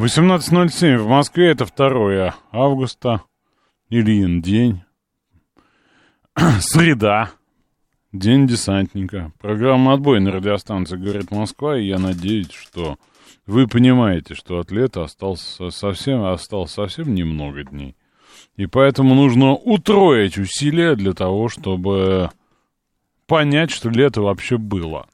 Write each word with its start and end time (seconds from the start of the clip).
18.07 0.00 0.96
в 0.96 1.08
Москве, 1.08 1.50
это 1.50 1.66
2 1.66 2.34
августа, 2.52 3.20
Ильин 3.90 4.40
день, 4.40 4.80
среда, 6.60 7.32
день 8.10 8.46
десантника. 8.46 9.30
Программа 9.38 9.92
«Отбой» 9.92 10.20
на 10.20 10.32
радиостанции 10.32 10.96
«Говорит 10.96 11.30
Москва», 11.30 11.78
и 11.78 11.86
я 11.86 11.98
надеюсь, 11.98 12.50
что 12.50 12.96
вы 13.44 13.68
понимаете, 13.68 14.34
что 14.34 14.58
от 14.58 14.70
лета 14.70 15.02
остался 15.02 15.68
совсем, 15.68 16.24
осталось 16.24 16.70
совсем 16.70 17.14
немного 17.14 17.64
дней. 17.64 17.94
И 18.56 18.64
поэтому 18.64 19.14
нужно 19.14 19.52
утроить 19.52 20.38
усилия 20.38 20.94
для 20.94 21.12
того, 21.12 21.50
чтобы 21.50 22.30
понять, 23.26 23.70
что 23.70 23.90
лето 23.90 24.22
вообще 24.22 24.56
было. 24.56 25.08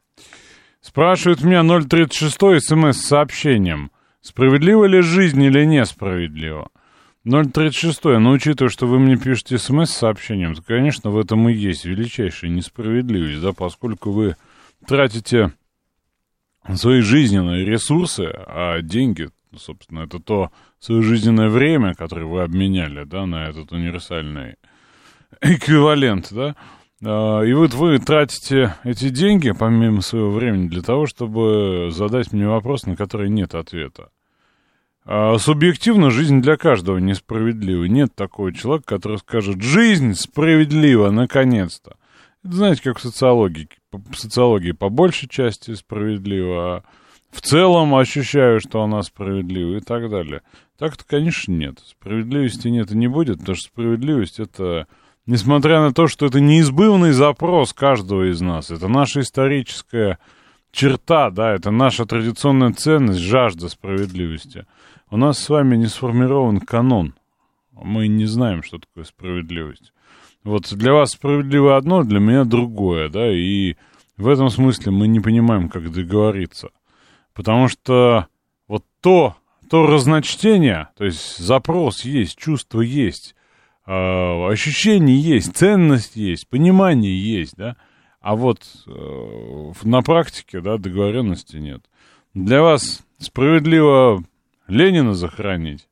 Спрашивают 0.80 1.42
меня 1.42 1.64
036 1.64 2.36
смс 2.60 2.96
с 2.96 3.08
сообщением. 3.08 3.90
Справедлива 4.26 4.86
ли 4.86 5.02
жизнь 5.02 5.40
или 5.40 5.64
несправедливо? 5.64 6.68
036, 7.22 8.02
но 8.18 8.32
учитывая, 8.32 8.70
что 8.70 8.88
вы 8.88 8.98
мне 8.98 9.16
пишете 9.16 9.56
смс 9.56 9.88
с 9.88 9.96
сообщением, 9.96 10.56
то, 10.56 10.62
конечно, 10.62 11.10
в 11.10 11.18
этом 11.18 11.48
и 11.48 11.54
есть 11.54 11.84
величайшая 11.84 12.50
несправедливость, 12.50 13.40
да, 13.40 13.52
поскольку 13.52 14.10
вы 14.10 14.34
тратите 14.84 15.52
свои 16.74 17.02
жизненные 17.02 17.64
ресурсы, 17.64 18.24
а 18.28 18.82
деньги, 18.82 19.28
собственно, 19.56 20.00
это 20.00 20.18
то 20.18 20.50
свое 20.80 21.02
жизненное 21.02 21.48
время, 21.48 21.94
которое 21.94 22.26
вы 22.26 22.42
обменяли, 22.42 23.04
да, 23.04 23.26
на 23.26 23.48
этот 23.48 23.70
универсальный 23.70 24.56
эквивалент, 25.40 26.32
да, 26.32 26.56
а, 27.04 27.42
и 27.42 27.52
вот 27.52 27.74
вы 27.74 28.00
тратите 28.00 28.74
эти 28.82 29.08
деньги, 29.08 29.52
помимо 29.52 30.00
своего 30.00 30.32
времени, 30.32 30.66
для 30.66 30.82
того, 30.82 31.06
чтобы 31.06 31.90
задать 31.92 32.32
мне 32.32 32.48
вопрос, 32.48 32.86
на 32.86 32.96
который 32.96 33.30
нет 33.30 33.54
ответа. 33.54 34.10
А 35.08 35.38
субъективно 35.38 36.10
жизнь 36.10 36.42
для 36.42 36.56
каждого 36.56 36.98
несправедлива. 36.98 37.84
Нет 37.84 38.16
такого 38.16 38.52
человека, 38.52 38.86
который 38.96 39.18
скажет 39.18 39.62
«жизнь 39.62 40.14
справедлива, 40.14 41.10
наконец-то». 41.10 41.96
Это, 42.44 42.54
знаете, 42.56 42.82
как 42.82 42.98
в 42.98 43.02
социологии. 43.02 43.68
В 43.92 44.16
социологии 44.16 44.72
по 44.72 44.88
большей 44.88 45.28
части 45.28 45.74
справедлива, 45.74 46.76
а 46.76 46.82
в 47.30 47.40
целом 47.40 47.94
ощущаю, 47.94 48.60
что 48.60 48.82
она 48.82 49.02
справедлива 49.02 49.76
и 49.76 49.80
так 49.80 50.10
далее. 50.10 50.42
Так-то, 50.76 51.04
конечно, 51.06 51.52
нет. 51.52 51.78
Справедливости 51.86 52.66
нет 52.66 52.90
и 52.90 52.96
не 52.96 53.06
будет, 53.06 53.38
потому 53.38 53.54
что 53.54 53.68
справедливость— 53.68 54.38
это, 54.40 54.88
несмотря 55.24 55.82
на 55.82 55.92
то, 55.92 56.08
что 56.08 56.26
это 56.26 56.40
неизбывный 56.40 57.12
запрос 57.12 57.72
каждого 57.72 58.28
из 58.28 58.40
нас, 58.40 58.72
это 58.72 58.88
наша 58.88 59.20
историческая 59.20 60.18
черта, 60.72 61.30
да, 61.30 61.54
это 61.54 61.70
наша 61.70 62.06
традиционная 62.06 62.72
ценность, 62.72 63.20
жажда 63.20 63.68
справедливости— 63.68 64.66
у 65.10 65.16
нас 65.16 65.38
с 65.38 65.48
вами 65.48 65.76
не 65.76 65.86
сформирован 65.86 66.60
канон. 66.60 67.14
Мы 67.72 68.08
не 68.08 68.24
знаем, 68.24 68.62
что 68.62 68.78
такое 68.78 69.04
справедливость. 69.04 69.92
Вот 70.42 70.72
для 70.72 70.92
вас 70.92 71.10
справедливо 71.10 71.76
одно, 71.76 72.04
для 72.04 72.20
меня 72.20 72.44
другое, 72.44 73.08
да, 73.08 73.30
и 73.30 73.76
в 74.16 74.28
этом 74.28 74.48
смысле 74.48 74.92
мы 74.92 75.08
не 75.08 75.20
понимаем, 75.20 75.68
как 75.68 75.90
договориться. 75.90 76.70
Потому 77.34 77.68
что 77.68 78.28
вот 78.66 78.84
то, 79.00 79.36
то 79.68 79.86
разночтение, 79.86 80.88
то 80.96 81.04
есть 81.04 81.38
запрос 81.38 82.04
есть, 82.04 82.38
чувство 82.38 82.80
есть, 82.80 83.34
э, 83.86 83.92
ощущение 83.92 85.20
есть, 85.20 85.56
ценность 85.56 86.16
есть, 86.16 86.48
понимание 86.48 87.20
есть, 87.20 87.56
да, 87.56 87.76
а 88.20 88.36
вот 88.36 88.60
э, 88.86 89.72
на 89.82 90.02
практике, 90.02 90.60
да, 90.60 90.78
договоренности 90.78 91.56
нет. 91.56 91.82
Для 92.34 92.62
вас 92.62 93.04
справедливо 93.18 94.24
Ленина 94.68 95.14
захоронить. 95.14 95.88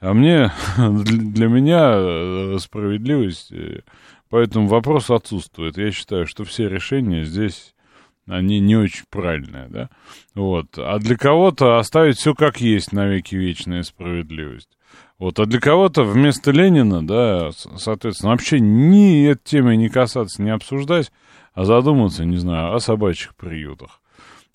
А 0.00 0.14
мне, 0.14 0.52
для 0.76 1.46
меня 1.46 1.92
э, 1.94 2.56
справедливость, 2.58 3.52
э, 3.52 3.82
поэтому 4.30 4.66
вопрос 4.66 5.10
отсутствует. 5.10 5.78
Я 5.78 5.92
считаю, 5.92 6.26
что 6.26 6.44
все 6.44 6.68
решения 6.68 7.24
здесь, 7.24 7.74
они 8.26 8.60
не 8.60 8.76
очень 8.76 9.04
правильные, 9.10 9.68
да. 9.68 9.90
Вот. 10.34 10.76
А 10.76 10.98
для 10.98 11.16
кого-то 11.16 11.78
оставить 11.78 12.18
все 12.18 12.34
как 12.34 12.60
есть 12.60 12.92
навеки 12.92 13.34
вечная 13.36 13.82
справедливость. 13.82 14.68
Вот, 15.18 15.38
а 15.38 15.46
для 15.46 15.60
кого-то 15.60 16.02
вместо 16.02 16.50
Ленина, 16.50 17.06
да, 17.06 17.50
соответственно, 17.52 18.32
вообще 18.32 18.58
ни 18.58 19.24
этой 19.28 19.44
темы 19.44 19.76
не 19.76 19.88
касаться, 19.88 20.42
не 20.42 20.50
обсуждать, 20.50 21.12
а 21.54 21.64
задуматься, 21.64 22.24
не 22.24 22.38
знаю, 22.38 22.74
о 22.74 22.80
собачьих 22.80 23.36
приютах. 23.36 24.01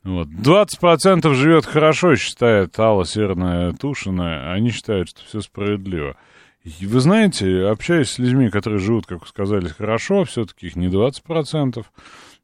Вот. 0.03 0.28
20% 0.28 1.34
живет 1.34 1.66
хорошо, 1.66 2.16
считает 2.16 2.80
Алла 2.80 3.06
Северная 3.06 3.74
Тушина. 3.74 4.53
Они 4.53 4.72
считают, 4.72 5.09
что 5.09 5.22
все 5.25 5.41
справедливо. 5.41 6.16
И 6.63 6.85
вы 6.85 7.00
знаете, 7.00 7.68
общаясь 7.68 8.12
с 8.12 8.19
людьми, 8.19 8.50
которые 8.50 8.80
живут, 8.80 9.06
как 9.06 9.22
вы 9.22 9.28
сказали, 9.28 9.68
хорошо, 9.68 10.25
все-таки 10.25 10.68
их 10.68 10.75
не 10.75 10.88
20%. 10.88 11.86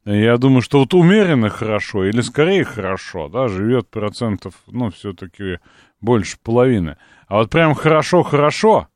Я 0.06 0.36
думаю, 0.36 0.60
что 0.60 0.80
вот 0.80 0.92
умеренно 0.92 1.48
хорошо, 1.48 2.04
или 2.04 2.20
скорее 2.20 2.64
хорошо, 2.64 3.28
да, 3.28 3.48
живет 3.48 3.88
процентов, 3.88 4.54
ну, 4.66 4.90
все-таки 4.90 5.60
больше 6.00 6.36
половины. 6.42 6.98
А 7.26 7.36
вот 7.36 7.50
прям 7.50 7.74
хорошо-хорошо, 7.74 8.88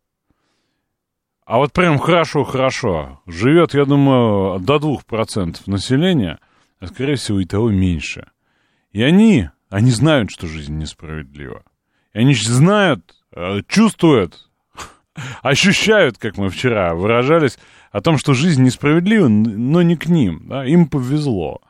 а 1.47 1.57
вот 1.57 1.73
прям 1.73 1.99
хорошо-хорошо, 1.99 3.23
живет, 3.27 3.73
я 3.73 3.87
думаю, 3.87 4.61
до 4.61 4.77
2% 4.77 5.63
населения, 5.65 6.41
а 6.79 6.89
скорее 6.89 7.17
всего 7.17 7.41
и 7.41 7.47
того 7.47 7.71
меньше. 7.71 8.29
И 8.93 9.03
они, 9.03 9.49
они 9.69 9.91
знают, 9.91 10.31
что 10.31 10.47
жизнь 10.47 10.77
несправедлива. 10.77 11.63
И 12.15 12.19
они 12.19 12.35
знают, 12.35 13.15
э, 13.33 13.61
чувствуют, 13.69 14.49
ощущают, 15.43 16.19
как 16.19 16.37
мы 16.37 16.49
вчера 16.49 16.95
выражались, 16.95 17.59
о 17.93 18.01
том, 18.01 18.19
что 18.19 18.35
жизнь 18.35 18.63
несправедлива, 18.63 19.29
но 19.29 19.83
не 19.83 19.97
к 19.97 20.07
ним. 20.07 20.49
Да? 20.49 20.65
Им 20.65 20.89
повезло. 20.89 21.61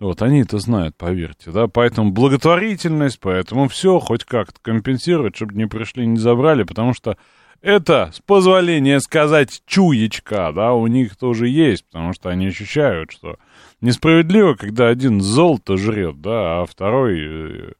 Вот 0.00 0.22
они 0.22 0.40
это 0.40 0.58
знают, 0.58 0.96
поверьте, 0.96 1.52
да, 1.52 1.68
поэтому 1.68 2.10
благотворительность, 2.10 3.20
поэтому 3.20 3.68
все 3.68 4.00
хоть 4.00 4.24
как-то 4.24 4.58
компенсировать, 4.60 5.36
чтобы 5.36 5.54
не 5.54 5.66
пришли, 5.66 6.04
не 6.04 6.18
забрали, 6.18 6.64
потому 6.64 6.94
что 6.94 7.16
это, 7.64 8.10
с 8.12 8.20
позволения 8.20 9.00
сказать, 9.00 9.62
чуечка, 9.66 10.52
да, 10.54 10.74
у 10.74 10.86
них 10.86 11.16
тоже 11.16 11.48
есть, 11.48 11.86
потому 11.86 12.12
что 12.12 12.28
они 12.28 12.48
ощущают, 12.48 13.10
что 13.10 13.38
несправедливо, 13.80 14.54
когда 14.54 14.88
один 14.88 15.20
золото 15.22 15.78
жрет, 15.78 16.20
да, 16.20 16.60
а 16.60 16.66
второй, 16.66 17.18
э, 17.18 17.72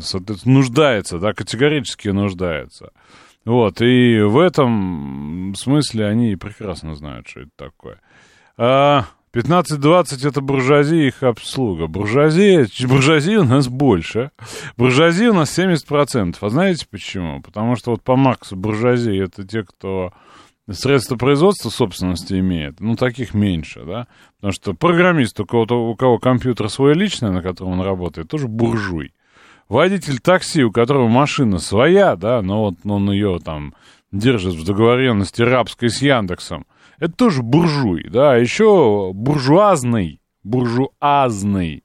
соответственно, 0.00 0.56
нуждается, 0.56 1.18
да, 1.20 1.32
категорически 1.32 2.08
нуждается. 2.08 2.90
Вот, 3.44 3.80
и 3.80 4.20
в 4.20 4.38
этом 4.38 5.54
смысле 5.56 6.06
они 6.06 6.34
прекрасно 6.34 6.96
знают, 6.96 7.28
что 7.28 7.40
это 7.40 7.50
такое. 7.56 8.00
А 8.56 9.06
15-20 9.34 10.28
это 10.28 10.40
буржуазия 10.40 11.04
и 11.04 11.06
их 11.08 11.22
обслуга. 11.24 11.88
Буржуазия, 11.88 12.68
буржуазия 12.86 13.40
у 13.40 13.44
нас 13.44 13.66
больше. 13.66 14.30
Буржуазия 14.76 15.30
у 15.30 15.34
нас 15.34 15.58
70%. 15.58 16.36
А 16.40 16.48
знаете 16.48 16.86
почему? 16.88 17.42
Потому 17.42 17.74
что 17.74 17.90
вот 17.90 18.02
по 18.02 18.14
Марксу 18.14 18.54
буржуазия 18.54 19.24
это 19.24 19.44
те, 19.44 19.64
кто 19.64 20.12
средства 20.70 21.16
производства 21.16 21.68
собственности 21.68 22.34
имеет, 22.34 22.80
ну, 22.80 22.96
таких 22.96 23.34
меньше, 23.34 23.84
да, 23.84 24.06
потому 24.36 24.52
что 24.52 24.72
программист, 24.72 25.38
у 25.40 25.44
кого, 25.44 25.90
у 25.90 25.94
кого 25.94 26.18
компьютер 26.18 26.70
свой 26.70 26.94
личный, 26.94 27.30
на 27.30 27.42
котором 27.42 27.72
он 27.72 27.80
работает, 27.82 28.28
тоже 28.28 28.48
буржуй. 28.48 29.12
Водитель 29.68 30.20
такси, 30.20 30.62
у 30.62 30.70
которого 30.70 31.08
машина 31.08 31.58
своя, 31.58 32.16
да, 32.16 32.40
но 32.40 32.64
вот 32.64 32.74
он 32.84 33.10
ее 33.10 33.40
там 33.44 33.74
держит 34.12 34.54
в 34.54 34.64
договоренности 34.64 35.42
рабской 35.42 35.90
с 35.90 36.00
Яндексом, 36.00 36.66
это 36.98 37.12
тоже 37.12 37.42
буржуй, 37.42 38.08
да, 38.08 38.32
а 38.32 38.36
еще 38.36 39.12
буржуазный, 39.14 40.20
буржуазный 40.42 41.84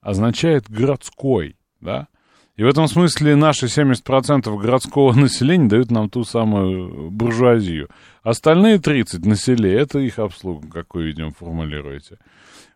означает 0.00 0.70
городской, 0.70 1.56
да, 1.80 2.08
и 2.56 2.62
в 2.62 2.66
этом 2.66 2.88
смысле 2.88 3.36
наши 3.36 3.66
70% 3.66 4.54
городского 4.58 5.12
населения 5.18 5.68
дают 5.68 5.90
нам 5.90 6.10
ту 6.10 6.24
самую 6.24 7.10
буржуазию. 7.10 7.88
Остальные 8.22 8.80
30 8.80 9.24
на 9.24 9.36
селе, 9.36 9.74
это 9.78 9.98
их 9.98 10.18
обслуга, 10.18 10.68
как 10.68 10.94
вы, 10.94 11.04
видимо, 11.04 11.32
формулируете. 11.32 12.18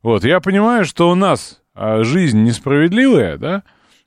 Вот, 0.02 0.24
я 0.24 0.40
понимаю, 0.40 0.84
что 0.84 1.10
у 1.10 1.14
нас 1.14 1.60
а 1.74 2.04
жизнь 2.04 2.42
несправедливая, 2.44 3.36
да, 3.36 3.64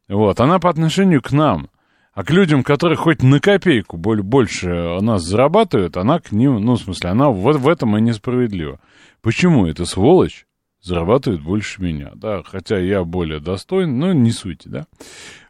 вот, 0.08 0.40
она 0.40 0.58
по 0.60 0.70
отношению 0.70 1.22
к 1.22 1.32
нам. 1.32 1.70
А 2.18 2.24
к 2.24 2.32
людям, 2.32 2.64
которые 2.64 2.98
хоть 2.98 3.22
на 3.22 3.40
копейку 3.40 3.96
больше 3.96 5.00
нас 5.02 5.22
зарабатывают, 5.22 5.98
она 5.98 6.20
к 6.20 6.32
ним, 6.32 6.56
ну, 6.66 6.74
в 6.74 6.80
смысле, 6.80 7.12
она 7.12 7.30
в, 7.30 7.44
в 7.44 7.70
этом 7.70 7.96
и 7.96 8.02
несправедлива. 8.02 8.80
Почему 9.22 9.68
эта 9.68 9.86
сволочь 9.86 10.48
зарабатывает 10.82 11.44
больше 11.44 11.80
меня, 11.80 12.14
да, 12.16 12.42
хотя 12.42 12.80
я 12.80 13.04
более 13.04 13.40
достоин, 13.40 14.00
но 14.00 14.14
не 14.14 14.32
суть, 14.32 14.64
да. 14.66 14.88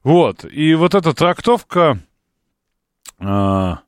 Вот, 0.04 0.44
и 0.44 0.76
вот 0.76 0.94
эта 0.94 1.14
трактовка, 1.14 2.00
а, 3.18 3.80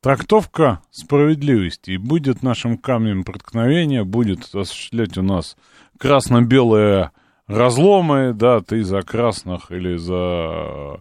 трактовка 0.00 0.82
справедливости 0.90 1.92
и 1.92 1.98
будет 1.98 2.42
нашим 2.42 2.76
камнем 2.76 3.22
преткновения, 3.22 4.02
будет 4.02 4.52
осуществлять 4.52 5.16
у 5.16 5.22
нас 5.22 5.56
красно-белые 5.98 7.12
разломы, 7.46 8.32
да, 8.34 8.60
ты 8.60 8.82
за 8.82 9.02
красных 9.02 9.70
или 9.70 9.94
за 9.94 11.00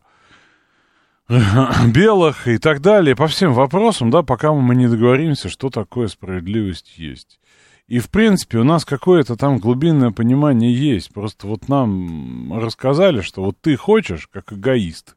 белых 1.88 2.48
и 2.48 2.58
так 2.58 2.82
далее, 2.82 3.16
по 3.16 3.28
всем 3.28 3.54
вопросам, 3.54 4.10
да, 4.10 4.24
пока 4.24 4.54
мы 4.54 4.76
не 4.76 4.88
договоримся, 4.88 5.50
что 5.50 5.70
такое 5.70 6.08
справедливость 6.08 6.98
есть. 6.98 7.40
И, 7.88 8.00
в 8.00 8.10
принципе, 8.10 8.60
у 8.60 8.64
нас 8.64 8.86
какое-то 8.86 9.36
там 9.36 9.60
глубинное 9.60 10.12
понимание 10.12 10.74
есть. 10.74 11.14
Просто 11.14 11.48
вот 11.48 11.70
нам 11.70 12.58
рассказали, 12.60 13.22
что 13.22 13.44
вот 13.44 13.58
ты 13.62 13.78
хочешь, 13.78 14.28
как 14.28 14.52
эгоист, 14.52 15.16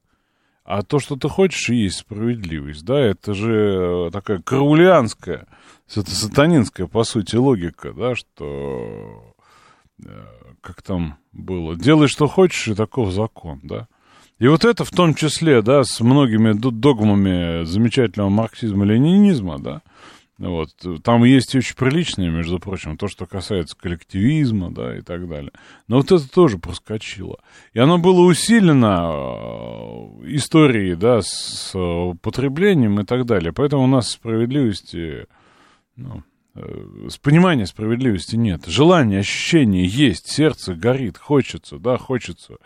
а 0.64 0.82
то, 0.82 1.00
что 1.00 1.16
ты 1.16 1.28
хочешь, 1.28 1.68
и 1.70 1.76
есть 1.76 1.98
справедливость, 1.98 2.84
да, 2.84 2.98
это 2.98 3.34
же 3.34 4.10
такая 4.12 4.40
караулианская, 4.40 5.46
это 5.88 6.10
сатанинская, 6.10 6.86
по 6.86 7.02
сути, 7.02 7.34
логика, 7.34 7.92
да, 7.92 8.14
что, 8.14 9.34
э, 10.04 10.24
как 10.60 10.82
там 10.82 11.18
было, 11.32 11.74
делай, 11.74 12.06
что 12.06 12.28
хочешь, 12.28 12.68
и 12.68 12.74
таков 12.74 13.12
закон, 13.12 13.60
да. 13.64 13.88
И 14.40 14.48
вот 14.48 14.64
это 14.64 14.84
в 14.84 14.90
том 14.90 15.14
числе, 15.14 15.62
да, 15.62 15.84
с 15.84 16.00
многими 16.00 16.52
догмами 16.52 17.64
замечательного 17.64 18.30
марксизма-ленинизма, 18.30 19.58
да, 19.58 19.82
вот. 20.38 20.70
Там 21.04 21.24
есть 21.24 21.54
очень 21.54 21.76
приличные, 21.76 22.30
между 22.30 22.58
прочим, 22.58 22.96
то, 22.96 23.08
что 23.08 23.26
касается 23.26 23.76
коллективизма, 23.76 24.70
да, 24.70 24.96
и 24.96 25.02
так 25.02 25.28
далее. 25.28 25.52
Но 25.86 25.98
вот 25.98 26.10
это 26.10 26.26
тоже 26.30 26.56
проскочило. 26.56 27.40
И 27.74 27.78
оно 27.78 27.98
было 27.98 28.22
усилено 28.22 29.10
э, 29.12 30.34
историей, 30.34 30.94
да, 30.94 31.20
с 31.20 31.76
потреблением 32.22 32.98
и 33.00 33.04
так 33.04 33.26
далее. 33.26 33.52
Поэтому 33.52 33.84
у 33.84 33.88
нас 33.88 34.08
справедливости, 34.08 35.26
ну, 35.96 36.22
э, 36.54 37.08
с 37.10 37.18
понимания 37.18 37.66
справедливости 37.66 38.36
нет. 38.36 38.64
Желание, 38.66 39.20
ощущение 39.20 39.84
есть, 39.84 40.28
сердце 40.28 40.74
горит, 40.74 41.18
хочется, 41.18 41.78
да, 41.78 41.98
хочется. 41.98 42.56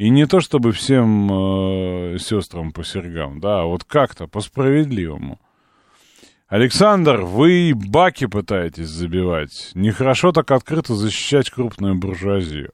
И 0.00 0.08
не 0.08 0.26
то, 0.26 0.40
чтобы 0.40 0.72
всем 0.72 1.30
э, 1.30 2.18
сестрам 2.18 2.72
по 2.72 2.82
сергам, 2.82 3.38
да, 3.38 3.60
а 3.60 3.64
вот 3.66 3.84
как-то 3.84 4.26
по-справедливому. 4.26 5.38
Александр, 6.48 7.20
вы 7.20 7.74
баки 7.74 8.24
пытаетесь 8.24 8.88
забивать. 8.88 9.72
Нехорошо 9.74 10.32
так 10.32 10.50
открыто 10.52 10.94
защищать 10.94 11.50
крупную 11.50 11.96
буржуазию. 11.96 12.72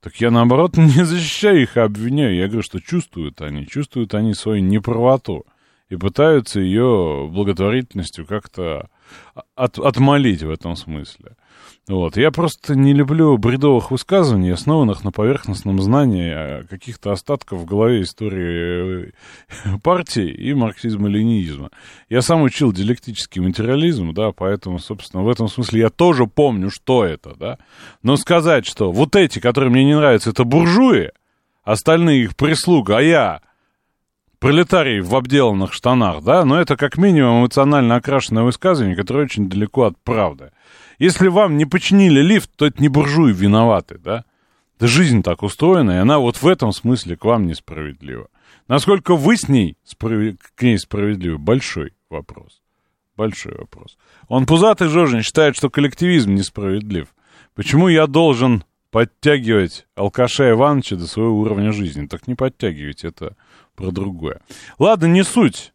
Так 0.00 0.16
я, 0.16 0.30
наоборот, 0.30 0.76
не 0.78 1.04
защищаю 1.04 1.60
их, 1.60 1.76
а 1.76 1.84
обвиняю. 1.84 2.36
Я 2.36 2.46
говорю, 2.46 2.62
что 2.62 2.80
чувствуют 2.80 3.42
они. 3.42 3.66
Чувствуют 3.66 4.14
они 4.14 4.32
свою 4.32 4.62
неправоту. 4.62 5.44
И 5.90 5.96
пытаются 5.96 6.58
ее 6.58 7.28
благотворительностью 7.30 8.24
как-то 8.24 8.88
от, 9.54 9.78
отмолить 9.78 10.42
в 10.42 10.48
этом 10.48 10.76
смысле. 10.76 11.36
Вот. 11.88 12.16
Я 12.16 12.30
просто 12.30 12.76
не 12.76 12.92
люблю 12.92 13.36
бредовых 13.38 13.90
высказываний, 13.90 14.52
основанных 14.52 15.02
на 15.02 15.10
поверхностном 15.10 15.82
знании 15.82 16.64
каких-то 16.68 17.10
остатков 17.10 17.60
в 17.60 17.64
голове 17.64 18.02
истории 18.02 19.08
э, 19.64 19.78
партии 19.82 20.28
и 20.28 20.54
марксизма-ленинизма. 20.54 21.70
Я 22.08 22.22
сам 22.22 22.42
учил 22.42 22.72
диалектический 22.72 23.42
материализм, 23.42 24.14
да, 24.14 24.30
поэтому, 24.30 24.78
собственно, 24.78 25.24
в 25.24 25.28
этом 25.28 25.48
смысле 25.48 25.80
я 25.80 25.90
тоже 25.90 26.26
помню, 26.26 26.70
что 26.70 27.04
это, 27.04 27.34
да. 27.36 27.58
Но 28.04 28.16
сказать, 28.16 28.64
что 28.64 28.92
вот 28.92 29.16
эти, 29.16 29.40
которые 29.40 29.70
мне 29.70 29.84
не 29.84 29.96
нравятся, 29.96 30.30
это 30.30 30.44
буржуи, 30.44 31.10
остальные 31.64 32.22
их 32.22 32.36
прислуга, 32.36 32.98
а 32.98 33.02
я 33.02 33.42
пролетарий 34.38 35.00
в 35.00 35.14
обделанных 35.14 35.72
штанах, 35.72 36.22
да, 36.22 36.44
но 36.44 36.60
это 36.60 36.76
как 36.76 36.96
минимум 36.96 37.40
эмоционально 37.40 37.94
окрашенное 37.94 38.42
высказывание, 38.42 38.96
которое 38.96 39.24
очень 39.24 39.48
далеко 39.48 39.84
от 39.84 39.96
правды. 39.98 40.50
Если 41.02 41.26
вам 41.26 41.56
не 41.56 41.64
починили 41.64 42.20
лифт, 42.20 42.48
то 42.54 42.64
это 42.64 42.80
не 42.80 42.86
буржуи 42.86 43.32
виноваты, 43.32 43.98
да? 43.98 44.24
Да 44.78 44.86
жизнь 44.86 45.24
так 45.24 45.42
устроена, 45.42 45.90
и 45.90 45.96
она 45.96 46.20
вот 46.20 46.36
в 46.36 46.46
этом 46.46 46.70
смысле 46.70 47.16
к 47.16 47.24
вам 47.24 47.48
несправедлива. 47.48 48.28
Насколько 48.68 49.16
вы 49.16 49.36
с 49.36 49.48
ней, 49.48 49.76
к 49.98 50.62
ней 50.62 50.78
справедливы, 50.78 51.38
большой 51.38 51.92
вопрос. 52.08 52.62
Большой 53.16 53.56
вопрос. 53.56 53.98
Он 54.28 54.46
пузатый 54.46 54.86
Жожин 54.86 55.22
считает, 55.22 55.56
что 55.56 55.70
коллективизм 55.70 56.36
несправедлив. 56.36 57.08
Почему 57.56 57.88
я 57.88 58.06
должен 58.06 58.62
подтягивать 58.92 59.88
алкаша 59.96 60.52
Ивановича 60.52 60.94
до 60.94 61.08
своего 61.08 61.36
уровня 61.36 61.72
жизни? 61.72 62.06
Так 62.06 62.28
не 62.28 62.36
подтягивать, 62.36 63.02
это 63.02 63.34
про 63.74 63.90
другое. 63.90 64.40
Ладно, 64.78 65.06
не 65.06 65.24
суть. 65.24 65.72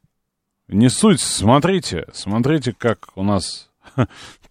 Не 0.69 0.87
суть. 0.87 1.19
Смотрите, 1.19 2.05
смотрите, 2.13 2.71
как 2.71 3.09
у 3.15 3.23
нас 3.23 3.67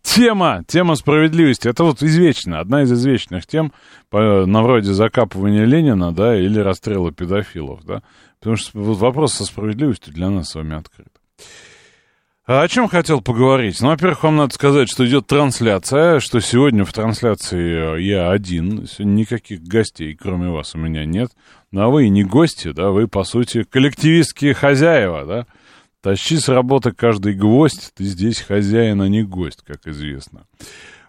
Тема, 0.07 0.63
тема 0.69 0.95
справедливости, 0.95 1.67
это 1.67 1.83
вот 1.83 2.01
извечная, 2.01 2.61
одна 2.61 2.85
из 2.85 2.93
извечных 2.93 3.45
тем, 3.45 3.73
по, 4.09 4.47
на 4.47 4.63
вроде 4.63 4.93
закапывания 4.93 5.65
Ленина, 5.65 6.13
да, 6.13 6.39
или 6.39 6.61
расстрела 6.61 7.11
педофилов, 7.11 7.85
да, 7.85 8.03
потому 8.39 8.57
что 8.57 8.79
вот 8.79 8.99
вопрос 8.99 9.35
со 9.35 9.45
справедливостью 9.45 10.15
для 10.15 10.31
нас 10.31 10.51
с 10.51 10.55
вами 10.55 10.77
открыт. 10.77 11.09
А 12.47 12.63
о 12.63 12.69
чем 12.69 12.87
хотел 12.89 13.21
поговорить? 13.21 13.81
Ну, 13.81 13.89
во-первых, 13.89 14.23
вам 14.23 14.37
надо 14.37 14.55
сказать, 14.55 14.89
что 14.89 15.05
идет 15.05 15.27
трансляция, 15.27 16.21
что 16.21 16.39
сегодня 16.39 16.85
в 16.85 16.93
трансляции 16.93 18.01
я 18.01 18.31
один, 18.31 18.87
никаких 19.01 19.65
гостей, 19.65 20.15
кроме 20.15 20.51
вас, 20.51 20.77
у 20.77 20.79
меня 20.79 21.05
нет. 21.05 21.33
Ну, 21.73 21.81
а 21.83 21.89
вы 21.89 22.07
и 22.07 22.11
не 22.11 22.23
гости, 22.23 22.71
да, 22.71 22.91
вы, 22.91 23.09
по 23.09 23.25
сути, 23.25 23.65
коллективистские 23.65 24.55
хозяева, 24.55 25.27
да, 25.27 25.47
Тащи 26.07 26.39
с 26.39 26.49
работы 26.49 26.93
каждый 26.93 27.35
гвоздь, 27.35 27.93
ты 27.97 28.05
здесь 28.05 28.39
хозяин, 28.39 29.03
а 29.03 29.09
не 29.09 29.25
гость, 29.25 29.63
как 29.67 29.89
известно. 29.89 30.47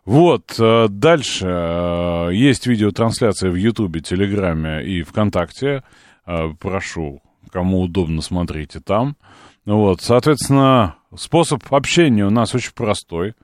Вот, 0.05 0.55
э, 0.57 0.87
дальше 0.89 1.45
э, 1.47 2.29
есть 2.33 2.65
видеотрансляция 2.65 3.51
в 3.51 3.55
Ютубе, 3.55 3.99
Телеграме 3.99 4.83
и 4.83 5.03
ВКонтакте. 5.03 5.83
Э, 6.25 6.47
прошу, 6.59 7.21
кому 7.51 7.81
удобно, 7.81 8.23
смотрите 8.23 8.79
там. 8.79 9.17
Вот, 9.65 10.01
соответственно, 10.01 10.95
способ 11.15 11.61
общения 11.71 12.25
у 12.25 12.31
нас 12.31 12.55
очень 12.55 12.73
простой. 12.73 13.35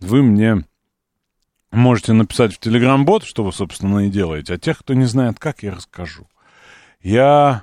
Вы 0.00 0.24
мне 0.24 0.64
можете 1.70 2.14
написать 2.14 2.52
в 2.52 2.58
Телеграм-бот, 2.58 3.22
что 3.22 3.44
вы, 3.44 3.52
собственно, 3.52 4.08
и 4.08 4.10
делаете. 4.10 4.54
А 4.54 4.58
тех, 4.58 4.80
кто 4.80 4.92
не 4.92 5.04
знает, 5.04 5.38
как, 5.38 5.62
я 5.62 5.76
расскажу. 5.76 6.26
Я 7.00 7.62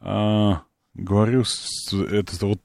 э, 0.00 0.54
говорю, 0.94 1.44
это 2.10 2.46
вот 2.46 2.60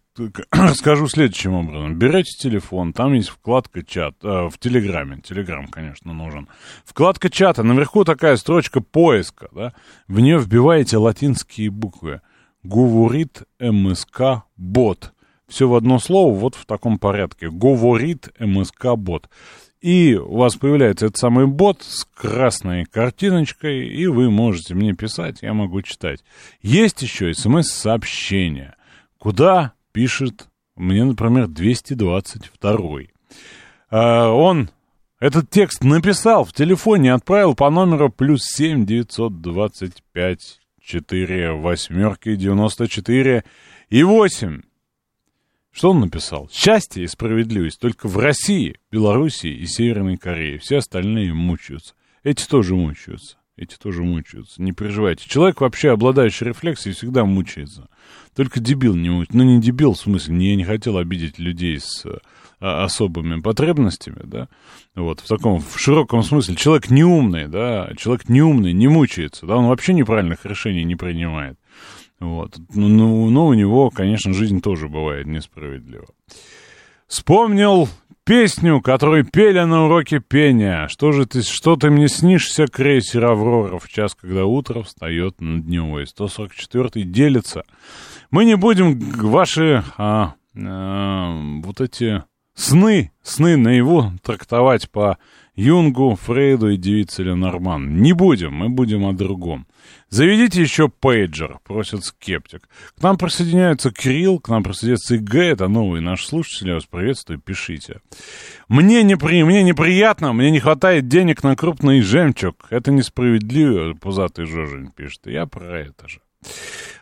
расскажу 0.52 1.08
следующим 1.10 1.54
образом. 1.54 1.96
Берете 1.96 2.32
телефон, 2.38 2.94
там 2.94 3.14
есть 3.14 3.30
вкладка 3.30 3.84
чат, 3.84 4.16
э, 4.24 4.50
в 4.50 4.58
Телеграме, 4.60 5.22
Телеграм, 5.22 5.68
конечно, 5.68 6.14
нужен. 6.14 6.48
Вкладка 6.86 7.30
чата, 7.30 7.64
наверху 7.64 8.04
такая 8.04 8.38
строчка 8.38 8.82
поиска, 8.82 9.50
да, 9.52 9.74
в 10.08 10.20
нее 10.20 10.38
вбиваете 10.38 10.98
латинские 10.98 11.70
буквы. 11.70 12.22
Говорит 12.64 13.44
МСК 13.60 14.44
бот. 14.58 15.14
Все 15.48 15.68
в 15.68 15.76
одно 15.76 16.00
слово, 16.00 16.38
вот 16.38 16.56
в 16.56 16.66
таком 16.66 17.00
порядке. 17.00 17.50
Говорит 17.50 18.30
МСК 18.40 18.96
бот. 18.98 19.30
И 19.80 20.16
у 20.16 20.38
вас 20.38 20.56
появляется 20.56 21.06
этот 21.06 21.18
самый 21.18 21.46
бот 21.46 21.84
с 21.84 22.04
красной 22.04 22.86
картиночкой, 22.86 23.88
и 23.88 24.08
вы 24.08 24.32
можете 24.32 24.74
мне 24.74 24.94
писать, 24.94 25.44
я 25.44 25.54
могу 25.54 25.82
читать. 25.84 26.24
Есть 26.62 27.04
еще 27.04 27.34
смс-сообщение. 27.34 28.76
Куда 29.20 29.74
пишет 29.98 30.48
мне, 30.76 31.04
например, 31.04 31.48
222. 31.48 33.00
А 33.90 34.30
он 34.30 34.70
этот 35.20 35.50
текст 35.50 35.84
написал 35.84 36.46
в 36.46 36.54
телефоне, 36.54 37.16
отправил 37.16 37.56
по 37.56 37.68
номеру 37.72 38.12
плюс 38.12 38.44
7 38.44 38.86
925 38.86 40.60
4 40.80 41.52
восьмерки 41.54 42.36
94 42.36 43.44
и 43.90 44.04
8. 44.04 44.62
Что 45.72 45.90
он 45.90 46.02
написал? 46.02 46.48
Счастье 46.54 47.04
и 47.04 47.08
справедливость 47.08 47.80
только 47.80 48.08
в 48.08 48.20
России, 48.20 48.78
Белоруссии 48.92 49.50
и 49.50 49.66
Северной 49.66 50.18
Корее. 50.18 50.60
Все 50.60 50.78
остальные 50.78 51.34
мучаются. 51.34 51.96
Эти 52.22 52.48
тоже 52.48 52.76
мучаются. 52.76 53.37
Эти 53.58 53.76
тоже 53.76 54.04
мучаются. 54.04 54.62
Не 54.62 54.72
переживайте. 54.72 55.28
Человек, 55.28 55.62
вообще 55.62 55.92
обладающий 55.92 56.48
рефлексией, 56.48 56.96
всегда 56.96 57.26
мучается. 57.26 57.90
Только 58.36 58.60
дебил 58.60 58.96
не 58.96 59.10
мучается. 59.10 59.38
Ну, 59.38 59.44
не 59.44 59.60
дебил, 59.60 59.94
в 59.94 60.00
смысле, 60.00 60.50
я 60.50 60.56
не 60.56 60.64
хотел 60.64 60.98
обидеть 60.98 61.40
людей 61.40 61.80
с 61.80 62.06
а, 62.60 62.86
особыми 62.86 63.40
потребностями, 63.40 64.22
да, 64.24 64.48
вот, 64.96 65.20
в 65.20 65.28
таком, 65.28 65.62
в 65.62 65.80
широком 65.80 66.24
смысле, 66.24 66.56
человек 66.56 66.90
неумный, 66.90 67.48
да, 67.48 67.92
человек 67.96 68.30
неумный, 68.30 68.74
не 68.74 68.88
мучается, 68.88 69.46
да, 69.46 69.58
он 69.58 69.68
вообще 69.68 69.94
неправильных 69.94 70.44
решений 70.44 70.84
не 70.84 70.96
принимает, 70.96 71.60
вот, 72.20 72.58
ну, 72.74 72.88
ну, 72.88 73.30
но 73.30 73.46
у 73.46 73.54
него, 73.54 73.92
конечно, 73.92 74.34
жизнь 74.34 74.60
тоже 74.60 74.88
бывает 74.88 75.28
несправедлива. 75.28 76.08
Вспомнил 77.08 77.88
песню, 78.28 78.82
которую 78.82 79.24
пели 79.24 79.60
на 79.62 79.86
уроке 79.86 80.20
пения. 80.20 80.90
Что 80.90 81.14
же 81.14 81.26
ты, 81.26 81.42
что 81.42 81.78
ты 81.78 81.90
мне 81.90 82.10
снишься, 82.10 82.68
крейсер 82.68 83.24
Аврора, 83.24 83.80
в 83.80 83.88
час, 83.88 84.16
когда 84.16 84.46
утро 84.46 84.84
встает 84.84 85.40
над 85.40 85.66
дневой. 85.66 86.04
144-й 86.04 87.04
делится. 87.04 87.64
Мы 88.30 88.44
не 88.44 88.58
будем 88.58 89.00
ваши 89.00 89.82
а, 89.98 90.34
а, 90.56 91.42
вот 91.64 91.80
эти 91.80 92.24
сны, 92.54 93.12
сны 93.24 93.56
наяву 93.56 94.12
трактовать 94.22 94.92
по 94.92 95.18
Юнгу, 95.56 96.18
Фрейду 96.22 96.70
и 96.70 96.78
девице 96.78 97.24
Ленорман. 97.24 98.02
Не 98.02 98.12
будем, 98.12 98.54
мы 98.54 98.68
будем 98.68 99.06
о 99.06 99.14
другом. 99.14 99.68
Заведите 100.10 100.62
еще 100.62 100.88
пейджер, 100.88 101.60
просит 101.66 102.06
скептик. 102.06 102.70
К 102.98 103.04
нам 103.04 103.18
присоединяется 103.18 103.92
Кирилл, 103.92 104.40
к 104.40 104.48
нам 104.48 104.64
присоединяется 104.64 105.16
ИГ, 105.16 105.36
это 105.36 105.68
новый 105.68 106.00
наш 106.00 106.26
слушатель, 106.26 106.70
я 106.70 106.76
вас 106.76 106.86
приветствую, 106.86 107.40
пишите. 107.40 108.00
Мне, 108.70 109.04
непри... 109.04 109.44
мне 109.44 109.64
неприятно, 109.64 110.32
мне 110.32 110.50
не 110.50 110.60
хватает 110.60 111.10
денег 111.10 111.44
на 111.44 111.56
крупный 111.56 112.02
жемчуг. 112.02 112.68
Это 112.70 112.92
несправедливо, 112.92 113.94
пузатый 113.96 114.46
Жожень 114.46 114.92
пишет. 114.92 115.28
Я 115.28 115.46
про 115.46 115.80
это 115.80 116.08
же. 116.08 116.22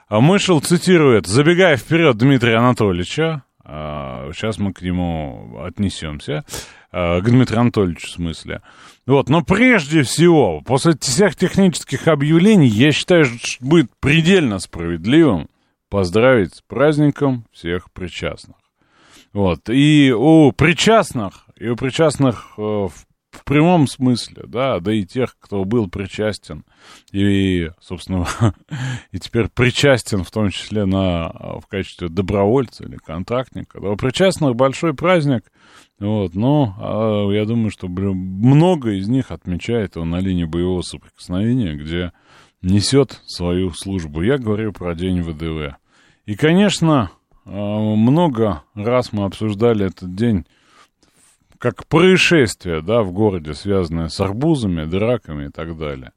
А 0.08 0.20
Мышел 0.20 0.60
цитирует, 0.60 1.28
забегая 1.28 1.78
вперед 1.78 2.18
Дмитрия 2.18 2.58
Анатольевича, 2.58 3.44
а, 3.64 4.32
сейчас 4.34 4.60
мы 4.60 4.74
к 4.74 4.82
нему 4.82 5.60
отнесемся, 5.64 6.46
а, 6.92 7.22
к 7.22 7.30
Дмитрию 7.30 7.62
Анатольевичу 7.62 8.08
в 8.08 8.12
смысле. 8.12 8.62
Вот, 9.06 9.30
но 9.30 9.44
прежде 9.44 10.02
всего, 10.02 10.62
после 10.62 10.96
всех 11.00 11.36
технических 11.36 12.08
объявлений, 12.08 12.68
я 12.68 12.92
считаю, 12.92 13.26
что 13.26 13.40
будет 13.60 13.92
предельно 14.00 14.58
справедливым 14.58 15.48
поздравить 15.90 16.56
с 16.56 16.62
праздником 16.62 17.46
всех 17.52 17.92
причастных. 17.92 18.58
Вот, 19.32 19.70
и 19.70 20.12
у 20.12 20.52
причастных, 20.54 21.46
и 21.56 21.68
у 21.68 21.76
причастных 21.76 22.54
э, 22.58 22.62
в 22.62 23.44
прямом 23.44 23.88
смысле, 23.88 24.44
да, 24.48 24.80
да 24.80 24.94
и 24.94 25.04
тех, 25.04 25.38
кто 25.40 25.66
был 25.66 25.90
причастен, 25.90 26.64
и, 27.12 27.70
собственно, 27.80 28.26
и 29.12 29.20
теперь 29.20 29.50
причастен 29.50 30.24
в 30.24 30.32
том 30.32 30.50
числе 30.50 30.86
на, 30.86 31.30
в 31.60 31.68
качестве 31.68 32.10
добровольца 32.10 32.86
или 32.86 32.96
контрактника. 32.96 33.80
Да, 33.80 33.90
у 33.90 33.98
причастных 33.98 34.56
большой 34.56 34.94
праздник, 34.94 35.52
вот, 36.00 36.36
но 36.36 36.75
а, 36.78 37.32
я 37.32 37.46
думаю, 37.46 37.70
что 37.70 37.88
много 37.88 38.92
из 38.92 39.08
них 39.08 39.32
отмечает 39.32 39.96
его 39.96 40.06
на 40.06 40.20
линии 40.20 40.44
боевого 40.44 40.82
соприкосновения, 40.82 41.75
где 41.75 42.12
несет 42.62 43.22
свою 43.25 43.72
службу. 43.72 44.22
Я 44.22 44.38
говорю 44.38 44.74
про 44.74 44.94
День 44.94 45.22
ВДВ. 45.22 45.78
И, 46.25 46.36
конечно, 46.36 47.12
а, 47.46 47.50
много 47.50 48.64
раз 48.74 49.14
мы 49.14 49.24
обсуждали 49.24 49.86
этот 49.86 50.16
день 50.16 50.46
как 51.60 51.88
происшествие, 51.88 52.82
да, 52.82 53.02
в 53.02 53.14
городе, 53.14 53.54
связанное 53.54 54.10
с 54.10 54.20
арбузами, 54.20 54.84
драками 54.84 55.48
и 55.48 55.50
так 55.50 55.78
далее. 55.78 56.12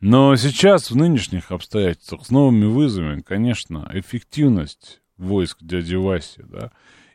Но 0.00 0.34
сейчас, 0.36 0.90
в 0.90 0.96
нынешних 0.96 1.50
обстоятельствах, 1.50 2.24
с 2.24 2.30
новыми 2.30 2.64
вызовами, 2.64 3.20
конечно, 3.20 3.90
эффективность 3.92 5.02
войск 5.18 5.58
дяди 5.60 5.96
Васи, 5.96 6.42
да, 6.48 6.70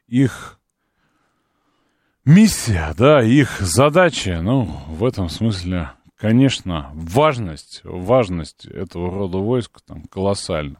их 0.07 0.59
миссия, 2.25 2.93
да, 2.97 3.23
их 3.23 3.59
задача, 3.59 4.41
ну, 4.41 4.69
в 4.87 5.05
этом 5.05 5.29
смысле, 5.29 5.91
конечно, 6.17 6.89
важность, 6.93 7.81
важность 7.83 8.65
этого 8.65 9.11
рода 9.11 9.37
войск 9.37 9.81
там 9.85 10.03
колоссальна. 10.03 10.77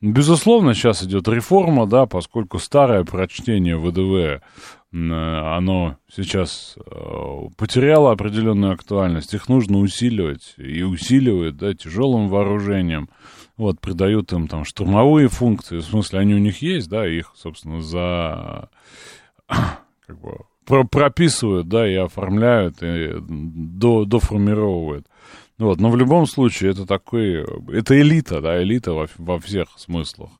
Безусловно, 0.00 0.74
сейчас 0.74 1.02
идет 1.02 1.28
реформа, 1.28 1.86
да, 1.86 2.06
поскольку 2.06 2.58
старое 2.58 3.04
прочтение 3.04 3.76
ВДВ 3.76 4.42
оно 4.90 5.98
сейчас 6.10 6.76
э, 6.78 7.48
потеряло 7.58 8.10
определенную 8.12 8.72
актуальность, 8.72 9.34
их 9.34 9.50
нужно 9.50 9.78
усиливать 9.78 10.54
и 10.56 10.82
усиливают, 10.82 11.58
да, 11.58 11.74
тяжелым 11.74 12.28
вооружением, 12.28 13.10
вот, 13.58 13.80
придают 13.80 14.32
им 14.32 14.48
там 14.48 14.64
штурмовые 14.64 15.28
функции, 15.28 15.78
в 15.78 15.84
смысле, 15.84 16.20
они 16.20 16.34
у 16.34 16.38
них 16.38 16.62
есть, 16.62 16.88
да, 16.88 17.06
их, 17.06 17.32
собственно, 17.36 17.82
за, 17.82 18.70
как 19.46 20.18
бы, 20.18 20.38
прописывают, 20.68 21.68
да, 21.68 21.90
и 21.90 21.94
оформляют, 21.94 22.82
и 22.82 23.14
до, 23.18 24.04
доформировывают. 24.04 25.06
Вот, 25.58 25.80
но 25.80 25.90
в 25.90 25.96
любом 25.96 26.26
случае 26.26 26.70
это 26.70 26.86
такой, 26.86 27.44
это 27.72 28.00
элита, 28.00 28.40
да, 28.40 28.62
элита 28.62 28.92
во, 28.92 29.08
во 29.16 29.40
всех 29.40 29.68
смыслах. 29.76 30.30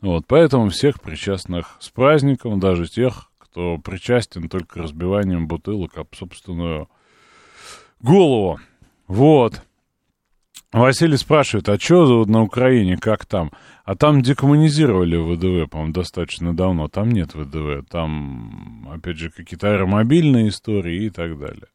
Вот, 0.00 0.24
поэтому 0.26 0.68
всех 0.70 1.00
причастных 1.00 1.76
с 1.80 1.90
праздником, 1.90 2.58
даже 2.58 2.88
тех, 2.88 3.30
кто 3.38 3.78
причастен 3.78 4.48
только 4.48 4.82
разбиванием 4.82 5.46
бутылок 5.46 5.96
об 5.96 6.14
собственную 6.14 6.88
голову. 8.00 8.58
Вот. 9.06 9.62
Василий 10.80 11.16
спрашивает, 11.16 11.68
а 11.68 11.78
что 11.78 12.24
на 12.24 12.42
Украине, 12.42 12.96
как 12.96 13.26
там? 13.26 13.52
А 13.84 13.94
там 13.94 14.22
декоммунизировали 14.22 15.16
ВДВ, 15.16 15.70
по-моему, 15.70 15.92
достаточно 15.92 16.54
давно. 16.54 16.88
Там 16.88 17.10
нет 17.10 17.34
ВДВ. 17.34 17.88
Там, 17.88 18.88
опять 18.92 19.18
же, 19.18 19.30
какие-то 19.30 19.72
аэромобильные 19.72 20.48
истории 20.48 21.04
и 21.04 21.10
так 21.10 21.38
далее. 21.38 21.66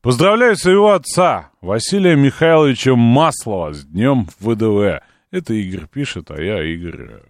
Поздравляю 0.00 0.56
своего 0.56 0.92
отца, 0.92 1.50
Василия 1.60 2.16
Михайловича 2.16 2.94
Маслова, 2.94 3.72
с 3.72 3.84
днем 3.84 4.26
ВДВ. 4.40 5.02
Это 5.30 5.54
Игорь 5.54 5.86
пишет, 5.86 6.30
а 6.30 6.40
я 6.40 6.62
Игорь 6.62 7.22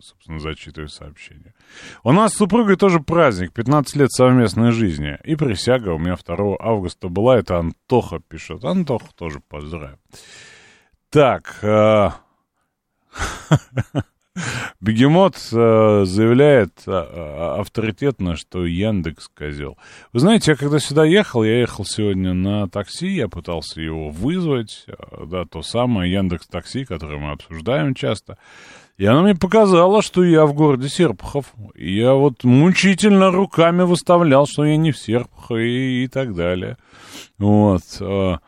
собственно, 0.00 0.38
зачитываю 0.38 0.88
сообщение. 0.88 1.54
У 2.02 2.12
нас 2.12 2.32
с 2.32 2.36
супругой 2.36 2.76
тоже 2.76 3.00
праздник, 3.00 3.52
15 3.52 3.96
лет 3.96 4.12
совместной 4.12 4.72
жизни. 4.72 5.18
И 5.24 5.36
присяга 5.36 5.90
у 5.90 5.98
меня 5.98 6.16
2 6.16 6.56
августа 6.58 7.08
была, 7.08 7.38
это 7.38 7.58
Антоха 7.58 8.20
пишет. 8.20 8.64
Антох 8.64 9.02
тоже 9.14 9.40
поздравим. 9.48 9.98
Так, 11.10 11.58
э, 11.62 12.10
Бегемот 14.80 15.36
э, 15.36 16.04
заявляет 16.04 16.82
э, 16.86 16.90
авторитетно, 16.92 18.36
что 18.36 18.66
Яндекс 18.66 19.28
козел. 19.28 19.78
Вы 20.12 20.20
знаете, 20.20 20.52
я 20.52 20.56
когда 20.56 20.78
сюда 20.78 21.04
ехал, 21.04 21.42
я 21.44 21.60
ехал 21.60 21.84
сегодня 21.84 22.34
на 22.34 22.68
такси, 22.68 23.08
я 23.08 23.28
пытался 23.28 23.80
его 23.80 24.10
вызвать, 24.10 24.86
да, 25.26 25.44
то 25.46 25.62
самое 25.62 26.12
Яндекс 26.12 26.46
Такси, 26.46 26.84
которое 26.84 27.18
мы 27.18 27.32
обсуждаем 27.32 27.94
часто. 27.94 28.36
И 28.98 29.06
она 29.06 29.22
мне 29.22 29.36
показала, 29.36 30.02
что 30.02 30.24
я 30.24 30.44
в 30.44 30.54
городе 30.54 30.88
Серпухов. 30.88 31.54
Я 31.76 32.14
вот 32.14 32.42
мучительно 32.42 33.30
руками 33.30 33.82
выставлял, 33.82 34.46
что 34.46 34.64
я 34.64 34.76
не 34.76 34.90
в 34.90 34.98
Серпухове 34.98 36.02
и, 36.02 36.04
и 36.04 36.08
так 36.08 36.34
далее. 36.34 36.76
Вот. 37.38 37.82
А, 38.00 38.40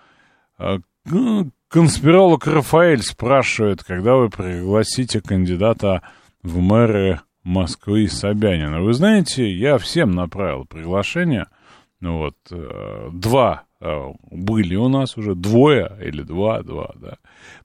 а, 0.59 0.79
ну, 1.05 1.53
конспиролог 1.69 2.49
Рафаэль 2.49 3.03
спрашивает, 3.03 3.85
когда 3.85 4.17
вы 4.17 4.29
пригласите 4.29 5.21
кандидата 5.21 6.03
в 6.43 6.59
мэры 6.59 7.21
Москвы 7.45 8.09
Собянина. 8.09 8.83
Вы 8.83 8.93
знаете, 8.93 9.49
я 9.49 9.79
всем 9.79 10.11
направил 10.11 10.65
приглашение. 10.65 11.47
Вот, 12.01 12.35
э, 12.51 13.09
два 13.13 13.65
были 13.81 14.75
у 14.75 14.89
нас 14.89 15.17
уже 15.17 15.35
двое 15.35 15.97
или 16.03 16.23
два, 16.23 16.63
два, 16.63 16.93
да. 16.97 17.17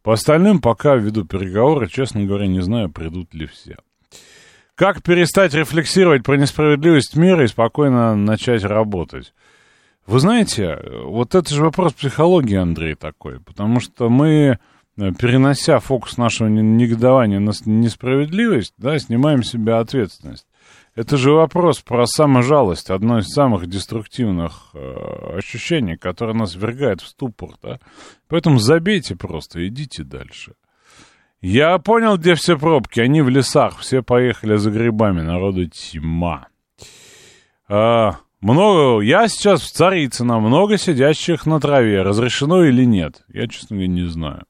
По 0.02 0.14
остальным 0.14 0.62
пока 0.62 0.96
веду 0.96 1.26
переговоры, 1.26 1.88
честно 1.88 2.24
говоря, 2.24 2.48
не 2.48 2.62
знаю, 2.62 2.90
придут 2.90 3.34
ли 3.34 3.48
все. 3.48 3.78
Как 4.76 5.04
перестать 5.04 5.54
рефлексировать 5.54 6.24
про 6.24 6.36
несправедливость 6.36 7.16
мира 7.16 7.44
и 7.44 7.48
спокойно 7.48 8.16
начать 8.16 8.64
работать? 8.64 9.34
Вы 10.06 10.20
знаете, 10.20 10.78
вот 11.04 11.34
это 11.34 11.54
же 11.54 11.64
вопрос 11.64 11.94
психологии, 11.94 12.58
Андрей, 12.58 12.96
такой, 12.96 13.40
потому 13.40 13.80
что 13.80 14.10
мы, 14.10 14.60
э, 14.98 15.12
перенося 15.14 15.80
фокус 15.80 16.18
нашего 16.18 16.48
негодования 16.48 17.40
на 17.40 17.54
несправедливость, 17.66 18.74
да, 18.78 19.00
снимаем 19.00 19.44
с 19.44 19.50
себя 19.50 19.80
ответственность. 19.80 20.46
Это 20.96 21.18
же 21.18 21.32
вопрос 21.32 21.82
про 21.82 22.06
саможалость, 22.06 22.90
одно 22.90 23.20
из 23.20 23.28
самых 23.28 23.68
деструктивных 23.68 24.70
э, 24.74 25.38
ощущений, 25.38 25.98
которое 25.98 26.34
нас 26.34 26.56
ввергает 26.56 27.02
в 27.02 27.08
ступор, 27.08 27.50
да? 27.62 27.80
Поэтому 28.30 28.60
забейте 28.60 29.18
просто, 29.18 29.68
идите 29.68 30.04
дальше. 30.04 30.54
Я 31.42 31.78
понял, 31.80 32.18
где 32.18 32.36
все 32.36 32.58
пробки, 32.58 33.02
они 33.02 33.22
в 33.22 33.28
лесах, 33.28 33.80
все 33.80 34.02
поехали 34.04 34.56
за 34.56 34.72
грибами, 34.72 35.22
народу 35.22 35.66
тьма. 35.68 36.48
А, 37.68 38.16
много, 38.40 39.02
я 39.02 39.28
сейчас 39.28 39.64
в 39.64 39.72
Царицыно, 39.72 40.40
много 40.40 40.78
сидящих 40.78 41.46
на 41.46 41.60
траве, 41.60 42.04
разрешено 42.04 42.64
или 42.64 42.86
нет, 42.86 43.26
я, 43.28 43.48
честно 43.48 43.76
говоря, 43.76 43.92
не 43.92 44.08
знаю. 44.08 44.46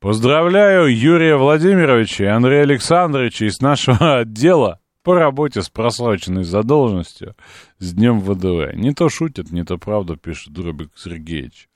Поздравляю 0.00 0.92
Юрия 0.92 1.36
Владимировича 1.36 2.24
и 2.24 2.28
Андрея 2.28 2.62
Александровича 2.62 3.46
из 3.46 3.60
нашего 3.60 4.18
отдела 4.18 4.80
по 5.06 5.14
работе 5.14 5.62
с 5.62 5.70
просроченной 5.70 6.42
задолженностью 6.42 7.36
с 7.78 7.94
днем 7.94 8.18
ВДВ. 8.18 8.74
Не 8.74 8.92
то 8.92 9.08
шутит, 9.08 9.52
не 9.52 9.62
то 9.62 9.78
правда, 9.78 10.16
пишет 10.16 10.52
Дробик 10.52 10.90
Сергеевич. 10.96 11.68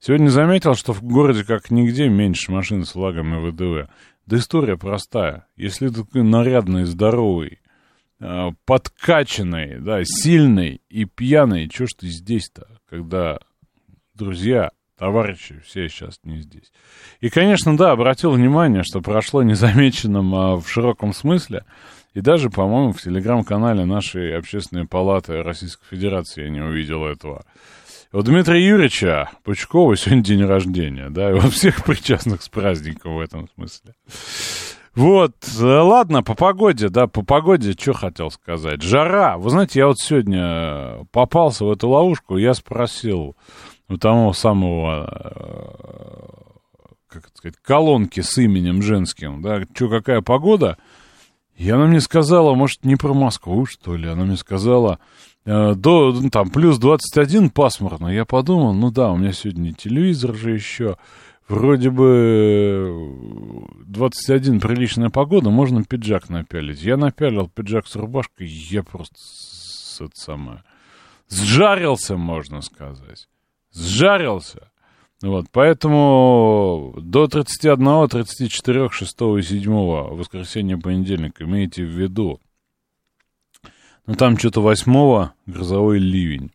Сегодня 0.00 0.28
заметил, 0.28 0.74
что 0.74 0.92
в 0.92 1.00
городе 1.00 1.44
как 1.44 1.70
нигде 1.70 2.08
меньше 2.08 2.50
машин 2.50 2.84
с 2.84 2.90
флагами 2.90 3.48
ВДВ. 3.48 3.88
Да 4.26 4.36
история 4.36 4.76
простая. 4.76 5.46
Если 5.54 5.86
ты 5.86 6.24
нарядный, 6.24 6.82
здоровый, 6.82 7.60
э, 8.18 8.48
подкачанный, 8.64 9.78
да, 9.78 10.00
сильный 10.04 10.80
и 10.88 11.04
пьяный, 11.04 11.70
что 11.72 11.86
ж 11.86 11.92
ты 11.94 12.08
здесь-то, 12.08 12.66
когда 12.90 13.38
друзья, 14.14 14.72
товарищи, 14.98 15.62
все 15.64 15.88
сейчас 15.88 16.18
не 16.24 16.40
здесь. 16.40 16.72
И, 17.20 17.28
конечно, 17.30 17.76
да, 17.76 17.92
обратил 17.92 18.32
внимание, 18.32 18.82
что 18.82 19.00
прошло 19.00 19.44
незамеченным 19.44 20.34
а, 20.34 20.56
в 20.56 20.68
широком 20.68 21.12
смысле, 21.12 21.64
и 22.14 22.20
даже, 22.20 22.48
по-моему, 22.48 22.92
в 22.92 23.02
телеграм-канале 23.02 23.84
нашей 23.84 24.36
общественной 24.38 24.86
палаты 24.86 25.42
Российской 25.42 25.84
Федерации 25.90 26.44
я 26.44 26.50
не 26.50 26.60
увидел 26.60 27.04
этого. 27.04 27.44
У 28.12 28.22
Дмитрия 28.22 28.64
Юрьевича 28.64 29.30
Пучкова 29.42 29.96
сегодня 29.96 30.22
день 30.22 30.44
рождения, 30.44 31.10
да, 31.10 31.30
и 31.30 31.34
у 31.34 31.40
всех 31.40 31.84
причастных 31.84 32.42
с 32.42 32.48
праздником 32.48 33.16
в 33.16 33.20
этом 33.20 33.48
смысле. 33.56 33.94
Вот, 34.94 35.34
э, 35.58 35.64
ладно, 35.64 36.22
по 36.22 36.36
погоде, 36.36 36.88
да, 36.88 37.08
по 37.08 37.24
погоде, 37.24 37.72
что 37.72 37.92
хотел 37.94 38.30
сказать. 38.30 38.80
Жара. 38.80 39.36
Вы 39.36 39.50
знаете, 39.50 39.80
я 39.80 39.88
вот 39.88 39.98
сегодня 39.98 41.04
попался 41.10 41.64
в 41.64 41.72
эту 41.72 41.88
ловушку, 41.88 42.36
я 42.36 42.54
спросил 42.54 43.34
у 43.88 43.96
того 43.96 44.32
самого, 44.32 45.08
э, 45.10 46.84
как 47.08 47.24
это 47.26 47.36
сказать, 47.36 47.56
колонки 47.60 48.20
с 48.20 48.38
именем 48.38 48.82
женским, 48.82 49.42
да, 49.42 49.62
что, 49.74 49.88
какая 49.88 50.20
погода? 50.20 50.78
И 51.56 51.70
она 51.70 51.86
мне 51.86 52.00
сказала, 52.00 52.54
может, 52.54 52.84
не 52.84 52.96
про 52.96 53.14
Москву, 53.14 53.64
что 53.66 53.96
ли, 53.96 54.08
она 54.08 54.24
мне 54.24 54.36
сказала, 54.36 54.98
э, 55.44 55.74
до, 55.74 56.12
ну, 56.12 56.30
там, 56.30 56.50
плюс 56.50 56.78
21 56.78 57.50
пасмурно. 57.50 58.08
Я 58.08 58.24
подумал, 58.24 58.74
ну 58.74 58.90
да, 58.90 59.10
у 59.12 59.16
меня 59.16 59.32
сегодня 59.32 59.72
телевизор 59.72 60.34
же 60.34 60.50
еще, 60.50 60.96
вроде 61.48 61.90
бы 61.90 63.24
21 63.86 64.60
приличная 64.60 65.10
погода, 65.10 65.50
можно 65.50 65.84
пиджак 65.84 66.28
напялить. 66.28 66.82
Я 66.82 66.96
напялил 66.96 67.48
пиджак 67.48 67.86
с 67.86 67.94
рубашкой, 67.94 68.48
я 68.48 68.82
просто, 68.82 69.16
это 70.00 70.10
самое, 70.14 70.64
сжарился, 71.30 72.16
можно 72.16 72.62
сказать. 72.62 73.28
Сжарился. 73.72 74.70
Вот, 75.24 75.46
поэтому 75.50 76.92
до 76.98 77.26
31, 77.26 78.08
34, 78.08 78.90
6 78.90 79.14
и 79.38 79.42
7 79.42 79.72
воскресенья, 80.14 80.76
понедельник 80.76 81.40
имейте 81.40 81.82
в 81.82 81.88
виду. 81.88 82.40
Ну, 84.06 84.16
там 84.16 84.36
что-то 84.36 84.60
8 84.60 85.30
грозовой 85.46 85.98
ливень. 85.98 86.50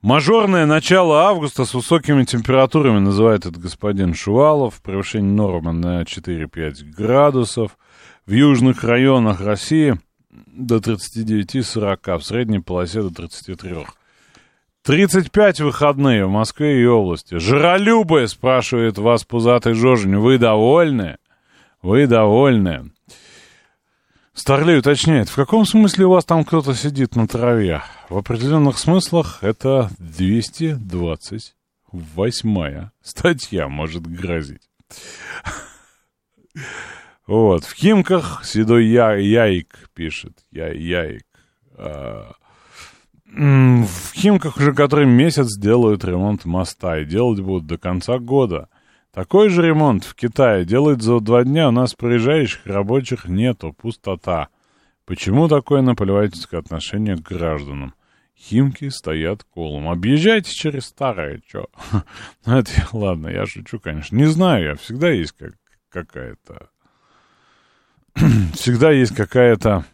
Мажорное 0.00 0.64
начало 0.64 1.24
августа 1.24 1.66
с 1.66 1.74
высокими 1.74 2.24
температурами, 2.24 3.00
называет 3.00 3.44
этот 3.44 3.58
господин 3.58 4.14
Шувалов. 4.14 4.80
Превышение 4.80 5.34
нормы 5.34 5.74
на 5.74 6.04
4-5 6.04 6.84
градусов. 6.84 7.76
В 8.24 8.32
южных 8.32 8.82
районах 8.82 9.42
России 9.42 10.00
до 10.30 10.76
39-40, 10.78 12.18
в 12.18 12.24
средней 12.24 12.60
полосе 12.60 13.02
до 13.02 13.10
33. 13.10 13.84
35 14.84 15.60
выходные 15.60 16.26
в 16.26 16.30
Москве 16.30 16.82
и 16.82 16.86
области. 16.86 17.38
Жиролюбы, 17.38 18.28
спрашивает 18.28 18.98
вас 18.98 19.24
пузатый 19.24 19.72
Жожень, 19.72 20.16
вы 20.16 20.36
довольны? 20.36 21.16
Вы 21.80 22.06
довольны? 22.06 22.90
Старлей 24.34 24.76
уточняет, 24.78 25.30
в 25.30 25.36
каком 25.36 25.64
смысле 25.64 26.04
у 26.04 26.10
вас 26.10 26.26
там 26.26 26.44
кто-то 26.44 26.74
сидит 26.74 27.16
на 27.16 27.26
траве? 27.26 27.82
В 28.10 28.18
определенных 28.18 28.76
смыслах 28.78 29.38
это 29.42 29.88
228 29.98 32.88
статья 33.00 33.68
может 33.68 34.06
грозить. 34.06 34.68
Вот, 37.26 37.64
в 37.64 37.74
Химках 37.74 38.44
седой 38.44 38.84
я, 38.84 39.14
Яик 39.14 39.88
пишет, 39.94 40.44
я, 40.50 40.68
Яик. 40.68 41.24
А, 43.36 43.82
в 43.82 44.12
Химках 44.14 44.56
уже 44.56 44.72
который 44.72 45.06
месяц 45.06 45.56
делают 45.58 46.04
ремонт 46.04 46.44
моста 46.44 46.98
и 46.98 47.04
делать 47.04 47.40
будут 47.40 47.66
до 47.66 47.78
конца 47.78 48.18
года. 48.18 48.68
Такой 49.12 49.48
же 49.48 49.62
ремонт 49.62 50.04
в 50.04 50.14
Китае 50.14 50.64
делают 50.64 51.02
за 51.02 51.20
два 51.20 51.44
дня, 51.44 51.68
у 51.68 51.72
нас 51.72 51.94
проезжающих 51.94 52.66
рабочих 52.66 53.26
нету, 53.26 53.72
пустота. 53.72 54.48
Почему 55.04 55.48
такое 55.48 55.82
наплевательское 55.82 56.58
отношение 56.58 57.16
к 57.16 57.22
гражданам? 57.22 57.94
Химки 58.36 58.88
стоят 58.88 59.44
колом. 59.44 59.88
Объезжайте 59.88 60.50
через 60.50 60.86
старое, 60.86 61.40
чё? 61.46 61.66
Ну, 62.46 62.58
это, 62.58 62.70
ладно, 62.92 63.28
я 63.28 63.46
шучу, 63.46 63.78
конечно. 63.78 64.16
Не 64.16 64.26
знаю 64.26 64.64
я, 64.64 64.74
всегда 64.74 65.10
есть 65.10 65.32
как, 65.32 65.54
какая-то... 65.90 66.68
всегда 68.54 68.90
есть 68.90 69.14
какая-то 69.14 69.84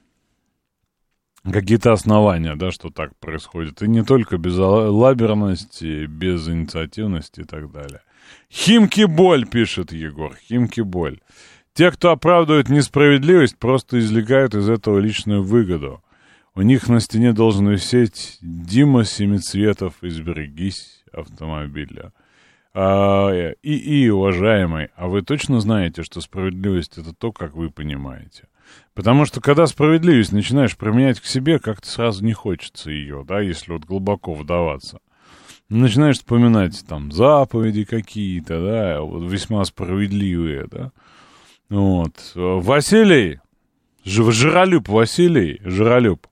какие-то 1.45 1.93
основания, 1.93 2.57
да, 2.57 2.71
что 2.71 2.91
так 2.91 3.17
происходит. 3.19 3.83
И 3.83 3.89
не 3.89 4.05
только 4.05 4.39
без 4.39 4.57
лаберности, 4.57 6.07
без 6.07 6.49
инициативности 6.49 7.41
и 7.41 7.45
так 7.45 7.71
далее. 7.73 8.03
Химки 8.51 9.05
боль, 9.05 9.47
пишет 9.47 9.93
Егор, 9.93 10.35
химки 10.37 10.81
боль. 10.81 11.21
Те, 11.73 11.91
кто 11.91 12.11
оправдывает 12.11 12.69
несправедливость, 12.69 13.57
просто 13.57 13.99
извлекают 13.99 14.55
из 14.55 14.69
этого 14.69 14.99
личную 14.99 15.43
выгоду. 15.43 16.03
У 16.55 16.63
них 16.63 16.89
на 16.89 17.01
стене 17.01 17.33
должен 17.33 17.69
висеть 17.69 18.39
Дима 18.41 19.05
Семицветов 19.05 19.95
«Изберегись 20.03 21.05
автомобиля». 21.13 22.13
А, 22.73 23.53
и, 23.63 23.75
и, 23.75 24.09
уважаемый, 24.11 24.89
а 24.97 25.09
вы 25.09 25.23
точно 25.23 25.61
знаете, 25.61 26.03
что 26.03 26.21
справедливость— 26.21 26.99
это 26.99 27.13
то, 27.15 27.33
как 27.33 27.55
вы 27.55 27.71
понимаете? 27.71 28.45
Потому 28.95 29.25
что 29.25 29.41
когда 29.41 29.67
справедливость 29.67 30.33
начинаешь 30.33 30.77
применять 30.77 31.21
к 31.21 31.25
себе, 31.25 31.59
как-то 31.59 31.89
сразу 31.89 32.25
не 32.25 32.33
хочется 32.33 32.91
ее, 32.91 33.25
да, 33.27 33.41
если 33.41 33.73
вот 33.73 33.85
глубоко 33.85 34.35
вдаваться. 34.35 34.99
Начинаешь 35.69 36.17
вспоминать 36.17 36.85
там 36.89 37.13
заповеди 37.13 37.85
какие-то, 37.85 38.61
да, 38.61 39.01
вот 39.03 39.31
весьма 39.31 39.65
справедливые, 39.65 40.67
да. 40.69 40.91
Вот. 41.69 42.33
Василий, 42.35 43.39
Жиролюб 44.05 44.89
Василий, 44.89 45.61
Жиролюб, 45.65 46.27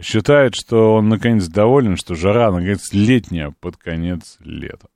считает, 0.00 0.54
что 0.54 0.94
он 0.94 1.08
наконец 1.08 1.48
доволен, 1.48 1.96
что 1.96 2.14
жара 2.14 2.52
наконец 2.52 2.92
летняя 2.92 3.52
под 3.60 3.76
конец 3.76 4.36
лета. 4.40 4.88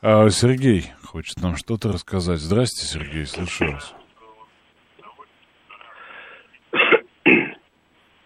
А 0.00 0.28
Сергей 0.30 0.92
хочет 1.02 1.40
нам 1.40 1.56
что-то 1.56 1.90
рассказать. 1.90 2.38
Здрасте, 2.38 2.86
Сергей, 2.86 3.26
слушаю 3.26 3.72
вас. 3.72 3.94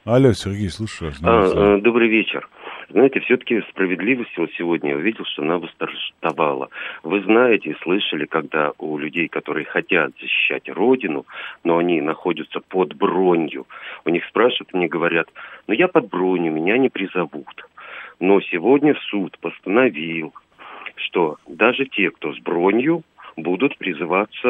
Алло, 0.08 0.32
Сергей, 0.32 0.70
слушаю. 0.70 1.12
А, 1.22 1.76
э, 1.76 1.80
добрый 1.82 2.08
вечер. 2.08 2.48
Знаете, 2.88 3.20
все-таки 3.20 3.60
справедливость 3.68 4.38
вот 4.38 4.50
сегодня 4.56 4.92
я 4.92 4.96
увидел, 4.96 5.26
что 5.26 5.42
она 5.42 5.58
восторжествовала. 5.58 6.70
Вы 7.02 7.20
знаете, 7.24 7.76
слышали, 7.82 8.24
когда 8.24 8.72
у 8.78 8.96
людей, 8.96 9.28
которые 9.28 9.66
хотят 9.66 10.12
защищать 10.18 10.66
Родину, 10.70 11.26
но 11.62 11.76
они 11.76 12.00
находятся 12.00 12.60
под 12.60 12.94
бронью, 12.94 13.66
у 14.06 14.08
них 14.08 14.24
спрашивают, 14.24 14.72
мне 14.72 14.88
говорят, 14.88 15.28
ну 15.66 15.74
я 15.74 15.88
под 15.88 16.08
бронью, 16.08 16.54
меня 16.54 16.78
не 16.78 16.88
призовут. 16.88 17.68
Но 18.18 18.40
сегодня 18.40 18.94
суд 19.10 19.38
постановил, 19.42 20.32
что 20.96 21.36
даже 21.46 21.84
те, 21.84 22.10
кто 22.12 22.32
с 22.32 22.38
бронью, 22.38 23.02
будут 23.42 23.76
призываться 23.78 24.48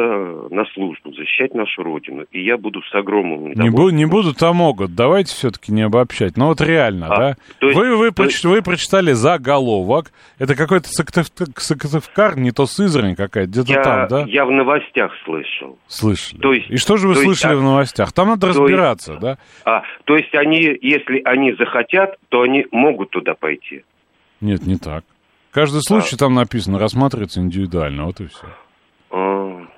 на 0.49 0.65
службу, 0.73 1.13
защищать 1.13 1.53
нашу 1.53 1.83
Родину. 1.83 2.25
И 2.31 2.43
я 2.43 2.57
буду 2.57 2.81
с 2.81 2.93
огромным 2.95 3.51
Не, 3.51 3.69
бу- 3.69 3.91
не 3.91 4.05
будут, 4.05 4.41
а 4.43 4.53
могут. 4.53 4.95
Давайте 4.95 5.33
все-таки 5.33 5.71
не 5.71 5.81
обобщать. 5.83 6.37
Но 6.37 6.45
ну, 6.45 6.49
вот 6.49 6.61
реально, 6.61 7.07
а, 7.07 7.17
да? 7.17 7.35
Есть, 7.61 7.75
вы, 7.75 7.95
вы, 7.95 8.11
то... 8.11 8.23
проч- 8.23 8.43
вы 8.43 8.61
прочитали 8.61 9.13
заголовок. 9.13 10.11
Это 10.37 10.55
какой-то 10.55 10.87
Сыктывкар, 10.89 12.37
не 12.37 12.51
то 12.51 12.65
Сызрань 12.65 13.15
какая-то, 13.15 13.49
где-то 13.49 13.71
я, 13.71 13.83
там, 13.83 14.07
да? 14.07 14.25
Я 14.27 14.45
в 14.45 14.51
новостях 14.51 15.11
слышал. 15.25 15.77
Слышали. 15.87 16.39
То 16.39 16.53
есть, 16.53 16.69
И 16.69 16.77
что 16.77 16.97
же 16.97 17.07
вы 17.07 17.15
слышали 17.15 17.53
есть, 17.53 17.61
в 17.61 17.63
новостях? 17.63 18.13
Там 18.13 18.29
надо 18.29 18.47
разбираться, 18.47 19.13
есть, 19.13 19.21
да? 19.21 19.37
А, 19.65 19.83
то 20.05 20.15
есть 20.15 20.33
они, 20.35 20.77
если 20.81 21.21
они 21.25 21.53
захотят, 21.53 22.17
то 22.29 22.41
они 22.41 22.65
могут 22.71 23.11
туда 23.11 23.33
пойти? 23.33 23.83
Нет, 24.41 24.65
не 24.65 24.77
так. 24.77 25.03
Каждый 25.51 25.81
случай 25.81 26.15
а. 26.15 26.19
там 26.19 26.35
написано, 26.35 26.79
рассматривается 26.79 27.39
индивидуально, 27.41 28.05
вот 28.05 28.19
и 28.21 28.27
все. 28.27 28.47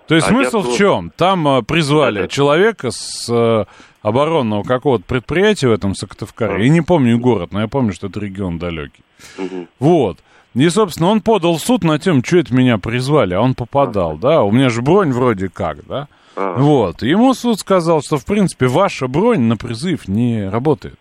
То 0.08 0.16
есть 0.16 0.28
а 0.28 0.32
смысл 0.32 0.62
в 0.62 0.78
чем? 0.78 1.12
Там 1.16 1.48
э, 1.48 1.62
призвали 1.64 2.24
да, 2.24 2.28
человека 2.28 2.90
с 2.92 3.28
э, 3.30 3.66
оборонного 4.02 4.64
какого-то 4.64 5.04
предприятия 5.06 5.68
в 5.68 5.72
этом 5.72 5.96
Сыктывкаре. 5.96 6.56
А. 6.56 6.60
Я 6.60 6.70
не 6.70 6.82
помню 6.82 7.20
город, 7.20 7.52
но 7.52 7.62
я 7.62 7.68
помню, 7.68 7.94
что 7.94 8.08
это 8.08 8.20
регион 8.20 8.58
далекий. 8.58 9.04
Угу. 9.38 9.68
Вот. 9.80 10.20
И, 10.54 10.68
собственно, 10.70 11.10
он 11.10 11.22
подал 11.22 11.56
в 11.56 11.62
суд 11.62 11.84
на 11.84 11.98
тем, 11.98 12.24
что 12.24 12.38
это 12.38 12.54
меня 12.54 12.78
призвали, 12.78 13.34
а 13.34 13.42
он 13.42 13.56
попадал, 13.56 14.18
да? 14.18 14.44
У 14.44 14.52
меня 14.52 14.70
же 14.70 14.82
бронь 14.82 15.12
вроде 15.14 15.50
как, 15.50 15.86
да? 15.86 16.08
А. 16.36 16.58
Вот. 16.58 17.04
Ему 17.04 17.34
суд 17.34 17.60
сказал, 17.60 18.02
что, 18.02 18.18
в 18.18 18.26
принципе, 18.26 18.68
ваша 18.68 19.08
бронь 19.08 19.42
на 19.42 19.56
призыв 19.56 20.08
не 20.08 20.50
работает. 20.50 20.96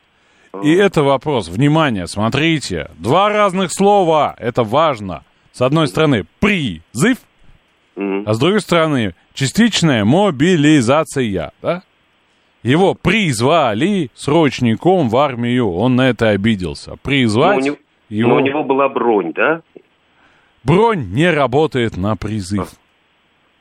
И 0.63 0.73
это 0.73 1.03
вопрос. 1.03 1.49
Внимание, 1.49 2.07
смотрите. 2.07 2.91
Два 2.99 3.29
разных 3.29 3.73
слова. 3.73 4.35
Это 4.39 4.65
важно. 4.65 5.23
С 5.53 5.63
одной 5.63 5.89
стороны, 5.89 6.25
призыв, 6.41 7.19
А 7.97 8.33
с 8.35 8.39
другой 8.39 8.61
стороны, 8.61 9.15
частичная 9.35 10.05
мобилизация. 10.05 11.53
Да? 11.63 11.83
Его 12.63 12.95
призвали 12.95 14.11
срочником 14.15 15.09
в 15.09 15.17
армию. 15.17 15.71
Он 15.73 15.97
на 15.97 16.09
это 16.11 16.31
обиделся. 16.31 16.91
Но 16.91 16.97
Призвать 16.97 17.59
у, 17.59 17.61
него, 17.61 17.77
его... 18.09 18.29
но 18.31 18.37
у 18.37 18.41
него 18.41 18.65
была 18.65 18.89
бронь, 18.89 19.33
да? 19.35 19.63
Бронь 20.63 21.11
не 21.13 21.31
работает 21.31 21.97
на 21.97 22.17
призыв. 22.17 22.69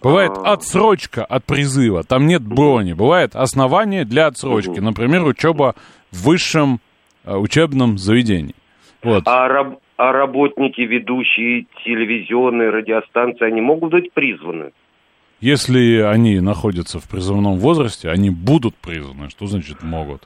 Бывает 0.01 0.31
А. 0.35 0.53
отсрочка 0.53 1.25
от 1.25 1.45
призыва, 1.45 2.03
там 2.03 2.25
нет 2.25 2.41
брони. 2.41 2.93
Бывает 2.93 3.35
основание 3.35 4.05
для 4.05 4.27
отсрочки, 4.27 4.79
например, 4.79 5.25
учеба 5.25 5.75
в 6.11 6.23
высшем 6.23 6.79
э, 7.25 7.35
учебном 7.35 7.97
заведении. 7.97 8.55
Вот. 9.03 9.23
А, 9.27 9.47
раб- 9.49 9.79
а 9.99 10.13
работники, 10.13 10.79
ведущие 10.79 11.65
телевизионные 11.83 12.69
радиостанции, 12.69 13.45
они 13.45 13.59
могут 13.59 13.91
быть 13.91 14.13
призваны? 14.13 14.71
Если 15.41 15.99
они 15.99 16.39
находятся 16.39 16.99
в 16.99 17.09
призывном 17.09 17.57
возрасте, 17.57 18.09
они 18.09 18.29
будут 18.29 18.75
призваны. 18.75 19.29
Что 19.29 19.47
значит 19.47 19.83
могут? 19.83 20.25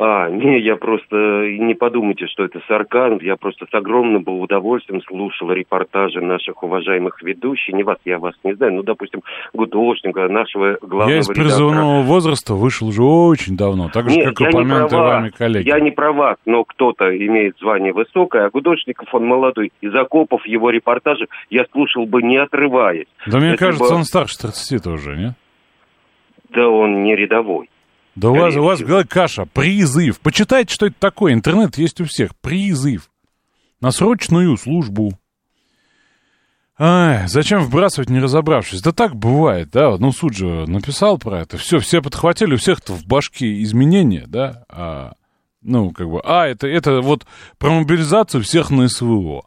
А, 0.00 0.30
не, 0.30 0.60
я 0.60 0.76
просто, 0.76 1.16
не 1.16 1.74
подумайте, 1.74 2.26
что 2.28 2.44
это 2.44 2.60
сарказм, 2.68 3.18
я 3.20 3.34
просто 3.34 3.66
с 3.68 3.74
огромным 3.74 4.22
был 4.22 4.40
удовольствием 4.40 5.02
слушал 5.02 5.50
репортажи 5.50 6.20
наших 6.20 6.62
уважаемых 6.62 7.20
ведущих, 7.20 7.74
не 7.74 7.82
вас, 7.82 7.98
я 8.04 8.20
вас 8.20 8.34
не 8.44 8.54
знаю, 8.54 8.74
ну, 8.74 8.82
допустим, 8.84 9.22
Гудошника, 9.52 10.28
нашего 10.28 10.78
главного 10.80 11.10
Я 11.10 11.18
из 11.18 11.28
редактора. 11.28 11.44
призывного 11.44 12.02
возраста 12.02 12.54
вышел 12.54 12.86
уже 12.88 13.02
очень 13.02 13.56
давно, 13.56 13.88
так 13.92 14.08
же, 14.08 14.16
Нет, 14.16 14.36
как 14.36 14.52
не 14.52 14.60
упомянутые 14.60 15.00
вами 15.02 15.28
коллеги. 15.30 15.66
Я 15.66 15.80
не 15.80 15.90
про 15.90 16.12
вас, 16.12 16.36
но 16.46 16.62
кто-то 16.62 17.04
имеет 17.16 17.58
звание 17.58 17.92
высокое, 17.92 18.46
а 18.46 18.50
Гудошников, 18.50 19.12
он 19.12 19.26
молодой. 19.26 19.72
Из 19.80 19.92
окопов 19.96 20.46
его 20.46 20.70
репортажи 20.70 21.26
я 21.50 21.64
слушал 21.72 22.06
бы 22.06 22.22
не 22.22 22.36
отрываясь. 22.36 23.08
Да 23.26 23.38
мне 23.40 23.56
кажется, 23.56 23.92
бы- 23.92 23.96
он 23.96 24.04
старше 24.04 24.38
30 24.38 24.86
уже, 24.86 25.16
нет? 25.16 25.32
Да 26.50 26.68
он 26.68 27.02
не 27.02 27.16
рядовой. 27.16 27.68
Да 28.18 28.30
у 28.30 28.34
вас, 28.34 28.56
у 28.56 28.62
вас 28.62 28.80
каша. 29.08 29.44
Призыв. 29.46 30.18
Почитайте, 30.18 30.74
что 30.74 30.86
это 30.86 30.96
такое. 30.98 31.32
Интернет 31.34 31.78
есть 31.78 32.00
у 32.00 32.04
всех. 32.04 32.34
Призыв. 32.36 33.10
На 33.80 33.92
срочную 33.92 34.56
службу. 34.56 35.16
Ай, 36.80 37.28
зачем 37.28 37.62
вбрасывать, 37.62 38.10
не 38.10 38.18
разобравшись? 38.18 38.82
Да 38.82 38.90
так 38.90 39.14
бывает, 39.14 39.70
да. 39.70 39.96
Ну, 39.98 40.10
суд 40.10 40.34
же 40.34 40.66
написал 40.66 41.18
про 41.18 41.42
это. 41.42 41.58
Все, 41.58 41.78
все 41.78 42.02
подхватили, 42.02 42.54
у 42.54 42.56
всех-то 42.56 42.92
в 42.92 43.06
башке 43.06 43.62
изменения, 43.62 44.24
да. 44.26 44.64
А, 44.68 45.12
ну, 45.62 45.92
как 45.92 46.08
бы, 46.08 46.20
а, 46.24 46.46
это, 46.46 46.66
это 46.66 47.00
вот 47.00 47.24
про 47.58 47.70
мобилизацию 47.70 48.42
всех 48.42 48.70
на 48.70 48.88
СВО. 48.88 49.44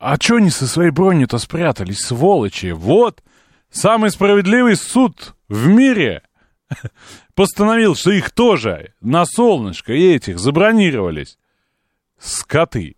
А 0.00 0.18
чё 0.18 0.36
они 0.36 0.50
со 0.50 0.66
своей 0.66 0.90
бронью-то 0.90 1.38
спрятались, 1.38 1.98
сволочи? 1.98 2.72
Вот, 2.72 3.22
самый 3.70 4.10
справедливый 4.10 4.74
суд 4.74 5.34
в 5.48 5.68
мире 5.68 6.22
постановил, 7.34 7.94
что 7.94 8.10
их 8.10 8.30
тоже 8.30 8.94
на 9.00 9.24
солнышко 9.24 9.92
и 9.92 10.14
этих 10.14 10.38
забронировались. 10.38 11.38
Скоты. 12.18 12.96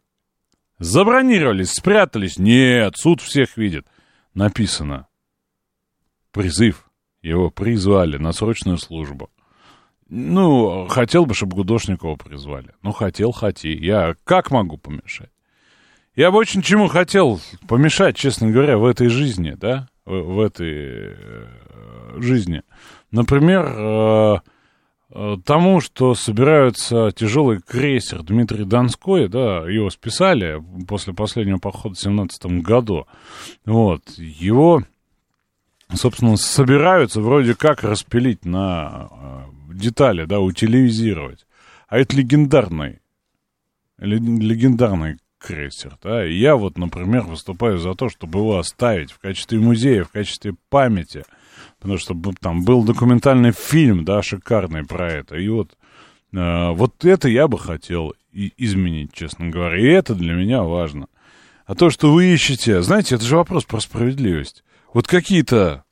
Забронировались, 0.78 1.72
спрятались. 1.72 2.38
Нет, 2.38 2.96
суд 2.96 3.20
всех 3.20 3.56
видит. 3.56 3.86
Написано. 4.34 5.06
Призыв. 6.32 6.90
Его 7.22 7.50
призвали 7.50 8.18
на 8.18 8.32
срочную 8.32 8.78
службу. 8.78 9.30
Ну, 10.08 10.86
хотел 10.88 11.24
бы, 11.26 11.34
чтобы 11.34 11.56
Гудошникова 11.56 12.16
призвали. 12.16 12.70
Ну, 12.82 12.92
хотел, 12.92 13.32
хоти. 13.32 13.68
Я 13.68 14.14
как 14.24 14.50
могу 14.50 14.76
помешать? 14.76 15.30
Я 16.14 16.30
бы 16.30 16.38
очень 16.38 16.62
чему 16.62 16.88
хотел 16.88 17.40
помешать, 17.66 18.16
честно 18.16 18.50
говоря, 18.50 18.78
в 18.78 18.84
этой 18.84 19.08
жизни, 19.08 19.52
да? 19.52 19.88
В, 20.04 20.12
в 20.12 20.40
этой 20.40 21.14
э, 21.16 21.46
жизни. 22.18 22.62
Например, 23.14 23.64
э, 23.64 24.36
э, 25.10 25.36
тому, 25.44 25.80
что 25.80 26.16
собирается 26.16 27.12
тяжелый 27.14 27.60
крейсер 27.60 28.24
Дмитрий 28.24 28.64
Донской, 28.64 29.28
да, 29.28 29.70
его 29.70 29.88
списали 29.90 30.60
после 30.88 31.14
последнего 31.14 31.58
похода 31.58 31.94
в 31.94 32.00
17 32.00 32.60
году. 32.60 33.06
Вот, 33.64 34.02
его, 34.18 34.82
собственно, 35.92 36.36
собираются 36.36 37.20
вроде 37.20 37.54
как 37.54 37.84
распилить 37.84 38.44
на 38.44 39.08
э, 39.12 39.74
детали, 39.74 40.24
да, 40.24 40.40
утилизировать. 40.40 41.46
А 41.86 41.98
это 41.98 42.16
легендарный, 42.16 42.98
ле- 43.98 44.18
легендарный 44.18 45.18
крейсер, 45.38 45.96
да, 46.02 46.26
и 46.26 46.34
я 46.34 46.56
вот, 46.56 46.78
например, 46.78 47.22
выступаю 47.22 47.78
за 47.78 47.94
то, 47.94 48.08
чтобы 48.08 48.40
его 48.40 48.58
оставить 48.58 49.12
в 49.12 49.20
качестве 49.20 49.60
музея, 49.60 50.02
в 50.02 50.10
качестве 50.10 50.56
памяти, 50.68 51.22
потому 51.84 51.98
что 51.98 52.16
там 52.40 52.64
был 52.64 52.82
документальный 52.82 53.52
фильм, 53.52 54.06
да, 54.06 54.22
шикарный 54.22 54.86
про 54.86 55.12
это, 55.12 55.36
и 55.36 55.46
вот, 55.48 55.76
э, 56.32 56.70
вот 56.70 57.04
это 57.04 57.28
я 57.28 57.46
бы 57.46 57.58
хотел 57.58 58.14
и- 58.32 58.54
изменить, 58.56 59.12
честно 59.12 59.50
говоря, 59.50 59.78
и 59.78 59.84
это 59.84 60.14
для 60.14 60.32
меня 60.32 60.62
важно. 60.62 61.08
А 61.66 61.74
то, 61.74 61.90
что 61.90 62.10
вы 62.10 62.32
ищете, 62.32 62.80
знаете, 62.80 63.16
это 63.16 63.24
же 63.26 63.36
вопрос 63.36 63.64
про 63.66 63.80
справедливость. 63.80 64.64
Вот 64.94 65.06
какие-то 65.06 65.84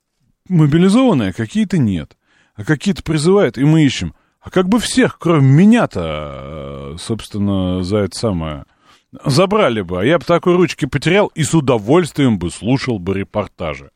мобилизованные, 0.49 1.31
а 1.31 1.35
какие-то 1.35 1.77
нет, 1.77 2.17
а 2.55 2.65
какие-то 2.65 3.03
призывают, 3.03 3.59
и 3.59 3.65
мы 3.65 3.85
ищем. 3.85 4.15
А 4.41 4.49
как 4.49 4.71
бы 4.71 4.79
всех, 4.79 5.19
кроме 5.19 5.47
меня-то, 5.47 6.95
э, 6.95 6.97
собственно, 7.01 7.83
за 7.83 7.99
это 7.99 8.19
самое 8.19 8.65
забрали 9.27 9.83
бы, 9.83 10.01
а 10.01 10.05
я 10.05 10.19
бы 10.19 10.25
такой 10.25 10.57
ручки 10.57 10.87
потерял 10.87 11.27
и 11.35 11.43
с 11.43 11.53
удовольствием 11.53 12.39
бы 12.39 12.51
слушал 12.51 12.99
бы 12.99 13.13
репортажи. 13.13 13.91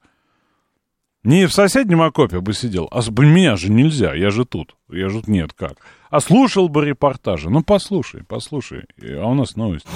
Не 1.26 1.46
в 1.46 1.52
соседнем 1.52 2.02
окопе 2.02 2.38
бы 2.38 2.54
сидел, 2.54 2.88
а 2.92 3.02
меня 3.18 3.56
же 3.56 3.68
нельзя, 3.68 4.14
я 4.14 4.30
же 4.30 4.44
тут, 4.44 4.76
я 4.88 5.08
же 5.08 5.22
нет, 5.26 5.52
как. 5.54 5.72
А 6.08 6.20
слушал 6.20 6.68
бы 6.68 6.84
репортажи. 6.84 7.50
Ну, 7.50 7.64
послушай, 7.64 8.22
послушай, 8.28 8.84
а 9.02 9.26
у 9.26 9.34
нас 9.34 9.56
новость. 9.56 9.86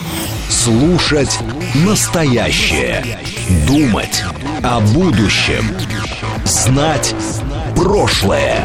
Слушать 0.48 1.38
настоящее. 1.86 3.04
Думать 3.68 4.24
о 4.64 4.80
будущем. 4.92 5.62
Знать 6.44 7.14
прошлое. 7.76 8.64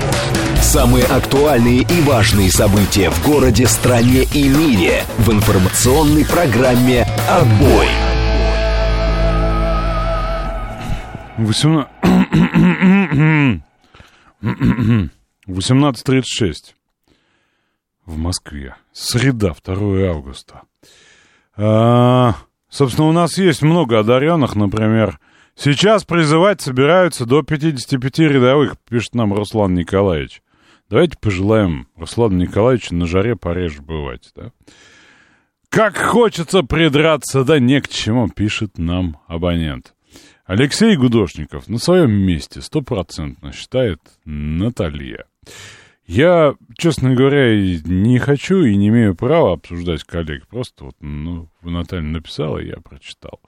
Самые 0.60 1.06
актуальные 1.06 1.82
и 1.82 2.02
важные 2.02 2.52
события 2.52 3.12
в 3.12 3.28
городе, 3.28 3.68
стране 3.68 4.24
и 4.34 4.50
мире 4.50 5.04
в 5.20 5.32
информационной 5.32 6.26
программе 6.26 7.06
«Отбой». 7.30 8.15
18... 11.38 11.88
18.36 15.48 16.74
в 18.06 18.18
Москве. 18.18 18.76
Среда, 18.94 19.54
2 19.64 20.10
августа. 20.10 20.62
А, 21.58 22.36
собственно, 22.70 23.08
у 23.08 23.12
нас 23.12 23.38
есть 23.38 23.62
много 23.62 24.00
одаренных, 24.00 24.56
например. 24.56 25.20
Сейчас 25.56 26.04
призывать 26.04 26.62
собираются 26.62 27.26
до 27.26 27.42
55 27.42 28.20
рядовых, 28.20 28.78
пишет 28.90 29.16
нам 29.16 29.34
Руслан 29.34 29.74
Николаевич. 29.74 30.42
Давайте 30.90 31.18
пожелаем 31.20 31.88
Руслану 31.96 32.38
Николаевичу 32.38 32.94
на 32.94 33.08
жаре 33.08 33.36
пореже 33.36 33.82
бывать, 33.82 34.32
да? 34.36 34.52
Как 35.70 35.98
хочется 35.98 36.62
придраться, 36.62 37.44
да 37.44 37.60
не 37.60 37.82
к 37.82 37.88
чему, 37.90 38.30
пишет 38.30 38.78
нам 38.78 39.20
абонент. 39.28 39.95
Алексей 40.46 40.96
Гудошников 40.96 41.68
на 41.68 41.80
своем 41.80 42.12
месте 42.12 42.62
стопроцентно 42.62 43.52
считает 43.52 44.00
Наталья. 44.26 45.26
Я, 46.06 46.54
честно 46.78 47.16
говоря, 47.16 47.56
не 47.84 48.20
хочу 48.20 48.62
и 48.62 48.76
не 48.76 48.90
имею 48.90 49.16
права 49.16 49.54
обсуждать 49.54 50.04
коллег. 50.04 50.46
Просто 50.48 50.86
вот, 50.86 50.96
ну, 51.00 51.50
Наталья 51.64 52.04
написала, 52.04 52.60
я 52.60 52.76
прочитал. 52.76 53.40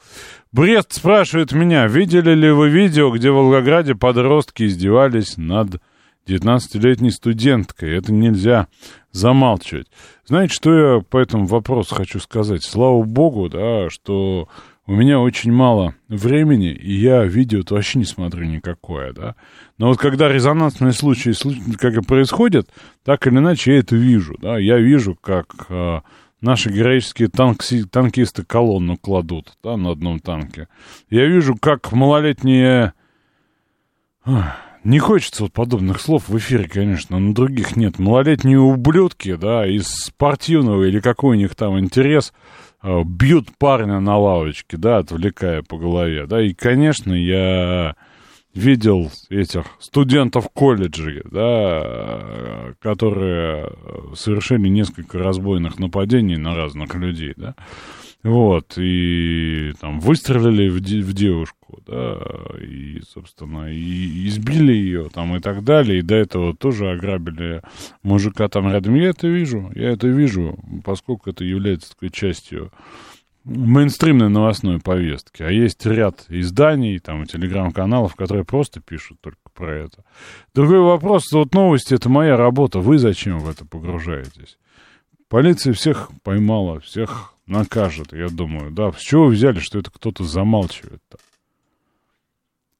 Брест 0.51 0.91
спрашивает 0.91 1.51
меня, 1.51 1.85
видели 1.85 2.33
ли 2.33 2.49
вы 2.49 2.69
видео, 2.69 3.11
где 3.11 3.29
в 3.29 3.35
Волгограде 3.35 3.93
подростки 3.93 4.63
издевались 4.65 5.37
над 5.37 5.79
19-летней 6.27 7.11
студенткой? 7.11 7.95
Это 7.95 8.11
нельзя 8.11 8.69
замалчивать. 9.11 9.87
Знаете, 10.25 10.55
что 10.55 10.73
я 10.73 10.99
по 11.01 11.19
этому 11.19 11.45
вопросу 11.45 11.93
хочу 11.93 12.19
сказать? 12.19 12.63
Слава 12.63 13.03
богу, 13.03 13.49
да, 13.49 13.91
что 13.91 14.49
у 14.87 14.93
меня 14.93 15.19
очень 15.19 15.51
мало 15.51 15.95
времени, 16.07 16.69
и 16.69 16.93
я 16.93 17.25
видео-то 17.25 17.75
вообще 17.75 17.99
не 17.99 18.05
смотрю 18.05 18.45
никакое, 18.45 19.11
да. 19.11 19.35
Но 19.77 19.89
вот 19.89 19.97
когда 19.97 20.29
резонансные 20.29 20.93
случаи, 20.93 21.33
как 21.75 21.95
и 21.95 22.01
происходят, 22.01 22.69
так 23.03 23.27
или 23.27 23.37
иначе 23.37 23.73
я 23.73 23.79
это 23.79 23.97
вижу, 23.97 24.37
да. 24.41 24.57
Я 24.57 24.77
вижу, 24.77 25.13
как 25.15 25.65
э, 25.67 25.99
наши 26.39 26.69
героические 26.69 27.27
танкси, 27.27 27.83
танкисты 27.83 28.45
колонну 28.45 28.95
кладут, 28.95 29.57
да, 29.61 29.75
на 29.75 29.91
одном 29.91 30.19
танке. 30.19 30.69
Я 31.09 31.25
вижу, 31.25 31.57
как 31.57 31.91
малолетние... 31.91 32.93
Ах, 34.23 34.55
Не 34.85 34.99
хочется 34.99 35.43
вот 35.43 35.51
подобных 35.51 35.99
слов 35.99 36.29
в 36.29 36.37
эфире, 36.37 36.69
конечно, 36.69 37.19
но 37.19 37.33
других 37.33 37.75
нет. 37.75 37.99
Малолетние 37.99 38.59
ублюдки, 38.59 39.35
да, 39.35 39.67
из 39.67 39.87
спортивного 39.87 40.85
или 40.85 41.01
какой 41.01 41.35
у 41.35 41.39
них 41.39 41.55
там 41.55 41.77
интерес, 41.77 42.31
бьют 42.83 43.49
парня 43.57 43.99
на 43.99 44.17
лавочке, 44.17 44.77
да, 44.77 44.97
отвлекая 44.99 45.61
по 45.63 45.77
голове, 45.77 46.27
да, 46.27 46.41
и, 46.41 46.53
конечно, 46.53 47.13
я 47.13 47.95
видел 48.53 49.11
этих 49.29 49.65
студентов 49.79 50.49
колледжей, 50.53 51.21
да, 51.29 52.73
которые 52.79 53.71
совершили 54.15 54.67
несколько 54.67 55.19
разбойных 55.19 55.79
нападений 55.79 56.37
на 56.37 56.55
разных 56.55 56.95
людей, 56.95 57.33
да, 57.37 57.55
вот, 58.27 58.73
и 58.77 59.71
там 59.79 60.01
выстрелили 60.01 60.67
в, 60.67 60.79
в 60.81 61.13
девушку, 61.13 61.81
да, 61.87 62.19
и, 62.61 63.01
собственно, 63.07 63.71
и 63.71 64.27
избили 64.27 64.73
ее 64.73 65.07
там 65.07 65.37
и 65.37 65.39
так 65.39 65.63
далее, 65.63 65.99
и 65.99 66.01
до 66.01 66.15
этого 66.15 66.53
тоже 66.53 66.91
ограбили 66.91 67.61
мужика 68.03 68.49
там 68.49 68.69
рядом. 68.69 68.95
Я 68.95 69.11
это 69.11 69.27
вижу, 69.27 69.71
я 69.75 69.91
это 69.91 70.07
вижу, 70.07 70.59
поскольку 70.83 71.29
это 71.29 71.45
является 71.45 71.91
такой 71.91 72.09
частью 72.09 72.73
мейнстримной 73.45 74.27
новостной 74.27 74.79
повестки. 74.81 75.41
А 75.41 75.49
есть 75.49 75.85
ряд 75.85 76.25
изданий, 76.27 76.99
там, 76.99 77.25
телеграм-каналов, 77.27 78.15
которые 78.15 78.43
просто 78.43 78.81
пишут 78.81 79.21
только 79.21 79.39
про 79.53 79.73
это. 79.73 80.03
Другой 80.53 80.81
вопрос, 80.81 81.31
вот 81.31 81.53
новости— 81.53 81.93
это 81.95 82.09
моя 82.09 82.35
работа, 82.35 82.79
вы 82.79 82.97
зачем 82.97 83.39
в 83.39 83.49
это 83.49 83.63
погружаетесь? 83.63 84.57
Полиция 85.29 85.71
всех 85.71 86.11
поймала, 86.23 86.81
всех 86.81 87.36
накажет, 87.47 88.13
я 88.13 88.29
думаю. 88.29 88.71
Да, 88.71 88.91
с 88.91 88.99
чего 88.99 89.25
вы 89.25 89.31
взяли, 89.31 89.59
что 89.59 89.79
это 89.79 89.89
кто-то 89.89 90.23
замалчивает-то? 90.23 91.17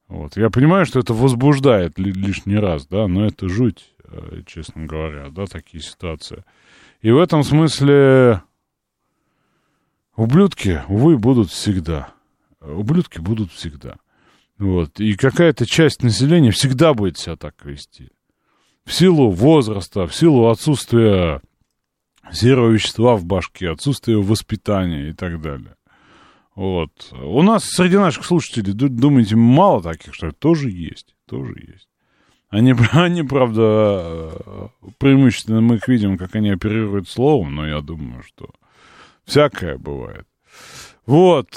Вот. 0.08 0.38
Я 0.38 0.49
понимаю, 0.49 0.86
что 0.86 0.99
это 0.99 1.13
возбуждает 1.13 1.97
ли, 1.99 2.12
лишний 2.12 2.58
раз, 2.58 2.88
да, 2.88 3.08
но 3.08 3.25
это 3.25 3.49
жуть, 3.49 3.93
э, 4.03 4.41
честно 4.45 4.86
говоря, 4.86 5.30
да, 5.30 5.45
такие 5.45 5.84
ситуации. 5.84 6.43
И 7.01 7.12
в 7.12 7.17
этом 7.17 7.43
смысле 7.43 8.41
ублюдки, 10.15 10.82
увы, 10.88 11.17
будут 11.17 11.49
всегда. 11.49 12.10
Ублюдки 12.62 13.19
будут 13.19 13.51
всегда. 13.51 13.97
Вот. 14.58 14.99
И 14.99 15.13
какая-то 15.13 15.65
часть 15.65 16.01
населения 16.03 16.51
всегда 16.51 16.93
будет 16.93 17.17
себя 17.17 17.36
так 17.36 17.63
вести. 17.63 18.10
В 18.86 18.93
силу 18.93 19.30
возраста, 19.30 20.08
в 20.08 20.15
силу 20.15 20.47
отсутствия 20.47 21.41
серого 22.32 22.70
вещества 22.70 23.16
в 23.16 23.26
башке, 23.26 23.72
отсутствие 23.72 24.22
воспитания 24.22 25.10
и 25.10 25.13
так 25.13 25.42
далее. 25.42 25.76
Вот. 26.56 26.92
У 27.13 27.42
нас 27.44 27.66
среди 27.66 27.98
наших 27.98 28.26
слушателей, 28.26 28.74
думаете, 28.74 29.36
мало 29.36 29.82
таких, 29.82 30.13
что 30.13 30.32
тоже 30.32 30.72
есть, 30.72 31.16
тоже 31.28 31.54
есть. 31.60 31.88
Они, 32.50 32.74
они, 32.94 33.24
правда, 33.24 34.72
преимущественно 34.98 35.62
мы 35.62 35.76
их 35.76 35.88
видим, 35.88 36.18
как 36.18 36.36
они 36.36 36.50
оперируют 36.50 37.10
словом, 37.10 37.56
но 37.56 37.68
я 37.68 37.82
думаю, 37.82 38.24
что 38.24 38.50
всякое 39.26 39.78
бывает. 39.78 40.26
Вот. 41.06 41.50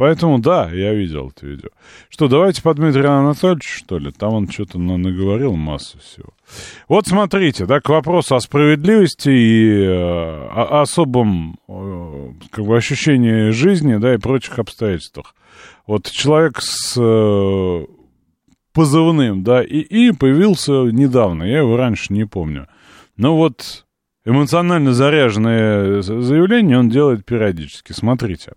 Поэтому, 0.00 0.38
да, 0.38 0.70
я 0.72 0.94
видел 0.94 1.28
это 1.28 1.46
видео. 1.46 1.68
Что, 2.08 2.26
давайте 2.28 2.62
по 2.62 2.72
Дмитрию 2.72 3.10
Анатольевичу, 3.10 3.68
что 3.68 3.98
ли? 3.98 4.10
Там 4.10 4.32
он 4.32 4.50
что-то 4.50 4.78
наговорил 4.78 5.56
массу 5.56 5.98
всего. 5.98 6.30
Вот 6.88 7.06
смотрите, 7.06 7.66
да, 7.66 7.82
к 7.82 7.90
вопросу 7.90 8.34
о 8.34 8.40
справедливости 8.40 9.28
и 9.28 9.82
э, 9.82 9.90
о 9.92 10.80
особом 10.80 11.58
э, 11.68 12.30
как 12.50 12.64
бы, 12.64 12.78
ощущении 12.78 13.50
жизни, 13.50 13.96
да, 13.96 14.14
и 14.14 14.16
прочих 14.16 14.58
обстоятельствах. 14.58 15.34
Вот 15.86 16.10
человек 16.10 16.62
с 16.62 16.96
э, 16.98 17.84
позывным, 18.72 19.42
да, 19.42 19.62
и, 19.62 19.80
и 19.80 20.12
появился 20.12 20.72
недавно, 20.84 21.42
я 21.42 21.58
его 21.58 21.76
раньше 21.76 22.14
не 22.14 22.24
помню. 22.24 22.68
Но 23.18 23.36
вот 23.36 23.84
эмоционально 24.24 24.94
заряженное 24.94 26.00
заявление 26.00 26.78
он 26.78 26.88
делает 26.88 27.26
периодически. 27.26 27.92
Смотрите. 27.92 28.52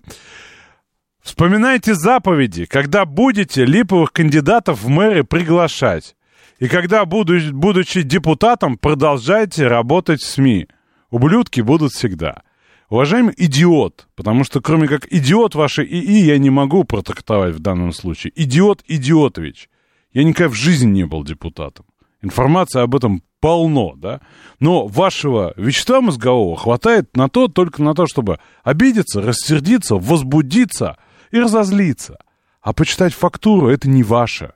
Вспоминайте 1.23 1.95
заповеди, 1.95 2.65
когда 2.65 3.05
будете 3.05 3.63
липовых 3.63 4.11
кандидатов 4.11 4.83
в 4.83 4.89
мэры 4.89 5.23
приглашать. 5.23 6.17
И 6.59 6.67
когда, 6.67 7.05
будучи 7.05 8.01
депутатом, 8.01 8.77
продолжайте 8.77 9.67
работать 9.67 10.21
в 10.21 10.27
СМИ. 10.27 10.67
Ублюдки 11.11 11.61
будут 11.61 11.93
всегда. 11.93 12.43
Уважаемый 12.89 13.33
идиот, 13.37 14.07
потому 14.15 14.43
что 14.43 14.59
кроме 14.59 14.87
как 14.89 15.11
идиот 15.11 15.55
вашей 15.55 15.85
ИИ 15.85 16.25
я 16.25 16.37
не 16.37 16.49
могу 16.49 16.83
протактовать 16.83 17.55
в 17.55 17.59
данном 17.59 17.93
случае. 17.93 18.33
Идиот 18.35 18.83
Идиотович. 18.85 19.69
Я 20.11 20.25
никогда 20.25 20.49
в 20.49 20.55
жизни 20.55 20.91
не 20.91 21.05
был 21.05 21.23
депутатом. 21.23 21.85
Информация 22.21 22.83
об 22.83 22.95
этом 22.95 23.23
полно, 23.39 23.93
да? 23.95 24.19
Но 24.59 24.87
вашего 24.87 25.53
вещества 25.55 26.01
мозгового 26.01 26.57
хватает 26.57 27.15
на 27.15 27.29
то, 27.29 27.47
только 27.47 27.81
на 27.81 27.93
то, 27.95 28.07
чтобы 28.07 28.39
обидеться, 28.63 29.21
рассердиться, 29.21 29.95
возбудиться– 29.95 30.97
и 31.33 31.39
разозлиться. 31.39 32.19
А 32.61 32.73
почитать 32.73 33.13
фактуру— 33.13 33.67
это 33.69 33.89
не 33.89 34.03
ваше. 34.03 34.53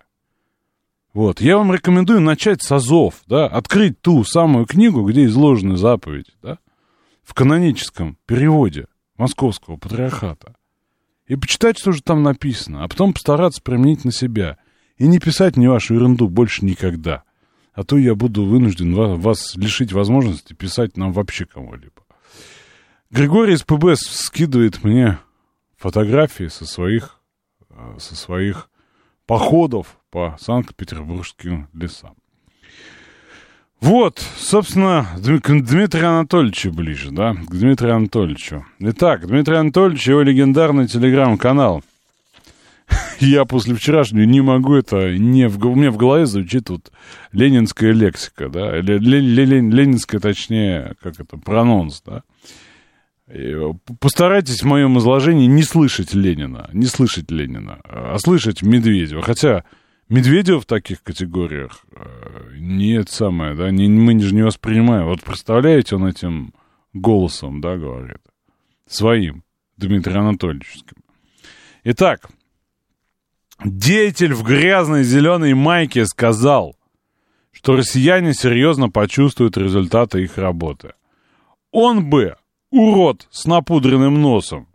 Вот, 1.11 1.41
я 1.41 1.57
вам 1.57 1.73
рекомендую 1.73 2.21
начать 2.21 2.61
с 2.61 2.71
Азов, 2.71 3.15
да, 3.25 3.47
открыть 3.47 3.99
ту 3.99 4.23
самую 4.23 4.67
книгу, 4.67 5.03
где 5.03 5.25
изложены 5.25 5.75
заповеди, 5.75 6.31
да, 6.43 6.59
в 7.23 7.33
каноническом 7.33 8.19
переводе 8.27 8.85
московского 9.17 9.77
патриархата. 9.77 10.53
И 11.25 11.35
почитать, 11.35 11.79
что 11.79 11.91
же 11.91 12.03
там 12.03 12.21
написано, 12.21 12.83
а 12.83 12.87
потом 12.87 13.13
постараться 13.13 13.59
применить 13.61 14.05
на 14.05 14.11
себя. 14.11 14.57
И 14.97 15.07
не 15.07 15.17
писать 15.17 15.57
мне 15.57 15.69
вашу 15.69 15.95
ерунду 15.95 16.29
больше 16.29 16.63
никогда. 16.63 17.23
А 17.73 17.83
то 17.83 17.97
я 17.97 18.13
буду 18.13 18.45
вынужден 18.45 18.93
вас, 18.93 19.19
вас 19.19 19.55
лишить 19.55 19.93
возможности 19.93 20.53
писать 20.53 20.95
нам 20.95 21.11
вообще 21.11 21.45
кому-либо. 21.45 22.03
Григорий 23.09 23.55
из 23.55 23.63
ПБС 23.63 23.99
скидывает 23.99 24.83
мне 24.83 25.17
фотографии 25.77 26.47
со 26.47 26.65
своих, 26.65 27.21
э, 27.69 27.95
со 27.99 28.15
своих 28.15 28.69
походов 29.25 29.97
по 30.09 30.35
Санкт-Петербургским 30.39 31.69
лесам. 31.73 32.15
Вот, 33.79 34.19
собственно, 34.37 35.07
к 35.15 35.61
Дмитрию 35.61 36.09
Анатольевичу 36.09 36.71
ближе, 36.71 37.11
да, 37.11 37.33
к 37.33 37.51
Дмитрию 37.51 37.95
Анатольевичу. 37.95 38.65
Итак, 38.79 39.27
Дмитрий 39.27 39.57
Анатольевич, 39.57 40.07
его 40.07 40.21
легендарный 40.21 40.87
телеграм-канал. 40.87 41.83
Я 43.19 43.45
после 43.45 43.75
вчерашнего 43.75 44.23
не 44.23 44.41
могу 44.41 44.73
это, 44.73 45.15
не 45.15 45.47
в, 45.47 45.63
у 45.63 45.75
меня 45.75 45.91
в 45.91 45.97
голове 45.97 46.25
звучит 46.25 46.69
вот 46.71 46.91
ленинская 47.31 47.91
лексика, 47.91 48.49
да, 48.49 48.77
ленинская, 48.79 50.19
точнее, 50.19 50.95
как 51.01 51.19
это, 51.19 51.37
прононс, 51.37 52.01
да. 52.03 52.23
Постарайтесь 53.99 54.61
в 54.61 54.65
моем 54.65 54.97
изложении 54.99 55.47
не 55.47 55.63
слышать 55.63 56.13
Ленина, 56.13 56.69
не 56.71 56.85
слышать 56.85 57.29
Ленина, 57.29 57.81
а 57.83 58.17
слышать 58.19 58.61
Медведева. 58.61 59.21
Хотя 59.21 59.65
Медведева 60.07 60.61
в 60.61 60.65
таких 60.65 61.03
категориях 61.03 61.83
э, 61.91 62.53
нет 62.57 63.09
самое, 63.09 63.53
да, 63.53 63.69
не, 63.69 63.89
мы 63.89 64.17
же 64.21 64.33
не 64.33 64.43
воспринимаем. 64.43 65.07
Вот 65.07 65.23
представляете, 65.23 65.97
он 65.97 66.07
этим 66.07 66.53
голосом, 66.93 67.59
да, 67.59 67.75
говорит, 67.75 68.21
своим, 68.87 69.43
Дмитрием 69.75 70.21
Анатольевичем. 70.21 70.97
Итак, 71.83 72.29
деятель 73.63 74.33
в 74.33 74.43
грязной 74.43 75.03
зеленой 75.03 75.53
майке 75.53 76.05
сказал, 76.05 76.77
что 77.51 77.75
россияне 77.75 78.33
серьезно 78.33 78.89
почувствуют 78.89 79.57
результаты 79.57 80.23
их 80.23 80.37
работы. 80.37 80.93
Он 81.71 82.09
бы 82.09 82.37
Урод 82.69 83.27
с 83.31 83.45
напудренным 83.45 84.21
носом. 84.21 84.67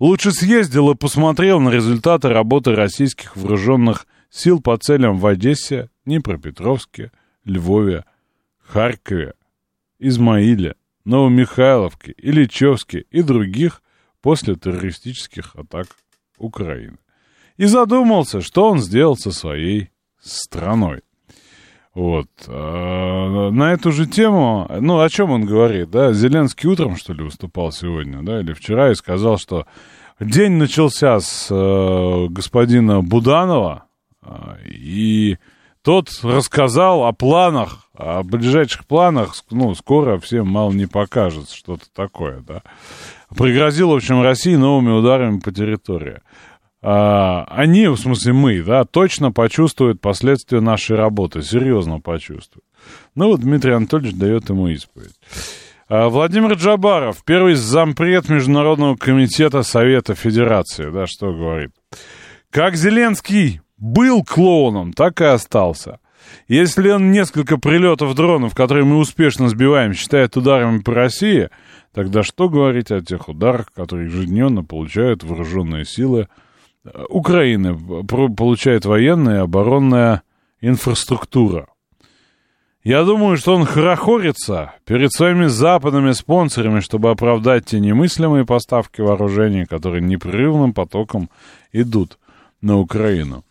Лучше 0.00 0.32
съездил 0.32 0.90
и 0.90 0.96
посмотрел 0.96 1.60
на 1.60 1.68
результаты 1.68 2.28
работы 2.28 2.74
российских 2.74 3.36
вооруженных 3.36 4.08
сил 4.28 4.60
по 4.60 4.76
целям 4.76 5.18
в 5.18 5.26
Одессе, 5.26 5.88
Днепропетровске, 6.04 7.12
Львове, 7.44 8.04
Харькове, 8.58 9.34
Измаиле, 10.00 10.74
Новомихайловке, 11.04 12.14
Ильичевске 12.16 13.04
и 13.10 13.22
других 13.22 13.82
после 14.20 14.56
террористических 14.56 15.54
атак 15.54 15.86
Украины. 16.38 16.98
И 17.56 17.66
задумался, 17.66 18.40
что 18.40 18.68
он 18.68 18.80
сделал 18.80 19.16
со 19.16 19.30
своей 19.30 19.90
страной. 20.20 21.02
Вот. 21.94 22.28
А, 22.48 23.50
на 23.50 23.72
эту 23.72 23.92
же 23.92 24.06
тему, 24.06 24.70
ну, 24.80 25.00
о 25.00 25.08
чем 25.08 25.30
он 25.30 25.44
говорит, 25.44 25.90
да? 25.90 26.12
Зеленский 26.12 26.68
утром, 26.68 26.96
что 26.96 27.12
ли, 27.12 27.22
выступал 27.22 27.70
сегодня, 27.70 28.22
да, 28.22 28.40
или 28.40 28.54
вчера, 28.54 28.90
и 28.90 28.94
сказал, 28.94 29.36
что 29.36 29.66
день 30.18 30.52
начался 30.52 31.20
с 31.20 31.48
э, 31.50 32.26
господина 32.30 33.02
Буданова, 33.02 33.84
э, 34.22 34.28
и 34.66 35.38
тот 35.82 36.08
рассказал 36.22 37.04
о 37.04 37.12
планах, 37.12 37.88
о 37.94 38.22
ближайших 38.22 38.86
планах, 38.86 39.34
ну, 39.50 39.74
скоро 39.74 40.18
всем 40.18 40.48
мало 40.48 40.72
не 40.72 40.86
покажется 40.86 41.54
что-то 41.54 41.86
такое, 41.92 42.40
да. 42.40 42.62
Пригрозил, 43.36 43.90
в 43.90 43.94
общем, 43.94 44.22
России 44.22 44.54
новыми 44.54 44.92
ударами 44.92 45.40
по 45.40 45.52
территории. 45.52 46.20
А, 46.82 47.44
они, 47.48 47.86
в 47.86 47.96
смысле 47.96 48.32
мы, 48.32 48.62
да, 48.62 48.84
точно 48.84 49.30
почувствуют 49.30 50.00
последствия 50.00 50.60
нашей 50.60 50.96
работы, 50.96 51.42
серьезно 51.42 52.00
почувствуют. 52.00 52.64
Ну 53.14 53.28
вот 53.28 53.40
Дмитрий 53.40 53.72
Анатольевич 53.72 54.16
дает 54.16 54.48
ему 54.48 54.66
исповедь. 54.66 55.14
А, 55.88 56.08
Владимир 56.08 56.54
Джабаров, 56.54 57.22
первый 57.24 57.54
зампред 57.54 58.28
Международного 58.28 58.96
комитета 58.96 59.62
Совета 59.62 60.16
Федерации, 60.16 60.90
да, 60.90 61.06
что 61.06 61.32
говорит. 61.32 61.70
Как 62.50 62.74
Зеленский 62.74 63.60
был 63.78 64.24
клоуном, 64.24 64.92
так 64.92 65.20
и 65.20 65.24
остался. 65.24 66.00
Если 66.48 66.90
он 66.90 67.12
несколько 67.12 67.58
прилетов 67.58 68.14
дронов, 68.16 68.54
которые 68.54 68.84
мы 68.84 68.98
успешно 68.98 69.48
сбиваем, 69.48 69.92
считает 69.92 70.36
ударами 70.36 70.80
по 70.80 70.94
России, 70.94 71.48
тогда 71.92 72.24
что 72.24 72.48
говорить 72.48 72.90
о 72.90 73.00
тех 73.00 73.28
ударах, 73.28 73.72
которые 73.72 74.06
ежедневно 74.06 74.64
получают 74.64 75.22
вооруженные 75.22 75.84
силы 75.84 76.28
Украины, 77.08 77.76
получает 78.04 78.84
военная 78.84 79.36
и 79.36 79.42
оборонная 79.42 80.22
инфраструктура. 80.60 81.68
Я 82.84 83.04
думаю, 83.04 83.36
что 83.36 83.54
он 83.54 83.64
хорохорится 83.64 84.72
перед 84.84 85.12
своими 85.12 85.46
западными 85.46 86.10
спонсорами, 86.12 86.80
чтобы 86.80 87.10
оправдать 87.10 87.66
те 87.66 87.78
немыслимые 87.78 88.44
поставки 88.44 89.00
вооружений, 89.00 89.66
которые 89.66 90.02
непрерывным 90.02 90.72
потоком 90.74 91.30
идут 91.72 92.18
на 92.60 92.78
Украину. 92.78 93.44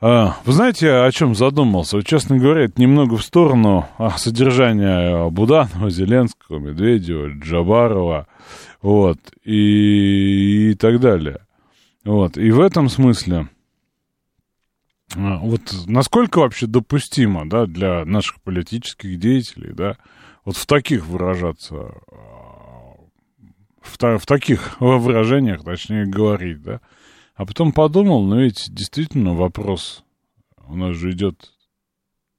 А, 0.00 0.36
вы 0.46 0.52
знаете, 0.54 0.90
о 0.90 1.12
чем 1.12 1.34
задумался? 1.34 2.02
Честно 2.02 2.38
говоря, 2.38 2.64
это 2.64 2.80
немного 2.80 3.18
в 3.18 3.22
сторону 3.22 3.86
а, 3.98 4.16
содержания 4.16 5.28
Буданова, 5.28 5.90
Зеленского, 5.90 6.58
Медведева, 6.58 7.28
Джабарова, 7.38 8.26
вот, 8.80 9.18
и, 9.44 10.70
и 10.70 10.74
так 10.76 11.00
далее. 11.00 11.40
Вот, 12.04 12.38
и 12.38 12.50
в 12.50 12.60
этом 12.60 12.88
смысле, 12.88 13.48
а, 15.14 15.38
вот 15.38 15.60
насколько 15.86 16.38
вообще 16.38 16.66
допустимо, 16.66 17.48
да, 17.48 17.66
для 17.66 18.04
наших 18.04 18.40
политических 18.40 19.18
деятелей, 19.18 19.72
да, 19.72 19.98
вот 20.44 20.56
в 20.56 20.66
таких 20.66 21.06
выражаться, 21.06 21.92
а, 22.10 22.96
в, 23.82 24.18
в 24.18 24.26
таких 24.26 24.80
выражениях, 24.80 25.64
точнее, 25.64 26.06
говорить, 26.06 26.62
да, 26.62 26.80
а 27.34 27.44
потом 27.44 27.72
подумал, 27.72 28.24
ну 28.24 28.40
ведь 28.40 28.72
действительно 28.72 29.34
вопрос, 29.34 30.04
у 30.66 30.76
нас 30.76 30.96
же 30.96 31.10
идет 31.12 31.52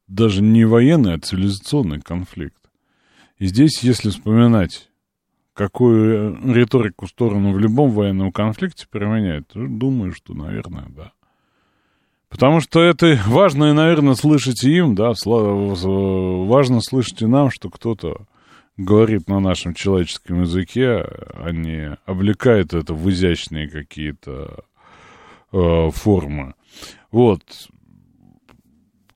даже 0.08 0.42
не 0.42 0.66
военный, 0.66 1.16
а 1.16 1.20
цивилизационный 1.20 2.02
конфликт. 2.02 2.62
И 3.38 3.48
здесь, 3.48 3.82
если 3.82 4.10
вспоминать, 4.10 4.91
какую 5.62 6.54
риторику 6.54 7.06
в 7.06 7.10
сторону 7.10 7.52
в 7.52 7.60
любом 7.60 7.92
военном 7.92 8.32
конфликте 8.32 8.88
применяют, 8.90 9.48
то 9.50 9.60
думаю, 9.68 10.12
что, 10.12 10.34
наверное, 10.34 10.88
да. 10.90 11.12
Потому 12.30 12.62
что 12.62 12.82
это 12.82 13.20
важно, 13.28 13.66
и, 13.66 13.74
наверное, 13.74 14.16
слышать 14.16 14.64
и 14.64 14.78
им, 14.78 14.96
да, 14.96 15.14
важно 15.24 16.82
слышать 16.82 17.22
и 17.22 17.28
нам, 17.28 17.52
что 17.52 17.70
кто-то 17.70 18.26
говорит 18.76 19.28
на 19.28 19.40
нашем 19.40 19.76
человеческом 19.76 20.42
языке, 20.42 21.06
а 21.36 21.52
не 21.52 21.96
облекает 22.06 22.74
это 22.74 22.96
в 22.96 23.08
изящные 23.12 23.70
какие-то 23.70 24.64
э, 25.52 25.90
формы. 25.92 26.56
Вот. 27.12 27.44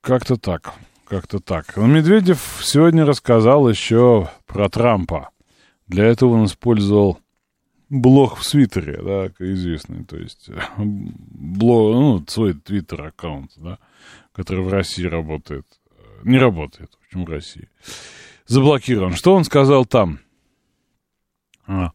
Как-то 0.02 0.36
так. 0.36 0.76
Как-то 1.08 1.40
так. 1.40 1.76
Но 1.76 1.88
Медведев 1.88 2.60
сегодня 2.62 3.04
рассказал 3.04 3.68
еще 3.68 4.30
про 4.46 4.70
Трампа. 4.70 5.30
Для 5.88 6.06
этого 6.06 6.32
он 6.32 6.46
использовал 6.46 7.20
блог 7.90 8.38
в 8.38 8.44
Свиттере, 8.44 9.00
да, 9.02 9.28
известный, 9.40 10.04
то 10.04 10.18
есть 10.18 10.50
блог, 10.78 11.94
ну, 11.94 12.26
свой 12.28 12.54
твиттер-аккаунт, 12.54 13.52
да, 13.58 13.78
который 14.34 14.64
в 14.64 14.70
России 14.70 15.06
работает. 15.06 15.66
Не 16.24 16.38
работает, 16.40 16.92
в 16.92 17.06
общем, 17.06 17.26
в 17.26 17.30
России. 17.30 17.70
Заблокирован. 18.48 19.14
Что 19.14 19.36
он 19.36 19.44
сказал 19.44 19.86
там? 19.86 20.20
А, 21.68 21.92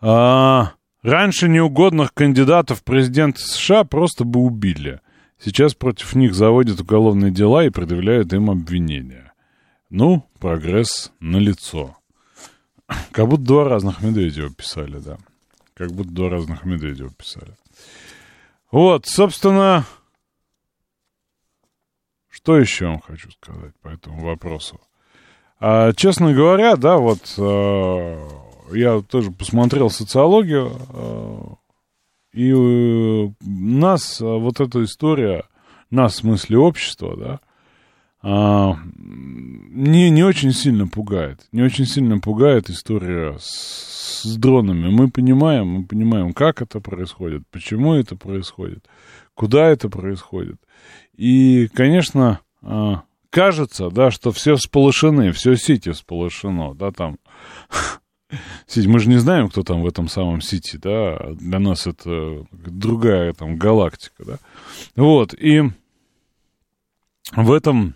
а, 0.00 0.72
Раньше 1.02 1.48
неугодных 1.48 2.12
кандидатов 2.12 2.80
в 2.80 2.84
президенты 2.84 3.40
США 3.40 3.84
просто 3.84 4.24
бы 4.24 4.40
убили. 4.40 5.00
Сейчас 5.42 5.74
против 5.74 6.14
них 6.14 6.34
заводят 6.34 6.80
уголовные 6.80 7.30
дела 7.30 7.64
и 7.64 7.70
предъявляют 7.70 8.34
им 8.34 8.50
обвинения. 8.50 9.32
Ну, 9.88 10.26
прогресс 10.38 11.10
налицо. 11.18 11.96
Как 13.12 13.28
будто 13.28 13.42
два 13.42 13.64
разных 13.64 14.02
Медведева 14.02 14.50
писали, 14.50 14.98
да. 14.98 15.18
Как 15.74 15.92
будто 15.92 16.10
два 16.10 16.28
разных 16.30 16.64
Медведева 16.64 17.10
писали. 17.10 17.56
Вот, 18.70 19.06
собственно, 19.06 19.84
что 22.28 22.56
еще 22.56 22.86
вам 22.86 23.00
хочу 23.00 23.30
сказать 23.30 23.74
по 23.82 23.88
этому 23.88 24.24
вопросу? 24.24 24.80
А, 25.58 25.92
честно 25.92 26.32
говоря, 26.32 26.76
да, 26.76 26.96
вот 26.96 27.34
а, 27.38 28.50
я 28.72 29.02
тоже 29.02 29.30
посмотрел 29.30 29.90
социологию, 29.90 30.72
э, 30.88 31.38
и 32.32 32.52
э, 32.52 33.32
нас, 33.40 34.20
э, 34.20 34.24
вот 34.24 34.60
эта 34.60 34.84
история, 34.84 35.44
нас 35.90 36.14
в 36.14 36.18
смысле 36.18 36.58
общества, 36.58 37.16
да, 37.16 37.40
а, 38.22 38.76
не, 38.96 40.10
не 40.10 40.22
очень 40.22 40.52
сильно 40.52 40.86
пугает. 40.86 41.46
Не 41.52 41.62
очень 41.62 41.86
сильно 41.86 42.18
пугает 42.18 42.68
история 42.68 43.36
с, 43.38 44.22
с 44.22 44.36
дронами. 44.36 44.90
Мы 44.90 45.10
понимаем, 45.10 45.66
мы 45.66 45.84
понимаем, 45.84 46.32
как 46.32 46.60
это 46.60 46.80
происходит, 46.80 47.42
почему 47.50 47.94
это 47.94 48.16
происходит, 48.16 48.84
куда 49.34 49.68
это 49.68 49.88
происходит. 49.88 50.56
И, 51.16 51.68
конечно, 51.72 52.40
кажется, 53.30 53.90
да, 53.90 54.10
что 54.10 54.32
все 54.32 54.56
всполошены, 54.56 55.32
все 55.32 55.56
Сити 55.56 55.92
всполошено, 55.92 56.74
да, 56.74 56.90
там 56.90 57.18
Сити. 58.66 58.86
Мы 58.86 58.98
же 58.98 59.08
не 59.08 59.18
знаем, 59.18 59.48
кто 59.48 59.62
там 59.62 59.82
в 59.82 59.86
этом 59.86 60.08
самом 60.08 60.40
Сити, 60.42 60.76
да. 60.76 61.18
Для 61.34 61.58
нас 61.58 61.86
это 61.86 62.46
другая 62.52 63.32
там 63.32 63.56
галактика, 63.56 64.24
да. 64.24 64.38
Вот, 64.94 65.32
и 65.34 65.62
в 67.34 67.52
этом 67.52 67.94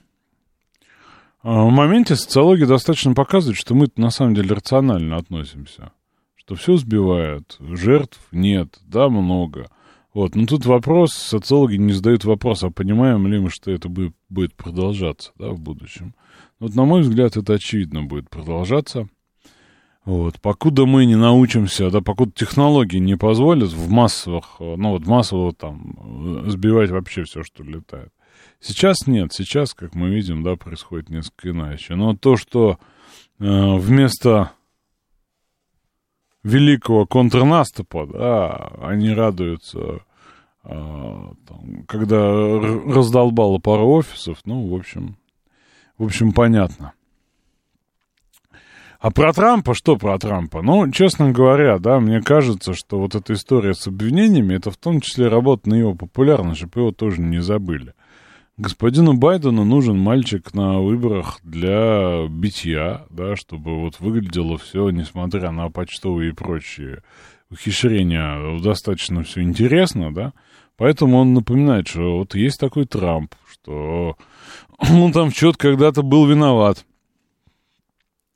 а, 1.45 1.69
моменте 1.69 2.17
социология 2.17 2.67
достаточно 2.67 3.13
показывает, 3.13 3.59
что 3.59 3.75
мы 3.75 3.89
на 3.97 4.09
самом 4.09 4.35
деле 4.35 4.55
рационально 4.55 5.19
относимся. 5.19 5.93
Что 6.35 6.55
все 6.55 6.79
сбивают, 6.79 7.59
жертв 7.61 8.19
нет, 8.33 8.79
да, 8.87 9.11
много. 9.11 9.69
Вот, 10.15 10.37
но 10.37 10.47
тут 10.47 10.65
вопрос, 10.65 11.13
социологи 11.13 11.77
не 11.77 11.93
задают 11.93 12.25
вопрос, 12.25 12.65
а 12.65 12.71
понимаем 12.71 13.27
ли 13.27 13.39
мы, 13.39 13.51
что 13.51 13.71
это 13.71 13.91
будет, 13.91 14.55
продолжаться, 14.55 15.33
да, 15.37 15.51
в 15.51 15.61
будущем. 15.61 16.15
Вот, 16.61 16.75
на 16.75 16.87
мой 16.87 17.03
взгляд, 17.03 17.37
это 17.37 17.53
очевидно 17.53 18.03
будет 18.03 18.31
продолжаться. 18.31 19.07
Вот. 20.07 20.41
Покуда 20.41 20.87
мы 20.87 21.05
не 21.05 21.17
научимся, 21.17 21.91
да, 21.91 22.01
покуда 22.01 22.33
технологии 22.35 22.99
не 22.99 23.17
позволят 23.17 23.71
в 23.71 23.91
массовых, 23.91 24.57
ну 24.61 24.93
вот 24.93 25.07
массово 25.07 25.53
там 25.53 26.45
сбивать 26.49 26.91
вообще 26.91 27.25
все, 27.25 27.43
что 27.43 27.63
летает. 27.63 28.11
Сейчас 28.65 29.07
нет, 29.07 29.31
сейчас, 29.35 29.75
как 29.75 29.95
мы 29.95 30.09
видим, 30.09 30.43
да, 30.43 30.57
происходит 30.57 31.11
несколько 31.11 31.51
иначе. 31.51 31.97
Но 31.97 32.17
то, 32.17 32.39
что 32.39 32.79
э, 33.39 33.77
вместо 33.77 34.53
великого 36.43 37.05
контрнаступа, 37.05 38.07
да, 38.07 38.73
они 38.81 39.11
радуются, 39.11 40.01
э, 40.63 40.71
там, 40.71 41.85
когда 41.87 42.23
раздолбало 42.23 43.59
пару 43.59 43.87
офисов, 43.87 44.39
ну, 44.47 44.67
в 44.67 44.75
общем, 44.75 45.19
в 45.99 46.05
общем, 46.05 46.33
понятно. 46.33 46.95
А 48.99 49.11
про 49.11 49.35
Трампа, 49.35 49.75
что 49.75 49.99
про 49.99 50.19
Трампа? 50.19 50.63
Ну, 50.63 50.91
честно 50.91 51.33
говоря, 51.33 51.79
да, 51.79 52.01
мне 52.01 52.23
кажется, 52.23 52.73
что 52.73 52.99
вот 52.99 53.15
эта 53.15 53.35
история 53.35 53.75
с 53.75 53.87
обвинениями, 53.87 54.55
это 54.55 54.71
в 54.71 54.79
том 54.79 55.03
числе 55.03 55.29
работа 55.29 55.69
на 55.69 55.75
его 55.75 55.95
популярность, 55.95 56.61
чтобы 56.61 56.81
его 56.81 56.93
тоже 56.93 57.21
не 57.21 57.43
забыли. 57.43 57.93
Господину 58.57 59.15
Байдену 59.15 59.65
нужен 59.65 59.99
мальчик 59.99 60.55
на 60.55 60.79
выборах 60.79 61.41
для 61.43 62.29
битья, 62.29 63.05
да, 63.11 63.35
чтобы 63.35 63.81
вот 63.81 63.99
выглядело 63.99 64.59
все, 64.59 64.91
несмотря 64.91 65.51
на 65.51 65.71
почтовые 65.71 66.31
и 66.31 66.35
прочие 66.35 67.03
ухищрения, 67.51 68.61
достаточно 68.61 69.25
все 69.25 69.43
интересно, 69.43 70.15
да. 70.15 70.33
Поэтому 70.77 71.19
он 71.19 71.35
напоминает, 71.35 71.89
что 71.89 72.19
вот 72.19 72.37
есть 72.37 72.61
такой 72.61 72.85
Трамп, 72.87 73.35
что 73.51 74.17
он 74.79 75.13
там 75.13 75.33
что-то 75.33 75.59
когда-то 75.59 76.03
был 76.03 76.27
виноват. 76.27 76.85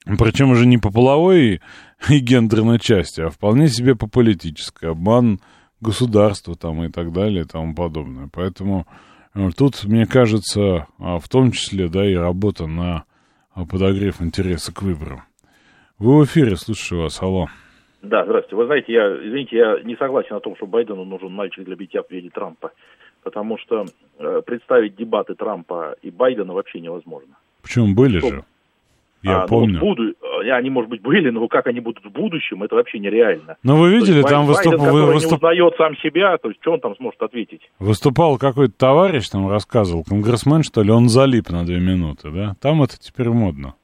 Причем 0.05 0.51
уже 0.51 0.67
не 0.67 0.79
по 0.79 0.91
половой 0.91 1.61
и 2.09 2.19
гендерной 2.19 2.81
части, 2.81 3.21
а 3.21 3.31
вполне 3.31 3.69
себе 3.69 3.95
по 3.95 4.09
политической. 4.09 4.91
Обман 4.91 5.41
государства 5.81 6.57
там 6.57 6.83
и 6.83 6.91
так 6.91 7.13
далее 7.13 7.43
и 7.43 7.47
тому 7.47 7.75
подобное. 7.75 8.29
Поэтому 8.33 8.87
тут, 9.57 9.85
мне 9.85 10.07
кажется, 10.07 10.87
а, 10.99 11.19
в 11.19 11.29
том 11.29 11.53
числе, 11.53 11.89
да, 11.89 12.05
и 12.05 12.15
работа 12.15 12.67
на 12.67 13.05
а, 13.55 13.65
подогрев 13.65 14.21
интереса 14.21 14.75
к 14.75 14.83
выборам. 14.83 15.23
Вы 15.99 16.21
в 16.21 16.25
эфире, 16.25 16.57
слушаю 16.57 17.03
вас, 17.03 17.21
алло. 17.23 17.49
Да, 18.03 18.25
здравствуйте. 18.25 18.57
Вы 18.57 18.67
знаете, 18.67 18.93
я, 18.93 19.09
извините, 19.17 19.57
я 19.57 19.81
не 19.83 19.97
согласен 19.97 20.37
о 20.37 20.41
том, 20.41 20.55
что 20.57 20.67
Байдену 20.67 21.05
нужен 21.05 21.33
мальчик 21.33 21.65
для 21.65 21.75
битья 21.75 22.03
в 22.03 22.11
виде 22.11 22.31
Трампа. 22.31 22.73
Потому 23.25 23.59
что 23.59 23.85
э, 24.19 24.43
представить 24.47 24.95
дебаты 24.95 25.35
Трампа 25.35 25.97
и 26.03 26.11
Байдена 26.11 26.53
вообще 26.53 26.79
невозможно. 26.81 27.35
Почему 27.63 27.95
были 27.95 28.21
Что? 28.21 28.29
же? 28.29 28.45
Я 29.29 29.39
А, 29.39 29.41
ну, 29.43 29.49
помню. 29.49 29.79
вот 29.81 29.97
буду, 29.99 30.11
э, 30.45 30.51
они, 30.51 30.71
может 30.71 30.91
быть, 30.91 31.03
были, 31.03 31.31
но 31.31 31.47
как 31.49 31.67
они 31.67 31.81
будут 31.81 32.05
в 32.05 32.11
будущем, 32.11 32.63
это 32.63 32.75
вообще 32.77 32.99
нереально. 32.99 33.57
Но 33.63 33.77
вы 33.77 33.91
То 33.91 33.95
есть 33.97 34.07
видели, 34.09 34.23
Бай- 34.23 34.33
там 34.33 34.47
выступ- 34.47 34.73
Байден, 34.79 34.93
вы- 34.93 35.07
выступ- 35.13 35.31
не 35.31 35.37
узнает 35.37 35.75
сам 35.77 35.97
себя, 35.99 36.37
то 36.39 36.49
есть 36.49 36.61
что 36.63 36.73
он 36.73 36.81
там 36.81 36.97
сможет 36.97 37.23
ответить? 37.23 37.61
выступал 37.79 38.39
какой-то 38.39 38.75
товарищ, 38.77 39.29
там 39.29 39.49
рассказывал, 39.51 40.05
конгрессмен, 40.05 40.63
что 40.63 40.83
ли, 40.83 40.91
он 40.91 41.09
залип 41.09 41.51
на 41.51 41.65
две 41.65 41.79
минуты, 41.81 42.31
да? 42.31 42.55
Там 42.61 42.83
это 42.83 42.99
теперь 42.99 43.29
модно. 43.29 43.75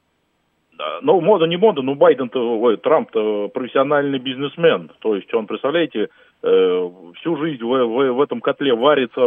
Да, 0.77 0.99
Ну, 1.01 1.21
мода 1.21 1.45
не 1.45 1.55
мода, 1.57 1.81
но 1.81 1.95
Байден-то, 1.95 2.75
Трамп-то 2.77 3.47
профессиональный 3.53 4.19
бизнесмен. 4.19 4.91
То 4.99 5.15
есть 5.15 5.33
он, 5.33 5.47
представляете, 5.47 6.09
э, 6.43 6.89
всю 7.19 7.37
жизнь 7.37 7.63
в, 7.63 7.67
в- 7.67 8.11
в 8.13 8.21
этом 8.21 8.41
котле 8.41 8.73
варится. 8.75 9.21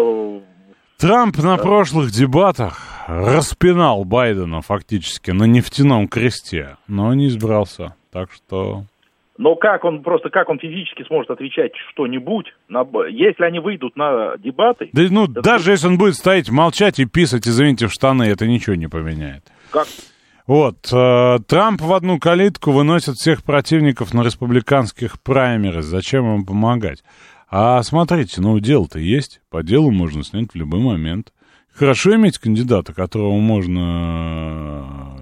Трамп 1.01 1.39
на 1.39 1.57
прошлых 1.59 2.11
дебатах 2.11 2.81
распинал 3.07 4.05
Байдена 4.05 4.63
фактически 4.63 5.31
на 5.31 5.45
нефтяном 5.45 6.09
кресте, 6.09 6.77
но 6.89 7.15
не 7.15 7.29
избрался. 7.29 7.95
Так 8.11 8.33
что... 8.33 8.83
Но 9.37 9.55
как 9.55 9.85
он 9.85 10.03
просто, 10.03 10.29
как 10.31 10.49
он 10.49 10.59
физически 10.59 11.05
сможет 11.07 11.31
отвечать 11.31 11.71
что-нибудь, 11.93 12.47
на, 12.69 12.85
если 13.09 13.45
они 13.45 13.61
выйдут 13.61 13.95
на 13.95 14.37
дебаты, 14.39 14.91
Да, 14.93 15.03
ну, 15.09 15.27
Это- 15.27 15.41
даже 15.41 15.71
если 15.71 15.87
он 15.87 15.99
будет 15.99 16.17
стоять, 16.17 16.51
молчать 16.51 16.99
и 16.99 17.05
писать, 17.05 17.47
извините, 17.47 17.87
в 17.87 17.93
штаны, 17.93 18.25
это 18.25 18.49
ничего 18.49 18.75
не 18.75 18.89
поменяет. 18.89 19.45
как 19.71 19.87
Вот, 20.49 20.79
э, 20.93 21.39
Трамп 21.47 21.81
в 21.81 21.93
одну 21.93 22.19
калитку 22.19 22.73
выносит 22.73 23.15
всех 23.15 23.45
противников 23.45 24.13
на 24.13 24.25
республиканских 24.25 25.21
праймерис. 25.23 25.85
Зачем 25.85 26.35
им 26.35 26.45
помогать? 26.45 27.05
А 27.51 27.83
смотрите, 27.83 28.41
ну, 28.41 28.59
дело-то 28.61 28.99
есть. 28.99 29.41
По 29.51 29.63
делу 29.63 29.91
можно 29.91 30.23
снять 30.23 30.53
в 30.53 30.55
любой 30.55 30.81
момент. 30.81 31.33
Хорошо 31.73 32.15
иметь 32.17 32.39
кандидата, 32.39 32.93
которого 32.93 33.39
можно 33.39 35.19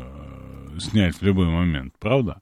э, 0.74 0.80
снять 0.80 1.16
в 1.16 1.22
любой 1.22 1.46
момент, 1.46 1.94
правда? 1.98 2.40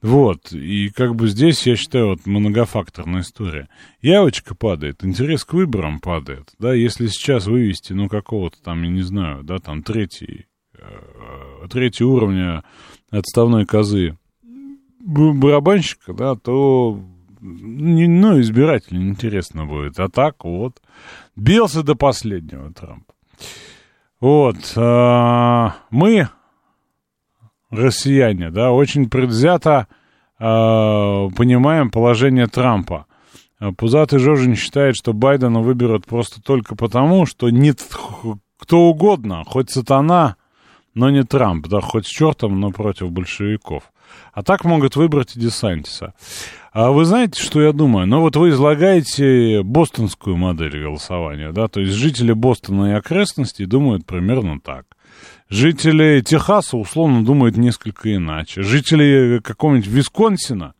Вот, 0.00 0.52
и 0.52 0.90
как 0.90 1.16
бы 1.16 1.26
здесь, 1.26 1.66
я 1.66 1.74
считаю, 1.74 2.08
вот 2.08 2.26
многофакторная 2.26 3.22
история. 3.22 3.68
Явочка 4.00 4.54
падает, 4.54 5.04
интерес 5.04 5.44
к 5.44 5.54
выборам 5.54 5.98
падает, 5.98 6.52
да, 6.60 6.72
если 6.72 7.08
сейчас 7.08 7.46
вывести, 7.46 7.94
ну, 7.94 8.08
какого-то 8.08 8.62
там, 8.62 8.82
я 8.82 8.90
не 8.90 9.02
знаю, 9.02 9.42
да, 9.42 9.58
там, 9.58 9.82
третий, 9.82 10.46
э, 10.74 11.66
третий 11.68 12.04
уровня 12.04 12.62
отставной 13.10 13.66
козы 13.66 14.16
барабанщика, 15.00 16.12
да, 16.12 16.36
то, 16.36 17.02
ну, 17.40 18.40
избирателю 18.40 19.02
интересно 19.02 19.66
будет. 19.66 19.98
А 19.98 20.08
так 20.08 20.44
вот, 20.44 20.80
бился 21.36 21.82
до 21.82 21.94
последнего 21.94 22.72
Трамп. 22.72 23.04
Вот, 24.20 24.56
а, 24.76 25.76
мы, 25.90 26.28
россияне, 27.70 28.50
да, 28.50 28.72
очень 28.72 29.08
предвзято 29.08 29.86
а, 30.38 31.28
понимаем 31.30 31.90
положение 31.90 32.46
Трампа. 32.46 33.06
Пузатый 33.76 34.20
Жожин 34.20 34.54
считает, 34.54 34.94
что 34.96 35.12
Байдена 35.12 35.60
выберут 35.60 36.06
просто 36.06 36.40
только 36.40 36.76
потому, 36.76 37.26
что 37.26 37.50
нет 37.50 37.80
х- 37.90 38.38
кто 38.56 38.82
угодно, 38.82 39.42
хоть 39.44 39.70
сатана, 39.70 40.36
но 40.94 41.10
не 41.10 41.24
Трамп, 41.24 41.66
да, 41.66 41.80
хоть 41.80 42.06
с 42.06 42.08
чертом, 42.08 42.60
но 42.60 42.70
против 42.70 43.10
большевиков. 43.10 43.84
А 44.32 44.42
так 44.42 44.64
могут 44.64 44.96
выбрать 44.96 45.36
и 45.36 45.40
Десантиса. 45.40 46.14
А 46.72 46.90
вы 46.90 47.04
знаете, 47.04 47.42
что 47.42 47.62
я 47.62 47.72
думаю? 47.72 48.06
Ну 48.06 48.20
вот 48.20 48.36
вы 48.36 48.50
излагаете 48.50 49.62
бостонскую 49.62 50.36
модель 50.36 50.82
голосования, 50.82 51.52
да, 51.52 51.68
то 51.68 51.80
есть 51.80 51.94
жители 51.94 52.32
Бостона 52.32 52.92
и 52.92 52.94
окрестностей 52.94 53.64
думают 53.64 54.04
примерно 54.04 54.60
так. 54.60 54.84
Жители 55.48 56.20
Техаса, 56.20 56.76
условно, 56.76 57.24
думают 57.24 57.56
несколько 57.56 58.14
иначе. 58.14 58.62
Жители 58.62 59.40
какого-нибудь 59.42 59.88
Висконсина 59.88 60.74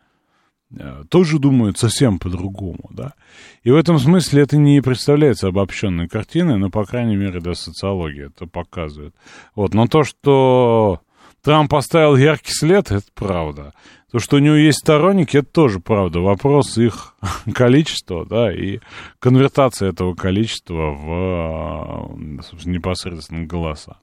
э, 0.71 1.05
тоже 1.09 1.39
думают 1.39 1.79
совсем 1.79 2.19
по-другому, 2.19 2.91
да. 2.91 3.15
И 3.63 3.71
в 3.71 3.77
этом 3.77 3.99
смысле 3.99 4.43
это 4.43 4.59
не 4.59 4.83
представляется 4.83 5.49
обобщенной 5.49 6.07
картиной, 6.07 6.59
но, 6.59 6.69
по 6.69 6.85
крайней 6.85 7.17
мере, 7.17 7.41
да, 7.41 7.55
социология 7.55 8.27
это 8.27 8.47
показывает. 8.47 9.15
Вот, 9.55 9.73
но 9.73 9.87
то, 9.87 10.05
что 10.05 11.01
Трамп 11.43 11.71
поставил 11.71 12.17
яркий 12.17 12.53
след, 12.53 12.91
это 12.91 13.07
правда. 13.15 13.73
То, 14.11 14.19
что 14.21 14.37
у 14.37 14.39
него 14.39 14.55
есть 14.55 14.79
сторонники, 14.79 15.37
это 15.37 15.49
тоже 15.49 15.81
правда. 15.81 16.21
Вопрос 16.21 16.79
их 16.79 17.15
количества, 17.55 18.25
да, 18.25 18.53
и 18.53 18.81
конвертация 19.19 19.91
этого 19.91 20.15
количества 20.15 20.93
в, 20.93 22.39
э, 22.39 22.43
собственно, 22.43 22.75
непосредственно 22.75 23.45
голоса. 23.45 23.99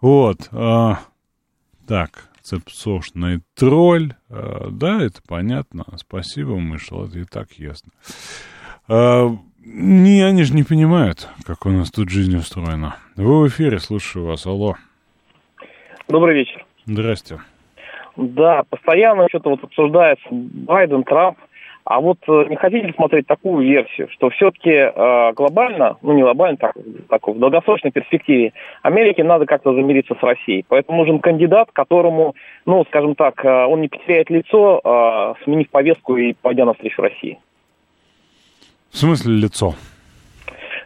Вот. 0.00 0.48
а, 0.52 1.00
так, 1.86 2.30
цепсошный 2.40 3.40
тролль. 3.54 4.14
а, 4.30 4.68
да, 4.70 5.02
это 5.02 5.20
понятно. 5.26 5.84
Спасибо, 5.96 6.56
мышел, 6.56 7.04
это 7.04 7.18
и 7.18 7.24
так 7.24 7.52
ясно. 7.52 7.92
А, 8.88 9.36
не, 9.58 10.22
они 10.22 10.44
же 10.44 10.54
не 10.54 10.62
понимают, 10.62 11.28
как 11.44 11.66
у 11.66 11.70
нас 11.70 11.90
тут 11.90 12.08
жизнь 12.08 12.36
устроена. 12.36 12.96
Вы 13.16 13.42
в 13.42 13.48
эфире, 13.48 13.80
слушаю 13.80 14.26
вас. 14.26 14.46
Алло. 14.46 14.76
Добрый 16.08 16.36
вечер. 16.36 16.64
Здрасте. 16.86 17.40
Да, 18.16 18.62
постоянно 18.68 19.28
что-то 19.28 19.50
вот 19.50 19.64
обсуждается 19.64 20.26
Байден, 20.30 21.04
Трамп. 21.04 21.38
А 21.84 22.00
вот 22.00 22.18
э, 22.26 22.46
не 22.48 22.56
хотите 22.56 22.94
смотреть 22.94 23.26
такую 23.26 23.66
версию, 23.66 24.08
что 24.10 24.30
все-таки 24.30 24.70
э, 24.70 25.32
глобально, 25.34 25.98
ну 26.00 26.14
не 26.14 26.22
глобально, 26.22 26.56
так, 26.56 26.74
так, 27.10 27.28
в 27.28 27.38
долгосрочной 27.38 27.90
перспективе, 27.90 28.54
Америке 28.80 29.22
надо 29.22 29.44
как-то 29.44 29.74
замириться 29.74 30.14
с 30.14 30.22
Россией. 30.22 30.64
Поэтому 30.66 30.96
нужен 30.98 31.18
кандидат, 31.18 31.68
которому, 31.74 32.34
ну, 32.64 32.86
скажем 32.86 33.14
так, 33.14 33.44
э, 33.44 33.66
он 33.66 33.82
не 33.82 33.88
потеряет 33.88 34.30
лицо, 34.30 34.80
э, 34.82 35.44
сменив 35.44 35.68
повестку 35.68 36.16
и 36.16 36.32
пойдя 36.32 36.64
навстречу 36.64 37.02
России. 37.02 37.38
В 38.90 38.96
смысле 38.96 39.34
лицо? 39.34 39.74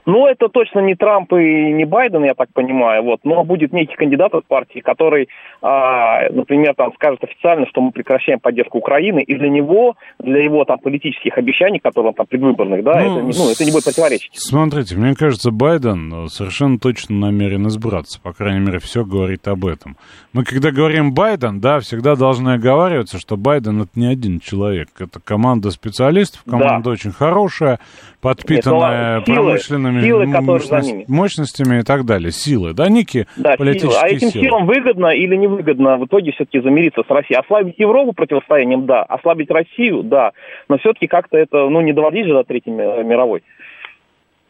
Ну, 0.08 0.26
это 0.26 0.48
точно 0.48 0.80
не 0.80 0.94
Трамп 0.94 1.34
и 1.34 1.70
не 1.70 1.84
Байден, 1.84 2.24
я 2.24 2.32
так 2.32 2.48
понимаю, 2.54 3.02
вот, 3.02 3.20
но 3.24 3.44
будет 3.44 3.74
некий 3.74 3.94
кандидат 3.94 4.34
от 4.34 4.46
партии, 4.46 4.80
который, 4.80 5.28
а, 5.60 6.30
например, 6.30 6.74
там 6.74 6.94
скажет 6.94 7.22
официально, 7.22 7.66
что 7.66 7.82
мы 7.82 7.90
прекращаем 7.92 8.40
поддержку 8.40 8.78
Украины, 8.78 9.20
и 9.20 9.34
для 9.34 9.50
него, 9.50 9.96
для 10.18 10.42
его 10.42 10.64
там 10.64 10.78
политических 10.78 11.36
обещаний, 11.36 11.78
которые 11.78 12.08
он 12.08 12.14
там 12.14 12.26
предвыборных, 12.26 12.82
да, 12.82 12.94
Ну, 12.94 13.00
это, 13.00 13.22
не- 13.26 13.38
ну, 13.38 13.50
это 13.50 13.64
не 13.66 13.70
будет 13.70 13.84
противоречить. 13.84 14.30
Смотрите, 14.32 14.96
мне 14.96 15.14
кажется, 15.14 15.50
Байден 15.50 16.24
э, 16.24 16.28
совершенно 16.28 16.78
точно 16.78 17.16
намерен 17.16 17.66
избраться. 17.66 18.18
По 18.22 18.32
крайней 18.32 18.60
мере, 18.60 18.78
все 18.78 19.04
говорит 19.04 19.46
об 19.46 19.66
этом. 19.66 19.98
Мы, 20.32 20.44
когда 20.44 20.70
говорим 20.70 21.12
Байден, 21.12 21.60
да, 21.60 21.80
всегда 21.80 22.16
должны 22.16 22.54
оговариваться, 22.54 23.18
что 23.18 23.36
Байден 23.36 23.82
это 23.82 23.90
не 23.94 24.06
один 24.06 24.40
человек. 24.40 24.88
Это 24.98 25.20
команда 25.20 25.70
специалистов, 25.70 26.44
команда 26.48 26.88
очень 26.88 27.12
хорошая, 27.12 27.78
подпитанная 28.22 29.18
Нет, 29.18 29.28
ну, 29.28 29.34
силы, 29.34 29.58
промышленными 30.00 30.06
силы, 30.06 30.32
которые 30.32 30.60
за 30.60 30.74
мощность- 30.76 30.86
ними. 30.92 31.04
мощностями 31.08 31.80
и 31.80 31.82
так 31.82 32.04
далее. 32.04 32.32
Силы, 32.32 32.72
да, 32.74 32.88
некие 32.88 33.26
Да, 33.36 33.50
силы. 33.50 33.56
политические 33.58 34.00
А 34.02 34.08
этим 34.08 34.30
силы. 34.30 34.44
силам 34.44 34.66
выгодно 34.66 35.06
или 35.08 35.36
невыгодно 35.36 35.96
в 35.98 36.06
итоге 36.06 36.32
все-таки 36.32 36.60
замириться 36.60 37.02
с 37.06 37.10
Россией? 37.10 37.40
Ослабить 37.40 37.78
Европу 37.78 38.12
противостоянием, 38.12 38.86
да. 38.86 39.02
Ослабить 39.02 39.50
Россию, 39.50 40.02
да. 40.02 40.32
Но 40.68 40.78
все-таки 40.78 41.06
как-то 41.06 41.36
это, 41.36 41.68
ну, 41.68 41.80
не 41.80 41.92
доводить 41.92 42.26
же 42.26 42.32
до 42.32 42.44
Третьей 42.44 42.72
ми- 42.72 43.04
мировой. 43.04 43.42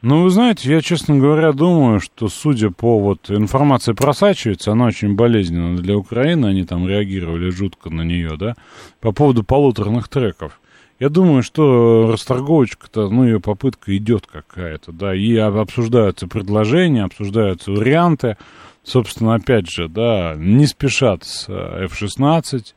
Ну, 0.01 0.22
вы 0.22 0.30
знаете, 0.30 0.70
я, 0.70 0.80
честно 0.80 1.18
говоря, 1.18 1.51
думаю, 1.53 1.99
что, 1.99 2.28
судя 2.28 2.70
по 2.70 3.01
вот 3.01 3.30
информации 3.30 3.94
просачивается, 3.94 4.70
она 4.70 4.86
очень 4.86 5.16
болезненна 5.16 5.76
для 5.76 5.96
Украины, 5.96 6.46
они 6.46 6.64
там 6.64 6.86
реагировали 6.88 7.51
жутко 7.51 7.90
на 7.90 8.03
нее, 8.03 8.36
да, 8.38 8.55
по 9.01 9.11
поводу 9.11 9.42
полуторных 9.42 10.09
треков. 10.09 10.61
Я 10.99 11.11
думаю, 11.11 11.42
что 11.44 12.11
расторговочка-то, 12.11 13.09
ну, 13.09 13.24
ее 13.24 13.40
попытка 13.40 13.96
идет 13.96 14.26
какая-то, 14.26 14.90
да, 14.90 15.14
и 15.14 15.36
об- 15.36 15.57
обсуждаются 15.57 16.26
предложения, 16.26 17.05
обсуждаются 17.05 17.70
варианты, 17.70 18.36
собственно, 18.82 19.34
опять 19.34 19.70
же, 19.70 19.88
да, 19.88 20.34
не 20.36 20.66
спешат 20.66 21.22
с 21.22 21.49
э, 21.49 21.84
F-16, 21.84 22.74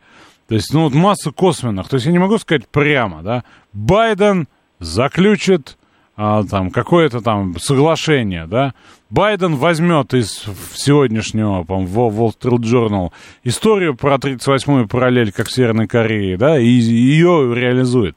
то 0.47 0.55
есть, 0.55 0.71
ну, 0.73 0.83
вот 0.83 0.93
масса 0.93 1.31
косвенных, 1.31 1.89
то 1.89 1.95
есть 1.95 2.05
я 2.05 2.11
не 2.11 2.19
могу 2.19 2.37
сказать 2.37 2.67
прямо, 2.67 3.23
да, 3.23 3.43
Байден 3.73 4.47
заключит 4.79 5.77
а, 6.15 6.43
там 6.43 6.69
какое-то 6.69 7.21
там 7.21 7.57
соглашение, 7.57 8.45
да, 8.45 8.75
Байден 9.11 9.57
возьмет 9.57 10.13
из 10.13 10.45
сегодняшнего, 10.73 11.63
по 11.63 11.73
Wall 11.73 12.33
Street 12.33 12.59
Journal 12.59 13.11
историю 13.43 13.93
про 13.93 14.15
38-ю 14.15 14.87
параллель, 14.87 15.33
как 15.33 15.49
в 15.49 15.51
Северной 15.51 15.87
Корее, 15.87 16.37
да, 16.37 16.57
и 16.57 16.65
ее 16.65 17.53
реализует. 17.53 18.15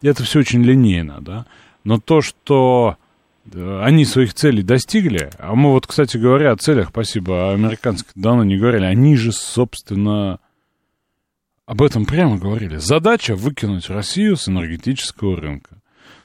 Это 0.00 0.24
все 0.24 0.38
очень 0.38 0.64
линейно, 0.64 1.20
да. 1.20 1.44
Но 1.84 2.00
то, 2.00 2.22
что 2.22 2.96
э, 3.52 3.82
они 3.84 4.06
своих 4.06 4.32
целей 4.32 4.62
достигли, 4.62 5.28
а 5.38 5.54
мы 5.54 5.72
вот, 5.72 5.86
кстати 5.86 6.16
говоря, 6.16 6.52
о 6.52 6.56
целях, 6.56 6.88
спасибо, 6.88 7.52
американских 7.52 8.12
давно 8.14 8.42
не 8.42 8.56
говорили, 8.56 8.84
они 8.84 9.16
же, 9.16 9.32
собственно, 9.32 10.38
об 11.66 11.82
этом 11.82 12.06
прямо 12.06 12.38
говорили. 12.38 12.78
Задача 12.78 13.36
выкинуть 13.36 13.90
Россию 13.90 14.38
с 14.38 14.48
энергетического 14.48 15.36
рынка. 15.36 15.82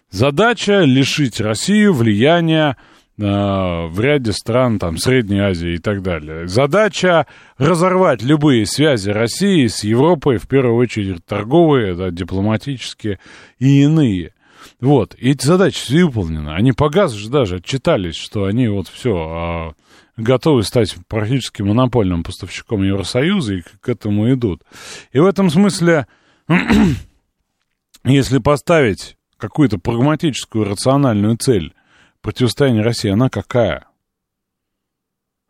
Задача 0.09 0.83
лишить 0.85 1.41
Россию 1.41 1.93
влияния 1.93 2.77
в 3.17 3.99
ряде 3.99 4.33
стран, 4.33 4.77
там, 4.77 4.97
Средней 4.97 5.39
Азии 5.39 5.75
и 5.75 5.77
так 5.77 6.01
далее. 6.01 6.47
Задача 6.47 7.27
разорвать 7.57 8.21
любые 8.21 8.65
связи 8.65 9.09
России 9.09 9.67
с 9.67 9.83
Европой, 9.85 10.37
в 10.37 10.47
первую 10.47 10.75
очередь 10.75 11.25
торговые, 11.25 11.95
да, 11.95 12.11
дипломатические 12.11 13.19
и 13.57 13.83
иные. 13.83 14.33
Вот, 14.81 15.15
и 15.17 15.31
эти 15.31 15.45
задачи 15.45 15.93
выполнены. 15.93 16.49
Они 16.49 16.71
по 16.73 16.89
газу 16.89 17.17
же 17.17 17.29
даже 17.29 17.57
отчитались, 17.57 18.15
что 18.15 18.45
они 18.45 18.67
вот 18.67 18.87
все 18.87 19.73
э, 20.17 20.21
готовы 20.21 20.63
стать 20.63 20.95
практически 21.07 21.61
монопольным 21.61 22.23
поставщиком 22.23 22.83
Евросоюза 22.83 23.55
и 23.55 23.61
к 23.61 23.87
этому 23.87 24.31
идут. 24.33 24.63
И 25.11 25.19
в 25.19 25.25
этом 25.25 25.49
смысле, 25.49 26.07
если 28.03 28.39
поставить 28.39 29.17
какую-то 29.37 29.79
прагматическую, 29.79 30.65
рациональную 30.65 31.37
цель 31.37 31.73
противостояния 32.25 32.81
России, 32.81 33.11
она 33.11 33.29
какая? 33.29 33.85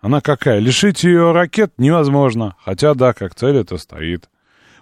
Она 0.01 0.19
какая? 0.19 0.59
Лишить 0.59 1.05
ее 1.05 1.31
ракет 1.31 1.71
невозможно, 1.77 2.57
хотя 2.59 2.93
да, 2.93 3.13
как 3.13 3.33
цель 3.33 3.55
это 3.55 3.77
стоит. 3.77 4.29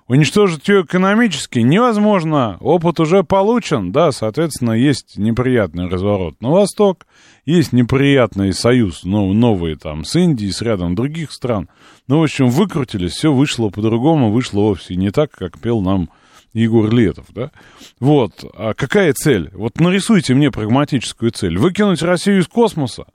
Уничтожить 0.08 0.68
ее 0.68 0.82
экономически 0.82 1.60
невозможно. 1.60 2.58
Опыт 2.62 3.00
уже 3.00 3.24
получен, 3.24 3.92
да, 3.92 4.12
соответственно, 4.12 4.72
есть 4.72 5.20
неприятный 5.20 5.88
разворот 5.88 6.42
на 6.42 6.50
восток, 6.50 7.06
есть 7.46 7.74
неприятный 7.74 8.54
союз, 8.54 9.04
ну, 9.04 9.32
новый 9.32 9.76
там 9.76 10.04
с 10.04 10.16
Индией, 10.16 10.52
с 10.52 10.64
рядом 10.64 10.96
других 10.96 11.32
стран. 11.32 11.70
Ну, 12.08 12.22
в 12.22 12.24
общем, 12.24 12.50
выкрутились, 12.50 13.14
все 13.14 13.32
вышло 13.32 13.70
по-другому, 13.70 14.32
вышло 14.32 14.62
вовсе 14.62 14.96
не 14.96 15.12
так, 15.12 15.30
как 15.30 15.60
пел 15.60 15.82
нам 15.82 16.10
Егор 16.54 16.90
Летов, 16.94 17.26
да? 17.30 17.52
Вот, 18.00 18.46
а 18.56 18.74
какая 18.74 19.14
цель? 19.14 19.50
Вот 19.54 19.80
нарисуйте 19.80 20.34
мне 20.34 20.52
прагматическую 20.52 21.32
цель. 21.32 21.58
Выкинуть 21.58 22.02
Россию 22.02 22.42
из 22.42 22.48
космоса? 22.48 23.06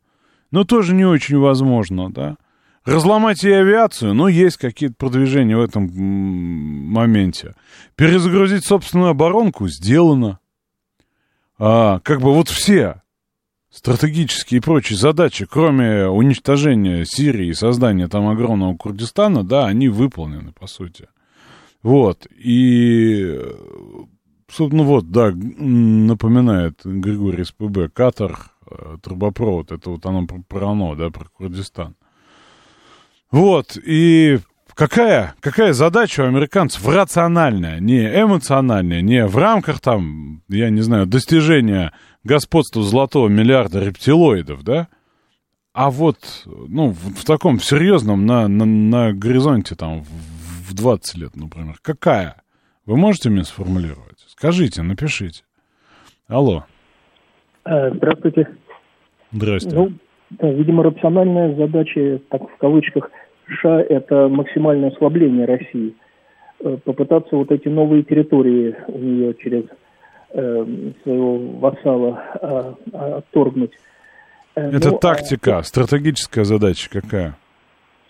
Ну, 0.50 0.64
тоже 0.64 0.94
не 0.94 1.04
очень 1.04 1.38
возможно, 1.38 2.10
да? 2.10 2.36
Разломать 2.84 3.44
и 3.44 3.50
авиацию, 3.50 4.14
ну, 4.14 4.28
есть 4.28 4.56
какие-то 4.56 4.94
продвижения 4.96 5.56
в 5.56 5.60
этом 5.60 5.90
моменте. 5.92 7.54
Перезагрузить 7.96 8.64
собственную 8.64 9.10
оборонку 9.10 9.68
сделано. 9.68 10.38
А, 11.58 12.00
как 12.00 12.20
бы 12.20 12.32
вот 12.32 12.48
все 12.48 13.02
стратегические 13.70 14.58
и 14.58 14.62
прочие 14.62 14.98
задачи, 14.98 15.44
кроме 15.44 16.06
уничтожения 16.06 17.04
Сирии 17.04 17.48
и 17.48 17.54
создания 17.54 18.08
там 18.08 18.28
огромного 18.28 18.76
Курдистана, 18.76 19.44
да, 19.44 19.66
они 19.66 19.88
выполнены, 19.88 20.52
по 20.52 20.66
сути. 20.66 21.08
Вот, 21.82 22.26
и, 22.36 23.40
собственно, 24.50 24.82
вот, 24.82 25.10
да, 25.10 25.30
напоминает 25.32 26.80
Григорий 26.84 27.44
СПБ, 27.44 27.92
Катар, 27.92 28.36
э, 28.68 28.96
трубопровод, 29.00 29.70
это 29.70 29.90
вот 29.90 30.04
оно 30.04 30.26
про, 30.26 30.42
про 30.48 30.70
оно, 30.70 30.96
да, 30.96 31.10
про 31.10 31.28
Курдистан. 31.28 31.94
Вот, 33.30 33.76
и 33.76 34.38
какая, 34.74 35.34
какая 35.40 35.72
задача 35.72 36.22
у 36.22 36.26
американцев 36.26 36.86
рациональная, 36.88 37.78
не 37.78 38.00
эмоциональная, 38.02 39.00
не 39.00 39.24
в 39.26 39.36
рамках 39.36 39.80
там, 39.80 40.42
я 40.48 40.70
не 40.70 40.80
знаю, 40.80 41.06
достижения 41.06 41.92
господства 42.24 42.82
золотого 42.82 43.28
миллиарда 43.28 43.84
рептилоидов, 43.84 44.64
да, 44.64 44.88
а 45.72 45.90
вот, 45.90 46.18
ну, 46.44 46.90
в, 46.90 47.20
в 47.20 47.24
таком 47.24 47.60
серьезном, 47.60 48.26
на, 48.26 48.48
на, 48.48 48.64
на 48.64 49.12
горизонте 49.12 49.76
там, 49.76 50.02
в, 50.02 50.37
в 50.68 50.74
20 50.74 51.16
лет, 51.16 51.36
например, 51.36 51.76
какая? 51.82 52.42
Вы 52.86 52.96
можете 52.96 53.30
мне 53.30 53.44
сформулировать? 53.44 54.18
Скажите, 54.26 54.82
напишите. 54.82 55.42
Алло. 56.28 56.64
Э, 57.64 57.90
здравствуйте. 57.94 58.48
Здрасте. 59.32 59.74
Ну, 59.74 59.92
да, 60.30 60.50
видимо, 60.50 60.82
рациональная 60.82 61.54
задача, 61.54 62.20
так 62.30 62.42
в 62.42 62.56
кавычках, 62.58 63.10
США– 63.46 63.80
это 63.88 64.28
максимальное 64.28 64.90
ослабление 64.90 65.46
России. 65.46 65.94
Э, 66.60 66.76
попытаться 66.84 67.36
вот 67.36 67.50
эти 67.50 67.68
новые 67.68 68.02
территории 68.02 68.76
у 68.88 68.98
нее 68.98 69.34
через 69.34 69.64
э, 70.30 70.92
своего 71.02 71.38
вассала 71.58 72.22
э, 72.40 72.74
отторгнуть. 72.92 73.72
Э, 74.54 74.70
это 74.70 74.90
ну, 74.90 74.98
тактика, 74.98 75.58
а, 75.58 75.62
стратегическая 75.62 76.44
задача 76.44 76.90
какая? 76.90 77.36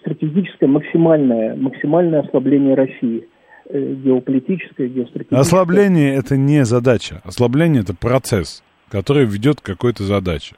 Стратегическое 0.01 0.67
максимальное, 0.67 1.57
максимальное 1.57 2.21
ослабление 2.21 2.75
России. 2.75 3.27
Э, 3.71 3.95
геополитическое, 3.95 4.89
геостратегическое. 4.89 5.41
Ослабление– 5.41 6.15
это 6.17 6.37
не 6.37 6.65
задача. 6.65 7.21
Ослабление– 7.25 7.83
это 7.83 7.95
процесс, 7.95 8.63
который 8.91 9.27
ведет 9.27 9.61
к 9.61 9.65
какой-то 9.65 10.05
задаче. 10.05 10.55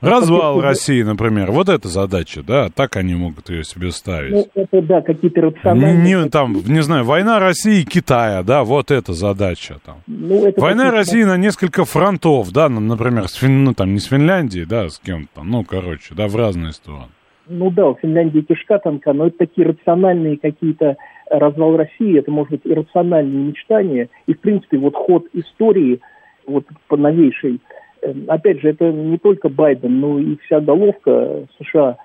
Развал 0.00 0.60
России, 0.60 1.02
например, 1.02 1.50
вот 1.50 1.68
эта 1.68 1.88
задача, 1.88 2.42
да, 2.42 2.70
так 2.70 2.96
они 2.96 3.14
могут 3.14 3.50
ее 3.50 3.64
себе 3.64 3.90
ставить. 3.92 4.32
Ну, 4.32 4.48
это, 4.54 4.82
да, 4.82 5.02
какие-то 5.02 5.42
рациональные... 5.42 6.24
Не, 6.24 6.28
там, 6.30 6.54
не 6.66 6.82
знаю, 6.82 7.04
война 7.04 7.38
России 7.38 7.82
и 7.82 7.84
Китая, 7.84 8.42
да, 8.42 8.64
вот 8.64 8.90
эта 8.90 9.12
задача 9.12 9.78
там. 9.84 9.98
Ну, 10.06 10.46
это 10.46 10.60
война 10.60 10.90
России 10.90 11.22
на 11.22 11.36
несколько 11.36 11.84
фронтов, 11.84 12.50
да, 12.50 12.68
ну, 12.70 12.80
например, 12.80 13.28
с 13.28 13.34
Фин... 13.34 13.64
ну, 13.64 13.74
там, 13.74 13.92
не 13.92 14.00
с 14.00 14.06
Финляндией, 14.06 14.64
да, 14.64 14.88
с 14.88 14.98
кем-то, 14.98 15.42
ну, 15.42 15.64
короче, 15.64 16.14
да, 16.14 16.28
в 16.28 16.36
разные 16.36 16.72
стороны. 16.72 17.08
Ну 17.50 17.70
да, 17.70 17.88
у 17.88 17.96
Финляндии 17.96 18.40
кишка 18.40 18.78
тонка, 18.78 19.12
но 19.12 19.26
это 19.26 19.38
такие 19.38 19.66
рациональные 19.66 20.38
какие-то 20.38 20.96
развал 21.28 21.76
России, 21.76 22.18
это 22.18 22.30
может 22.30 22.52
быть 22.52 22.60
иррациональные 22.64 23.48
мечтания, 23.48 24.08
и, 24.26 24.34
в 24.34 24.40
принципе, 24.40 24.78
вот 24.78 24.94
ход 24.94 25.26
истории, 25.32 26.00
вот 26.46 26.64
по 26.88 26.96
новейшей, 26.96 27.60
Эм, 28.02 28.24
опять 28.28 28.60
же, 28.60 28.68
это 28.70 28.90
не 28.90 29.18
только 29.18 29.48
Байден, 29.48 30.00
но 30.00 30.18
и 30.18 30.36
вся 30.44 30.60
головка 30.60 31.46
США, 31.58 31.98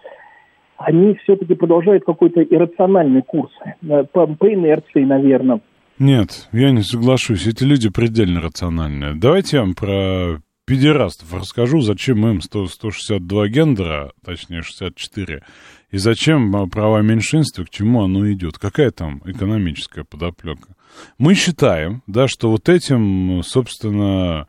они 0.77 1.15
все-таки 1.23 1.53
продолжают 1.55 2.03
какой-то 2.03 2.41
иррациональный 2.43 3.21
курс, 3.21 3.51
э, 3.63 4.03
по, 4.11 4.27
по 4.27 4.53
инерции, 4.53 5.03
наверное. 5.03 5.61
Нет, 5.97 6.49
я 6.51 6.71
не 6.71 6.81
соглашусь. 6.81 7.47
Эти 7.47 7.63
люди 7.63 7.89
предельно 7.89 8.41
рациональные. 8.41 9.15
Давайте 9.15 9.57
я 9.57 9.63
вам 9.63 9.75
про 9.75 10.41
педерастов 10.65 11.33
расскажу, 11.33 11.81
зачем 11.81 12.25
им 12.27 12.41
100, 12.41 12.67
162 12.67 13.47
гендера, 13.47 14.11
точнее 14.23 14.61
64, 14.61 15.43
и 15.91 15.97
зачем 15.97 16.55
а, 16.55 16.67
права 16.67 17.01
меньшинства, 17.01 17.63
к 17.63 17.69
чему 17.69 18.03
оно 18.03 18.31
идет, 18.31 18.57
какая 18.57 18.91
там 18.91 19.21
экономическая 19.25 20.03
подоплека. 20.03 20.75
Мы 21.17 21.35
считаем, 21.35 22.03
да, 22.07 22.27
что 22.27 22.49
вот 22.49 22.69
этим, 22.69 23.41
собственно, 23.43 24.47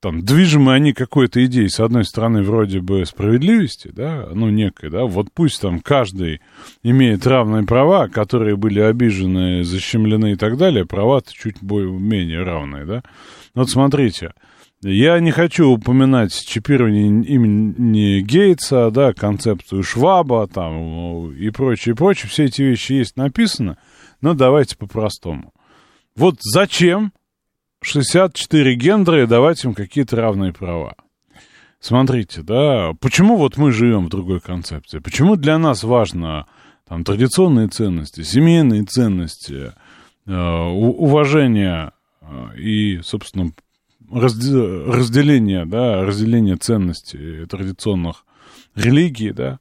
там, 0.00 0.24
движимы 0.24 0.74
они 0.74 0.92
какой-то 0.92 1.44
идеей, 1.46 1.68
с 1.68 1.80
одной 1.80 2.04
стороны, 2.04 2.42
вроде 2.42 2.80
бы 2.80 3.04
справедливости, 3.04 3.90
да, 3.92 4.28
ну, 4.32 4.48
некой, 4.48 4.90
да, 4.90 5.04
вот 5.04 5.28
пусть 5.34 5.60
там 5.60 5.80
каждый 5.80 6.40
имеет 6.82 7.26
равные 7.26 7.64
права, 7.64 8.06
которые 8.08 8.56
были 8.56 8.80
обижены, 8.80 9.64
защемлены 9.64 10.32
и 10.32 10.36
так 10.36 10.56
далее, 10.56 10.86
права-то 10.86 11.32
чуть 11.32 11.56
более, 11.60 11.90
менее 11.90 12.44
равные, 12.44 12.84
да. 12.84 13.02
Вот 13.54 13.70
смотрите, 13.70 14.34
я 14.82 15.18
не 15.18 15.32
хочу 15.32 15.68
упоминать 15.68 16.32
чипирование 16.46 17.06
имени 17.08 18.20
Гейтса, 18.20 18.92
да, 18.92 19.12
концепцию 19.12 19.82
Шваба, 19.82 20.46
там, 20.46 21.32
и 21.32 21.50
прочее, 21.50 21.96
прочее, 21.96 22.30
все 22.30 22.44
эти 22.44 22.62
вещи 22.62 22.92
есть 22.92 23.16
написано, 23.16 23.78
но 24.20 24.34
давайте 24.34 24.76
по-простому. 24.76 25.52
Вот 26.14 26.36
зачем 26.40 27.12
64 27.82 28.74
гендера 28.74 29.22
и 29.22 29.26
давать 29.26 29.64
им 29.64 29.74
какие-то 29.74 30.16
равные 30.16 30.52
права. 30.52 30.94
Смотрите, 31.80 32.42
да, 32.42 32.92
почему 33.00 33.36
вот 33.36 33.56
мы 33.56 33.70
живем 33.70 34.06
в 34.06 34.08
другой 34.08 34.40
концепции? 34.40 34.98
Почему 34.98 35.36
для 35.36 35.58
нас 35.58 35.84
важно 35.84 36.46
там 36.88 37.04
традиционные 37.04 37.68
ценности, 37.68 38.22
семейные 38.22 38.84
ценности, 38.84 39.72
э, 40.26 40.32
уважение 40.32 41.92
э, 42.20 42.58
и, 42.58 43.00
собственно, 43.02 43.52
разделение, 44.10 45.66
да, 45.66 46.02
разделение 46.04 46.56
ценностей 46.56 47.46
традиционных 47.46 48.24
религий, 48.74 49.32
да, 49.32 49.60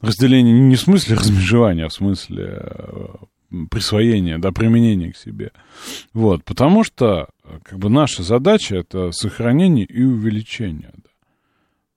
разделение 0.00 0.58
не 0.58 0.76
в 0.76 0.80
смысле 0.80 1.16
размежевания, 1.16 1.86
а 1.86 1.88
в 1.88 1.94
смысле 1.94 2.62
э, 2.62 3.06
присвоения, 3.70 4.38
да, 4.38 4.52
применения 4.52 5.12
к 5.12 5.16
себе. 5.16 5.52
Вот, 6.12 6.44
потому 6.44 6.84
что, 6.84 7.28
как 7.62 7.78
бы, 7.78 7.88
наша 7.88 8.22
задача— 8.22 8.76
это 8.78 9.10
сохранение 9.12 9.86
и 9.86 10.02
увеличение, 10.02 10.92
да. 10.96 11.10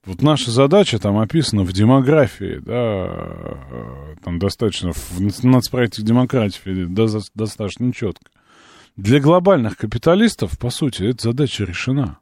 Вот 0.04 0.24
наша 0.24 0.50
задача 0.50 0.98
там 0.98 1.20
описана 1.20 1.62
в 1.62 1.74
демографии, 1.74 2.60
да, 2.60 4.16
там 4.24 4.40
достаточно, 4.40 4.94
в 4.94 5.44
нацпроекте 5.44 6.02
демократии 6.02 6.88
достаточно 7.36 7.94
четко. 7.94 8.32
Для 8.96 9.20
глобальных 9.20 9.78
капиталистов, 9.78 10.58
по 10.58 10.72
сути, 10.72 11.04
эта 11.04 11.30
задача 11.30 11.66
решена. 11.66 12.18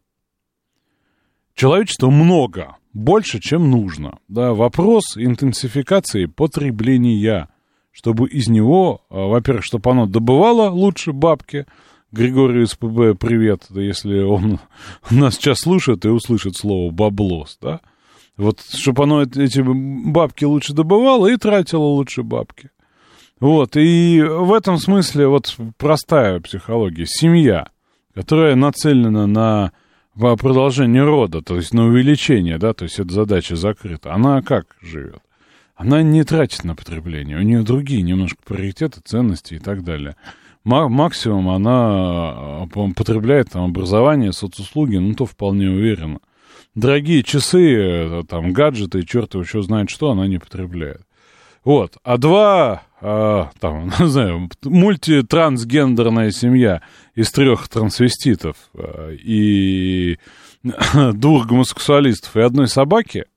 Человечества 1.53 2.09
много, 2.09 2.75
больше, 2.93 3.39
чем 3.39 3.71
нужно. 3.71 4.19
Да, 4.27 4.53
вопрос 4.53 5.15
интенсификации 5.15 6.25
потребления– 6.25 7.47
чтобы 7.91 8.27
из 8.29 8.47
него, 8.47 9.01
а, 9.09 9.27
во-первых, 9.27 9.63
чтобы 9.65 9.89
оно 9.91 10.05
добывало 10.05 10.69
лучше 10.69 11.11
бабки, 11.11 11.65
Григорию 12.11 12.65
СПБ 12.65 13.19
привет, 13.19 13.67
если 13.69 14.21
он 14.21 14.59
нас 15.11 15.35
сейчас 15.35 15.59
слушает 15.59 16.05
и 16.05 16.09
услышит 16.09 16.57
слово 16.57 16.91
«баблос», 16.91 17.57
да, 17.61 17.81
вот, 18.35 18.61
чтобы 18.61 19.03
оно 19.03 19.23
эти 19.23 19.61
бабки 19.61 20.45
лучше 20.45 20.73
добывало 20.73 21.27
и 21.27 21.37
тратило 21.37 21.83
лучше 21.83 22.23
бабки. 22.23 22.71
Вот, 23.39 23.75
и 23.75 24.21
в 24.21 24.53
этом 24.53 24.77
смысле 24.77 25.27
вот 25.27 25.55
простая 25.77 26.39
психология. 26.39 27.05
Семья, 27.05 27.67
которая 28.13 28.55
нацелена 28.55 29.27
на 29.27 29.71
продолжение 30.15 31.03
рода, 31.03 31.41
то 31.41 31.55
есть 31.55 31.73
на 31.73 31.85
увеличение, 31.85 32.57
да, 32.57 32.73
то 32.73 32.83
есть 32.83 32.99
эта 32.99 33.13
задача 33.13 33.55
закрыта, 33.55 34.13
она 34.13 34.41
как 34.41 34.77
живет? 34.81 35.21
Она 35.79 36.03
не 36.03 36.25
тратит 36.25 36.65
на 36.65 36.75
потребление, 36.75 37.37
у 37.37 37.41
нее 37.41 37.61
другие 37.61 38.01
немножко 38.01 38.37
приоритеты, 38.45 38.99
ценности 38.99 39.53
и 39.53 39.59
так 39.59 39.85
далее. 39.85 40.17
Максимум 40.65 41.47
она 41.47 42.65
э, 42.65 42.93
потребляет 42.93 43.51
там 43.51 43.63
образование, 43.63 44.33
соцуслуги, 44.33 44.97
ну 44.97 45.13
то 45.13 45.25
вполне 45.25 45.69
уверенно. 45.69 46.19
Дорогие 46.75 47.23
часы, 47.23 47.75
э, 47.75 48.23
там, 48.27 48.51
гаджеты, 48.51 49.05
черт 49.05 49.35
его 49.35 49.43
еще 49.43 49.61
знает 49.61 49.89
что, 49.89 50.11
она 50.11 50.27
не 50.27 50.37
потребляет. 50.37 51.03
Вот. 51.63 51.95
А 52.03 52.17
два, 52.17 52.83
а, 52.99 53.49
там, 53.61 53.85
не 54.01 54.07
знаю, 54.09 54.49
мультитрансгендерная 54.65 56.31
семья 56.31 56.81
из 57.15 57.31
трех 57.31 57.69
трансвеститов 57.69 58.57
а, 58.73 59.13
и 59.13 60.17
двух 61.13 61.47
гомосексуалистов 61.47 62.35
и 62.35 62.41
одной 62.41 62.67
собаки, 62.67 63.27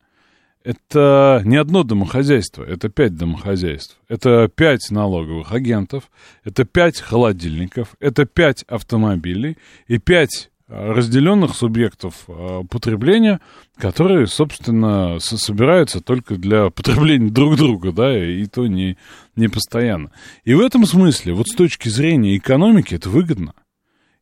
это 0.64 1.42
не 1.44 1.56
одно 1.56 1.82
домохозяйство, 1.82 2.62
это 2.64 2.88
пять 2.88 3.14
домохозяйств. 3.16 3.98
Это 4.08 4.48
пять 4.54 4.90
налоговых 4.90 5.52
агентов, 5.52 6.10
это 6.44 6.64
пять 6.64 7.00
холодильников, 7.00 7.96
это 8.00 8.24
пять 8.24 8.62
автомобилей 8.64 9.58
и 9.86 9.98
пять 9.98 10.50
разделенных 10.72 11.54
субъектов 11.54 12.24
э, 12.28 12.62
потребления, 12.70 13.40
которые, 13.76 14.26
собственно, 14.26 15.18
собираются 15.18 16.00
только 16.00 16.36
для 16.36 16.70
потребления 16.70 17.30
друг 17.30 17.56
друга, 17.56 17.92
да, 17.92 18.16
и 18.16 18.46
то 18.46 18.66
не, 18.66 18.96
не 19.36 19.48
постоянно. 19.48 20.12
И 20.44 20.54
в 20.54 20.60
этом 20.60 20.86
смысле, 20.86 21.34
вот 21.34 21.48
с 21.48 21.54
точки 21.54 21.88
зрения 21.88 22.36
экономики, 22.36 22.94
это 22.94 23.10
выгодно. 23.10 23.54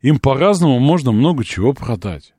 Им 0.00 0.18
по-разному 0.18 0.80
можно 0.80 1.12
много 1.12 1.44
чего 1.44 1.72
продать. 1.72 2.32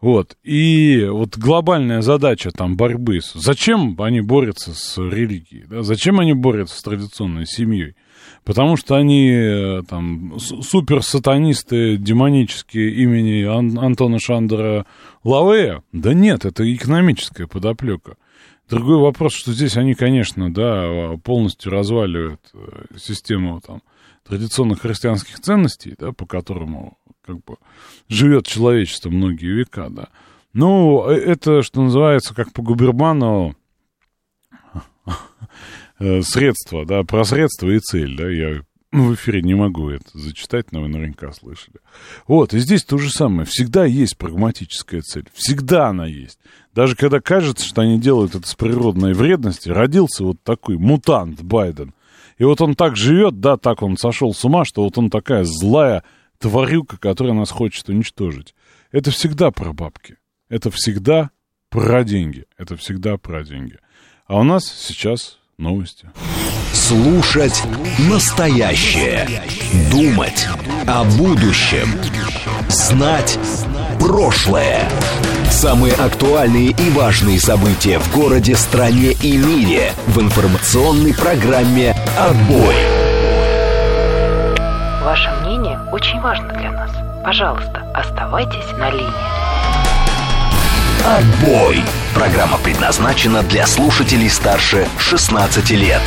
Вот. 0.00 0.36
И 0.42 1.06
вот 1.10 1.36
глобальная 1.36 2.00
задача 2.00 2.50
там 2.50 2.76
борьбы. 2.76 3.20
Зачем 3.34 4.00
они 4.00 4.20
борются 4.22 4.72
с 4.74 4.96
религией? 4.98 5.64
Да? 5.68 5.82
Зачем 5.82 6.20
они 6.20 6.32
борются 6.32 6.78
с 6.78 6.82
традиционной 6.82 7.46
семьей? 7.46 7.94
Потому 8.44 8.76
что 8.76 8.96
они 8.96 9.30
э, 9.30 9.82
там 9.88 10.38
суперсатанисты 10.40 11.98
демонические 11.98 12.92
имени 12.94 13.42
Ан- 13.44 13.78
Антона 13.78 14.18
Шандера 14.18 14.86
Лавея? 15.24 15.82
Да 15.92 16.14
нет, 16.14 16.46
это 16.46 16.72
экономическая 16.74 17.46
подоплека. 17.46 18.14
Другой 18.70 18.98
вопрос, 18.98 19.34
что 19.34 19.52
здесь 19.52 19.76
они, 19.76 19.94
конечно, 19.94 20.52
да, 20.52 21.16
полностью 21.22 21.72
разваливают 21.72 22.40
э, 22.54 22.96
систему 22.96 23.60
там, 23.66 23.82
традиционных 24.30 24.80
христианских 24.80 25.40
ценностей, 25.40 25.94
да, 25.98 26.12
по 26.12 26.26
которому 26.26 26.98
как 27.22 27.44
бы 27.44 27.56
живет 28.08 28.46
человечество 28.46 29.10
многие 29.10 29.52
века, 29.52 29.88
да. 29.90 30.08
Ну, 30.52 31.08
э, 31.08 31.14
это, 31.14 31.62
что 31.62 31.82
называется, 31.82 32.34
как 32.34 32.52
по 32.52 32.62
Губерману, 32.62 33.54
Э, 36.00 36.22
средства, 36.22 36.86
да, 36.86 37.02
про 37.02 37.24
средства 37.24 37.68
и 37.68 37.78
цель, 37.78 38.16
да, 38.16 38.26
я 38.26 38.62
в 38.90 39.14
эфире 39.14 39.42
не 39.42 39.54
могу 39.54 39.90
это 39.90 40.06
зачитать, 40.14 40.72
но 40.72 40.80
вы 40.80 40.88
наверняка 40.88 41.30
слышали. 41.32 41.76
Вот, 42.26 42.54
и 42.54 42.58
здесь 42.58 42.84
то 42.84 42.96
же 42.96 43.10
самое. 43.10 43.44
Всегда 43.44 43.84
есть 43.84 44.16
прагматическая 44.16 45.02
цель. 45.02 45.28
Всегда 45.34 45.88
она 45.88 46.06
есть. 46.06 46.38
Даже 46.74 46.96
когда 46.96 47.20
кажется, 47.20 47.66
что 47.66 47.82
они 47.82 48.00
делают 48.00 48.34
это 48.34 48.48
с 48.48 48.54
природной 48.54 49.12
вредности, 49.12 49.68
родился 49.68 50.24
вот 50.24 50.42
такой 50.42 50.78
мутант 50.78 51.42
Байден. 51.42 51.92
И 52.40 52.44
вот 52.44 52.58
он 52.62 52.74
так 52.74 52.96
живет, 52.96 53.38
да, 53.40 53.58
так 53.58 53.82
он 53.82 53.98
сошел 53.98 54.32
с 54.32 54.42
ума, 54.46 54.64
что 54.64 54.82
вот 54.82 54.96
он 54.96 55.10
такая 55.10 55.44
злая 55.44 56.02
тварюка, 56.38 56.96
которая 56.96 57.34
нас 57.34 57.50
хочет 57.50 57.86
уничтожить. 57.90 58.54
Это 58.92 59.10
всегда 59.10 59.50
про 59.50 59.74
бабки. 59.74 60.16
Это 60.48 60.70
всегда 60.70 61.28
про 61.68 62.02
деньги. 62.02 62.46
Это 62.56 62.78
всегда 62.78 63.18
про 63.18 63.44
деньги. 63.44 63.76
А 64.26 64.38
у 64.38 64.42
нас 64.42 64.64
сейчас 64.64 65.38
Новости. 65.58 66.08
Слушать 66.72 67.62
настоящее. 68.08 69.42
Думать 69.92 70.48
о 70.86 71.04
будущем. 71.18 71.88
Знать 72.70 73.38
прошлое. 73.98 74.88
Самые 75.60 75.92
актуальные 75.92 76.70
и 76.70 76.88
важные 76.88 77.38
события 77.38 77.98
в 77.98 78.10
городе, 78.16 78.56
стране 78.56 79.12
и 79.12 79.36
мире 79.36 79.92
в 80.06 80.18
информационной 80.18 81.12
программе 81.12 81.94
«Отбой». 82.18 82.74
Ваше 85.04 85.30
мнение 85.42 85.78
очень 85.92 86.18
важно 86.22 86.48
для 86.54 86.72
нас. 86.72 86.90
Пожалуйста, 87.22 87.82
оставайтесь 87.94 88.72
на 88.78 88.90
линии. 88.90 89.12
Отбой! 91.06 91.82
Программа 92.14 92.56
предназначена 92.64 93.42
для 93.42 93.66
слушателей 93.66 94.30
старше 94.30 94.88
16 94.98 95.72
лет. 95.72 96.00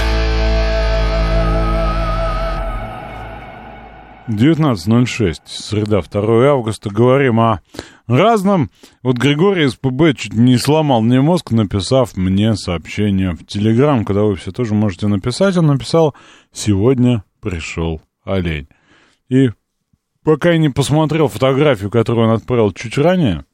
19.06, 4.28 5.42
среда, 5.46 6.02
2 6.02 6.50
августа. 6.50 6.90
Говорим 6.90 7.40
о 7.40 7.60
разном. 8.08 8.70
Вот 9.02 9.18
Григорий 9.18 9.66
из 9.66 9.76
ПБ 9.76 10.18
чуть 10.18 10.34
не 10.34 10.58
сломал 10.58 11.02
мне 11.02 11.22
мозг, 11.22 11.52
написав 11.52 12.18
мне 12.18 12.56
сообщение 12.56 13.32
в 13.32 13.46
Телеграм, 13.46 14.06
когда 14.06 14.24
вы 14.24 14.36
все 14.36 14.52
тоже 14.52 14.74
можете 14.74 15.08
написать. 15.08 15.58
Он 15.58 15.68
написал 15.68 16.16
«Сегодня 16.52 17.24
пришел 17.40 18.02
олень». 18.24 18.68
И 19.30 19.50
пока 20.24 20.52
я 20.52 20.58
не 20.58 20.70
посмотрел 20.70 21.28
фотографию, 21.28 21.90
которую 21.90 22.28
он 22.28 22.36
отправил 22.36 22.72
чуть 22.72 22.98
ранее, 22.98 23.46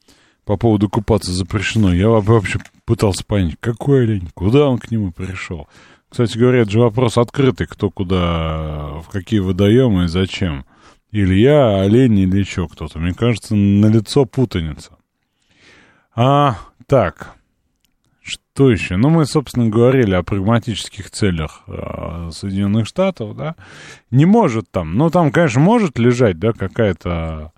по 0.46 0.58
поводу 0.58 0.90
купаться 0.90 1.32
запрещено. 1.32 1.94
Я 1.94 2.10
вообще 2.10 2.60
пытался 2.86 3.24
понять, 3.24 3.58
какой 3.60 4.02
олень, 4.02 4.30
куда 4.34 4.68
он 4.68 4.80
к 4.80 4.90
нему 4.90 5.12
пришел. 5.12 5.68
Кстати 6.10 6.40
говоря, 6.40 6.62
это 6.62 6.72
же 6.72 6.80
вопрос 6.80 7.20
открытый, 7.20 7.68
кто 7.68 7.92
куда, 7.92 8.96
в 9.06 9.10
какие 9.12 9.42
водоемы 9.42 10.06
и 10.06 10.08
зачем. 10.08 10.66
Или 11.12 11.36
я, 11.36 11.82
олень, 11.82 12.20
или 12.20 12.38
еще 12.38 12.68
кто-то. 12.68 13.00
Мне 13.00 13.14
кажется, 13.14 13.56
на 13.56 13.88
лицо 13.88 14.26
путаница. 14.26 14.92
А, 16.16 16.58
так, 16.86 17.36
что 18.22 18.70
еще? 18.70 18.98
Ну, 18.98 19.10
мы, 19.10 19.26
собственно, 19.26 19.70
говорили 19.70 20.14
о 20.14 20.24
прагматических 20.24 21.10
целях 21.10 21.64
э, 21.68 22.30
Соединенных 22.32 22.88
Штатов, 22.88 23.36
да. 23.36 23.56
Не 24.12 24.26
может 24.26 24.70
там, 24.70 24.96
ну, 24.96 25.10
там, 25.10 25.32
конечно, 25.32 25.62
может 25.62 25.98
лежать, 25.98 26.38
да, 26.38 26.52
какая-то 26.52 27.54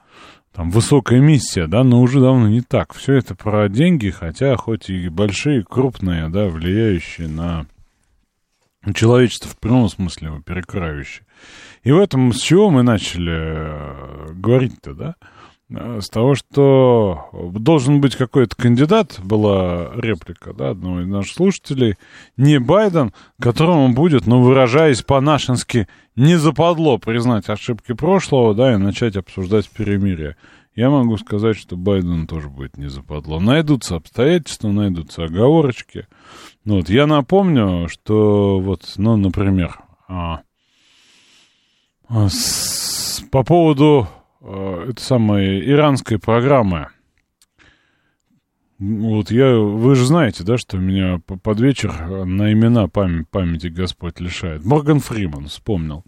там 0.53 0.69
высокая 0.69 1.19
миссия, 1.19 1.67
да, 1.67 1.83
но 1.83 2.01
уже 2.01 2.19
давно 2.19 2.47
не 2.47 2.61
так. 2.61 2.93
Все 2.93 3.15
это 3.15 3.35
про 3.35 3.67
деньги, 3.67 4.09
хотя 4.09 4.55
хоть 4.57 4.89
и 4.89 5.09
большие, 5.09 5.63
крупные, 5.63 6.29
да, 6.29 6.47
влияющие 6.47 7.27
на 7.27 7.65
человечество 8.93 9.49
в 9.49 9.57
прямом 9.57 9.89
смысле, 9.89 10.41
перекраивающие. 10.45 11.25
И 11.84 11.91
в 11.91 11.99
этом 11.99 12.34
с 12.34 12.39
чего 12.39 12.69
мы 12.69 12.84
начали 12.84 13.34
э, 13.34 14.34
говорить-то, 14.34 14.93
да? 14.93 15.15
Э, 15.73 15.99
с 16.01 16.09
того, 16.09 16.36
что 16.36 17.29
должен 17.53 18.01
быть 18.01 18.15
какой-то 18.15 18.55
кандидат, 18.55 19.19
была 19.23 19.91
реплика, 19.95 20.53
да, 20.53 20.71
одного 20.71 21.01
из 21.01 21.07
наших 21.07 21.34
слушателей, 21.34 21.95
не 22.38 22.59
Байден, 22.59 23.13
которому 23.41 23.93
будет, 23.93 24.27
ну, 24.27 24.41
выражаясь 24.41 25.01
по-нашенски, 25.01 25.88
не 26.15 26.36
западло 26.36 26.97
признать 26.97 27.49
ошибки 27.49 27.93
прошлого, 27.93 28.53
да, 28.53 28.73
и 28.73 28.77
начать 28.77 29.15
обсуждать 29.15 29.69
перемирие. 29.69 30.36
Я 30.75 30.89
могу 30.89 31.17
сказать, 31.17 31.57
что 31.57 31.75
Байдену 31.75 32.27
тоже 32.27 32.49
будет 32.49 32.77
не 32.77 32.89
западло. 32.89 33.39
Найдутся 33.39 33.95
обстоятельства, 33.95 34.69
найдутся 34.69 35.25
оговорочки. 35.25 36.07
Ну, 36.63 36.77
вот, 36.77 36.89
я 36.89 37.07
напомню, 37.07 37.89
что 37.89 38.59
вот, 38.59 38.93
ну, 38.95 39.17
например, 39.17 39.79
а, 40.07 40.41
с, 42.30 43.24
по 43.32 43.43
поводу 43.43 44.07
а, 44.41 44.89
этой 44.89 45.01
самой 45.01 45.68
иранской 45.70 46.20
программы, 46.20 46.88
вот 48.80 49.30
я, 49.30 49.55
вы 49.55 49.93
же 49.93 50.05
знаете, 50.05 50.43
да, 50.43 50.57
что 50.57 50.78
меня 50.78 51.22
под 51.43 51.59
вечер 51.59 51.93
на 52.26 52.51
имена 52.51 52.88
память, 52.88 53.30
памяти 53.30 53.68
Господь 53.68 54.20
лишает. 54.20 54.66
Морган 54.66 54.99
Фриман, 54.99 55.45
вспомнил. 55.45 56.03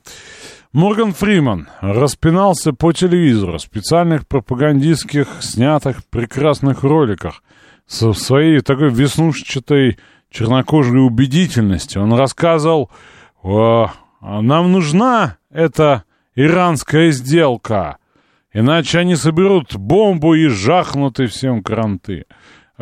Морган 0.72 1.14
Фриман 1.14 1.68
распинался 1.82 2.74
по 2.74 2.92
телевизору 2.92 3.60
в 3.60 3.62
специальных 3.62 4.28
пропагандистских, 4.28 5.28
снятых 5.42 6.04
прекрасных 6.06 6.82
роликах 6.82 7.44
со 7.86 8.12
своей 8.14 8.62
такой 8.62 8.90
веснушчатой 8.90 10.00
чернокожей 10.32 11.06
убедительностью. 11.06 12.02
Он 12.02 12.14
рассказывал 12.14 12.90
а 14.26 14.42
нам 14.42 14.72
нужна 14.72 15.38
эта 15.54 16.04
иранская 16.36 17.12
сделка, 17.12 17.98
иначе 18.52 19.00
они 19.00 19.16
соберут 19.16 19.76
бомбу 19.76 20.34
и 20.34 20.48
жахнут 20.48 21.20
и 21.20 21.28
всем 21.28 21.64
кранты. 21.64 22.26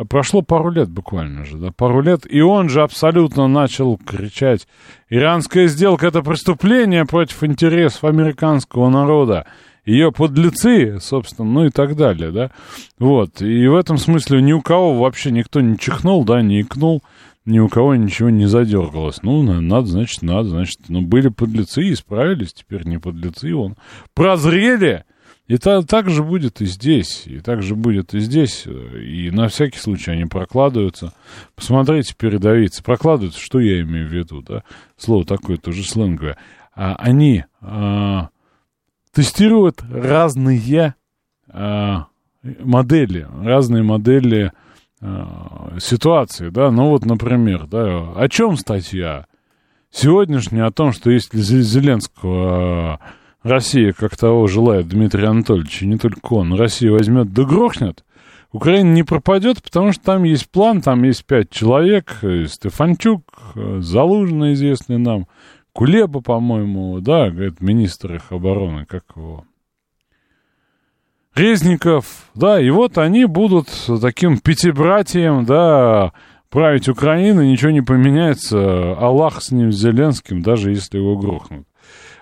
Прошло 0.08 0.40
пару 0.40 0.70
лет 0.70 0.88
буквально 0.88 1.44
же, 1.44 1.58
да, 1.58 1.70
пару 1.70 2.00
лет, 2.00 2.22
и 2.28 2.40
он 2.40 2.70
же 2.70 2.82
абсолютно 2.82 3.46
начал 3.46 3.98
кричать, 3.98 4.66
иранская 5.10 5.66
сделка— 5.66 6.06
это 6.08 6.22
преступление 6.22 7.04
против 7.04 7.44
интересов 7.44 8.04
американского 8.04 8.88
народа, 8.88 9.46
ее 9.84 10.10
подлецы, 10.10 10.98
собственно, 10.98 11.46
ну 11.46 11.66
и 11.66 11.70
так 11.70 11.94
далее, 11.94 12.30
да, 12.30 12.50
вот, 12.98 13.42
и 13.42 13.66
в 13.68 13.76
этом 13.76 13.98
смысле 13.98 14.40
ни 14.40 14.52
у 14.52 14.62
кого 14.62 14.94
вообще 14.94 15.30
никто 15.30 15.60
не 15.60 15.76
чихнул, 15.78 16.24
да, 16.24 16.40
не 16.40 16.62
икнул, 16.62 17.02
ни 17.44 17.58
у 17.58 17.68
кого 17.68 17.94
ничего 17.94 18.30
не 18.30 18.46
задергалось. 18.46 19.22
Ну, 19.22 19.42
надо, 19.42 19.86
значит, 19.86 20.22
надо, 20.22 20.50
значит, 20.50 20.78
ну, 20.88 21.00
были 21.00 21.28
подлецы, 21.28 21.92
исправились, 21.92 22.52
теперь 22.52 22.84
не 22.84 22.98
подлецы, 22.98 23.54
он 23.54 23.76
прозрели, 24.14 25.04
и 25.48 25.58
та, 25.58 25.82
так 25.82 26.08
же 26.08 26.22
будет 26.22 26.60
и 26.60 26.66
здесь, 26.66 27.26
и 27.26 27.40
так 27.40 27.62
же 27.62 27.74
будет 27.74 28.14
и 28.14 28.20
здесь, 28.20 28.64
и 28.66 29.30
на 29.30 29.48
всякий 29.48 29.78
случай 29.78 30.12
они 30.12 30.24
прокладываются. 30.24 31.12
Посмотрите, 31.56 32.14
передовицы, 32.16 32.82
прокладываются, 32.82 33.40
что 33.40 33.58
я 33.58 33.80
имею 33.80 34.08
в 34.08 34.12
виду, 34.12 34.40
да? 34.42 34.62
Слово 34.96 35.24
такое 35.24 35.56
тоже 35.56 35.82
сленговое. 35.84 36.38
А, 36.74 36.94
они 36.94 37.44
а, 37.60 38.28
тестируют 39.12 39.82
разные 39.90 40.94
а, 41.48 42.06
модели, 42.42 43.26
разные 43.42 43.82
модели 43.82 44.52
ситуации, 45.78 46.50
да? 46.50 46.70
Ну 46.70 46.90
вот, 46.90 47.04
например, 47.04 47.66
да, 47.66 48.12
о 48.14 48.28
чем 48.28 48.56
статья? 48.56 49.26
Сегодняшняя 49.90 50.64
о 50.64 50.72
том, 50.72 50.92
что 50.92 51.10
если 51.10 51.38
Зеленского 51.38 53.00
Россия, 53.42 53.92
как 53.92 54.16
того 54.16 54.46
желает 54.46 54.88
Дмитрий 54.88 55.26
Анатольевич, 55.26 55.82
и 55.82 55.86
не 55.86 55.98
только 55.98 56.34
он, 56.34 56.54
Россия 56.54 56.90
возьмет 56.90 57.32
да 57.32 57.44
грохнет, 57.44 58.04
Украина 58.52 58.92
не 58.92 59.02
пропадет, 59.02 59.62
потому 59.62 59.92
что 59.92 60.02
там 60.04 60.24
есть 60.24 60.50
план, 60.50 60.82
там 60.82 61.02
есть 61.02 61.24
пять 61.24 61.50
человек, 61.50 62.18
э, 62.22 62.46
Стефанчук, 62.46 63.22
э, 63.54 63.78
Залужный 63.80 64.52
известный 64.52 64.98
нам, 64.98 65.26
Кулеба, 65.72 66.20
по-моему, 66.20 67.00
да, 67.00 67.30
говорит, 67.30 67.60
министр 67.60 68.16
их 68.16 68.30
обороны, 68.30 68.84
как 68.84 69.04
его, 69.16 69.46
Резников, 71.34 72.26
да, 72.34 72.60
и 72.60 72.68
вот 72.70 72.98
они 72.98 73.24
будут 73.24 73.68
таким 74.00 74.38
пятибратием, 74.38 75.46
да, 75.46 76.12
править 76.50 76.88
Украиной, 76.88 77.48
ничего 77.48 77.70
не 77.70 77.80
поменяется, 77.80 78.92
Аллах 78.98 79.42
с 79.42 79.50
ним, 79.50 79.72
с 79.72 79.76
Зеленским, 79.76 80.42
даже 80.42 80.70
если 80.70 80.98
его 80.98 81.16
грохнут. 81.16 81.66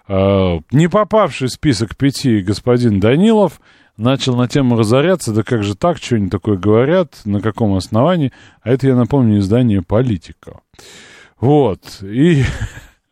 Э, 0.07 0.61
не 0.71 0.89
попавший 0.89 1.49
в 1.49 1.53
список 1.53 1.97
пяти 1.97 2.41
господин 2.41 3.01
Данилов 3.01 3.61
начал 3.97 4.37
на 4.37 4.49
тему 4.49 4.77
разоряться, 4.77 5.33
да 5.33 5.43
как 5.43 5.63
же 5.63 5.75
так, 5.75 5.99
что 5.99 6.17
они 6.17 6.29
такое 6.29 6.57
говорят, 6.57 7.21
на 7.25 7.41
каком 7.41 7.75
основании, 7.75 8.33
а 8.63 8.71
это, 8.71 8.87
я 8.87 8.97
напомню, 8.97 9.39
издание 9.39 9.83
«Политика». 9.83 10.61
Вот, 11.41 11.81
и 12.03 12.45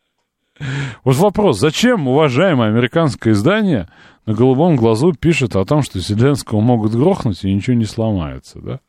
вот 1.04 1.16
вопрос, 1.16 1.58
зачем 1.58 2.08
уважаемое 2.08 2.68
американское 2.68 3.32
издание 3.32 3.88
на 4.28 4.34
голубом 4.34 4.76
глазу 4.76 5.14
пишет 5.14 5.56
о 5.56 5.64
том, 5.64 5.80
что 5.80 6.00
Зеленского 6.00 6.60
могут 6.60 6.92
грохнуть 6.92 7.42
и 7.44 7.54
ничего 7.54 7.74
не 7.74 7.86
сломается, 7.86 8.60
да? 8.60 8.80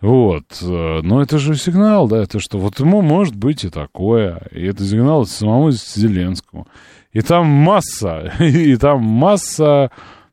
Вот, 0.00 0.44
э, 0.62 1.00
но 1.02 1.20
это 1.20 1.36
же 1.38 1.54
сигнал, 1.54 2.08
да, 2.08 2.22
это 2.22 2.40
что 2.40 2.56
вот 2.58 2.80
ему 2.80 3.02
может 3.02 3.36
быть 3.36 3.64
и 3.64 3.68
такое, 3.68 4.40
и 4.52 4.64
это 4.64 4.82
сигнал 4.82 5.26
самому 5.26 5.70
Зеленскому. 5.70 6.66
И 7.12 7.20
там 7.20 7.46
масса, 7.46 8.32
и 8.40 8.74
там 8.76 9.02
масса 9.02 9.90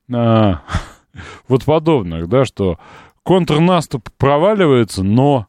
а, 0.10 0.62
вот 1.50 1.66
подобных, 1.66 2.30
да, 2.30 2.46
что 2.46 2.80
контрнаступ 3.24 4.10
проваливается, 4.18 5.04
но 5.04 5.48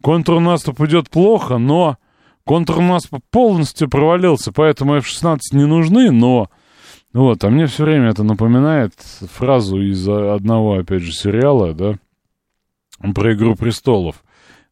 контрнаступ 0.00 0.80
идет 0.82 1.10
плохо, 1.10 1.58
но 1.58 1.96
контрнаступ 2.44 3.24
полностью 3.32 3.90
провалился, 3.90 4.52
поэтому 4.52 4.94
F-16 4.94 5.38
не 5.54 5.66
нужны, 5.66 6.12
но... 6.12 6.48
Вот, 7.12 7.44
а 7.44 7.50
мне 7.50 7.66
все 7.66 7.84
время 7.84 8.08
это 8.08 8.22
напоминает 8.22 8.94
фразу 8.96 9.80
из 9.80 10.08
одного, 10.08 10.78
опять 10.78 11.02
же, 11.02 11.12
сериала, 11.12 11.74
да, 11.74 11.96
про 13.14 13.34
«Игру 13.34 13.54
престолов», 13.54 14.24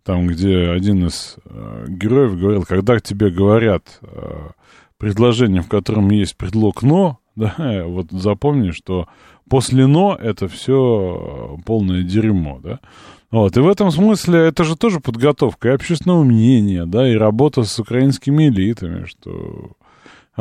там, 0.04 0.26
где 0.26 0.70
один 0.70 1.06
из 1.06 1.36
э, 1.44 1.84
героев 1.88 2.38
говорил, 2.38 2.64
когда 2.64 2.98
тебе 2.98 3.30
говорят, 3.30 3.98
э, 4.02 4.48
предложение, 4.96 5.60
в 5.60 5.68
котором 5.68 6.10
есть 6.10 6.36
предлог 6.36 6.82
«но», 6.82 7.18
да, 7.36 7.84
вот 7.84 8.10
запомни, 8.10 8.70
что 8.70 9.06
после 9.48 9.86
«но» 9.86 10.16
это 10.18 10.48
все 10.48 11.58
полное 11.66 12.02
дерьмо, 12.02 12.60
да. 12.62 12.80
Вот, 13.30 13.56
и 13.56 13.60
в 13.60 13.68
этом 13.68 13.90
смысле 13.90 14.40
это 14.40 14.64
же 14.64 14.76
тоже 14.76 14.98
подготовка 14.98 15.68
и 15.68 15.72
общественного 15.72 16.24
мнения, 16.24 16.86
да, 16.86 17.08
и 17.08 17.14
работа 17.14 17.62
с 17.62 17.78
украинскими 17.78 18.48
элитами, 18.48 19.04
что 19.04 19.72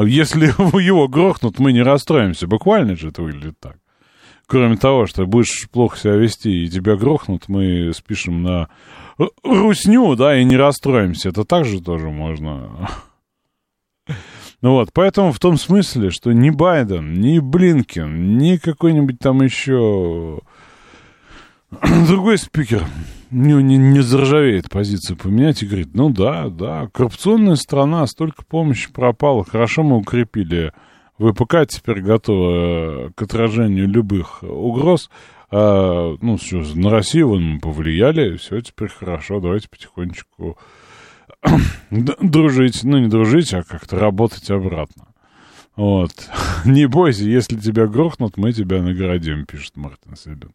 если 0.05 0.45
его 0.81 1.07
грохнут, 1.07 1.59
мы 1.59 1.73
не 1.73 1.81
расстроимся. 1.81 2.47
Буквально 2.47 2.95
же 2.95 3.09
это 3.09 3.21
выглядит 3.21 3.59
так. 3.59 3.77
Кроме 4.45 4.77
того, 4.77 5.05
что 5.05 5.27
будешь 5.27 5.69
плохо 5.69 5.97
себя 5.97 6.15
вести 6.15 6.65
и 6.65 6.69
тебя 6.69 6.95
грохнут, 6.95 7.49
мы 7.49 7.91
спишем 7.93 8.41
на 8.41 8.69
русню, 9.43 10.15
да, 10.15 10.39
и 10.39 10.43
не 10.43 10.57
расстроимся. 10.57 11.29
Это 11.29 11.43
также 11.43 11.81
тоже 11.81 12.09
можно. 12.09 12.89
Ну 14.61 14.71
вот, 14.71 14.89
поэтому 14.91 15.31
в 15.31 15.39
том 15.39 15.55
смысле, 15.55 16.09
что 16.09 16.33
ни 16.33 16.49
Байден, 16.49 17.13
ни 17.13 17.39
Блинкен, 17.39 18.37
ни 18.37 18.57
какой-нибудь 18.57 19.17
там 19.17 19.41
еще 19.41 20.41
другой 22.05 22.37
спикер 22.37 22.85
не, 23.31 23.53
не, 23.61 23.77
не 23.77 24.01
заржавеет 24.01 24.69
позицию 24.69 25.17
поменять 25.17 25.61
и 25.61 25.65
говорит, 25.65 25.89
ну 25.93 26.09
да, 26.09 26.49
да, 26.49 26.89
коррупционная 26.93 27.55
страна, 27.55 28.05
столько 28.07 28.43
помощи 28.45 28.91
пропало, 28.91 29.43
хорошо 29.43 29.83
мы 29.83 29.97
укрепили 29.97 30.73
ВПК, 31.17 31.67
теперь 31.67 32.01
готова 32.01 33.11
к 33.15 33.21
отражению 33.21 33.87
любых 33.87 34.41
угроз, 34.43 35.09
а, 35.51 36.15
ну, 36.21 36.37
все, 36.37 36.63
на 36.75 36.89
Россию 36.89 37.29
вон 37.29 37.43
мы 37.43 37.59
повлияли, 37.59 38.37
все, 38.37 38.61
теперь 38.61 38.89
хорошо, 38.89 39.39
давайте 39.39 39.67
потихонечку 39.69 40.57
дружить, 41.91 42.83
ну 42.83 42.99
не 42.99 43.07
дружить, 43.07 43.53
а 43.53 43.63
как-то 43.63 43.97
работать 43.97 44.49
обратно. 44.49 45.07
Вот. 45.75 46.11
Не 46.65 46.87
бойся, 46.87 47.23
если 47.23 47.55
тебя 47.55 47.87
грохнут, 47.87 48.35
мы 48.35 48.51
тебя 48.51 48.81
наградим, 48.81 49.45
пишет 49.45 49.77
Мартин 49.77 50.17
Селин. 50.17 50.51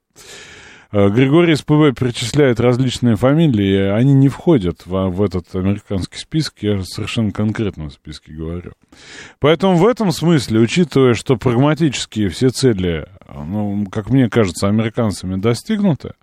А, 0.91 1.09
Григорий 1.09 1.57
СПВ 1.57 1.99
перечисляет 1.99 2.61
различные 2.61 3.17
фамилии, 3.17 3.91
они 3.91 4.15
не 4.15 4.29
входят 4.29 4.87
в, 4.87 5.09
в 5.09 5.23
этот 5.23 5.55
американский 5.55 6.19
список, 6.19 6.55
я 6.61 6.83
совершенно 6.85 7.33
конкретно 7.33 7.89
в 7.89 7.93
списке 7.93 8.33
говорю. 8.33 8.73
Поэтому 9.41 9.77
в 9.77 9.87
этом 9.87 10.13
смысле, 10.13 10.61
учитывая, 10.61 11.15
что 11.15 11.37
прагматические 11.37 12.29
все 12.29 12.51
цели, 12.51 13.09
ну, 13.33 13.87
как 13.91 14.11
мне 14.11 14.29
кажется, 14.29 14.69
американцами 14.69 15.37
достигнуты, 15.37 16.15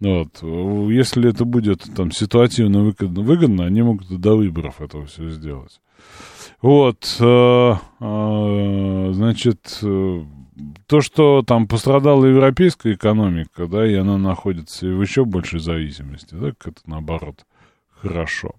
вот. 0.00 0.28
Если 0.42 1.28
это 1.28 1.44
будет 1.44 1.82
там 1.96 2.12
ситуативно 2.12 2.84
выгодно, 2.84 3.22
выгодно 3.22 3.64
они 3.66 3.82
могут 3.82 4.08
до 4.20 4.36
выборов 4.36 4.80
этого 4.80 5.06
все 5.06 5.28
сделать. 5.30 5.80
Вот, 6.60 7.16
э, 7.20 7.74
э, 8.00 9.10
значит, 9.12 9.78
э, 9.82 10.24
то, 10.86 11.00
что 11.00 11.42
там 11.42 11.66
пострадала 11.66 12.24
европейская 12.24 12.94
экономика, 12.94 13.66
да, 13.66 13.86
и 13.86 13.94
она 13.94 14.18
находится 14.18 14.86
в 14.86 15.02
еще 15.02 15.24
большей 15.24 15.60
зависимости, 15.60 16.34
да, 16.34 16.48
это 16.48 16.80
наоборот 16.86 17.44
хорошо. 18.00 18.54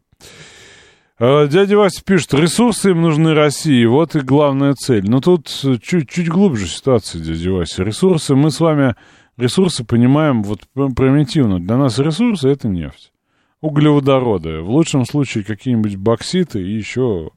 Э, 1.20 1.48
дядя 1.48 1.78
Вася 1.78 2.04
пишет, 2.04 2.34
ресурсы 2.34 2.92
им 2.92 3.02
нужны 3.02 3.34
России, 3.34 3.86
вот 3.86 4.16
и 4.16 4.20
главная 4.20 4.74
цель. 4.74 5.10
Но 5.10 5.20
тут 5.20 5.48
чуть-чуть 5.48 6.30
глубже 6.30 6.68
ситуация, 6.68 7.22
дядя 7.22 7.52
Вася. 7.52 7.84
Ресурсы 7.84 8.36
мы 8.36 8.52
с 8.52 8.60
вами 8.60 8.96
Ресурсы 9.40 9.86
понимаем 9.86 10.44
вот 10.44 10.68
примитивно. 10.74 11.62
Для 11.62 11.78
нас 11.78 11.98
ресурсы— 11.98 12.50
это 12.50 12.68
нефть. 12.68 13.14
Углеводороды. 13.62 14.60
В 14.60 14.70
лучшем 14.70 15.06
случае 15.06 15.46
какие-нибудь 15.46 15.96
бокситы 15.96 16.62
и 16.62 16.76
еще 16.76 17.32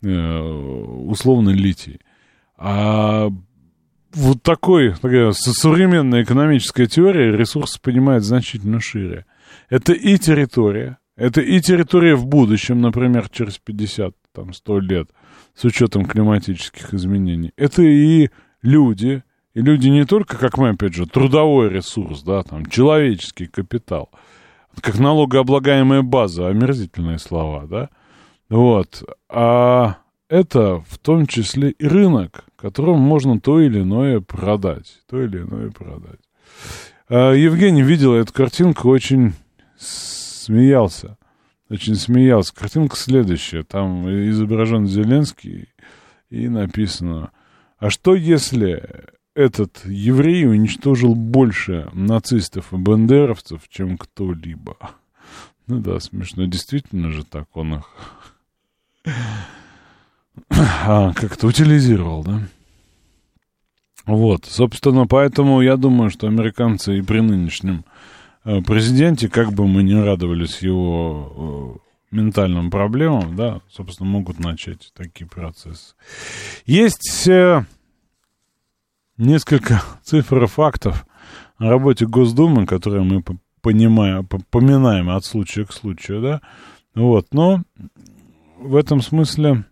э, 0.00 0.38
условный 0.38 1.54
литий. 1.54 1.98
А 2.56 3.30
вот 4.14 4.42
такой, 4.42 4.94
такая 4.94 5.32
современная 5.32 6.22
экономическая 6.22 6.86
теория 6.86 7.36
ресурсы 7.36 7.80
понимает 7.80 8.24
значительно 8.24 8.80
шире. 8.80 9.26
Это 9.68 9.92
и 9.92 10.18
территория, 10.18 10.98
это 11.16 11.40
и 11.40 11.60
территория 11.60 12.14
в 12.14 12.26
будущем, 12.26 12.80
например, 12.80 13.28
через 13.28 13.58
50, 13.58 14.14
там, 14.32 14.52
100 14.52 14.80
лет, 14.80 15.10
с 15.54 15.64
учетом 15.64 16.04
климатических 16.04 16.94
изменений. 16.94 17.52
Это 17.56 17.82
и 17.82 18.30
люди, 18.62 19.22
и 19.54 19.60
люди 19.60 19.88
не 19.88 20.04
только, 20.04 20.38
как 20.38 20.58
мы, 20.58 20.70
опять 20.70 20.94
же, 20.94 21.06
трудовой 21.06 21.68
ресурс, 21.68 22.22
да, 22.22 22.42
там, 22.42 22.66
человеческий 22.66 23.46
капитал, 23.46 24.10
как 24.80 24.98
налогооблагаемая 24.98 26.02
база, 26.02 26.48
омерзительные 26.48 27.18
слова, 27.18 27.66
да, 27.66 27.90
вот, 28.48 29.04
а 29.28 29.98
это 30.28 30.80
в 30.88 30.98
том 30.98 31.26
числе 31.26 31.70
и 31.70 31.86
рынок, 31.86 32.44
которому 32.60 32.98
можно 32.98 33.40
то 33.40 33.60
или 33.60 33.80
иное 33.80 34.20
продать. 34.20 35.00
То 35.08 35.22
или 35.22 35.38
иное 35.38 35.70
продать. 35.70 36.20
А, 37.08 37.32
Евгений 37.32 37.82
видел 37.82 38.14
эту 38.14 38.32
картинку, 38.32 38.88
очень 38.88 39.32
смеялся. 39.78 41.16
Очень 41.68 41.94
смеялся. 41.94 42.54
Картинка 42.54 42.96
следующая. 42.96 43.62
Там 43.62 44.08
изображен 44.30 44.86
Зеленский 44.86 45.68
и 46.28 46.48
написано, 46.48 47.30
а 47.78 47.90
что 47.90 48.14
если 48.14 49.06
этот 49.34 49.84
еврей 49.84 50.46
уничтожил 50.46 51.14
больше 51.14 51.88
нацистов 51.92 52.72
и 52.72 52.76
бандеровцев, 52.76 53.62
чем 53.68 53.96
кто-либо? 53.96 54.76
Ну 55.66 55.78
да, 55.78 56.00
смешно. 56.00 56.46
Действительно 56.46 57.12
же 57.12 57.24
так 57.24 57.56
он 57.56 57.76
их 57.76 57.84
а, 60.50 61.12
как-то 61.14 61.46
утилизировал, 61.46 62.22
да? 62.24 62.40
Вот, 64.06 64.44
собственно, 64.46 65.06
поэтому 65.06 65.60
я 65.60 65.76
думаю, 65.76 66.10
что 66.10 66.26
американцы 66.26 66.98
и 66.98 67.02
при 67.02 67.20
нынешнем 67.20 67.84
э, 68.44 68.60
президенте, 68.62 69.28
как 69.28 69.52
бы 69.52 69.68
мы 69.68 69.82
ни 69.82 69.94
радовались 69.94 70.62
его 70.62 71.80
э, 72.12 72.16
ментальным 72.16 72.70
проблемам, 72.70 73.36
да, 73.36 73.60
собственно, 73.70 74.08
могут 74.08 74.40
начать 74.40 74.90
такие 74.96 75.28
процессы. 75.28 75.94
Есть 76.66 77.28
э, 77.28 77.64
несколько 79.16 79.82
цифр 80.02 80.44
и 80.44 80.46
фактов 80.46 81.06
о 81.58 81.68
работе 81.68 82.06
Госдумы, 82.06 82.66
которые 82.66 83.04
мы 83.04 83.22
понимаем, 83.60 84.26
поминаем 84.50 85.10
от 85.10 85.24
случая 85.24 85.66
к 85.66 85.72
случаю, 85.72 86.22
да, 86.22 86.40
вот, 86.94 87.28
но 87.32 87.62
в 88.58 88.74
этом 88.74 89.02
смысле 89.02 89.64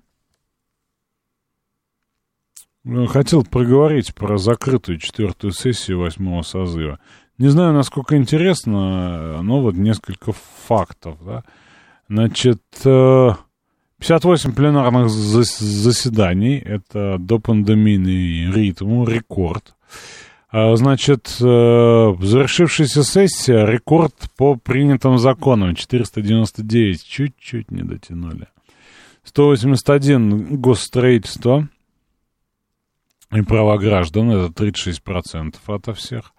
хотел 3.08 3.44
проговорить 3.44 4.14
про 4.14 4.38
закрытую 4.38 4.98
четвертую 4.98 5.52
сессию 5.52 6.00
восьмого 6.00 6.42
созыва. 6.42 6.98
Не 7.38 7.48
знаю, 7.48 7.72
насколько 7.72 8.16
интересно, 8.16 9.42
но 9.42 9.60
вот 9.60 9.74
несколько 9.74 10.32
фактов, 10.66 11.18
да. 11.24 11.44
Значит, 12.08 12.62
58 12.82 14.50
э, 14.50 14.52
пленарных 14.54 15.10
заседаний, 15.10 16.56
это 16.58 17.16
до 17.18 17.38
пандемийный 17.38 18.50
ритм, 18.52 19.04
рекорд. 19.04 19.74
А, 20.50 20.74
значит, 20.76 21.28
э, 21.40 22.14
завершившаяся 22.20 23.04
сессия, 23.04 23.66
рекорд 23.66 24.14
по 24.36 24.56
принятым 24.56 25.18
законам, 25.18 25.74
499, 25.74 27.04
чуть-чуть 27.04 27.70
не 27.70 27.82
дотянули. 27.82 28.48
181 29.24 30.56
госстроительство 30.56 31.68
и 33.34 33.42
права 33.42 33.78
граждан, 33.78 34.30
это 34.30 34.64
36% 34.64 35.56
ото 35.66 35.94
всех. 35.94 36.32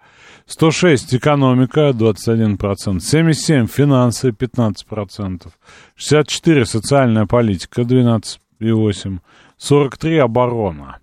106 0.46 1.14
экономика, 1.14 1.92
21%. 1.92 3.00
77 3.00 3.66
финансы, 3.66 4.30
15%. 4.30 5.48
64 5.96 6.66
социальная 6.66 7.26
политика, 7.26 7.82
12,8%. 7.82 9.20
43 9.56 10.18
оборона. 10.18 10.98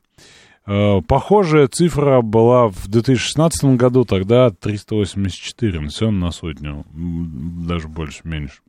Э, 0.65 1.01
похожая 1.07 1.67
цифра 1.67 2.21
была 2.21 2.67
в 2.67 2.87
2016 2.87 3.77
году, 3.77 4.03
тогда 4.03 4.49
384, 4.49 5.79
населен 5.79 6.19
на 6.19 6.31
сотню, 6.31 6.85
даже 6.93 7.87
больше, 7.87 8.21
меньше. 8.25 8.59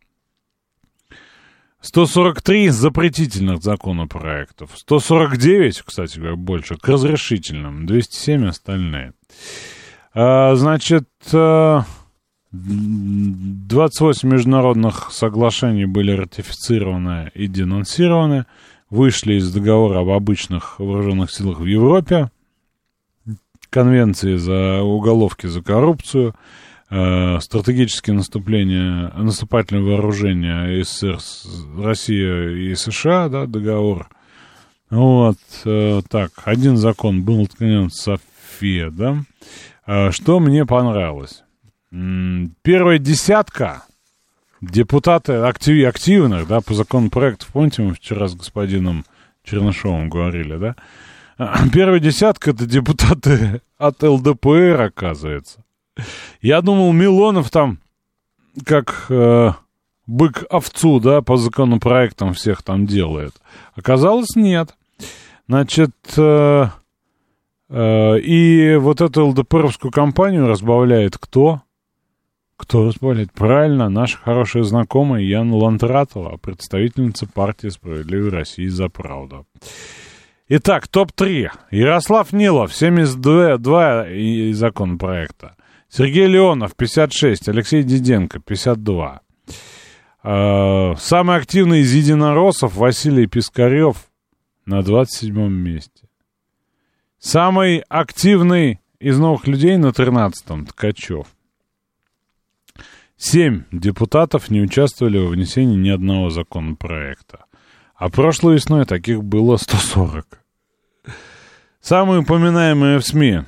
143 1.80 2.70
запретительных 2.70 3.62
законопроектов, 3.62 4.70
149, 4.74 5.82
кстати 5.82 6.18
говоря, 6.18 6.34
больше, 6.36 6.76
к 6.76 6.88
разрешительным, 6.88 7.86
207 7.86 8.48
остальные. 8.48 9.12
А, 10.12 10.56
значит, 10.56 11.08
28 11.30 11.84
э, 14.28 14.32
международных 14.32 15.12
соглашений 15.12 15.84
были 15.84 16.10
ратифицированы 16.12 17.30
и 17.34 17.46
денонсированы, 17.46 18.46
вышли 18.90 19.34
из 19.34 19.52
договора 19.52 20.00
об 20.00 20.08
обычных 20.08 20.80
вооруженных 20.80 21.30
силах 21.30 21.60
в 21.60 21.66
Европе, 21.66 22.32
конвенции 23.70 24.36
за 24.36 24.82
уголовки 24.82 25.46
за 25.46 25.62
коррупцию, 25.62 26.34
стратегические 26.88 28.16
наступления, 28.16 29.12
наступательные 29.14 29.84
вооружения 29.84 30.82
СССР, 30.82 31.82
Россия 31.82 32.48
и 32.48 32.74
США, 32.74 33.28
да, 33.28 33.46
договор. 33.46 34.08
Вот, 34.90 35.36
э, 35.66 36.00
так, 36.08 36.30
один 36.44 36.76
закон 36.78 37.22
был 37.22 37.42
отклонен 37.42 37.90
София, 37.90 38.90
да. 38.90 39.18
Э, 39.86 40.10
что 40.12 40.40
мне 40.40 40.64
понравилось? 40.64 41.44
Первая 41.90 42.98
десятка 42.98 43.84
депутаты 44.60 45.34
актив, 45.34 45.86
активных, 45.86 46.46
да, 46.48 46.60
по 46.60 46.74
законопроекту, 46.74 47.46
помните, 47.52 47.82
мы 47.82 47.94
вчера 47.94 48.28
с 48.28 48.34
господином 48.34 49.04
Чернышовым 49.44 50.08
говорили, 50.08 50.56
да? 50.56 50.76
Первая 51.72 52.00
десятка— 52.00 52.50
это 52.52 52.66
депутаты 52.66 53.60
от 53.76 54.02
ЛДПР, 54.02 54.80
оказывается. 54.80 55.64
Я 56.40 56.60
думал, 56.62 56.92
Милонов 56.92 57.50
там 57.50 57.78
как 58.64 59.06
э, 59.08 59.50
бык 60.06 60.44
овцу, 60.50 61.00
да, 61.00 61.22
по 61.22 61.36
законопроектам 61.36 62.34
всех 62.34 62.62
там 62.62 62.86
делает. 62.86 63.34
Оказалось, 63.74 64.34
нет. 64.36 64.74
Значит, 65.46 65.92
э, 66.16 66.66
э, 67.68 68.18
и 68.20 68.76
вот 68.76 69.00
эту 69.00 69.26
ЛДПРовскую 69.26 69.92
компанию 69.92 70.46
разбавляет 70.46 71.16
кто? 71.18 71.62
Кто 72.56 72.88
разбавляет? 72.88 73.32
Правильно, 73.32 73.88
наша 73.88 74.18
хорошая 74.18 74.64
знакомая 74.64 75.22
Яна 75.22 75.56
Лантратова, 75.56 76.38
представительница 76.38 77.26
партии 77.26 77.68
«Справедливой 77.68 78.30
России 78.30 78.66
за 78.66 78.88
правду». 78.88 79.46
Итак, 80.50 80.88
топ-3. 80.88 81.50
Ярослав 81.70 82.32
Нилов, 82.32 82.74
72 82.74 84.06
законопроекта. 84.54 85.57
Сергей 85.88 86.26
Леонов, 86.26 86.76
56. 86.76 87.48
Алексей 87.48 87.82
Диденко, 87.82 88.40
52. 88.40 89.20
А, 90.22 90.94
самый 90.96 91.36
активный 91.36 91.80
из 91.80 91.92
единороссов 91.94 92.74
Василий 92.76 93.26
Пискарев 93.26 94.08
на 94.66 94.82
27 94.82 95.48
месте. 95.48 96.08
Самый 97.18 97.78
активный 97.88 98.80
из 99.00 99.18
новых 99.18 99.46
людей 99.46 99.76
на 99.76 99.88
13-м 99.88 100.66
Ткачев. 100.66 101.26
Семь 103.16 103.64
депутатов 103.72 104.50
не 104.50 104.60
участвовали 104.60 105.18
во 105.18 105.28
внесении 105.28 105.76
ни 105.76 105.88
одного 105.88 106.30
законопроекта. 106.30 107.46
А 107.96 108.10
прошлой 108.10 108.54
весной 108.54 108.84
таких 108.84 109.24
было 109.24 109.56
140. 109.56 110.40
Самые 111.80 112.20
упоминаемые 112.20 112.98
в 112.98 113.04
СМИ. 113.04 113.40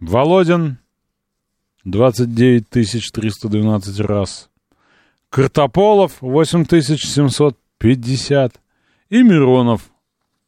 Володин 0.00 0.78
29 1.84 2.68
312 2.68 4.00
раз. 4.00 4.50
Картополов 5.30 6.18
8750 6.20 8.60
и 9.08 9.22
Миронов 9.22 9.90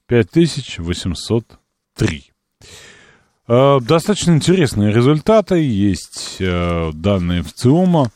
5803. 0.07 2.35
Э, 3.47 3.78
достаточно 3.80 4.32
интересные 4.32 4.91
результаты. 4.93 5.62
Есть 5.62 6.37
э, 6.39 6.93
данные 6.93 7.43
в 7.43 7.53
ЦИОМа. 7.53 8.11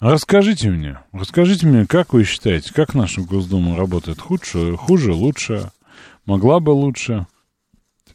Расскажите 0.00 0.70
мне, 0.70 0.98
расскажите 1.12 1.66
мне, 1.66 1.86
как 1.86 2.12
вы 2.12 2.24
считаете, 2.24 2.74
как 2.74 2.94
наша 2.94 3.22
Госдума 3.22 3.76
работает? 3.76 4.20
Худше, 4.20 4.76
хуже, 4.76 5.14
лучше? 5.14 5.70
Могла 6.26 6.60
бы 6.60 6.70
лучше? 6.70 7.26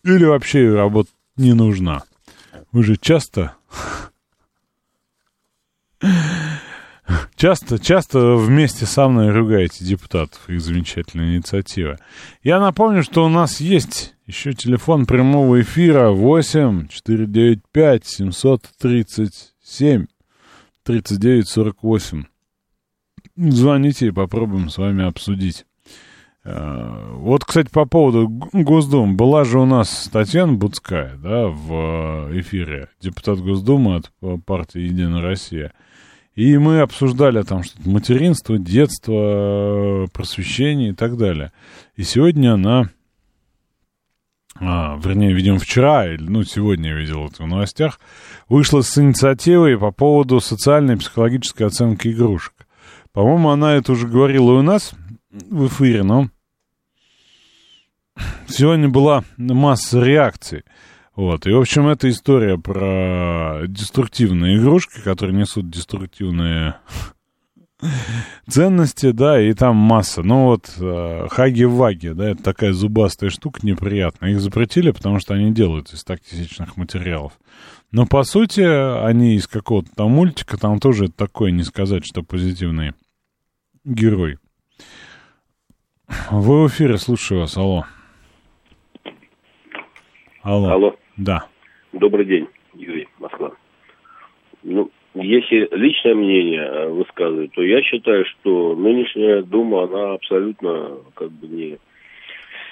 Или 0.04 0.26
вообще 0.26 0.72
работа 0.72 1.10
не 1.36 1.54
нужна? 1.54 2.04
Вы 2.72 2.84
же 2.84 2.96
часто... 2.96 3.56
Часто, 7.36 7.80
часто 7.80 8.36
вместе 8.36 8.86
со 8.86 9.08
мной 9.08 9.32
ругаете 9.32 9.86
депутатов, 9.86 10.50
их 10.50 10.62
замечательная 10.62 11.36
инициатива. 11.36 11.98
Я 12.44 12.60
напомню, 12.60 13.02
что 13.02 13.26
у 13.26 13.30
нас 13.30 13.62
есть 13.62 14.16
еще 14.26 14.54
телефон 14.54 15.06
прямого 15.06 15.62
эфира 15.62 16.10
8 16.10 16.90
495 16.90 18.06
737 18.06 20.08
3948. 20.84 22.24
Звоните 23.38 24.08
и 24.08 24.12
попробуем 24.12 24.70
с 24.70 24.78
вами 24.78 25.08
обсудить. 25.08 25.66
Э, 26.46 27.14
вот, 27.16 27.44
кстати, 27.44 27.70
по 27.70 27.86
поводу 27.86 28.28
Госдумы. 28.28 29.14
Была 29.14 29.44
же 29.44 29.60
у 29.60 29.66
нас 29.66 30.10
Татьяна 30.12 30.54
Буцкая, 30.54 31.18
да, 31.18 31.48
в 31.48 32.30
эфире, 32.40 32.90
депутат 33.02 33.40
Госдумы 33.40 33.98
от 33.98 34.12
партии 34.46 34.82
«Единая 34.82 35.22
Россия». 35.22 35.74
И 36.36 36.58
мы 36.58 36.80
обсуждали 36.80 37.42
там 37.42 37.64
что-то 37.64 37.90
материнство, 37.90 38.58
детство, 38.58 40.08
просвещение 40.14 40.92
и 40.92 40.94
так 40.94 41.18
далее. 41.18 41.52
И 41.98 42.04
сегодня 42.04 42.54
она, 42.54 42.90
а, 44.58 44.98
вернее, 45.04 45.34
видимо, 45.34 45.60
вчера, 45.60 46.08
или, 46.08 46.24
ну, 46.24 46.44
сегодня 46.44 46.92
я 46.92 46.96
видел 46.96 47.28
это 47.28 47.44
в 47.44 47.48
новостях, 47.48 48.00
вышла 48.48 48.80
с 48.82 48.98
инициативой 48.98 49.78
по 49.78 49.92
поводу 49.92 50.40
социальной 50.40 50.94
и 50.94 50.98
психологической 50.98 51.68
оценки 51.68 52.08
игрушек. 52.08 52.54
По-моему, 53.12 53.50
она 53.50 53.74
это 53.74 53.92
уже 53.92 54.08
говорила 54.08 54.54
у 54.54 54.62
нас 54.62 54.94
в 55.32 55.68
эфире, 55.68 56.04
но 56.04 56.30
сегодня 58.48 58.90
была 58.90 59.24
масса 59.38 60.02
реакций. 60.02 60.64
Вот, 61.16 61.46
и, 61.48 61.52
в 61.52 61.60
общем, 61.60 61.88
эта 61.88 62.10
история 62.10 62.58
про 62.58 63.64
деструктивные 63.68 64.58
игрушки, 64.58 65.02
которые 65.02 65.36
несут 65.36 65.70
деструктивные 65.70 66.76
ценности, 68.48 69.12
да, 69.12 69.42
и 69.42 69.54
там 69.54 69.76
масса. 69.76 70.22
Ну 70.24 70.46
вот, 70.46 70.72
э, 70.80 71.28
хаги-ваги, 71.30 72.10
да, 72.10 72.32
это 72.32 72.44
такая 72.44 72.74
зубастая 72.74 73.30
штука 73.30 73.60
неприятная. 73.64 74.32
Их 74.32 74.42
запретили, 74.42 74.92
потому 74.92 75.20
что 75.20 75.34
они 75.34 75.52
делают 75.54 75.92
из 75.94 76.04
тактичных 76.04 76.78
материалов. 76.78 77.34
Но, 77.92 78.06
по 78.06 78.24
сути, 78.24 78.62
они 78.62 79.36
из 79.36 79.48
какого-то 79.48 79.90
там 79.96 80.12
мультика, 80.12 80.58
там 80.58 80.80
тоже 80.80 81.10
такое 81.10 81.52
не 81.52 81.64
сказать, 81.64 82.06
что 82.06 82.24
позитивный 82.24 82.94
герой. 83.84 84.38
Вы 86.32 86.64
в 86.64 86.68
эфире, 86.68 86.98
слушаю 86.98 87.42
вас, 87.42 87.56
алло. 87.58 87.84
Алло. 90.42 90.70
Алло. 90.70 90.96
Да. 91.18 91.46
Добрый 91.94 92.26
день, 92.26 92.48
Юрий, 92.74 93.08
Москва. 93.20 93.52
Ну, 94.64 94.90
если 95.14 95.68
личное 95.72 96.16
мнение 96.16 96.62
э, 96.62 96.90
высказывать, 96.90 97.52
то 97.54 97.62
я 97.62 97.82
считаю, 97.84 98.26
что 98.26 98.76
нынешняя 98.76 99.44
Дума, 99.44 99.84
она 99.84 100.14
абсолютно 100.14 100.98
как 101.14 101.32
бы 101.32 101.48
не, 101.48 101.78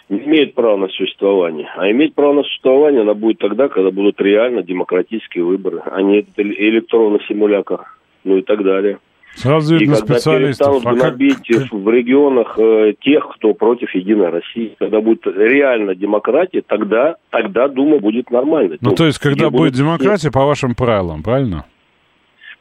не 0.09 0.19
имеет 0.19 0.55
права 0.55 0.77
на 0.77 0.87
существование. 0.87 1.69
А 1.75 1.89
иметь 1.91 2.15
право 2.15 2.33
на 2.33 2.43
существование 2.43 3.01
она 3.01 3.13
будет 3.13 3.39
тогда, 3.39 3.67
когда 3.67 3.91
будут 3.91 4.19
реально 4.19 4.63
демократические 4.63 5.43
выборы, 5.43 5.81
а 5.85 6.01
не 6.01 6.25
электронный 6.37 7.21
симулятор, 7.27 7.85
ну 8.23 8.37
и 8.37 8.41
так 8.41 8.63
далее. 8.63 8.99
Сразу 9.37 9.75
И 9.75 9.85
когда 9.85 10.01
перестанут 10.01 10.83
А 10.83 10.89
как- 10.95 10.97
гнобить 11.17 11.71
в 11.71 11.89
регионах 11.91 12.57
э, 12.57 12.93
тех, 13.01 13.27
кто 13.35 13.53
против 13.53 13.93
Единой 13.93 14.29
России, 14.29 14.75
когда 14.79 14.99
будет 14.99 15.27
реально 15.27 15.93
демократия, 15.93 16.63
тогда, 16.65 17.17
тогда 17.29 17.67
Дума 17.67 17.99
будет 17.99 18.31
нормальной. 18.31 18.79
Ну, 18.81 18.95
то 18.95 19.05
есть, 19.05 19.19
когда 19.19 19.51
будет 19.51 19.73
демократия 19.73 20.31
по 20.31 20.43
вашим 20.43 20.73
правилам, 20.73 21.21
правильно? 21.21 21.65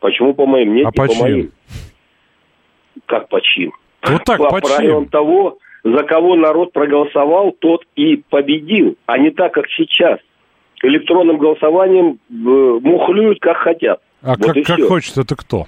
Почему 0.01 0.35
по 0.35 0.45
моим? 0.45 0.75
Нет, 0.75 0.87
А 0.87 0.93
по 0.93 1.07
по 1.07 1.09
чьим? 1.09 1.23
моим. 1.23 1.51
Как 3.07 3.29
по 3.31 3.41
чьим? 3.41 3.73
Вот 4.07 4.25
так, 4.25 4.37
по 4.39 4.51
по 4.51 4.61
правилам 4.61 5.05
чьим? 5.05 5.11
того, 5.11 5.59
за 5.83 6.03
кого 6.03 6.37
народ 6.37 6.73
проголосовал, 6.75 7.53
тот 7.59 7.85
и 7.97 8.17
победил, 8.29 8.97
а 9.07 9.17
не 9.17 9.31
так, 9.31 9.55
как 9.55 9.65
сейчас. 9.71 10.19
Электронным 10.83 11.39
голосованием 11.39 12.19
э, 12.29 12.35
мухлюют, 12.87 13.41
как 13.41 13.57
хотят. 13.57 14.01
А 14.21 14.35
Вот 14.39 14.53
как, 14.53 14.65
как 14.65 14.81
хочет, 14.89 15.17
это 15.17 15.35
кто? 15.37 15.65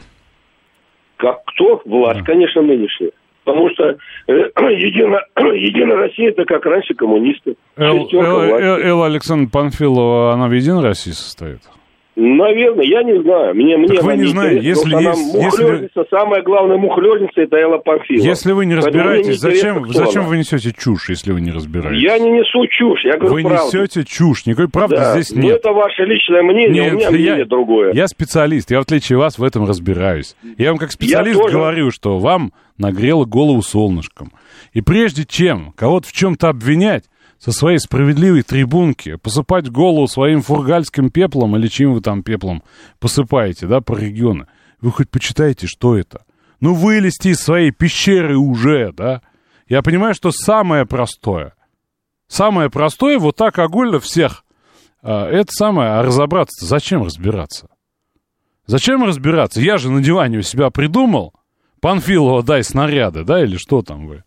Как 1.19 1.45
кто? 1.45 1.83
Власть, 1.85 2.21
Да. 2.21 2.25
конечно, 2.25 2.62
нынешняя. 2.62 3.11
Потому 3.45 3.71
что 3.71 3.85
э, 3.85 3.97
Единая, 4.29 5.25
Единая 5.37 5.97
Россия 5.97 6.31
это 6.31 6.45
как 6.45 6.64
раньше 6.66 6.95
коммунисты. 6.95 7.57
Элла 7.77 9.07
Александровна 9.07 9.51
Панфилова, 9.51 10.33
она 10.33 10.49
в 10.49 10.53
Единой 10.53 10.83
России 10.83 11.12
состоит? 11.12 11.61
Наверное, 12.21 12.85
я 12.85 13.05
не 13.05 13.23
знаю. 13.23 13.55
Мне, 13.55 13.77
мне 13.77 13.87
Так 13.87 14.03
вы 14.03 14.12
она 14.14 14.23
не 14.23 14.27
знаете, 14.29 14.66
если 14.66 14.91
есть- 14.91 15.35
если- 15.35 15.89
самая 16.11 16.43
главная 16.43 16.77
мухлёжница 16.77 17.43
это 17.43 17.57
Элла 17.57 17.79
Памфилова. 17.79 18.27
Если 18.27 18.51
вы 18.51 18.66
не 18.66 18.75
мне 18.75 18.83
разбираетесь, 18.83 19.39
зачем, 19.39 19.87
зачем 19.93 20.25
вы 20.27 20.39
несете 20.39 20.73
чушь, 20.77 21.11
если 21.11 21.31
вы 21.31 21.41
не 21.41 21.53
разбираетесь? 21.53 22.03
Я 22.03 22.19
не 22.19 22.31
несу 22.33 22.66
чушь, 22.66 23.05
я 23.05 23.19
говорю 23.19 23.35
Вы 23.35 23.43
правду. 23.43 23.66
несете 23.66 24.05
чушь, 24.05 24.47
никакой 24.47 24.69
правды 24.69 24.97
Да, 24.97 25.12
здесь 25.12 25.31
нет. 25.37 25.61
это 25.61 25.71
ваше 25.73 26.03
личное 26.07 26.43
мнение, 26.43 26.91
у 26.91 26.97
меня 26.97 27.05
я, 27.05 27.11
мнение 27.12 27.45
другое. 27.45 27.93
я 27.93 28.09
специалист, 28.09 28.69
я 28.73 28.79
в 28.79 28.83
отличие 28.83 29.16
от 29.19 29.21
вас 29.23 29.39
в 29.39 29.45
этом 29.45 29.64
разбираюсь. 29.69 30.35
Я 30.57 30.71
вам 30.71 30.79
как 30.79 30.91
специалист 30.91 31.39
тоже. 31.41 31.55
говорю, 31.55 31.93
что 31.93 32.19
вам 32.19 32.53
нагрело 32.79 33.27
голову 33.27 33.62
солнышком. 33.62 34.33
И 34.73 34.81
прежде 34.81 35.25
чем 35.25 35.73
кого-то 35.77 36.09
в 36.09 36.12
чем-то 36.12 36.49
обвинять, 36.49 37.05
со 37.39 37.53
своей 37.53 37.78
справедливой 37.78 38.43
трибунки, 38.43 39.16
посыпать 39.16 39.70
голову 39.70 40.09
своим 40.09 40.43
фургальским 40.43 41.11
пеплом 41.11 41.57
или 41.57 41.68
чем 41.68 41.95
вы 41.95 42.01
там 42.01 42.22
пеплом 42.22 42.62
посыпаете, 42.99 43.66
да, 43.66 43.80
по 43.80 43.97
региону, 43.97 44.47
вы 44.80 44.91
хоть 44.91 45.11
почитайте, 45.11 45.66
что 45.66 45.97
это. 45.97 46.24
Ну, 46.61 46.74
вылезти 46.74 47.28
из 47.28 47.39
своей 47.39 47.70
пещеры 47.70 48.36
уже, 48.36 48.93
да. 48.93 49.22
Я 49.68 49.82
понимаю, 49.82 50.14
что 50.14 50.32
самое 50.32 50.86
простое, 50.86 51.55
самое 52.26 52.70
простое, 52.70 53.18
вот 53.18 53.36
так 53.36 53.59
огульно 53.59 54.01
всех 54.01 54.45
а, 55.03 55.28
это 55.28 55.53
самое, 55.53 55.91
а 55.93 56.03
разобраться 56.03 56.66
зачем 56.66 57.03
разбираться? 57.05 57.68
Зачем 58.66 59.05
разбираться? 59.05 59.61
Я 59.61 59.78
же 59.78 59.91
на 59.91 60.03
диване 60.03 60.39
у 60.39 60.43
себя 60.43 60.70
придумал. 60.70 61.32
Панфилова, 61.80 62.43
дай 62.43 62.64
снаряды, 62.64 63.22
да, 63.22 63.43
или 63.43 63.57
что 63.57 63.82
там 63.82 64.09
вы 64.09 64.24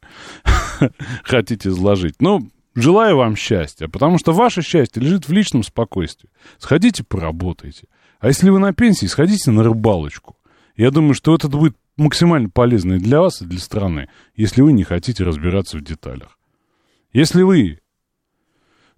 хотите 1.23 1.69
изложить? 1.69 2.15
Ну, 2.21 2.49
желаю 2.75 3.17
вам 3.17 3.35
счастья, 3.35 3.87
потому 3.87 4.17
что 4.17 4.31
ваше 4.33 4.61
счастье 4.61 5.01
лежит 5.01 5.27
в 5.27 5.31
личном 5.31 5.63
спокойствии. 5.63 6.29
Сходите, 6.57 7.03
поработайте. 7.03 7.87
А 8.19 8.27
если 8.27 8.49
вы 8.49 8.59
на 8.59 8.73
пенсии, 8.73 9.07
сходите 9.07 9.51
на 9.51 9.63
рыбалочку. 9.63 10.37
Я 10.75 10.91
думаю, 10.91 11.13
что 11.13 11.35
это 11.35 11.47
будет 11.47 11.75
максимально 11.97 12.49
полезно 12.49 12.93
и 12.93 12.99
для 12.99 13.19
вас, 13.19 13.41
и 13.41 13.45
для 13.45 13.59
страны, 13.59 14.09
если 14.35 14.61
вы 14.61 14.73
не 14.73 14.83
хотите 14.83 15.23
разбираться 15.23 15.77
в 15.77 15.81
деталях. 15.81 16.37
Если 17.13 17.41
вы 17.43 17.79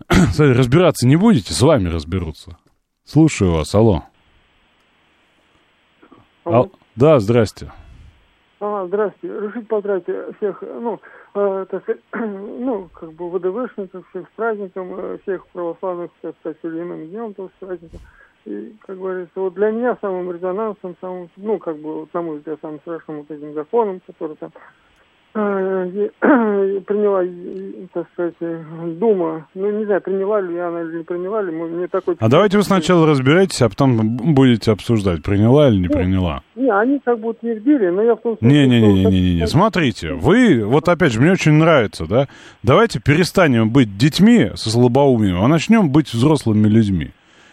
разбираться 0.37 1.07
не 1.07 1.15
будете, 1.15 1.53
с 1.53 1.61
вами 1.61 1.89
разберутся. 1.89 2.57
Слушаю 3.05 3.51
вас, 3.53 3.73
алло. 3.75 4.03
Ал- 6.45 6.71
Да, 6.95 7.19
здрасте. 7.19 7.71
А, 8.59 8.85
здравствуйте. 8.87 9.35
Решите 9.39 9.65
поздравить 9.65 10.03
всех, 10.37 10.61
ну, 10.61 10.99
так 11.33 11.83
сказать, 11.83 12.01
ну, 12.13 12.89
как 12.93 13.11
бы 13.13 13.29
ВДВшников, 13.31 14.07
всех 14.09 14.27
с 14.27 14.31
праздником, 14.35 14.93
э, 14.97 15.17
всех 15.23 15.47
православных, 15.47 16.11
так 16.21 16.35
сказать, 16.39 16.57
с 16.61 16.65
иным 16.65 17.07
днем, 17.07 17.33
тоже 17.33 17.49
с 17.55 17.65
праздником. 17.65 17.99
И, 18.45 18.75
как 18.85 18.97
говорится, 18.97 19.39
вот 19.39 19.53
для 19.53 19.71
меня 19.71 19.97
самым 20.01 20.31
резонансом, 20.31 20.95
самым, 21.01 21.29
ну, 21.37 21.57
как 21.57 21.77
бы, 21.77 22.01
вот, 22.01 22.13
на 22.13 22.21
мой 22.21 22.37
взгляд, 22.37 22.59
самым 22.61 22.79
страшным 22.81 23.17
вот 23.19 23.31
этим 23.31 23.53
законом, 23.53 24.01
который 24.05 24.35
там 24.35 24.51
приняла, 26.23 27.23
и, 27.23 27.87
так 27.93 28.05
сказать, 28.13 28.35
э, 28.39 28.63
Дума, 28.99 29.47
ну, 29.55 29.71
не 29.79 29.85
знаю, 29.85 30.01
приняла 30.01 30.39
ли 30.41 30.57
она 30.57 30.81
или 30.81 30.97
не 30.99 31.03
приняла 31.03 31.41
ли, 31.41 31.51
мы- 31.51 31.67
мне 31.69 31.87
такой... 31.87 32.15
А 32.19 32.29
давайте 32.29 32.57
вы 32.57 32.63
сначала 32.63 33.07
разбирайтесь, 33.07 33.61
а 33.61 33.69
потом 33.69 34.17
будете 34.17 34.71
обсуждать, 34.71 35.23
приняла 35.23 35.69
или 35.69 35.77
не 35.77 35.87
Ну, 35.87 35.93
приняла. 35.93 36.43
Не, 36.55 36.69
они 36.71 36.99
как 37.03 37.19
будто 37.19 37.39
твердили, 37.41 37.89
но 37.89 38.03
я 38.03 38.15
в 38.15 38.21
том 38.21 38.37
смысле, 38.37 38.47
что- 38.65 38.67
Не-не-не-не-не, 38.67 39.47
смотрите, 39.47 40.13
вы, 40.13 40.63
вот 40.65 40.87
опять 40.87 41.11
же, 41.13 41.19
мне 41.21 41.31
очень 41.31 41.53
нравится, 41.53 42.05
да, 42.05 42.27
давайте 42.61 42.99
перестанем 42.99 43.69
быть 43.69 43.97
детьми 43.97 44.51
со 44.55 44.69
слабоумием, 44.69 45.41
а 45.43 45.47
начнем 45.47 45.89
быть 45.89 46.13
взрослыми 46.13 46.67
людьми. 46.67 47.11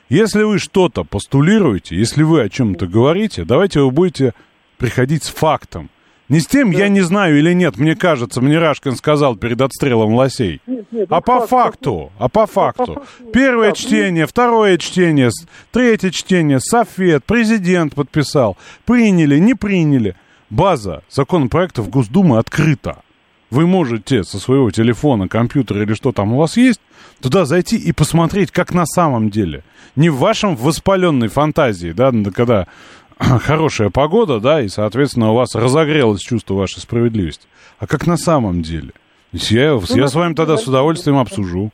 Если 0.08 0.42
вы 0.42 0.58
что-то 0.58 1.04
постулируете, 1.04 1.94
если 1.96 2.24
вы 2.24 2.42
о 2.42 2.48
чем-то 2.48 2.86
говорите, 2.88 3.44
давайте 3.44 3.80
вы 3.80 3.90
будете 3.92 4.34
приходить 4.76 5.22
с 5.22 5.28
фактом. 5.30 5.88
Не 6.30 6.38
с 6.38 6.46
тем, 6.46 6.70
я 6.70 6.88
не 6.88 7.00
знаю 7.00 7.36
или 7.40 7.52
нет, 7.52 7.76
мне 7.76 7.96
кажется, 7.96 8.40
мне 8.40 8.56
Рашкин 8.56 8.94
сказал 8.94 9.34
перед 9.34 9.60
отстрелом 9.60 10.14
лосей. 10.14 10.60
Нет, 10.64 10.86
нет, 10.92 11.08
А 11.10 11.16
ну, 11.16 11.22
по 11.22 11.40
факт, 11.40 11.50
факту, 11.50 12.12
а 12.20 12.28
по 12.28 12.46
факту. 12.46 12.94
факту, 12.94 13.30
Первое 13.32 13.70
да, 13.70 13.74
чтение, 13.74 14.26
второе 14.26 14.78
чтение, 14.78 15.30
третье 15.72 16.10
чтение, 16.10 16.60
Софет, 16.60 17.24
президент 17.24 17.96
подписал. 17.96 18.56
Приняли, 18.84 19.38
не 19.40 19.54
приняли. 19.54 20.14
База 20.50 21.02
законопроектов 21.10 21.90
Госдумы 21.90 22.38
открыта. 22.38 23.02
Вы 23.50 23.66
можете 23.66 24.22
со 24.22 24.38
своего 24.38 24.70
телефона, 24.70 25.26
компьютера 25.26 25.82
или 25.82 25.94
что 25.94 26.12
там 26.12 26.34
у 26.34 26.38
вас 26.38 26.56
есть, 26.56 26.80
туда 27.20 27.44
зайти 27.44 27.76
и 27.76 27.90
посмотреть, 27.90 28.52
как 28.52 28.72
на 28.72 28.86
самом 28.86 29.30
деле. 29.30 29.64
Не 29.96 30.08
в 30.10 30.18
вашем 30.18 30.54
воспаленной 30.54 31.26
фантазии, 31.26 31.90
да, 31.90 32.12
когда 32.32 32.68
хорошая 33.40 33.90
погода, 33.90 34.40
да, 34.40 34.62
и, 34.62 34.68
соответственно, 34.68 35.30
у 35.32 35.34
вас 35.34 35.54
разогрелось 35.54 36.20
чувство 36.20 36.54
вашей 36.54 36.80
справедливости, 36.80 37.46
а 37.78 37.86
как 37.86 38.06
на 38.06 38.16
самом 38.16 38.62
деле. 38.62 38.88
То 39.30 39.36
есть 39.36 39.50
Я, 39.50 39.78
я 39.88 40.08
с 40.08 40.14
вами 40.14 40.34
тогда 40.34 40.56
с 40.56 40.66
удовольствием 40.66 41.18
обсужу. 41.18 41.70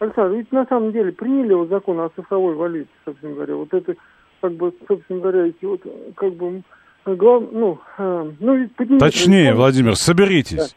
Александр, 0.00 0.36
ведь 0.36 0.50
на 0.50 0.66
самом 0.66 0.90
деле 0.92 1.12
приняли 1.12 1.54
вот 1.54 1.68
закон 1.68 2.00
о 2.00 2.08
цифровой 2.08 2.56
валюте, 2.56 2.90
собственно 3.04 3.34
говоря. 3.34 3.54
Вот 3.54 3.72
это, 3.72 3.94
как 4.40 4.52
бы, 4.54 4.72
собственно 4.88 5.20
говоря, 5.20 5.46
эти 5.46 5.64
вот, 5.64 5.80
как 6.16 6.34
бы, 6.34 6.62
глав, 7.06 7.44
ну, 7.52 7.78
э, 7.98 8.32
ну, 8.40 8.56
ведь 8.56 8.72
поднимите- 8.74 8.98
Точнее, 8.98 9.54
Владимир, 9.54 9.94
соберитесь. 9.94 10.74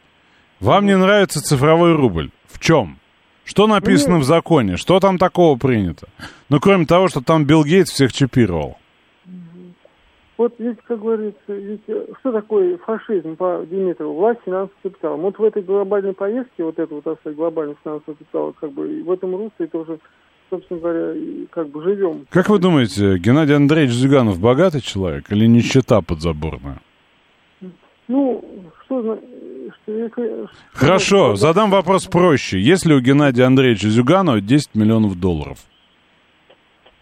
Вам 0.60 0.86
не 0.86 0.96
нравится 0.96 1.42
цифровой 1.42 1.94
рубль. 1.94 2.30
В 2.46 2.60
чем? 2.60 2.98
Что 3.44 3.66
написано 3.66 4.18
в 4.18 4.24
законе? 4.24 4.76
Что 4.76 5.00
там 5.00 5.18
такого 5.18 5.58
принято? 5.58 6.06
Ну, 6.48 6.60
кроме 6.60 6.86
того, 6.86 7.08
что 7.08 7.20
там 7.20 7.44
Билл 7.44 7.64
Гейтс 7.64 7.90
всех 7.90 8.12
чипировал. 8.12 8.78
Вот 10.38 10.54
ведь, 10.58 10.78
как 10.86 11.00
говорится, 11.00 11.38
ведь 11.48 11.80
э, 11.86 12.06
что 12.20 12.32
такое 12.32 12.76
фашизм 12.78 13.36
по 13.36 13.64
Димитрову? 13.70 14.14
Власть 14.18 14.40
финансового 14.44 14.70
капитала. 14.82 15.16
Вот 15.16 15.38
в 15.38 15.42
этой 15.44 15.62
глобальной 15.62 16.12
повестке, 16.12 16.62
вот 16.64 16.78
это 16.78 16.94
вот, 16.94 17.04
так 17.04 17.18
сказать, 17.20 17.36
глобальный 17.38 17.76
финансовый 17.82 18.16
капитал, 18.16 18.54
как 18.60 18.72
бы 18.72 18.98
и 19.00 19.02
в 19.02 19.10
этом 19.10 19.34
русле 19.34 19.66
тоже, 19.66 19.98
собственно 20.50 20.80
говоря, 20.80 21.14
как 21.50 21.68
бы 21.68 21.82
живем. 21.82 22.26
Как 22.30 22.50
вы 22.50 22.58
думаете, 22.58 23.16
Геннадий 23.16 23.56
Андреевич 23.56 23.94
Зюганов 23.94 24.38
богатый 24.38 24.82
человек 24.82 25.32
или 25.32 25.46
нищета 25.46 26.02
подзаборная? 26.02 26.80
Ну, 28.08 28.44
что 28.84 29.00
что, 29.02 29.92
если- 29.92 30.48
Хорошо, 30.74 31.34
что- 31.34 31.36
задам 31.36 31.70
вопрос 31.70 32.06
проще. 32.06 32.60
Есть 32.60 32.86
ли 32.86 32.94
у 32.94 33.00
Геннадия 33.00 33.44
Андреевича 33.44 33.88
Зюганова 33.88 34.40
10 34.40 34.74
миллионов 34.74 35.18
долларов? 35.18 35.58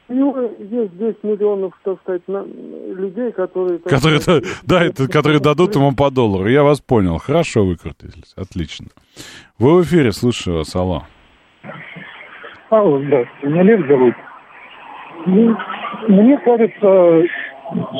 Ну, 0.08 0.50
есть 0.58 0.98
10 0.98 1.24
миллионов, 1.24 1.72
так 1.82 1.98
сказать, 2.02 2.22
на- 2.28 2.44
людей, 2.44 3.32
которые... 3.32 3.78
так 3.78 3.90
Которые, 3.92 4.20
сказать, 4.20 4.44
да, 4.66 4.84
это, 4.84 5.08
которые 5.08 5.40
дадут 5.40 5.74
ему 5.76 5.94
по 5.94 6.10
доллару. 6.10 6.46
Я 6.48 6.62
вас 6.62 6.80
понял. 6.80 7.16
Хорошо 7.18 7.64
выкрутились. 7.64 8.34
Отлично. 8.36 8.88
Вы 9.58 9.78
в 9.78 9.82
эфире, 9.84 10.12
слушаю 10.12 10.58
вас. 10.58 10.76
Алло. 10.76 11.04
Алло, 12.70 13.00
здравствуйте, 13.02 13.46
меня 13.46 13.62
Лев 13.62 13.86
зовут. 13.86 14.14
Ну, 15.26 15.56
мне 16.08 16.38
кажется, 16.38 17.22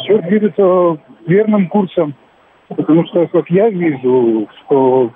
все 0.03 0.19
движется 0.29 0.99
верным 1.27 1.69
курсом, 1.69 2.15
потому 2.69 3.07
что, 3.07 3.27
как 3.29 3.49
я 3.51 3.71
вижу, 3.71 4.47
что 4.61 5.11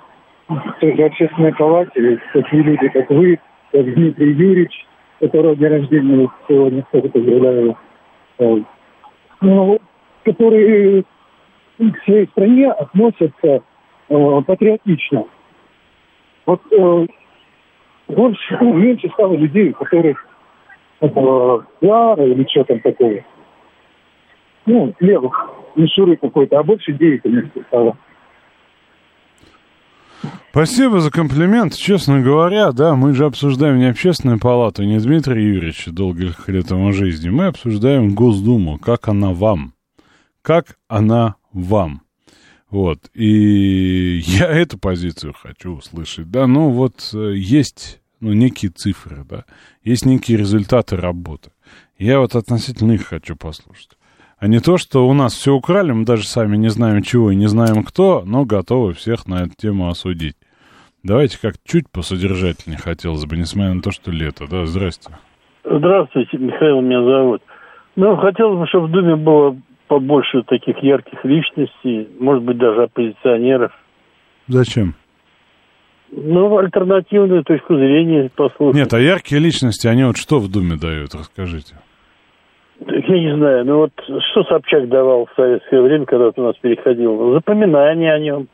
в 0.47 0.73
той 0.79 0.95
же 0.95 1.03
общественной 1.03 1.53
палате 1.53 2.19
такие 2.33 2.63
люди, 2.63 2.87
как 2.89 3.09
вы, 3.11 3.39
как 3.71 3.93
Дмитрий 3.93 4.33
Юрьевич, 4.33 4.71
которого 5.19 5.55
день 5.55 5.69
рождения 5.69 6.29
сегодня, 6.47 6.83
кстати, 6.83 7.07
поздравляю, 7.07 7.77
э, 8.39 8.57
ну, 9.41 9.79
которые 10.23 11.03
к 11.77 12.03
своей 12.05 12.27
стране 12.27 12.71
относятся 12.71 13.61
э, 14.09 14.41
патриотично. 14.45 15.25
Вот 16.45 16.61
э, 16.71 17.07
больше, 18.07 18.57
ну, 18.61 18.73
меньше 18.73 19.09
стало 19.09 19.33
людей, 19.33 19.71
у 19.71 19.73
которых 19.73 20.25
пиара 20.99 22.25
или 22.25 22.45
что 22.49 22.63
там 22.65 22.79
такое. 22.81 23.25
Ну, 24.65 24.93
левых, 24.99 25.49
мишуры 25.75 26.17
какой-то, 26.17 26.59
а 26.59 26.63
больше 26.63 26.91
деятельности 26.93 27.63
стало. 27.67 27.97
Спасибо 30.51 30.99
за 30.99 31.11
комплимент. 31.11 31.75
Честно 31.75 32.21
говоря, 32.21 32.71
да, 32.71 32.95
мы 32.95 33.13
же 33.13 33.25
обсуждаем 33.25 33.77
не 33.77 33.85
общественную 33.85 34.39
палату, 34.39 34.83
не 34.83 34.99
Дмитрия 34.99 35.47
Юрьевича 35.47 35.91
долгих 35.91 36.49
лет 36.49 36.71
его 36.71 36.91
жизни. 36.91 37.29
Мы 37.29 37.45
обсуждаем 37.45 38.15
Госдуму, 38.15 38.79
как 38.79 39.07
она 39.07 39.29
вам. 39.31 39.73
Как 40.41 40.79
она 40.87 41.35
вам. 41.53 42.01
Вот. 42.71 43.11
И 43.13 44.23
я 44.25 44.47
эту 44.47 44.79
позицию 44.79 45.35
хочу 45.39 45.75
услышать. 45.75 46.31
Да, 46.31 46.47
ну 46.47 46.69
вот 46.69 47.11
э, 47.13 47.33
есть 47.35 47.99
ну, 48.19 48.33
некие 48.33 48.71
цифры, 48.71 49.23
да, 49.29 49.45
есть 49.83 50.05
некие 50.05 50.37
результаты 50.37 50.95
работы. 50.95 51.51
Я 51.99 52.19
вот 52.19 52.35
относительно 52.35 52.93
их 52.93 53.05
хочу 53.05 53.35
послушать. 53.35 53.91
А 54.39 54.47
не 54.47 54.61
то, 54.61 54.77
что 54.77 55.07
у 55.07 55.13
нас 55.13 55.33
все 55.33 55.53
украли, 55.53 55.91
мы 55.91 56.05
даже 56.05 56.25
сами 56.25 56.55
не 56.55 56.69
знаем 56.69 57.03
чего 57.03 57.31
и 57.31 57.35
не 57.35 57.47
знаем 57.47 57.83
кто, 57.83 58.23
но 58.25 58.45
готовы 58.45 58.93
всех 58.93 59.27
на 59.27 59.43
эту 59.43 59.53
тему 59.55 59.89
осудить. 59.89 60.37
Давайте 61.03 61.39
как 61.41 61.55
чуть 61.65 61.89
посодержательнее 61.89 62.79
хотелось 62.79 63.25
бы, 63.25 63.37
несмотря 63.37 63.73
на 63.73 63.81
то, 63.81 63.91
что 63.91 64.11
лето. 64.11 64.45
Да, 64.49 64.65
здрасте. 64.65 65.11
Здравствуйте, 65.63 66.37
Михаил 66.37 66.81
меня 66.81 67.01
зовут. 67.03 67.41
Ну, 67.95 68.15
хотелось 68.17 68.59
бы, 68.59 68.67
чтобы 68.67 68.87
в 68.87 68.91
Думе 68.91 69.15
было 69.15 69.57
побольше 69.87 70.43
таких 70.43 70.77
ярких 70.83 71.23
личностей, 71.23 72.07
может 72.19 72.43
быть, 72.43 72.57
даже 72.57 72.83
оппозиционеров. 72.83 73.71
Зачем? 74.47 74.95
Ну, 76.11 76.57
альтернативную 76.57 77.43
точку 77.43 77.75
зрения 77.75 78.29
послушать. 78.35 78.75
Нет, 78.75 78.93
а 78.93 78.99
яркие 78.99 79.41
личности, 79.41 79.87
они 79.87 80.03
вот 80.03 80.17
что 80.17 80.39
в 80.39 80.49
Думе 80.49 80.75
дают, 80.75 81.13
расскажите. 81.13 81.75
Я 82.79 83.19
не 83.19 83.35
знаю, 83.35 83.65
ну 83.65 83.77
вот 83.77 83.91
что 84.31 84.43
Собчак 84.45 84.87
давал 84.87 85.25
в 85.25 85.35
советское 85.35 85.81
время, 85.81 86.05
когда 86.05 86.31
у 86.33 86.41
нас 86.41 86.55
переходил? 86.61 87.33
Запоминания 87.33 88.13
о 88.13 88.19
нем. 88.19 88.47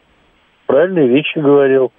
Правильные 0.65 1.07
вещи 1.07 1.37
говорил. 1.37 1.91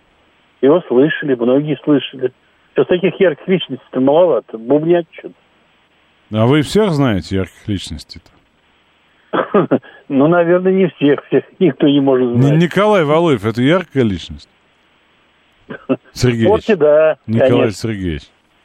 Его 0.66 0.82
слышали, 0.88 1.34
многие 1.36 1.78
слышали. 1.84 2.32
Сейчас 2.74 2.88
таких 2.88 3.20
ярких 3.20 3.46
личностей-то 3.46 4.00
маловато. 4.00 4.58
Бубнять 4.58 5.06
что-то. 5.12 5.34
А 6.32 6.46
вы 6.46 6.62
всех 6.62 6.90
знаете 6.90 7.36
ярких 7.36 7.68
личностей-то? 7.68 8.30
Ну, 10.08 10.28
наверное, 10.28 10.72
не 10.72 10.88
всех. 10.88 11.24
Всех 11.26 11.42
никто 11.58 11.88
не 11.88 12.00
может 12.00 12.36
знать. 12.36 12.62
Николай 12.62 13.04
Валуев, 13.04 13.44
это 13.44 13.60
яркая 13.60 14.04
личность? 14.04 14.48
Сергеевич. 16.12 16.66
Да, 16.78 17.16
Николай 17.26 17.50
конечно. 17.50 17.72
Сергеевич. 17.72 18.22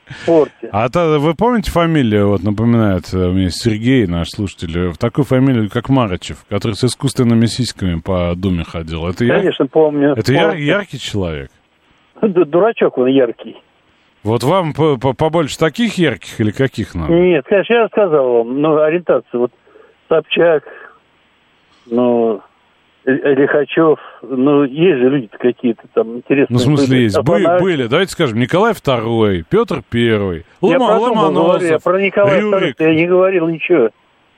В 0.08 0.14
спорте. 0.22 0.70
А 0.72 0.88
то, 0.90 1.18
вы 1.20 1.34
помните 1.34 1.72
фамилию, 1.72 2.28
вот 2.30 2.44
напоминает 2.44 3.12
э, 3.14 3.18
мне 3.30 3.50
Сергей, 3.50 4.06
наш 4.06 4.30
слушатель, 4.30 4.90
в 4.90 4.98
такую 5.00 5.26
фамилию, 5.26 5.68
как 5.72 5.90
Марычев, 5.90 6.46
который 6.48 6.74
с 6.74 6.84
искусственными 6.84 7.48
сиськами 7.48 8.00
по 8.00 8.34
Думе 8.36 8.64
ходил. 8.64 9.08
Это, 9.08 9.26
Конечно, 9.26 9.66
помню. 9.66 10.14
это 10.16 10.32
яр- 10.32 10.56
яркий 10.58 11.00
человек? 11.00 11.50
Ду- 12.28 12.46
Дурачок 12.46 12.98
он 12.98 13.08
яркий. 13.08 13.58
Вот 14.24 14.44
вам 14.44 14.74
по- 14.74 14.98
по- 14.98 15.14
побольше 15.14 15.58
таких 15.58 15.98
ярких 15.98 16.40
или 16.40 16.52
каких 16.52 16.94
надо? 16.94 17.12
Нет, 17.14 17.46
конечно, 17.48 17.74
я 17.74 17.88
сказал 17.88 18.34
вам, 18.44 18.62
ну, 18.62 18.78
ориентация, 18.80 19.40
вот 19.40 19.52
Собчак, 20.10 20.64
ну, 21.88 22.42
Лихачев, 23.06 23.98
ну, 24.22 24.64
есть 24.64 25.00
же 25.00 25.10
люди 25.10 25.28
какие-то 25.32 25.82
там 25.96 26.18
интересные. 26.18 26.48
Ну, 26.52 26.58
в 26.60 26.62
смысле, 26.62 26.88
были. 26.88 27.04
есть. 27.04 27.18
Бы- 27.24 27.36
Афанасьев. 27.38 27.62
были, 27.64 27.88
давайте 27.88 28.12
скажем, 28.12 28.38
Николай 28.40 28.74
II, 28.74 29.44
Петр 29.50 29.82
Я 29.92 30.78
Лома- 30.78 30.78
говорю, 30.78 31.02
я 31.04 31.10
Ломоносов, 31.10 31.84
про 31.84 32.00
Николая 32.02 32.40
Рюрик. 32.42 32.80
II, 32.80 32.84
я 32.90 32.96
не 32.96 33.08
говорил 33.08 33.48
ничего. 33.48 33.90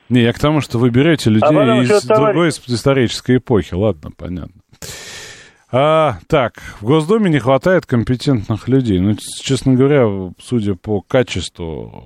Не, 0.08 0.22
я 0.22 0.32
к 0.32 0.38
тому, 0.38 0.60
что 0.62 0.78
вы 0.78 0.88
берете 0.90 1.28
людей 1.28 1.42
А 1.46 1.52
потом 1.52 1.82
из 1.82 2.04
другой 2.06 2.48
ис- 2.48 2.62
исторической 2.68 3.36
эпохи. 3.36 3.74
Ладно, 3.74 4.10
понятно. 4.16 4.54
А, 5.76 6.18
так, 6.28 6.58
в 6.80 6.84
Госдуме 6.84 7.28
не 7.28 7.40
хватает 7.40 7.84
компетентных 7.84 8.68
людей. 8.68 9.00
Ну, 9.00 9.14
честно 9.42 9.74
говоря, 9.74 10.32
судя 10.38 10.76
по 10.76 11.00
качеству 11.00 12.04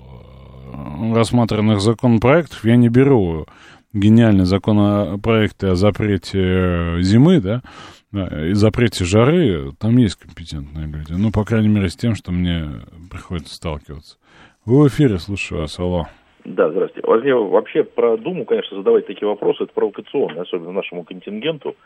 э, 0.72 1.14
рассматриваемых 1.14 1.82
законопроектов, 1.82 2.64
я 2.64 2.76
не 2.76 2.88
беру 2.88 3.44
гениальные 3.92 4.46
законопроекты 4.46 5.66
о 5.66 5.74
запрете 5.74 6.38
э, 6.40 7.00
зимы, 7.02 7.42
да, 7.42 7.60
да, 8.10 8.48
и 8.48 8.54
запрете 8.54 9.04
жары. 9.04 9.72
Там 9.78 9.98
есть 9.98 10.16
компетентные 10.16 10.86
люди. 10.86 11.12
Ну, 11.12 11.30
по 11.30 11.44
крайней 11.44 11.68
мере, 11.68 11.90
с 11.90 11.96
тем, 11.96 12.14
что 12.14 12.32
мне 12.32 12.70
приходится 13.10 13.54
сталкиваться. 13.54 14.16
Вы 14.64 14.84
в 14.84 14.88
эфире, 14.88 15.18
слушаю 15.18 15.60
вас, 15.60 15.78
алло. 15.78 16.06
Да, 16.46 16.70
здравствуйте. 16.70 17.06
Вообще 17.06 17.84
про 17.84 18.16
Думу, 18.16 18.46
конечно, 18.46 18.78
задавать 18.78 19.06
такие 19.06 19.28
вопросы, 19.28 19.64
это 19.64 19.74
провокационно, 19.74 20.40
особенно 20.40 20.72
нашему 20.72 21.04
контингенту. 21.04 21.76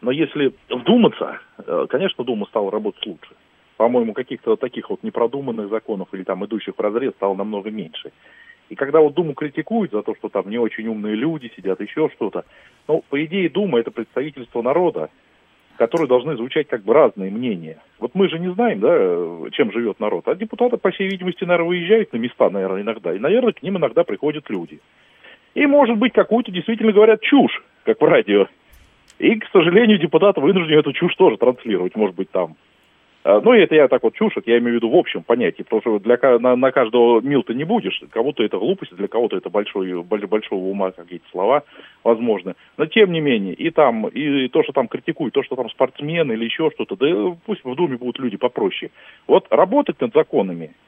Но 0.00 0.10
если 0.10 0.52
вдуматься, 0.70 1.40
э, 1.58 1.86
конечно, 1.88 2.24
Дума 2.24 2.46
стала 2.46 2.70
работать 2.70 3.04
лучше. 3.06 3.30
По-моему, 3.76 4.12
каких-то 4.12 4.56
таких 4.56 4.90
вот 4.90 5.02
непродуманных 5.02 5.68
законов 5.68 6.08
или 6.12 6.24
там 6.24 6.44
идущих 6.44 6.74
в 6.76 6.80
разрез 6.80 7.12
стало 7.14 7.34
намного 7.34 7.70
меньше. 7.70 8.12
И 8.68 8.74
когда 8.74 9.00
вот 9.00 9.14
Думу 9.14 9.34
критикуют 9.34 9.92
за 9.92 10.02
то, 10.02 10.14
что 10.14 10.28
там 10.28 10.50
не 10.50 10.58
очень 10.58 10.86
умные 10.88 11.14
люди 11.14 11.50
сидят, 11.56 11.80
еще 11.80 12.10
что-то, 12.14 12.44
ну, 12.86 13.02
по 13.08 13.24
идее, 13.24 13.48
Дума– 13.48 13.78
это 13.80 13.90
представительство 13.90 14.62
народа, 14.62 15.10
которые 15.76 16.08
должны 16.08 16.36
звучать 16.36 16.68
как 16.68 16.82
бы 16.82 16.92
разные 16.92 17.30
мнения. 17.30 17.78
Вот 17.98 18.14
мы 18.14 18.28
же 18.28 18.38
не 18.38 18.52
знаем, 18.52 18.80
да, 18.80 19.50
чем 19.52 19.72
живет 19.72 20.00
народ. 20.00 20.26
А 20.28 20.34
депутаты, 20.34 20.76
по 20.76 20.90
всей 20.90 21.08
видимости, 21.08 21.44
наверное, 21.44 21.68
выезжают 21.68 22.12
на 22.12 22.18
места, 22.18 22.50
наверное, 22.50 22.82
иногда. 22.82 23.14
И, 23.14 23.18
наверное, 23.18 23.52
к 23.52 23.62
ним 23.62 23.78
иногда 23.78 24.04
приходят 24.04 24.50
люди. 24.50 24.80
И, 25.54 25.66
может 25.66 25.96
быть, 25.96 26.12
какую-то 26.12 26.50
действительно 26.50 26.92
говорят 26.92 27.22
чушь, 27.22 27.62
как 27.84 28.00
в 28.00 28.04
радио. 28.04 28.48
И, 29.18 29.34
к 29.36 29.48
сожалению, 29.52 29.98
депутаты 29.98 30.40
вынуждены 30.40 30.78
эту 30.78 30.92
чушь 30.92 31.14
тоже 31.16 31.36
транслировать, 31.36 31.96
может 31.96 32.14
быть, 32.16 32.30
там. 32.30 32.56
А, 33.24 33.40
Ну, 33.40 33.52
это 33.52 33.74
я 33.74 33.88
так 33.88 34.02
вот 34.04 34.14
чушь, 34.14 34.36
это 34.36 34.50
я 34.50 34.58
имею 34.58 34.72
в 34.72 34.76
виду 34.76 34.90
в 34.90 34.96
общем 34.96 35.22
понятии, 35.22 35.62
потому 35.62 35.82
что 35.82 35.98
для, 35.98 36.16
на, 36.38 36.56
на 36.56 36.70
каждого 36.70 37.20
мил 37.20 37.42
ты 37.42 37.54
не 37.54 37.64
будешь, 37.64 38.00
кого-то 38.10 38.44
это 38.44 38.58
глупость, 38.58 38.94
для 38.96 39.08
кого-то 39.08 39.36
это 39.36 39.50
большой, 39.50 40.02
боль- 40.02 40.26
большого 40.26 40.64
ума 40.64 40.92
какие-то 40.92 41.28
слова, 41.30 41.64
возможно. 42.04 42.54
Но 42.76 42.86
тем 42.86 43.12
не 43.12 43.20
менее, 43.20 43.54
и 43.54 43.70
там, 43.70 44.06
и 44.06 44.48
то, 44.48 44.62
что 44.62 44.72
там 44.72 44.88
критикуют, 44.88 45.34
то, 45.34 45.42
что 45.42 45.56
там 45.56 45.68
спортсмены 45.68 46.32
или 46.32 46.44
еще 46.44 46.70
что-то, 46.74 46.96
да 46.96 47.36
пусть 47.44 47.64
в 47.64 47.74
Думе 47.74 47.96
будут 47.96 48.18
люди 48.18 48.36
попроще. 48.36 48.90
Вот 49.26 49.46
работать 49.50 50.00
над 50.00 50.14
законами, 50.14 50.66
э, 50.66 50.87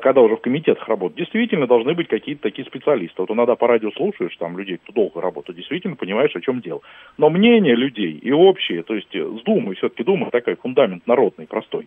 когда 0.00 0.22
уже 0.22 0.36
в 0.36 0.40
комитетах 0.40 0.88
работают, 0.88 1.18
действительно 1.18 1.66
должны 1.66 1.94
быть 1.94 2.08
какие-то 2.08 2.42
такие 2.42 2.66
специалисты. 2.66 3.20
Вот 3.20 3.30
иногда 3.30 3.54
по 3.54 3.68
радио 3.68 3.90
слушаешь 3.92 4.34
там 4.38 4.56
людей, 4.56 4.78
кто 4.78 4.92
долго 4.92 5.20
работает, 5.20 5.58
действительно 5.58 5.94
понимаешь, 5.94 6.34
о 6.34 6.40
чем 6.40 6.60
дело. 6.60 6.80
Но 7.18 7.28
мнение 7.28 7.74
людей 7.74 8.12
и 8.12 8.32
общее, 8.32 8.82
то 8.82 8.94
есть 8.94 9.14
э, 9.14 9.22
с 9.22 9.42
Думой, 9.42 9.74
все-таки 9.74 10.02
Дума 10.02 10.30
такой 10.30 10.56
фундамент 10.56 11.06
народный, 11.06 11.46
простой. 11.46 11.86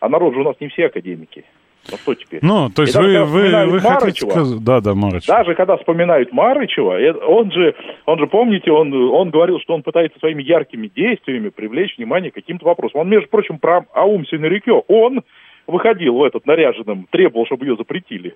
А 0.00 0.08
народ 0.08 0.34
же 0.34 0.40
у 0.40 0.44
нас 0.44 0.56
не 0.60 0.68
все 0.68 0.86
академики. 0.86 1.44
Ну 1.88 1.96
что 1.98 2.14
теперь? 2.16 2.40
Ну, 2.42 2.68
то 2.68 2.82
есть 2.82 2.96
И 2.96 2.98
вы, 2.98 3.24
вы, 3.24 3.66
вы 3.66 3.80
хотите 3.80 4.26
Марычева, 4.26 4.30
сказать... 4.30 4.64
Да, 4.64 4.80
да, 4.80 4.94
Марыч. 4.94 5.26
Даже 5.26 5.54
когда 5.54 5.76
вспоминают 5.76 6.32
Марычева, 6.32 7.00
э, 7.00 7.12
он 7.12 7.52
же, 7.52 7.76
он 8.06 8.18
же, 8.18 8.26
помните, 8.26 8.72
он, 8.72 8.92
он 8.92 9.30
говорил, 9.30 9.60
что 9.60 9.74
он 9.74 9.82
пытается 9.82 10.18
своими 10.18 10.42
яркими 10.42 10.88
действиями 10.88 11.50
привлечь 11.50 11.96
внимание 11.96 12.32
к 12.32 12.34
каким-то 12.34 12.66
вопросам. 12.66 13.02
Он, 13.02 13.08
между 13.08 13.28
прочим, 13.28 13.58
про 13.60 13.86
Аум 13.92 14.26
Синарикё, 14.26 14.82
он 14.88 15.22
выходил 15.66 16.14
в 16.14 16.24
этот 16.24 16.46
наряженным, 16.46 17.06
требовал, 17.10 17.46
чтобы 17.46 17.66
ее 17.66 17.76
запретили. 17.76 18.34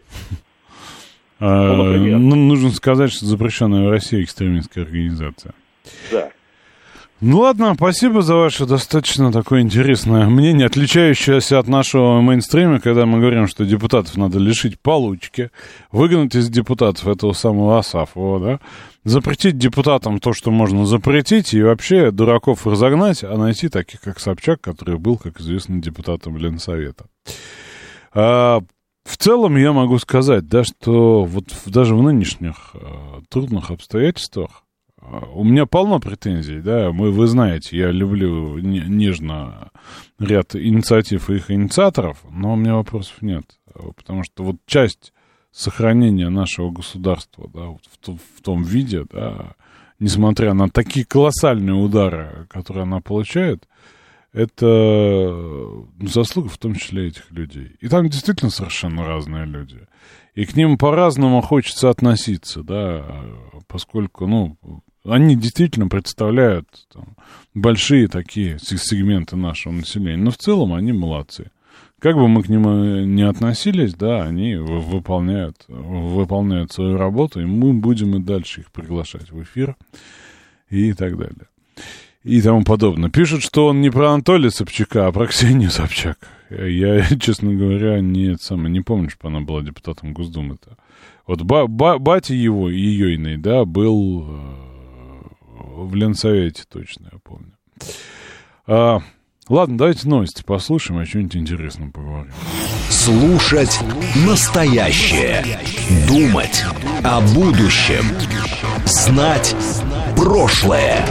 А, 1.38 1.74
Ну, 1.74 2.18
ну, 2.18 2.36
нужно 2.36 2.70
сказать, 2.70 3.10
что 3.12 3.24
запрещенная 3.24 3.86
в 3.86 3.90
России 3.90 4.22
экстремистская 4.22 4.84
организация. 4.84 5.54
Да. 6.12 6.30
Ну 7.22 7.40
ладно, 7.40 7.74
спасибо 7.74 8.22
за 8.22 8.34
ваше 8.34 8.64
достаточно 8.64 9.30
такое 9.30 9.60
интересное 9.60 10.26
мнение, 10.30 10.64
отличающееся 10.64 11.58
от 11.58 11.68
нашего 11.68 12.22
мейнстрима, 12.22 12.80
когда 12.80 13.04
мы 13.04 13.20
говорим, 13.20 13.46
что 13.46 13.66
депутатов 13.66 14.16
надо 14.16 14.38
лишить 14.38 14.80
получки, 14.80 15.50
выгнать 15.92 16.34
из 16.34 16.48
депутатов 16.48 17.06
этого 17.06 17.34
самого 17.34 17.78
Асафова, 17.78 18.40
да, 18.40 18.60
запретить 19.04 19.58
депутатам 19.58 20.18
то, 20.18 20.32
что 20.32 20.50
можно 20.50 20.86
запретить, 20.86 21.52
и 21.52 21.62
вообще 21.62 22.10
дураков 22.10 22.66
разогнать, 22.66 23.22
а 23.22 23.36
найти 23.36 23.68
таких, 23.68 24.00
как 24.00 24.18
Собчак, 24.18 24.62
который 24.62 24.96
был, 24.96 25.18
как 25.18 25.42
известно, 25.42 25.78
депутатом 25.82 26.38
Ленсовета. 26.38 27.04
А, 28.14 28.62
в 29.04 29.16
целом 29.18 29.58
я 29.58 29.74
могу 29.74 29.98
сказать, 29.98 30.48
да, 30.48 30.64
что 30.64 31.24
вот 31.24 31.44
даже 31.66 31.94
в 31.94 32.02
нынешних 32.02 32.70
э, 32.72 33.20
трудных 33.28 33.70
обстоятельствах 33.70 34.64
у 35.32 35.44
меня 35.44 35.66
полно 35.66 35.98
претензий, 35.98 36.60
да, 36.60 36.92
мы, 36.92 37.10
вы 37.10 37.26
знаете, 37.26 37.76
я 37.76 37.90
люблю 37.90 38.58
не- 38.58 38.84
нежно 38.86 39.70
ряд 40.18 40.54
инициатив 40.54 41.30
и 41.30 41.36
их 41.36 41.50
инициаторов, 41.50 42.22
но 42.30 42.52
у 42.52 42.56
меня 42.56 42.74
вопросов 42.74 43.22
нет, 43.22 43.44
потому 43.96 44.22
что 44.24 44.44
вот 44.44 44.56
часть 44.66 45.12
сохранения 45.52 46.28
нашего 46.28 46.70
государства, 46.70 47.48
да, 47.52 47.66
вот 47.66 47.82
в, 48.06 48.38
в 48.38 48.42
том 48.42 48.62
виде, 48.62 49.04
да, 49.10 49.54
несмотря 49.98 50.54
на 50.54 50.68
такие 50.68 51.04
колоссальные 51.04 51.74
удары, 51.74 52.46
которые 52.50 52.84
она 52.84 53.00
получает, 53.00 53.66
это 54.32 55.84
заслуга 56.02 56.48
в 56.48 56.58
том 56.58 56.74
числе 56.74 57.08
этих 57.08 57.30
людей. 57.32 57.76
И 57.80 57.88
там 57.88 58.08
действительно 58.08 58.50
совершенно 58.50 59.04
разные 59.04 59.44
люди. 59.44 59.80
И 60.34 60.44
к 60.44 60.54
ним 60.56 60.78
по-разному 60.78 61.40
хочется 61.40 61.90
относиться, 61.90 62.62
да, 62.62 63.24
поскольку, 63.66 64.28
ну, 64.28 64.56
они 65.04 65.36
действительно 65.36 65.88
представляют 65.88 66.66
там, 66.92 67.16
большие 67.54 68.08
такие 68.08 68.58
сегменты 68.58 69.36
нашего 69.36 69.72
населения. 69.72 70.22
Но 70.22 70.30
в 70.30 70.36
целом 70.36 70.72
они 70.74 70.92
молодцы. 70.92 71.50
Как 71.98 72.14
бы 72.16 72.28
мы 72.28 72.42
к 72.42 72.48
ним 72.48 72.66
э, 72.66 73.04
не 73.04 73.22
относились, 73.22 73.94
да, 73.94 74.22
они 74.22 74.54
вы- 74.56 74.80
выполняют, 74.80 75.64
выполняют 75.68 76.72
свою 76.72 76.96
работу, 76.96 77.40
и 77.40 77.44
мы 77.44 77.74
будем 77.74 78.16
и 78.16 78.20
дальше 78.20 78.62
их 78.62 78.72
приглашать 78.72 79.30
в 79.30 79.42
эфир 79.42 79.76
и 80.70 80.92
так 80.94 81.18
далее. 81.18 81.46
И 82.22 82.40
тому 82.42 82.64
подобное. 82.64 83.10
Пишут, 83.10 83.42
что 83.42 83.66
он 83.66 83.80
не 83.80 83.90
про 83.90 84.12
Анатолия 84.12 84.50
Собчака, 84.50 85.06
а 85.06 85.12
про 85.12 85.26
Ксению 85.26 85.70
Собчак. 85.70 86.18
Я, 86.50 87.02
честно 87.20 87.54
говоря, 87.54 88.00
не, 88.00 88.36
самое, 88.36 88.70
не 88.70 88.80
помню, 88.80 89.10
что 89.10 89.28
она 89.28 89.40
была 89.40 89.62
депутатом 89.62 90.12
Госдумы-то. 90.12 90.76
Вот 91.26 91.42
ба, 91.42 91.66
ба- 91.66 91.98
батя 91.98 92.34
его, 92.34 92.70
ее 92.70 93.16
иной, 93.16 93.36
да, 93.36 93.64
был 93.64 94.26
э, 94.28 94.69
в 95.62 95.94
Ленсовете, 95.94 96.64
точно, 96.68 97.08
я 97.12 97.18
помню. 97.22 97.52
А, 98.66 99.00
ладно, 99.48 99.78
давайте 99.78 100.08
новости 100.08 100.42
послушаем, 100.42 101.00
о 101.00 101.06
чем-нибудь 101.06 101.36
интересном 101.36 101.92
поговорим. 101.92 102.32
Слушать 102.88 103.80
настоящее. 104.26 105.44
Думать 106.06 106.64
о 107.02 107.20
будущем. 107.34 108.04
Знать 108.84 109.54
прошлое. 110.16 111.06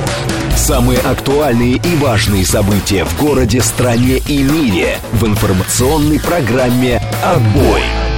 Самые 0.56 1.00
актуальные 1.00 1.78
и 1.78 1.96
важные 1.96 2.46
события 2.46 3.06
в 3.06 3.20
городе, 3.20 3.62
стране 3.62 4.18
и 4.18 4.44
мире 4.44 4.98
в 5.14 5.26
информационной 5.26 6.20
программе 6.20 7.02
«Отбой». 7.24 8.09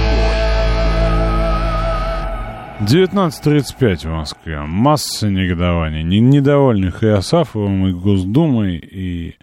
19.35 2.86 4.08
в 4.08 4.10
Москве. 4.10 4.60
Масса 4.60 5.30
негодований. 5.30 6.02
Не- 6.02 6.20
Недовольных 6.20 7.02
и 7.04 7.08
Асафовым, 7.08 7.86
и 7.86 7.92
Госдумой, 7.92 8.76
и 8.76 9.36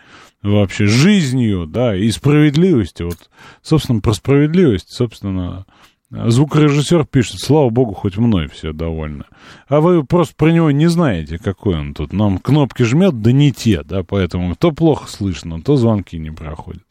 вообще 0.44 0.88
жизнью, 0.88 1.66
да, 1.66 1.96
и 1.96 2.12
справедливостью. 2.12 3.08
Вот, 3.08 3.30
собственно, 3.62 4.02
про 4.02 4.14
справедливость, 4.14 4.92
собственно, 4.92 5.66
звукорежиссер 6.12 7.06
пишет, 7.06 7.40
слава 7.40 7.70
богу, 7.70 7.94
хоть 7.94 8.18
мной 8.18 8.48
все 8.48 8.74
довольны. 8.74 9.24
А 9.70 9.80
вы 9.80 10.04
просто 10.04 10.34
про 10.36 10.52
него 10.52 10.72
не 10.72 10.88
знаете, 10.88 11.38
какой 11.38 11.76
он 11.80 11.94
тут. 11.94 12.12
Нам 12.12 12.40
кнопки 12.40 12.84
жмет, 12.84 13.22
да 13.22 13.32
не 13.32 13.54
те, 13.54 13.84
да, 13.84 14.04
поэтому 14.04 14.56
то 14.56 14.72
плохо 14.72 15.08
слышно, 15.08 15.62
то 15.62 15.78
звонки 15.78 16.18
не 16.20 16.32
проходят. 16.32 16.84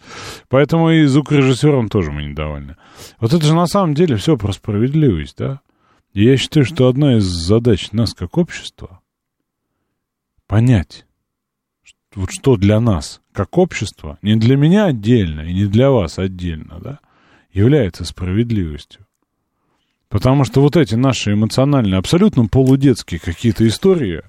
Поэтому 0.49 0.91
и 0.91 1.05
звукорежиссером 1.05 1.89
тоже 1.91 2.11
мы 2.11 2.23
недовольны. 2.23 2.77
Вот 3.20 3.35
это 3.35 3.45
же 3.45 3.55
на 3.55 3.66
самом 3.66 3.95
деле 3.95 4.16
все 4.16 4.39
про 4.39 4.53
справедливость, 4.53 5.37
да? 5.37 5.61
Я 6.20 6.36
считаю, 6.36 6.66
что 6.66 6.89
одна 6.89 7.19
из 7.19 7.23
задач 7.23 7.93
нас 7.93 8.12
как 8.12 8.39
общества 8.39 8.99
понять, 10.49 11.07
вот 12.12 12.32
что 12.32 12.57
для 12.57 12.81
нас 12.81 13.20
как 13.32 13.57
общество, 13.57 14.19
не 14.20 14.35
для 14.35 14.57
меня 14.57 14.86
отдельно 14.86 15.43
и 15.43 15.55
не 15.55 15.66
для 15.66 15.93
вас 15.93 16.19
отдельно, 16.19 16.81
да, 16.82 16.99
является 17.53 18.05
справедливостью. 18.05 19.07
Потому 20.09 20.43
что 20.43 20.61
вот 20.61 20.77
эти 20.77 20.97
наши 20.97 21.35
эмоциональные, 21.35 21.99
абсолютно 21.99 22.47
полудетские 22.47 23.20
какие-то 23.20 23.65
истории, 23.69 24.23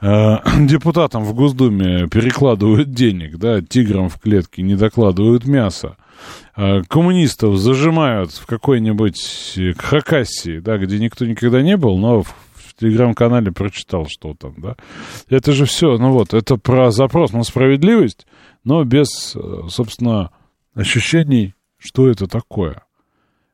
э, 0.00 0.36
депутатам 0.66 1.22
в 1.24 1.34
Госдуме 1.34 2.08
перекладывают 2.08 2.92
денег, 2.92 3.36
да, 3.36 3.60
тиграм 3.60 4.08
в 4.08 4.18
клетке 4.18 4.62
не 4.62 4.74
докладывают 4.74 5.44
мясо, 5.44 5.98
коммунистов 6.54 7.56
зажимают 7.56 8.32
в 8.32 8.46
какой-нибудь 8.46 9.54
э, 9.56 9.72
Хакассии, 9.74 10.60
да, 10.60 10.78
где 10.78 10.98
никто 10.98 11.26
никогда 11.26 11.62
не 11.62 11.76
был, 11.76 11.98
но 11.98 12.22
в, 12.22 12.34
телеграм-канале 12.78 13.52
прочитал, 13.52 14.06
что 14.08 14.34
там, 14.34 14.54
да. 14.58 14.76
Это 15.28 15.52
же 15.52 15.64
все, 15.64 15.96
ну 15.98 16.12
вот, 16.12 16.34
это 16.34 16.56
про 16.56 16.90
запрос 16.90 17.32
на 17.32 17.42
справедливость, 17.42 18.26
но 18.64 18.84
без, 18.84 19.34
э, 19.34 19.62
собственно, 19.68 20.30
ощущений, 20.74 21.54
что 21.78 22.08
это 22.08 22.26
такое. 22.26 22.82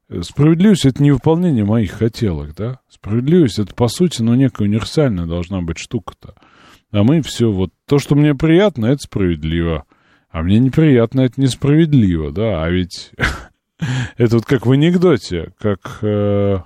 Э, 0.08 0.22
Справедливость— 0.22 0.84
это 0.86 1.02
не 1.02 1.12
выполнение 1.12 1.64
моих 1.64 1.92
хотелок, 1.92 2.54
да? 2.54 2.80
Справедливость— 2.88 3.58
это, 3.60 3.74
по 3.74 3.88
сути, 3.88 4.22
ну, 4.22 4.34
некая 4.34 4.64
универсальная 4.64 5.26
должна 5.26 5.60
быть 5.60 5.78
штука-то. 5.78 6.34
А 6.90 7.04
мы 7.04 7.22
все 7.22 7.50
вот... 7.50 7.70
То, 7.86 7.98
что 7.98 8.14
мне 8.14 8.34
приятно, 8.34 8.86
это 8.86 9.02
справедливо. 9.02 9.84
А 10.32 10.42
мне 10.42 10.58
неприятно, 10.58 11.20
это 11.20 11.38
несправедливо, 11.40 12.32
да? 12.32 12.64
А 12.64 12.70
ведь 12.70 13.12
это 14.16 14.36
вот 14.36 14.46
как 14.46 14.64
в 14.66 14.72
анекдоте, 14.72 15.52
как... 15.58 15.98
э, 16.00 16.58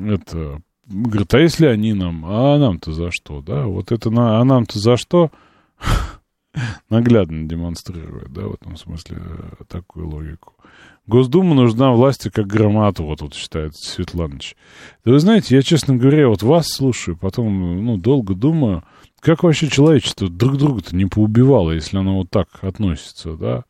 это... 0.00 0.62
Говорит, 0.86 1.34
а 1.34 1.40
если 1.40 1.66
они 1.66 1.92
нам? 1.92 2.24
А 2.24 2.58
нам-то 2.58 2.92
за 2.92 3.10
что, 3.10 3.40
да? 3.40 3.66
Вот 3.66 3.90
это 3.90 4.10
на... 4.10 4.40
А 4.40 4.44
нам-то 4.44 4.78
за 4.78 4.96
что? 4.96 5.32
Наглядно 6.88 7.48
демонстрирует, 7.48 8.32
да, 8.32 8.42
в 8.42 8.54
этом 8.54 8.76
смысле 8.76 9.18
э, 9.20 9.64
такую 9.66 10.08
логику. 10.08 10.54
Госдума 11.08 11.56
нужна 11.56 11.90
власти 11.90 12.28
как 12.28 12.46
громада, 12.46 13.02
вот 13.02 13.18
тут 13.18 13.34
считает 13.34 13.74
Светланыч. 13.74 14.54
Да 15.04 15.10
вы 15.10 15.18
знаете, 15.18 15.56
я, 15.56 15.62
честно 15.62 15.96
говоря, 15.96 16.28
вот 16.28 16.44
вас 16.44 16.68
слушаю, 16.68 17.16
потом, 17.16 17.84
ну, 17.84 17.96
долго 17.96 18.34
думаю, 18.34 18.84
как 19.22 19.44
вообще 19.44 19.68
человечество 19.68 20.28
друг 20.28 20.56
друга-то 20.56 20.96
не 20.96 21.06
поубивало, 21.06 21.70
если 21.70 21.96
оно 21.96 22.18
вот 22.18 22.30
так 22.30 22.48
относится, 22.60 23.34
да? 23.34 23.64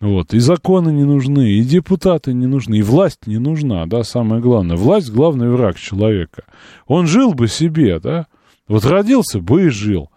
Вот, 0.00 0.34
и 0.34 0.38
законы 0.38 0.90
не 0.90 1.04
нужны, 1.04 1.50
и 1.52 1.62
депутаты 1.62 2.32
не 2.32 2.46
нужны, 2.46 2.76
и 2.76 2.82
власть 2.82 3.26
не 3.26 3.38
нужна, 3.38 3.86
да, 3.86 4.04
самое 4.04 4.40
главное. 4.40 4.76
Власть— 4.76 5.10
главный 5.12 5.50
враг 5.50 5.78
человека. 5.78 6.44
Он 6.86 7.06
жил 7.06 7.32
бы 7.32 7.48
себе, 7.48 7.98
да, 7.98 8.26
вот 8.68 8.84
родился 8.84 9.40
бы 9.40 9.66
и 9.66 9.68
жил. 9.68 10.10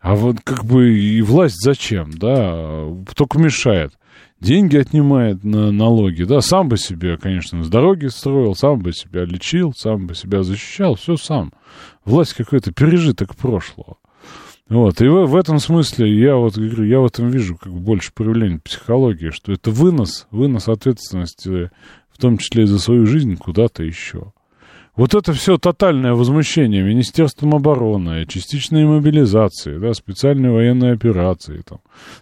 А 0.00 0.14
вот 0.14 0.40
как 0.42 0.64
бы 0.64 0.98
и 0.98 1.20
власть 1.22 1.56
зачем, 1.62 2.10
да, 2.12 2.86
только 3.14 3.38
мешает. 3.38 3.92
Деньги 4.40 4.76
отнимает 4.76 5.44
на 5.44 5.70
налоги, 5.70 6.24
да, 6.24 6.40
сам 6.40 6.68
бы 6.68 6.76
себе, 6.78 7.16
конечно, 7.16 7.62
с 7.62 7.68
дороги 7.68 8.06
строил, 8.06 8.54
сам 8.54 8.80
бы 8.80 8.92
себя 8.92 9.24
лечил, 9.24 9.72
сам 9.74 10.06
бы 10.06 10.14
себя 10.14 10.42
защищал, 10.42 10.94
все 10.94 11.16
сам. 11.16 11.52
Власть 12.04 12.34
какой-то 12.34 12.72
пережиток 12.72 13.36
прошлого. 13.36 13.96
Вот, 14.68 15.00
и 15.00 15.06
в, 15.06 15.36
этом 15.36 15.60
смысле 15.60 16.12
я 16.12 16.34
вот 16.36 16.58
говорю, 16.58 16.82
я 16.82 16.98
в 16.98 17.06
этом 17.06 17.30
вижу 17.30 17.56
как 17.56 17.72
больше 17.72 18.12
проявление 18.12 18.58
психологии, 18.58 19.30
что 19.30 19.52
это 19.52 19.70
вынос, 19.70 20.26
вынос 20.32 20.68
ответственности, 20.68 21.70
в 22.10 22.18
том 22.18 22.36
числе 22.38 22.64
и 22.64 22.66
за 22.66 22.80
свою 22.80 23.06
жизнь, 23.06 23.36
куда-то 23.36 23.84
еще. 23.84 24.32
Вот 24.96 25.14
это 25.14 25.34
все 25.34 25.58
тотальное 25.58 26.14
возмущение 26.14 26.82
Министерством 26.82 27.54
обороны, 27.54 28.24
частичной 28.26 28.86
мобилизации, 28.86 29.76
да, 29.78 29.92
специальной 29.92 30.50
военной 30.50 30.92
операции 30.94 31.62
там, 31.68 31.80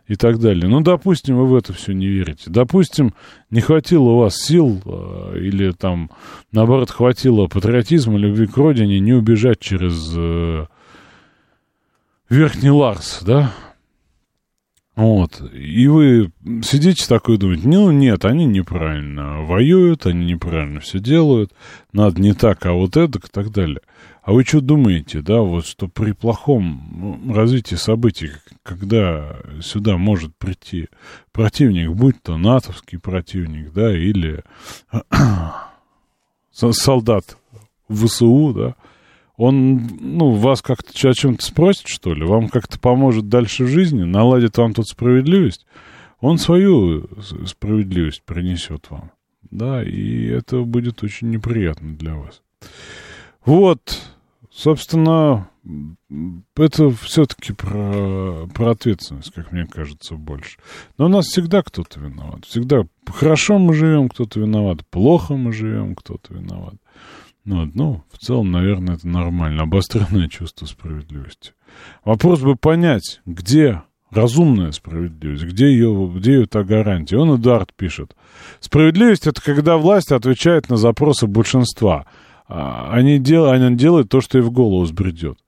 и 0.09 0.16
так 0.16 0.41
далее. 0.41 0.69
Ну, 0.69 0.81
допустим, 0.81 1.37
вы 1.37 1.47
в 1.47 1.55
это 1.55 1.73
все 1.73 1.93
не 1.93 2.09
верите. 2.09 2.51
Допустим, 2.51 3.15
не 3.51 3.61
хватило 3.61 4.11
у 4.11 4.19
вас 4.19 4.37
сил 4.37 4.83
э, 4.85 5.39
или 5.39 5.71
там, 5.71 6.11
наоборот, 6.51 6.91
хватило 6.91 7.47
патриотизма, 7.47 8.19
любви 8.19 8.49
к 8.49 8.57
родине 8.57 8.99
не 8.99 9.12
убежать 9.12 9.61
через 9.61 10.12
э, 10.16 10.66
Верхний 12.29 12.71
Ларс, 12.71 13.21
да, 13.23 13.53
вот. 14.97 15.43
И 15.53 15.89
вы 15.89 16.31
сидите 16.63 17.07
такой 17.09 17.35
и 17.35 17.39
думаете, 17.39 17.67
ну 17.67 17.91
нет, 17.91 18.25
они 18.25 18.47
неправильно 18.47 19.43
воюют, 19.43 20.07
они 20.07 20.25
неправильно 20.25 20.79
все 20.79 21.01
делают, 21.01 21.53
надо 21.93 22.21
не 22.21 22.33
так, 22.33 22.65
а 22.67 22.73
вот 22.75 22.97
это 22.97 23.19
и 23.19 23.31
так 23.31 23.51
далее. 23.51 23.81
А 24.23 24.33
вы 24.33 24.45
что 24.45 24.61
думаете, 24.61 25.21
да, 25.21 25.41
вот 25.41 25.67
что 25.67 25.89
при 25.89 26.13
плохом 26.13 27.21
ну, 27.25 27.35
развитии 27.35 27.75
событий, 27.75 28.31
когда 28.63 29.37
сюда 29.61 29.99
может 29.99 30.35
прийти 30.37 30.89
противник, 31.33 31.91
будь 31.91 32.23
то 32.23 32.39
натовский 32.39 32.99
противник, 32.99 33.73
да, 33.73 33.93
или 33.93 34.45
солдат 36.53 37.37
ВСУ, 37.91 38.55
да, 38.55 38.77
он, 39.36 39.89
ну, 40.01 40.31
вас 40.32 40.62
как-то 40.62 40.93
о 41.09 41.15
чем-то 41.15 41.44
спросит, 41.44 41.89
что 41.89 42.15
ли, 42.15 42.24
вам 42.24 42.48
как-то 42.48 42.78
поможет 42.78 43.28
дальше 43.28 43.65
в 43.65 43.69
жизни, 43.69 44.05
наладит 44.05 44.56
вам 44.59 44.74
тут 44.74 44.89
справедливость, 44.89 45.66
он 46.20 46.39
свою 46.39 47.09
справедливость 47.47 48.23
принесет 48.23 48.90
вам. 48.90 49.11
Да, 49.51 49.82
и 49.82 50.27
это 50.27 50.62
будет 50.62 51.02
очень 51.02 51.31
неприятно 51.31 51.97
для 51.97 52.15
вас. 52.15 52.43
Вот, 53.44 54.01
собственно, 54.51 55.48
это 56.56 56.90
все-таки 56.90 57.52
про, 57.52 58.47
про 58.55 58.70
ответственность, 58.70 59.32
как 59.32 59.52
мне 59.52 59.66
кажется, 59.66 60.15
больше. 60.15 60.59
Но 60.97 61.06
у 61.06 61.09
нас 61.09 61.27
всегда 61.27 61.62
кто-то 61.62 62.01
виноват. 62.01 62.44
Всегда 62.47 62.86
хорошо 63.06 63.59
мы 63.59 63.74
живем, 63.74 64.09
кто-то 64.09 64.40
виноват, 64.40 64.86
плохо 64.86 65.35
мы 65.35 65.52
живем, 65.52 65.94
кто-то 65.94 66.35
виноват. 66.35 66.74
Ну, 67.45 67.71
ну, 67.75 68.03
в 68.11 68.19
целом, 68.19 68.51
наверное, 68.51 68.95
это 68.95 69.07
нормально. 69.07 69.65
Обостренное 69.65 70.29
чувство 70.29 70.66
справедливости. 70.66 71.53
Вопрос 72.05 72.41
бы 72.41 72.57
понять, 72.57 73.21
где 73.27 73.83
разумная 74.11 74.73
справедливость, 74.73 75.45
где 75.45 75.66
ее, 75.66 76.11
где 76.15 76.35
ее 76.35 76.47
та 76.47 76.65
гарантия. 76.65 77.19
Он 77.19 77.37
Эдуард 77.37 77.75
пишет. 77.75 78.16
Справедливость— 78.61 79.27
это 79.27 79.43
когда 79.43 79.77
власть 79.77 80.12
отвечает 80.12 80.71
на 80.71 80.77
запросы 80.77 81.27
большинства. 81.27 82.07
А 82.47 82.91
они, 82.93 83.19
дел, 83.19 83.51
они 83.51 83.77
делают 83.77 84.09
то, 84.09 84.21
что 84.21 84.39
и 84.39 84.43
в 84.43 84.51
голову 84.51 84.85
сбредет. 84.87 85.39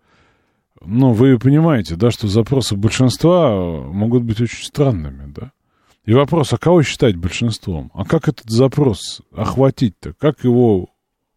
Но 0.84 1.12
вы 1.12 1.38
понимаете, 1.38 1.96
да, 1.96 2.10
что 2.10 2.28
запросы 2.28 2.76
большинства 2.76 3.50
могут 3.86 4.22
быть 4.22 4.40
очень 4.40 4.64
странными, 4.64 5.32
да? 5.32 5.52
И 6.04 6.12
вопрос, 6.12 6.52
а 6.52 6.58
кого 6.58 6.82
считать 6.82 7.16
большинством? 7.16 7.90
А 7.92 8.04
как 8.04 8.28
этот 8.28 8.48
запрос 8.48 9.22
охватить-то? 9.34 10.12
Как 10.12 10.44
его 10.44 10.90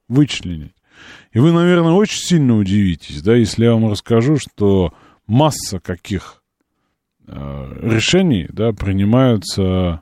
вычленить. 0.09 0.73
И 1.31 1.39
вы, 1.39 1.53
наверное, 1.53 1.93
очень 1.93 2.19
сильно 2.19 2.57
удивитесь, 2.57 3.21
да, 3.21 3.35
если 3.35 3.63
я 3.63 3.73
вам 3.73 3.89
расскажу, 3.89 4.37
что 4.37 4.93
масса 5.27 5.79
каких 5.79 6.43
э, 7.27 7.79
решений, 7.81 8.47
да, 8.49 8.73
принимаются 8.73 10.01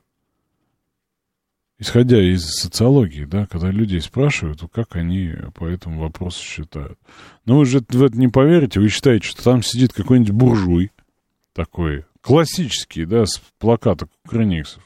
исходя 1.79 2.19
из 2.21 2.43
социологии, 2.45 3.25
да, 3.25 3.45
когда 3.45 3.69
людей 3.69 4.01
спрашивают, 4.01 4.61
как 4.71 4.95
они 4.95 5.33
по 5.53 5.65
этому 5.65 6.01
вопросу 6.01 6.43
считают. 6.43 6.97
Но 7.45 7.59
вы 7.59 7.65
же 7.65 7.79
в 7.87 8.03
это 8.03 8.17
не 8.17 8.27
поверите, 8.27 8.79
вы 8.79 8.89
считаете, 8.89 9.27
что 9.27 9.43
там 9.43 9.61
сидит 9.61 9.93
какой-нибудь 9.93 10.31
буржуй 10.31 10.91
такой, 11.53 12.05
классический, 12.27 13.05
да, 13.05 13.25
с 13.25 13.41
плаката 13.57 14.07
Кукрыниксов. 14.25 14.83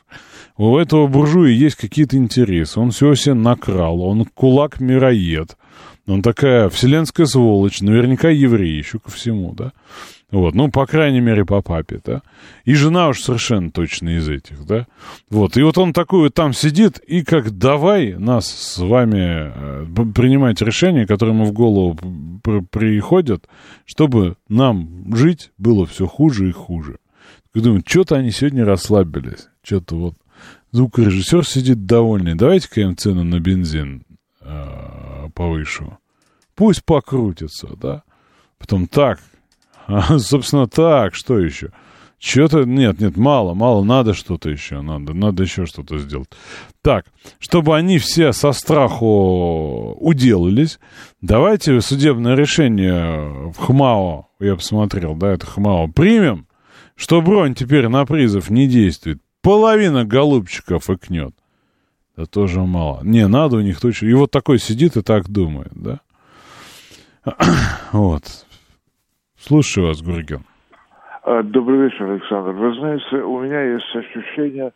У 0.57 0.77
этого 0.77 1.07
буржуя 1.07 1.49
есть 1.49 1.75
какие-то 1.75 2.15
интересы, 2.15 2.79
он 2.79 2.91
все 2.91 3.15
себе 3.15 3.33
накрал, 3.33 3.99
он 4.03 4.25
кулак-мироед, 4.25 5.57
он 6.05 6.21
такая 6.21 6.69
вселенская 6.69 7.25
сволочь, 7.25 7.81
наверняка 7.81 8.29
еврей 8.29 8.77
еще 8.77 8.99
ко 8.99 9.09
всему, 9.09 9.53
да. 9.53 9.71
Вот, 10.29 10.53
ну, 10.53 10.69
по 10.69 10.85
крайней 10.85 11.19
мере, 11.19 11.43
по 11.43 11.63
папе, 11.63 11.99
да. 12.05 12.21
И 12.63 12.75
жена 12.75 13.09
уж 13.09 13.21
совершенно 13.21 13.71
точно 13.71 14.17
из 14.17 14.29
этих, 14.29 14.63
да. 14.67 14.85
Вот, 15.31 15.57
и 15.57 15.63
вот 15.63 15.79
он 15.79 15.93
такой 15.93 16.25
вот 16.25 16.35
там 16.35 16.53
сидит, 16.53 16.99
и 16.99 17.23
как 17.23 17.57
давай 17.57 18.13
нас 18.13 18.45
с 18.45 18.77
вами 18.77 19.51
э, 19.51 19.85
принимать 20.13 20.61
решения, 20.61 21.07
которые 21.07 21.35
ему 21.35 21.45
в 21.45 21.53
голову 21.53 21.97
приходят, 22.69 23.47
чтобы 23.85 24.35
нам 24.47 25.15
жить 25.15 25.51
было 25.57 25.87
все 25.87 26.05
хуже 26.05 26.47
и 26.47 26.51
хуже. 26.51 26.99
Я 27.53 27.61
думаю, 27.61 27.83
что-то 27.85 28.15
они 28.15 28.31
сегодня 28.31 28.65
расслабились. 28.65 29.49
Что-то 29.63 29.95
вот 29.95 30.15
звукорежиссер 30.71 31.45
сидит 31.45 31.85
довольный. 31.85 32.35
Давайте-ка 32.35 32.81
им 32.81 32.95
цену 32.95 33.23
на 33.23 33.39
бензин 33.39 34.05
э, 34.39 35.29
повышу. 35.33 35.97
Пусть 36.55 36.85
покрутится, 36.85 37.69
да. 37.75 38.03
Потом 38.57 38.87
так, 38.87 39.19
а, 39.87 40.17
собственно, 40.19 40.67
так, 40.67 41.15
что 41.15 41.39
еще? 41.39 41.71
Что-то, 42.19 42.65
нет, 42.65 42.99
нет, 42.99 43.17
мало, 43.17 43.55
мало, 43.55 43.83
надо 43.83 44.13
что-то 44.13 44.51
еще, 44.51 44.81
надо, 44.81 45.13
надо 45.13 45.41
еще 45.41 45.65
что-то 45.65 45.97
сделать. 45.97 46.29
Так, 46.83 47.07
чтобы 47.39 47.75
они 47.75 47.97
все 47.97 48.31
со 48.31 48.51
страху 48.51 49.97
уделались, 49.99 50.79
давайте 51.19 51.81
судебное 51.81 52.35
решение 52.35 53.49
в 53.51 53.57
ХМАО, 53.57 54.27
я 54.39 54.55
посмотрел, 54.55 55.15
да, 55.15 55.31
это 55.31 55.47
ХМАО, 55.47 55.87
примем, 55.87 56.45
что 56.95 57.21
бронь 57.21 57.53
теперь 57.53 57.87
на 57.87 58.05
призов 58.05 58.49
не 58.49 58.67
действует. 58.67 59.19
Половина 59.41 60.05
голубчиков 60.05 60.89
икнет. 60.89 61.33
Да 62.15 62.25
тоже 62.25 62.61
мало. 62.61 63.01
Не, 63.03 63.27
надо 63.27 63.57
у 63.57 63.61
них 63.61 63.79
точно. 63.79 64.07
И 64.07 64.13
вот 64.13 64.31
такой 64.31 64.59
сидит 64.59 64.97
и 64.97 65.01
так 65.01 65.29
думает, 65.29 65.71
да? 65.73 65.99
Вот. 67.91 68.23
Слушаю 69.39 69.87
вас, 69.87 70.01
Гурген. 70.01 70.45
А, 71.23 71.43
добрый 71.43 71.83
вечер, 71.83 72.09
Александр. 72.09 72.51
Вы 72.51 72.75
знаете, 72.75 73.17
у 73.17 73.41
меня 73.41 73.61
есть 73.73 73.95
ощущение, 73.95 74.71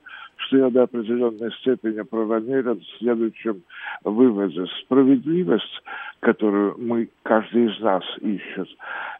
я 0.57 0.69
до 0.69 0.83
определенной 0.83 1.51
степени 1.59 2.01
правомерен 2.01 2.79
в 2.79 2.97
следующем 2.99 3.63
выводе. 4.03 4.65
Справедливость, 4.83 5.81
которую 6.19 6.75
мы, 6.77 7.09
каждый 7.23 7.65
из 7.65 7.79
нас 7.79 8.03
ищет, 8.21 8.67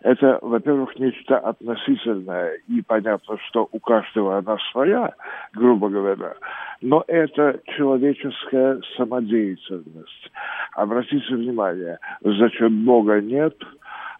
это, 0.01 0.39
во-первых, 0.41 0.97
нечто 0.99 1.37
относительное, 1.37 2.59
и 2.67 2.81
понятно, 2.81 3.37
что 3.49 3.67
у 3.71 3.79
каждого 3.79 4.37
она 4.37 4.57
своя, 4.71 5.13
грубо 5.53 5.89
говоря, 5.89 6.35
но 6.81 7.03
это 7.07 7.59
человеческая 7.77 8.81
самодеятельность. 8.97 10.31
Обратите 10.73 11.35
внимание, 11.35 11.99
зачем 12.21 12.85
Бога 12.85 13.21
нет– 13.21 13.55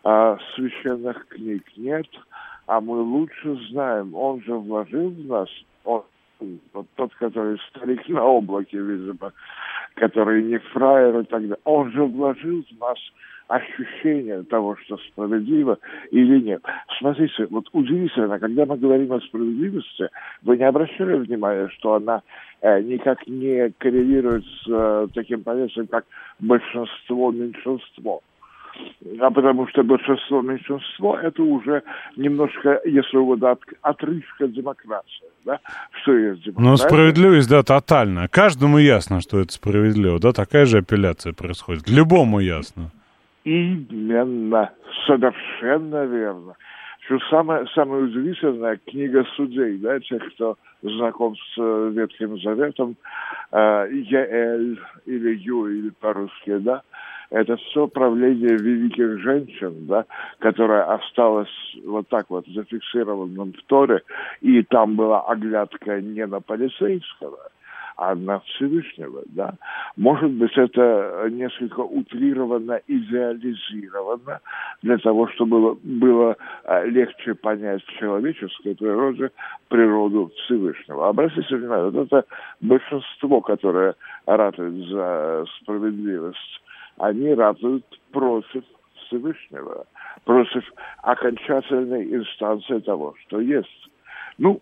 а 0.06 0.38
священных 0.54 1.28
книг 1.30 1.64
нет, 1.76 2.06
а 2.68 2.80
мы 2.80 3.02
лучше 3.02 3.58
знаем. 3.72 4.14
Он 4.14 4.40
же 4.44 4.54
вложил 4.54 5.10
в 5.10 5.26
нас, 5.26 5.50
он, 5.84 6.04
вот 6.74 6.88
тот, 6.96 7.14
который 7.16 7.60
старик 7.70 8.08
на 8.10 8.24
облаке, 8.24 8.78
видимо, 8.78 9.34
который 9.96 10.44
не 10.44 10.58
фраер 10.58 11.20
и 11.20 11.24
так 11.24 11.42
далее, 11.42 11.58
он 11.64 11.92
же 11.92 12.04
вложил 12.04 12.64
в 12.64 12.80
нас 12.80 12.98
ощущение 13.48 14.44
того, 14.44 14.76
что 14.78 14.98
справедливо 14.98 15.78
или 16.12 16.40
нет. 16.40 16.64
Смотрите, 16.98 17.46
вот 17.52 17.70
удивительно, 17.74 18.40
когда 18.40 18.66
мы 18.66 18.78
говорим 18.78 19.14
о 19.14 19.20
справедливости, 19.22 20.10
вы 20.42 20.58
не 20.58 20.64
обращали 20.64 21.16
внимания, 21.16 21.70
что 21.78 21.94
она 21.94 22.24
э, 22.62 22.82
никак 22.82 23.26
не 23.28 23.72
коррелирует 23.78 24.44
с 24.46 24.68
э, 24.68 25.08
таким 25.14 25.44
понятием, 25.44 25.88
как 25.88 26.06
большинство-меньшинство 26.40 28.22
а 29.20 29.32
потому 29.32 29.68
что 29.68 29.84
большинство, 29.84 30.42
меньшинство, 30.42 31.18
это 31.18 31.42
уже 31.42 31.84
немножко, 32.18 32.82
если 32.86 33.18
угодно, 33.18 33.52
от, 33.52 33.62
отрывка 33.82 34.48
демократии, 34.48 35.28
да, 35.46 35.60
что 36.02 36.18
есть 36.18 36.44
демократия. 36.44 36.70
Ну, 36.70 36.78
справедливость, 36.78 37.50
да, 37.50 37.64
тотальная. 37.64 38.28
Каждому 38.28 38.78
ясно, 38.78 39.22
что 39.22 39.40
это 39.40 39.54
справедливо, 39.54 40.20
да, 40.20 40.34
такая 40.34 40.66
же 40.66 40.80
апелляция 40.80 41.34
происходит. 41.34 41.88
Любому 41.88 42.40
ясно. 42.40 42.92
Именно, 43.44 44.72
совершенно 45.06 46.06
верно. 46.06 46.56
Что 47.06 47.20
самое, 47.30 47.68
самое 47.76 48.06
удивительное, 48.06 48.80
книга 48.88 49.24
судей, 49.36 49.78
да, 49.78 50.00
тех, 50.00 50.34
кто 50.34 50.58
знаком 50.82 51.36
с 51.36 51.58
э, 51.60 51.92
Ветхим 51.94 52.40
Заветом, 52.42 52.96
э, 53.52 53.88
Еэль 53.92 54.80
или 55.06 55.36
Юэль 55.38 55.92
по-русски, 56.00 56.58
да, 56.58 56.82
это 57.30 57.58
все 57.58 57.88
правление 57.88 58.58
великих 58.58 59.20
женщин, 59.20 59.88
да, 59.88 60.06
которое 60.40 60.84
осталось 60.84 61.50
вот 61.86 62.08
так 62.08 62.30
вот 62.30 62.46
зафиксированным 62.48 63.54
в 63.54 63.64
Торе, 63.64 64.02
и 64.42 64.62
там 64.64 64.96
была 64.96 65.22
оглядка 65.22 66.02
не 66.02 66.26
на 66.26 66.40
полицейского, 66.42 67.40
а 67.98 68.12
одна 68.12 68.40
Всевышнего, 68.40 69.24
да. 69.28 69.54
Может 69.96 70.32
быть, 70.32 70.56
это 70.58 71.28
несколько 71.32 71.80
утрировано, 71.80 72.82
идеализировано 72.88 74.42
для 74.82 74.98
того, 74.98 75.28
чтобы 75.30 75.76
было, 75.82 76.36
а, 76.66 76.84
легче 76.84 77.34
понять 77.36 77.84
в 77.86 77.98
человеческой 77.98 78.76
природе 78.76 79.32
природу 79.70 80.32
Всевышнего. 80.44 81.08
Обратите 81.08 81.56
внимание, 81.56 81.90
вот 81.90 82.08
это 82.08 82.26
большинство, 82.60 83.42
которое 83.42 83.96
ратует 84.26 84.88
за 84.90 85.46
справедливость, 85.62 86.62
они 86.98 87.34
ратуют 87.34 87.86
против 88.12 88.64
Всевышнего, 89.06 89.86
против 90.24 90.64
окончательной 91.04 92.16
инстанции 92.16 92.80
того, 92.80 93.16
что 93.26 93.40
есть. 93.40 93.90
Ну, 94.38 94.62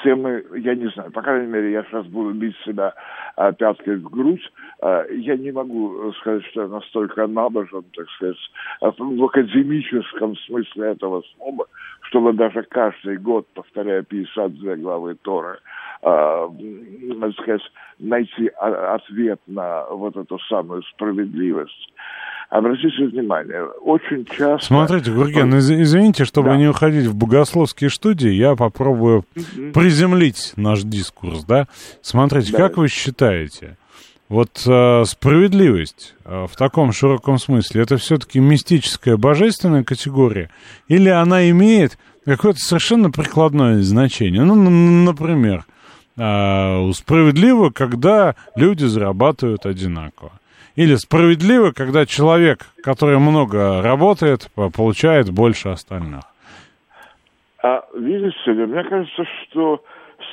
все 0.00 0.14
мы, 0.14 0.44
я 0.58 0.74
не 0.74 0.88
знаю, 0.90 1.10
по 1.10 1.22
крайней 1.22 1.46
мере, 1.46 1.72
я 1.72 1.82
сейчас 1.84 2.06
буду 2.06 2.32
бить 2.32 2.56
себя 2.64 2.94
а, 3.36 3.52
пяткой 3.52 3.96
в 3.96 4.10
грудь. 4.10 4.42
А, 4.80 5.04
я 5.10 5.36
не 5.36 5.52
могу 5.52 6.12
сказать, 6.20 6.44
что 6.46 6.62
я 6.62 6.68
настолько 6.68 7.26
набожен, 7.26 7.84
так 7.94 8.08
сказать, 8.10 8.36
а, 8.80 8.90
в 8.96 9.24
академическом 9.24 10.36
смысле 10.36 10.88
этого 10.88 11.22
слова, 11.36 11.66
чтобы 12.08 12.32
даже 12.32 12.62
каждый 12.62 13.18
год, 13.18 13.46
повторяя 13.54 14.02
52 14.02 14.76
главы 14.76 15.14
Торы, 15.16 15.58
так 16.02 17.32
сказать, 17.40 17.62
найти 17.98 18.48
ответ 18.58 19.40
на 19.46 19.86
вот 19.86 20.16
эту 20.16 20.38
самую 20.48 20.82
справедливость. 20.94 21.92
Обратите 22.48 23.06
внимание, 23.06 23.64
очень 23.64 24.24
часто... 24.24 24.64
Смотрите, 24.64 25.10
Гурген, 25.10 25.52
из- 25.56 25.68
извините, 25.70 26.24
чтобы 26.24 26.50
Да. 26.50 26.56
не 26.56 26.68
уходить 26.68 27.06
в 27.06 27.16
богословские 27.16 27.90
студии, 27.90 28.30
я 28.30 28.54
попробую 28.54 29.24
приземлить 29.74 30.52
наш 30.56 30.82
дискурс, 30.82 31.44
да? 31.44 31.66
Смотрите, 32.02 32.52
Да. 32.52 32.58
как 32.58 32.76
вы 32.76 32.86
считаете, 32.86 33.76
вот 34.28 34.50
э, 34.66 35.04
справедливость 35.04 36.14
э, 36.24 36.46
в 36.48 36.56
таком 36.56 36.92
широком 36.92 37.38
смысле, 37.38 37.82
это 37.82 37.96
все-таки 37.96 38.40
мистическая, 38.40 39.16
божественная 39.16 39.84
категория, 39.84 40.50
или 40.88 41.08
она 41.08 41.48
имеет 41.50 41.98
какое-то 42.24 42.58
совершенно 42.58 43.10
прикладное 43.10 43.80
значение? 43.82 44.42
Ну, 44.42 44.54
например, 44.56 45.64
э, 46.16 46.92
справедливо, 46.92 47.70
когда 47.70 48.34
люди 48.56 48.84
зарабатывают 48.84 49.64
одинаково. 49.66 50.32
Или 50.74 50.96
справедливо, 50.96 51.70
когда 51.70 52.04
человек, 52.04 52.66
который 52.82 53.18
много 53.18 53.80
работает, 53.80 54.50
по- 54.54 54.70
получает 54.70 55.30
больше 55.30 55.70
остальных. 55.70 56.24
А 57.62 57.82
видите 57.98 58.52
ли, 58.52 58.66
мне 58.66 58.84
кажется, 58.84 59.24
что 59.24 59.82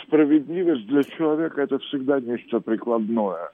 справедливость 0.05 0.85
для 0.87 1.03
человека 1.03 1.61
это 1.61 1.79
всегда 1.79 2.19
нечто 2.19 2.59
прикладное, 2.59 3.49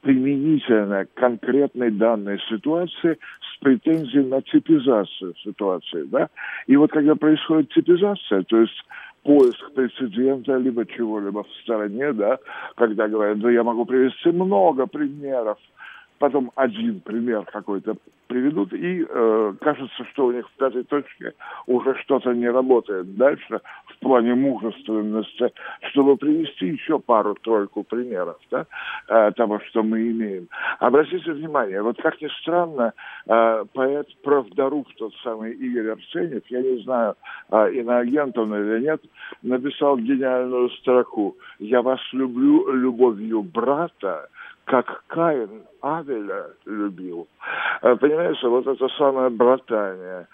применительное 0.00 1.04
к 1.04 1.14
конкретной 1.14 1.90
данной 1.90 2.38
ситуации 2.48 3.18
с 3.40 3.58
претензией 3.60 4.24
на 4.24 4.42
типизацию 4.42 5.34
ситуации, 5.44 6.04
да? 6.04 6.28
И 6.66 6.76
вот 6.76 6.90
когда 6.90 7.14
происходит 7.14 7.70
типизация, 7.70 8.42
то 8.44 8.60
есть 8.60 8.84
поиск 9.22 9.72
прецедента 9.72 10.56
либо 10.56 10.86
чего-либо 10.86 11.44
в 11.44 11.52
стороне, 11.62 12.12
да, 12.12 12.38
когда 12.76 13.08
говорят, 13.08 13.40
да 13.40 13.50
я 13.50 13.62
могу 13.62 13.84
привести 13.84 14.30
много 14.30 14.86
примеров, 14.86 15.58
потом 16.18 16.52
один 16.54 17.00
пример 17.00 17.44
какой-то 17.44 17.96
приведут, 18.26 18.72
и 18.72 19.04
э, 19.08 19.54
кажется, 19.60 20.04
что 20.12 20.26
у 20.26 20.32
них 20.32 20.48
в 20.48 20.52
пятой 20.52 20.84
точке 20.84 21.32
уже 21.66 21.94
что-то 22.02 22.32
не 22.32 22.48
работает 22.48 23.16
дальше 23.16 23.60
плане 24.00 24.34
мужественности, 24.34 25.52
чтобы 25.90 26.16
привести 26.16 26.66
еще 26.66 26.98
пару-тройку 26.98 27.84
примеров 27.84 28.38
да, 28.50 28.66
э, 29.08 29.32
того, 29.32 29.60
что 29.68 29.82
мы 29.82 30.00
имеем. 30.10 30.48
Обратите 30.78 31.32
внимание, 31.32 31.82
вот 31.82 32.00
как 32.02 32.20
ни 32.20 32.28
странно, 32.40 32.92
э, 33.26 33.64
поэт 33.72 34.08
правдоруб, 34.22 34.88
тот 34.98 35.12
самый 35.22 35.52
Игорь 35.52 35.90
Арсеньев, 35.90 36.42
я 36.48 36.62
не 36.62 36.82
знаю, 36.82 37.14
э, 37.50 37.72
иноагент 37.74 38.36
он 38.38 38.54
или 38.54 38.84
нет, 38.84 39.02
написал 39.42 39.96
гениальную 39.98 40.70
строку 40.70 41.36
«Я 41.58 41.82
вас 41.82 42.00
люблю 42.12 42.72
любовью 42.72 43.42
брата, 43.42 44.28
как 44.64 45.04
Каин 45.08 45.62
Авеля 45.82 46.46
любил. 46.64 47.26
Понимаете, 47.80 48.46
вот 48.46 48.66
это 48.66 48.88
самое 48.90 49.30
братание, 49.30 50.28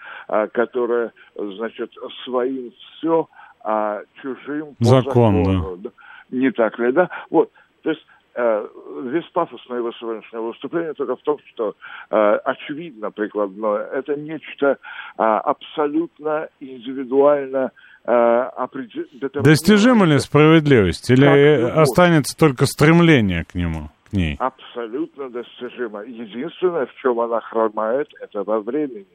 которое, 0.51 1.11
значит, 1.35 1.91
своим 2.23 2.71
все, 2.97 3.27
а 3.69 4.01
чужим 4.21 4.75
по 4.79 4.85
Закон, 4.85 5.43
закону. 5.43 5.77
Да. 5.77 5.89
Не 6.31 6.51
так 6.51 6.79
ли, 6.79 6.93
да? 6.93 7.09
Вот, 7.29 7.51
то 7.81 7.89
есть 7.89 8.05
э, 8.33 8.65
весь 9.03 9.25
пафос 9.33 9.59
моего 9.67 9.91
сегодняшнего 9.91 10.43
выступления 10.43 10.93
только 10.93 11.17
в 11.17 11.21
том, 11.23 11.37
что 11.53 11.75
э, 12.09 12.15
очевидно 12.45 13.11
прикладное. 13.11 13.85
Это 13.87 14.15
нечто 14.15 14.77
э, 15.17 15.21
абсолютно 15.21 16.47
индивидуально 16.61 17.71
э, 18.05 18.11
определ- 18.11 19.41
Достижима 19.43 20.05
ли 20.05 20.17
справедливость? 20.19 21.09
Или 21.11 21.25
Как 21.25 21.35
любовь. 21.35 21.77
останется 21.83 22.37
только 22.37 22.65
стремление 22.67 23.43
к 23.43 23.53
нему, 23.53 23.89
к 24.09 24.13
ней? 24.13 24.37
Абсолютно 24.39 25.29
достижимо. 25.29 26.03
Единственное, 26.05 26.85
в 26.85 26.95
чем 27.01 27.19
она 27.19 27.41
хромает, 27.41 28.07
это 28.21 28.43
во 28.43 28.61
времени. 28.61 29.05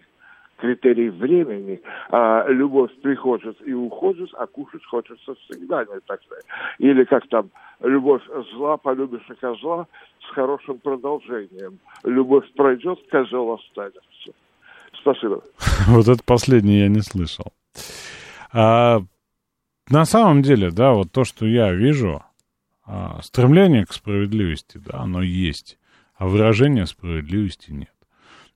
Критерий 0.62 1.10
времени. 1.10 1.82
А, 2.10 2.46
любовь 2.46 2.92
приходит 3.02 3.56
и 3.66 3.72
уходит, 3.72 4.30
а 4.34 4.46
кушать 4.46 4.84
хочется 4.84 5.34
всегда, 5.34 5.84
не 5.84 5.98
так 6.06 6.22
сказать. 6.22 6.44
Или 6.78 7.02
как 7.02 7.26
там, 7.30 7.50
любовь 7.80 8.22
зла, 8.52 8.76
полюбишь 8.76 9.28
и 9.28 9.34
козла 9.34 9.88
с 10.20 10.32
хорошим 10.32 10.78
продолжением. 10.78 11.80
Любовь 12.04 12.44
пройдет, 12.54 13.00
козел 13.10 13.54
останется. 13.54 14.00
Спасибо. 15.00 15.42
Вот 15.88 16.06
это 16.06 16.22
последнее 16.24 16.82
я 16.82 16.88
не 16.88 17.00
слышал. 17.00 17.52
А, 18.52 19.00
на 19.90 20.04
самом 20.04 20.42
деле, 20.42 20.70
да, 20.70 20.92
вот 20.92 21.10
то, 21.10 21.24
что 21.24 21.44
я 21.44 21.72
вижу, 21.72 22.22
а, 22.86 23.20
стремление 23.22 23.84
к 23.84 23.92
справедливости, 23.92 24.78
да, 24.78 25.00
оно 25.00 25.22
есть, 25.22 25.76
а 26.14 26.28
выражения 26.28 26.86
справедливости 26.86 27.72
нет. 27.72 27.90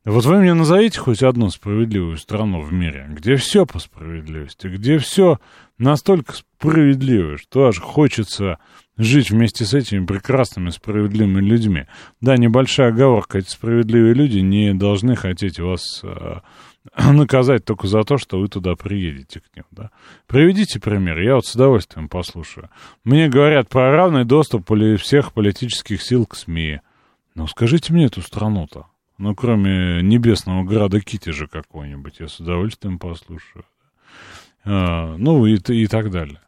Вот 0.06 0.24
вы 0.24 0.38
мне 0.38 0.54
назовите 0.54 1.00
хоть 1.00 1.24
одну 1.24 1.50
справедливую 1.50 2.16
страну 2.16 2.60
в 2.60 2.72
мире, 2.72 3.08
где 3.10 3.34
все 3.34 3.66
по 3.66 3.80
справедливости, 3.80 4.68
где 4.68 4.98
все 4.98 5.40
настолько 5.78 6.34
справедливо, 6.34 7.38
что 7.38 7.66
аж 7.66 7.80
хочется 7.80 8.60
жить 8.96 9.32
вместе 9.32 9.64
с 9.64 9.74
этими 9.74 10.06
прекрасными 10.06 10.70
справедливыми 10.70 11.40
людьми. 11.40 11.86
Да, 12.20 12.36
небольшая 12.36 12.90
оговорка, 12.90 13.38
эти 13.38 13.48
справедливые 13.50 14.14
люди 14.14 14.38
не 14.38 14.74
должны 14.74 15.16
хотеть 15.16 15.58
вас 15.58 16.00
э, 16.04 16.36
наказать 17.12 17.64
только 17.64 17.88
за 17.88 18.04
то, 18.04 18.16
что 18.16 18.38
вы 18.38 18.46
туда 18.46 18.76
приедете 18.76 19.40
к 19.40 19.56
ним, 19.56 19.64
да. 19.72 19.90
Приведите 20.28 20.78
пример, 20.78 21.18
я 21.18 21.34
вот 21.34 21.46
с 21.46 21.56
удовольствием 21.56 22.08
послушаю. 22.08 22.70
Мне 23.02 23.28
говорят 23.28 23.68
про 23.68 23.90
равный 23.90 24.24
доступ 24.24 24.70
всех 25.00 25.32
политических 25.32 26.00
сил 26.00 26.26
к 26.26 26.36
СМИ. 26.36 26.78
Ну, 27.34 27.48
скажите 27.48 27.92
мне 27.92 28.04
эту 28.04 28.22
страну-то. 28.22 28.86
Ну, 29.18 29.34
кроме 29.34 30.02
небесного 30.02 30.62
града 30.64 31.00
Китежа 31.00 31.46
какого-нибудь, 31.46 32.20
я 32.20 32.28
с 32.28 32.38
удовольствием 32.38 32.98
послушаю. 32.98 33.64
А, 34.64 35.16
ну, 35.16 35.46
и, 35.46 35.54
и 35.56 35.86
так 35.86 36.10
далее. 36.10 36.40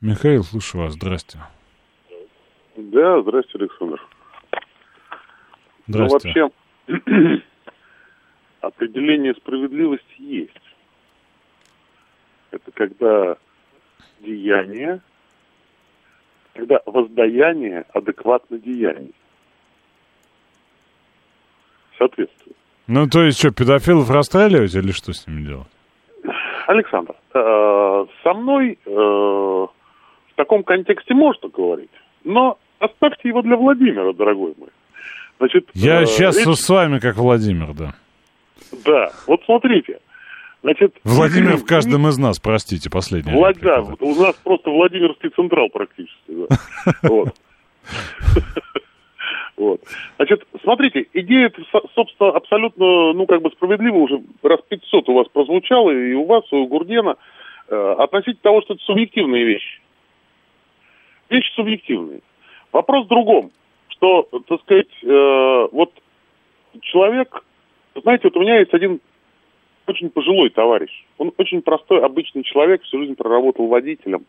Михаил, 0.00 0.42
слушаю 0.42 0.82
вас, 0.84 0.94
здрасте. 0.94 1.38
Да, 2.76 3.22
здрасте, 3.22 3.58
Александр. 3.58 4.02
Здрасте. 5.86 6.32
Ну, 6.34 6.52
вообще, 6.88 7.42
определение 8.60 9.34
справедливости 9.34 10.16
есть. 10.18 10.54
Это 12.50 12.72
когда 12.72 13.36
деяние, 14.18 15.00
когда 16.54 16.80
воздаяние 16.86 17.84
адекватно 17.92 18.58
деянию. 18.58 19.12
Соответственно. 22.00 22.54
Ну, 22.86 23.06
то 23.06 23.22
есть 23.22 23.38
что, 23.38 23.50
педофилов 23.50 24.10
расстреливать 24.10 24.74
или 24.74 24.90
что 24.90 25.12
с 25.12 25.26
ними 25.26 25.46
делать? 25.46 25.68
Александр, 26.66 27.14
э, 27.34 28.06
со 28.22 28.34
мной 28.34 28.78
э, 28.84 28.90
в 28.90 29.68
таком 30.36 30.64
контексте 30.64 31.12
можно 31.14 31.48
говорить, 31.50 31.90
но 32.24 32.58
оставьте 32.78 33.28
его 33.28 33.42
для 33.42 33.56
Владимира, 33.56 34.12
дорогой 34.14 34.54
мой. 34.58 34.70
Значит, 35.38 35.68
Я 35.74 36.02
э, 36.02 36.06
сейчас 36.06 36.38
речь- 36.38 36.56
с 36.58 36.68
вами 36.68 37.00
как 37.00 37.16
Владимир, 37.16 37.74
да. 37.74 37.94
Да, 38.84 39.10
вот 39.26 39.42
смотрите. 39.44 39.98
Значит, 40.62 40.96
Владимир 41.04 41.56
в 41.56 41.64
каждом 41.66 42.08
из 42.08 42.16
нас, 42.18 42.38
простите, 42.40 42.88
последний. 42.88 43.32
Влад, 43.32 43.58
да, 43.60 43.82
у 43.82 44.14
нас 44.14 44.34
просто 44.42 44.70
Владимирский 44.70 45.28
Централ 45.30 45.68
практически. 45.68 46.16
Да. 46.28 46.56
Вот. 47.02 47.34
Вот. 49.60 49.82
Значит, 50.16 50.46
смотрите, 50.62 51.06
идея, 51.12 51.52
со- 51.70 51.86
собственно, 51.94 52.30
абсолютно, 52.30 53.12
ну, 53.12 53.26
как 53.26 53.42
бы 53.42 53.50
справедливо 53.50 53.96
уже 53.98 54.22
раз 54.42 54.58
500 54.66 55.06
у 55.10 55.12
вас 55.12 55.28
прозвучала, 55.28 55.90
и 55.90 56.14
у 56.14 56.24
вас, 56.24 56.44
и 56.50 56.56
у 56.56 56.66
Гурдена, 56.66 57.16
э, 57.68 57.94
относительно 57.98 58.42
того, 58.42 58.62
что 58.62 58.72
это 58.72 58.82
субъективные 58.84 59.44
вещи. 59.44 59.82
Вещи 61.28 61.52
субъективные. 61.54 62.20
Вопрос 62.72 63.04
в 63.04 63.08
другом, 63.08 63.50
что, 63.88 64.22
так 64.48 64.62
сказать, 64.62 64.88
э, 65.02 65.68
вот 65.72 65.92
человек, 66.80 67.44
знаете, 68.02 68.22
вот 68.28 68.38
у 68.38 68.40
меня 68.40 68.60
есть 68.60 68.72
один 68.72 69.00
очень 69.86 70.08
пожилой 70.08 70.48
товарищ. 70.48 71.04
Он 71.18 71.32
очень 71.36 71.60
простой, 71.60 72.00
обычный 72.00 72.44
человек, 72.44 72.82
всю 72.84 72.98
жизнь 73.00 73.14
проработал 73.14 73.66
водителем. 73.66 74.24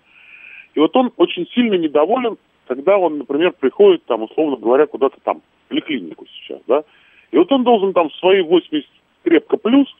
И 0.73 0.79
вот 0.81 0.93
он 0.97 1.13
очень 1.15 1.47
сильно 1.53 1.75
недоволен, 1.75 2.37
когда 2.71 2.97
он, 2.97 3.17
например, 3.17 3.51
приходит, 3.51 4.05
там, 4.05 4.23
условно 4.23 4.55
говоря, 4.55 4.85
куда-то 4.85 5.17
там, 5.23 5.41
в 5.41 5.69
поликлинику 5.69 6.25
сейчас, 6.27 6.61
да, 6.67 6.85
и 7.31 7.37
вот 7.37 7.51
он 7.51 7.65
должен 7.65 7.91
там 7.91 8.07
в 8.07 8.15
свои 8.15 8.39
80 8.39 8.89
крепко 9.25 9.57
плюс, 9.57 9.93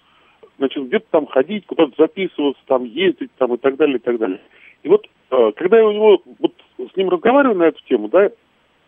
значит, 0.57 0.85
где-то 0.85 1.05
там 1.11 1.25
ходить, 1.25 1.65
куда-то 1.65 1.91
записываться, 1.97 2.61
там 2.67 2.85
ездить, 2.85 3.29
там 3.37 3.53
и 3.53 3.57
так 3.57 3.75
далее, 3.75 3.97
и 3.97 3.99
так 3.99 4.17
далее. 4.17 4.39
И 4.83 4.87
вот, 4.87 5.05
э, 5.31 5.51
когда 5.57 5.79
я 5.79 5.85
у 5.85 5.91
него, 5.91 6.21
вот 6.39 6.53
с 6.77 6.95
ним 6.95 7.09
разговариваю 7.09 7.57
на 7.57 7.63
эту 7.63 7.83
тему, 7.83 8.07
да, 8.07 8.31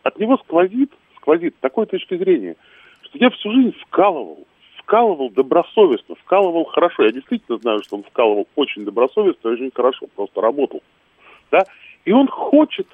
от 0.04 0.18
него 0.18 0.38
сквозит, 0.38 0.94
сквозит 1.18 1.54
такой 1.60 1.86
точки 1.86 2.16
зрения, 2.16 2.56
что 3.02 3.18
я 3.18 3.32
всю 3.32 3.52
жизнь 3.52 3.76
вкалывал, 3.82 4.48
вкалывал 4.78 5.30
добросовестно, 5.30 6.16
вкалывал 6.16 6.64
хорошо. 6.64 7.04
Я 7.04 7.12
действительно 7.12 7.58
знаю, 7.58 7.84
что 7.84 7.98
он 7.98 8.04
вкалывал 8.04 8.48
очень 8.56 8.86
добросовестно, 8.86 9.52
очень 9.52 9.72
хорошо, 9.76 10.08
просто 10.16 10.40
работал. 10.40 10.82
Да? 11.52 11.66
И 12.06 12.14
он 12.14 12.28
хочет, 12.30 12.88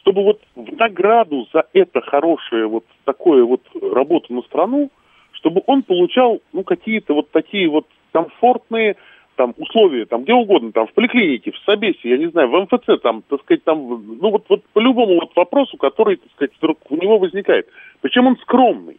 чтобы 0.00 0.24
вот 0.24 0.40
в 0.54 0.76
награду 0.76 1.46
за 1.52 1.66
это 1.72 2.00
хорошее, 2.00 2.66
вот 2.66 2.84
такое 3.04 3.44
вот 3.44 3.62
работу 3.80 4.32
на 4.34 4.42
страну, 4.42 4.90
чтобы 5.32 5.62
он 5.66 5.82
получал, 5.82 6.40
ну, 6.52 6.64
какие-то 6.64 7.14
вот 7.14 7.30
такие 7.30 7.68
вот 7.68 7.86
комфортные 8.12 8.96
там 9.36 9.54
условия, 9.56 10.04
там 10.04 10.24
где 10.24 10.34
угодно, 10.34 10.72
там 10.72 10.86
в 10.86 10.92
поликлинике, 10.92 11.52
в 11.52 11.58
Собесе, 11.64 12.10
я 12.10 12.18
не 12.18 12.26
знаю, 12.26 12.48
в 12.48 12.60
МФЦ, 12.60 13.00
там, 13.02 13.22
так 13.22 13.40
сказать, 13.42 13.64
там, 13.64 13.78
ну 14.20 14.30
вот, 14.30 14.44
вот 14.48 14.64
по 14.72 14.80
любому 14.80 15.14
вот 15.14 15.34
вопросу, 15.34 15.76
который, 15.78 16.16
так 16.16 16.30
сказать, 16.32 16.52
вдруг 16.58 16.78
у 16.90 16.96
него 16.96 17.18
возникает. 17.18 17.66
Причем 18.02 18.26
он 18.26 18.36
скромный. 18.38 18.98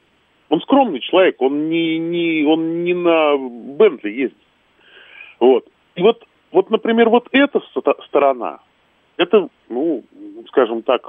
Он 0.49 0.59
скромный 0.61 0.99
человек, 0.99 1.41
он 1.41 1.69
не, 1.69 1.97
не, 1.97 2.43
он 2.43 2.83
не 2.83 2.93
на 2.93 3.37
Бентли 3.37 4.09
ездит. 4.09 4.37
Вот. 5.39 5.65
И 5.95 6.01
вот, 6.01 6.25
вот, 6.51 6.69
например, 6.69 7.09
вот 7.09 7.27
эта 7.31 7.61
сторона, 8.07 8.59
это, 9.21 9.49
ну, 9.69 10.03
скажем 10.47 10.81
так, 10.81 11.01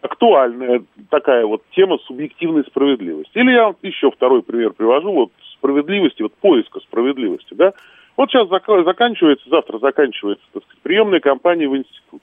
актуальная 0.00 0.84
такая 1.10 1.44
вот 1.44 1.62
тема 1.72 1.98
субъективной 1.98 2.64
справедливости. 2.64 3.36
Или 3.36 3.52
я 3.52 3.74
еще 3.82 4.10
второй 4.10 4.42
пример 4.42 4.72
привожу, 4.72 5.12
вот 5.12 5.32
справедливости, 5.54 6.22
вот 6.22 6.34
поиска 6.34 6.80
справедливости, 6.80 7.54
да. 7.54 7.72
Вот 8.16 8.30
сейчас 8.30 8.48
зак- 8.48 8.84
заканчивается, 8.84 9.48
завтра 9.50 9.78
заканчивается, 9.78 10.44
так 10.52 10.62
сказать, 10.64 10.82
приемная 10.82 11.20
кампания 11.20 11.68
в 11.68 11.76
институт. 11.76 12.22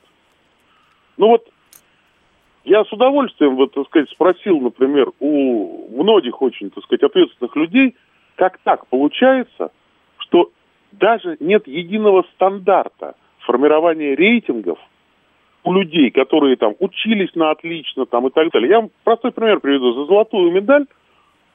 Ну 1.17 1.27
вот, 1.27 1.47
я 2.63 2.85
с 2.85 2.91
удовольствием, 2.91 3.55
вот, 3.55 3.73
так 3.73 3.85
сказать, 3.87 4.09
спросил, 4.09 4.59
например, 4.59 5.11
у 5.19 6.01
многих 6.01 6.41
очень, 6.41 6.71
так 6.71 6.83
сказать, 6.85 7.03
ответственных 7.03 7.55
людей, 7.55 7.95
как 8.35 8.57
так 8.59 8.87
получается, 8.87 9.71
что 10.17 10.51
даже 10.91 11.37
нет 11.39 11.67
единого 11.67 12.23
стандарта 12.33 13.15
формирования 13.45 14.15
рейтингов 14.15 14.79
у 15.63 15.73
людей, 15.73 16.11
которые 16.11 16.55
там 16.55 16.75
учились 16.79 17.33
на 17.35 17.51
отлично 17.51 18.05
там 18.05 18.27
и 18.27 18.31
так 18.31 18.51
далее. 18.51 18.69
Я 18.69 18.79
вам 18.81 18.89
простой 19.03 19.31
пример 19.31 19.59
приведу. 19.59 19.93
За 19.93 20.05
золотую 20.05 20.51
медаль 20.51 20.85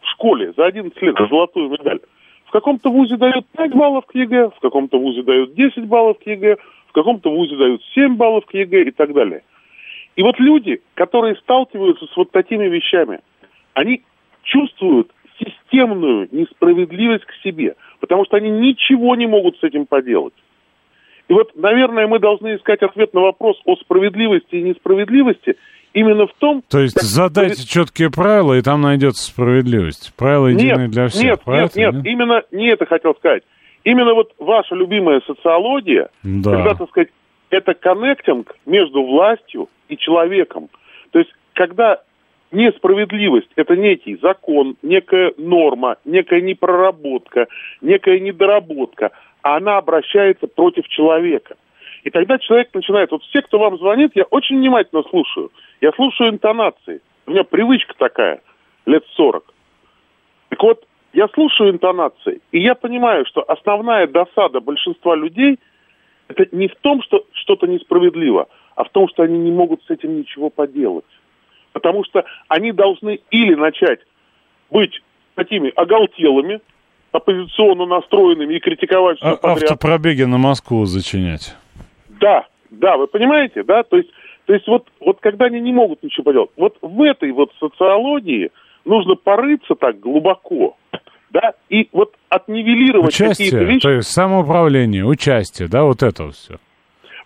в 0.00 0.06
школе, 0.12 0.52
за 0.56 0.66
11 0.66 1.00
лет 1.02 1.16
за 1.18 1.26
золотую 1.26 1.70
медаль, 1.70 2.00
в 2.46 2.50
каком-то 2.50 2.90
вузе 2.90 3.16
дают 3.16 3.46
5 3.56 3.74
баллов 3.74 4.06
к 4.06 4.14
ЕГЭ, 4.14 4.50
в 4.50 4.60
каком-то 4.60 4.98
вузе 4.98 5.22
дают 5.22 5.54
10 5.54 5.84
баллов 5.86 6.18
к 6.18 6.26
ЕГЭ, 6.26 6.56
в 6.86 6.92
каком-то 6.92 7.30
вузе 7.30 7.56
дают 7.56 7.82
7 7.94 8.16
баллов 8.16 8.46
к 8.46 8.54
ЕГЭ 8.54 8.84
и 8.84 8.90
так 8.90 9.12
далее. 9.12 9.42
И 10.16 10.22
вот 10.22 10.40
люди, 10.40 10.80
которые 10.94 11.36
сталкиваются 11.36 12.06
с 12.06 12.16
вот 12.16 12.30
такими 12.30 12.66
вещами, 12.66 13.20
они 13.74 14.02
чувствуют 14.42 15.10
системную 15.38 16.28
несправедливость 16.32 17.24
к 17.24 17.34
себе, 17.44 17.76
потому 18.00 18.24
что 18.24 18.36
они 18.36 18.50
ничего 18.50 19.14
не 19.14 19.26
могут 19.26 19.58
с 19.58 19.62
этим 19.62 19.86
поделать. 19.86 20.34
И 21.28 21.32
вот, 21.32 21.52
наверное, 21.54 22.06
мы 22.06 22.18
должны 22.18 22.56
искать 22.56 22.82
ответ 22.82 23.12
на 23.12 23.20
вопрос 23.20 23.60
о 23.66 23.76
справедливости 23.76 24.56
и 24.56 24.62
несправедливости 24.62 25.56
именно 25.92 26.26
в 26.26 26.32
том... 26.38 26.62
То 26.68 26.80
есть 26.80 27.00
задайте 27.00 27.54
справед... 27.62 27.68
четкие 27.68 28.10
правила, 28.10 28.54
и 28.54 28.62
там 28.62 28.80
найдется 28.80 29.24
справедливость. 29.24 30.14
Правила 30.16 30.48
единые 30.48 30.86
нет, 30.86 30.90
для 30.90 31.08
всех. 31.08 31.22
Нет, 31.22 31.46
нет, 31.46 31.76
нет, 31.76 31.94
нет, 31.94 32.06
именно 32.06 32.42
не 32.50 32.68
это 32.68 32.86
хотел 32.86 33.14
сказать. 33.14 33.42
Именно 33.84 34.14
вот 34.14 34.32
ваша 34.38 34.74
любимая 34.74 35.20
социология, 35.26 36.08
да. 36.22 36.50
когда, 36.50 36.74
так 36.74 36.88
сказать, 36.88 37.10
это 37.50 37.74
коннектинг 37.74 38.54
между 38.66 39.02
властью 39.02 39.68
и 39.88 39.96
человеком. 39.96 40.68
То 41.10 41.18
есть, 41.18 41.32
когда 41.52 42.00
несправедливость– 42.52 43.48
это 43.56 43.76
некий 43.76 44.18
закон, 44.20 44.76
некая 44.82 45.32
норма, 45.36 45.96
некая 46.06 46.40
непроработка, 46.40 47.48
некая 47.82 48.18
недоработка– 48.18 49.10
а 49.42 49.56
она 49.56 49.78
обращается 49.78 50.46
против 50.46 50.86
человека. 50.88 51.56
И 52.04 52.10
тогда 52.10 52.38
человек 52.38 52.72
начинает, 52.74 53.10
вот 53.10 53.22
все, 53.24 53.42
кто 53.42 53.58
вам 53.58 53.76
звонит, 53.78 54.12
я 54.14 54.24
очень 54.24 54.58
внимательно 54.58 55.02
слушаю. 55.02 55.50
Я 55.80 55.92
слушаю 55.92 56.30
интонации. 56.30 57.00
У 57.26 57.32
меня 57.32 57.44
привычка 57.44 57.94
такая, 57.98 58.40
лет 58.86 59.04
40. 59.16 59.44
Так 60.50 60.62
вот, 60.62 60.86
я 61.12 61.28
слушаю 61.28 61.70
интонации, 61.70 62.40
и 62.52 62.60
я 62.60 62.74
понимаю, 62.74 63.24
что 63.26 63.42
основная 63.42 64.06
досада 64.06 64.60
большинства 64.60 65.16
людей 65.16 65.58
это 66.28 66.46
не 66.52 66.68
в 66.68 66.76
том, 66.76 67.02
что 67.02 67.24
что-то 67.32 67.66
несправедливо, 67.66 68.48
а 68.74 68.84
в 68.84 68.90
том, 68.90 69.08
что 69.08 69.22
они 69.22 69.38
не 69.38 69.50
могут 69.50 69.82
с 69.84 69.90
этим 69.90 70.18
ничего 70.18 70.50
поделать. 70.50 71.06
Потому 71.72 72.04
что 72.04 72.24
они 72.48 72.72
должны 72.72 73.20
или 73.30 73.54
начать 73.54 74.00
быть 74.70 75.02
такими 75.34 75.72
оголтелыми, 75.74 76.60
оппозиционно 77.12 77.86
настроенными 77.86 78.54
и 78.54 78.60
критиковать 78.60 79.18
все 79.18 79.28
а, 79.28 79.36
подряд. 79.36 79.70
Автопробеги 79.72 80.22
на 80.22 80.38
Москву 80.38 80.84
зачинять. 80.84 81.54
Да, 82.20 82.46
да, 82.70 82.96
вы 82.96 83.06
понимаете, 83.06 83.62
да? 83.62 83.82
То 83.82 83.96
есть, 83.96 84.10
то 84.46 84.54
есть 84.54 84.66
вот, 84.66 84.86
вот 85.00 85.18
когда 85.20 85.46
они 85.46 85.60
не 85.60 85.72
могут 85.72 86.02
ничего 86.02 86.24
поделать, 86.24 86.50
вот 86.56 86.76
в 86.82 87.02
этой 87.02 87.32
вот 87.32 87.50
социологии 87.58 88.50
нужно 88.84 89.14
порыться 89.14 89.74
так 89.74 90.00
глубоко, 90.00 90.76
да, 91.30 91.52
и 91.68 91.88
вот 91.92 92.14
отнивелировать 92.28 93.08
участие, 93.08 93.50
какие-то 93.50 93.64
вещи. 93.64 93.82
то 93.82 93.90
есть 93.90 94.10
самоуправление, 94.10 95.04
участие, 95.04 95.68
да, 95.68 95.84
вот 95.84 96.02
это 96.02 96.30
все. 96.30 96.56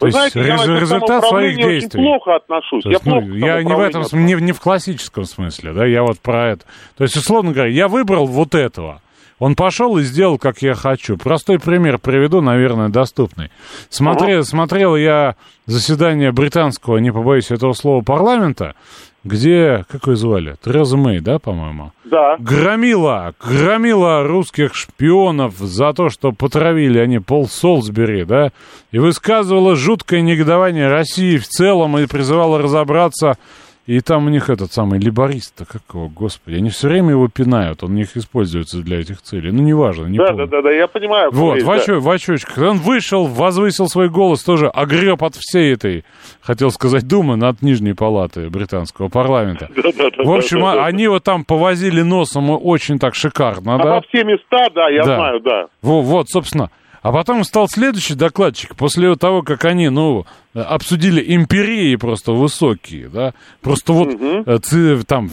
Вы 0.01 0.09
то 0.09 0.11
знаете, 0.11 0.41
есть 0.41 0.67
я 0.67 0.81
результат 0.81 1.25
своих 1.27 1.57
действий. 1.57 2.01
очень 2.01 2.09
плохо 2.09 2.35
отношусь. 2.35 2.85
есть, 2.85 3.07
я 3.07 3.13
ну, 3.13 3.35
я 3.35 3.63
не 3.63 3.73
в 3.73 3.81
этом, 3.81 4.03
не, 4.13 4.35
не 4.35 4.53
в 4.53 4.61
классическом 4.61 5.25
смысле, 5.25 5.73
да, 5.73 5.87
я 5.87 6.03
вот 6.03 6.19
про 6.19 6.51
это. 6.51 6.65
То 6.97 7.05
есть, 7.05 7.17
условно 7.17 7.53
говоря, 7.53 7.71
я 7.71 7.87
выбрал 7.87 8.27
вот 8.27 8.55
этого. 8.55 9.01
Он 9.43 9.57
пошел 9.57 9.99
и 9.99 10.05
сделал, 10.05 10.39
как 10.39 10.63
я 10.63 10.75
хочу. 10.75 11.17
Простой 11.17 11.59
пример 11.59 11.99
приведу, 11.99 12.41
наверное, 12.41 12.91
доступный. 12.91 13.51
Смотрел, 13.89 14.45
смотрел 14.45 14.95
я 14.95 15.35
заседание 15.67 16.31
британского, 16.31 16.99
не 16.99 17.13
побоюсь 17.13 17.51
этого 17.51 17.73
слова, 17.73 18.05
парламента, 18.05 18.77
где, 19.25 19.85
как 19.91 20.07
ее 20.07 20.15
звали, 20.15 20.55
Тереза 20.65 20.97
Мэй, 20.97 21.19
да, 21.19 21.41
по-моему? 21.41 21.91
Да. 22.05 22.37
Громила, 22.39 23.35
громила 23.45 24.23
русских 24.23 24.77
шпионов 24.77 25.59
за 25.59 25.93
то, 25.93 26.09
что 26.09 26.31
потравили 26.31 27.01
они 27.01 27.19
Пол 27.19 27.49
Солсбери, 27.49 28.25
да, 28.25 28.53
и 28.93 29.01
высказывала 29.01 29.75
жуткое 29.75 30.21
негодование 30.21 30.87
России 30.87 31.37
в 31.37 31.49
целом 31.49 31.99
и 31.99 32.07
призывала 32.07 32.63
разобраться 32.63 33.39
и 33.87 34.01
там 34.01 34.27
у 34.27 34.29
них 34.29 34.49
этот 34.49 34.73
самый 34.73 35.01
либорист, 35.01 35.67
как 35.67 35.83
его, 35.93 36.09
господи, 36.09 36.57
они 36.57 36.71
все 36.71 36.89
время 36.89 37.11
его 37.11 37.27
пинают, 37.29 37.83
он 37.83 37.91
у 37.91 37.95
них 37.95 38.17
используется 38.17 38.79
для 38.81 39.01
этих 39.01 39.23
целей. 39.23 39.51
Ну, 39.51 39.63
неважно, 39.63 40.07
не 40.07 40.19
Да, 40.19 40.29
помню. 40.29 40.47
да, 40.47 40.57
да, 40.59 40.63
да, 40.63 40.71
я 40.71 40.87
понимаю. 40.87 41.31
Вот, 41.33 41.55
есть, 41.57 41.67
в, 41.67 41.71
очо, 41.71 41.95
да. 41.95 42.01
в 42.01 42.09
очочках. 42.11 42.59
Он 42.59 42.79
вышел, 42.79 43.27
возвысил 43.27 43.89
свой 43.89 44.09
голос, 44.09 44.45
тоже 44.45 44.69
огреб 44.69 45.25
от 45.25 45.35
всей 45.35 45.73
этой, 45.73 46.05
хотел 46.41 46.71
сказать, 46.71 47.09
Думы 47.09 47.37
над 47.37 47.61
Нижней 47.63 47.95
Палаты 47.95 48.49
британского 48.51 49.09
парламента. 49.09 49.69
Да, 49.83 49.91
да, 49.99 50.11
да, 50.17 50.25
в 50.25 50.31
общем, 50.31 50.61
да, 50.61 50.75
да, 50.75 50.85
они 50.85 51.09
вот 51.09 51.25
там 51.25 51.45
повозили 51.45 52.03
носом 52.03 52.51
очень 52.51 53.01
так 53.01 53.17
шикарно, 53.17 53.75
а 53.75 53.79
да? 53.79 53.91
во 53.95 54.03
все 54.03 54.23
места, 54.23 54.69
да, 54.73 54.89
я 54.89 55.03
да. 55.03 55.17
знаю, 55.17 55.41
да. 55.41 55.67
Вот, 55.83 56.03
вот, 56.03 56.29
собственно. 56.29 56.71
А 57.03 57.11
потом 57.11 57.43
стал 57.43 57.69
следующий 57.69 58.15
докладчик, 58.15 58.77
после 58.77 59.15
того, 59.17 59.43
как 59.43 59.65
они, 59.65 59.89
ну, 59.89 60.25
обсудили 60.55 61.35
империи 61.35 61.97
просто 61.97 62.33
высокие, 62.33 63.09
да, 63.09 63.35
просто 63.61 63.93
вот 63.93 64.09
угу. 64.15 65.03
там 65.05 65.29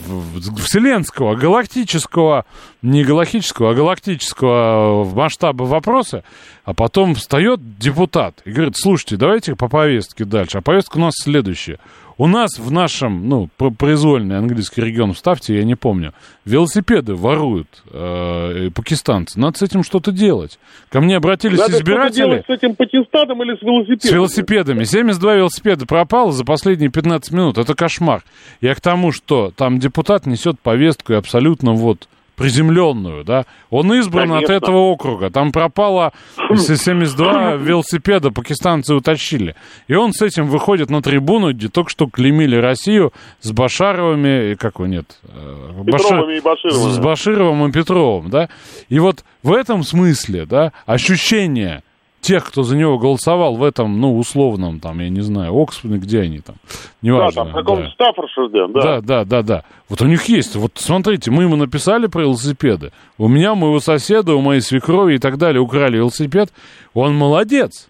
вселенского, 0.57 1.35
галактического, 1.35 2.45
не 2.81 3.03
галактического, 3.03 3.71
а 3.71 3.73
галактического 3.75 5.05
масштаба 5.13 5.63
вопроса, 5.63 6.23
а 6.63 6.73
потом 6.73 7.13
встает 7.13 7.77
депутат 7.77 8.41
и 8.45 8.51
говорит, 8.51 8.75
слушайте, 8.75 9.17
давайте 9.17 9.55
по 9.55 9.67
повестке 9.67 10.25
дальше, 10.25 10.57
а 10.57 10.61
повестка 10.61 10.97
у 10.97 11.01
нас 11.01 11.13
следующая. 11.21 11.79
У 12.19 12.27
нас 12.27 12.59
в 12.59 12.69
нашем, 12.69 13.29
ну, 13.29 13.47
произвольный 13.77 14.37
английский 14.37 14.81
регион, 14.81 15.13
вставьте, 15.13 15.55
я 15.55 15.63
не 15.63 15.75
помню, 15.75 16.13
велосипеды 16.43 17.15
воруют 17.15 17.81
э, 17.93 18.71
пакистанцы. 18.75 19.39
Надо 19.39 19.57
с 19.57 19.61
этим 19.61 19.83
что-то 19.83 20.11
делать. 20.11 20.59
Ко 20.89 20.99
мне 20.99 21.15
обратились 21.15 21.57
Надо 21.57 21.77
избиратели. 21.77 22.15
делать 22.15 22.45
с 22.45 22.49
этим 22.49 22.75
Пакистаном 22.75 23.41
или 23.43 23.55
с 23.55 23.61
велосипедом? 23.61 24.09
С 24.09 24.11
велосипедами. 24.11 24.83
72 24.83 25.35
велосипеда 25.35 25.85
пропало 25.85 26.33
за 26.33 26.43
последние 26.43 26.91
15 26.91 27.31
минут. 27.31 27.57
Это 27.57 27.73
кошмар. 27.73 28.21
Я 28.59 28.75
к 28.75 28.81
тому, 28.81 29.13
что 29.13 29.53
там 29.55 29.79
депутат 29.79 30.25
несет 30.25 30.59
повестку 30.59 31.13
и 31.13 31.15
абсолютно 31.15 31.71
вот 31.71 32.09
приземленную, 32.39 33.23
да. 33.25 33.45
Он 33.69 33.93
избран 33.93 34.29
Конечно. 34.29 34.55
от 34.55 34.63
этого 34.63 34.77
округа. 34.77 35.29
Там 35.29 35.51
пропало 35.51 36.13
72 36.55 37.55
велосипеда, 37.55 38.31
пакистанцы 38.31 38.95
утащили. 38.95 39.55
И 39.87 39.93
он 39.93 40.13
с 40.13 40.21
этим 40.21 40.47
выходит 40.47 40.89
на 40.89 41.01
трибуну, 41.01 41.51
где 41.53 41.67
только 41.67 41.91
что 41.91 42.07
клеймили 42.07 42.55
Россию 42.55 43.13
с 43.41 43.51
Башаровыми, 43.51 44.51
и 44.51 44.55
как 44.55 44.75
его 44.75 44.87
нет? 44.87 45.19
э, 45.23 45.83
Петровыми 45.85 46.37
и 46.37 46.41
Башировыми. 46.41 46.91
С 46.91 46.97
Башировым 46.99 47.67
и 47.67 47.71
Петровым, 47.71 48.29
да. 48.29 48.49
И 48.87 48.99
вот 48.99 49.23
в 49.43 49.51
этом 49.51 49.83
смысле, 49.83 50.45
да, 50.45 50.71
ощущение 50.85 51.83
тех, 52.21 52.45
кто 52.45 52.63
за 52.63 52.75
него 52.77 52.97
голосовал 52.97 53.55
в 53.55 53.63
этом, 53.63 53.99
ну, 53.99 54.17
условном, 54.17 54.79
там, 54.79 54.99
я 54.99 55.09
не 55.09 55.21
знаю, 55.21 55.55
Оксфорде, 55.59 55.97
где 55.97 56.21
они 56.21 56.39
там, 56.39 56.55
Да, 56.67 56.77
неважно. 57.01 57.43
там, 57.43 57.51
в 57.51 57.55
каком-то 57.55 57.83
да. 57.83 57.89
Стаффордшире, 57.91 58.67
да. 58.73 58.81
Да, 58.81 59.01
да, 59.01 59.25
да, 59.25 59.41
да. 59.41 59.63
Вот 59.87 60.01
у 60.01 60.05
них 60.05 60.25
есть. 60.25 60.55
Вот 60.55 60.73
смотрите, 60.75 61.31
мы 61.31 61.43
ему 61.43 61.55
написали 61.55 62.07
про 62.07 62.21
велосипеды. 62.21 62.91
У 63.17 63.27
меня, 63.27 63.53
у 63.53 63.55
моего 63.55 63.79
соседа, 63.79 64.33
у 64.35 64.41
моей 64.41 64.61
свекрови 64.61 65.15
и 65.15 65.19
так 65.19 65.37
далее 65.37 65.61
украли 65.61 65.97
велосипед. 65.97 66.49
Он 66.93 67.15
молодец. 67.15 67.89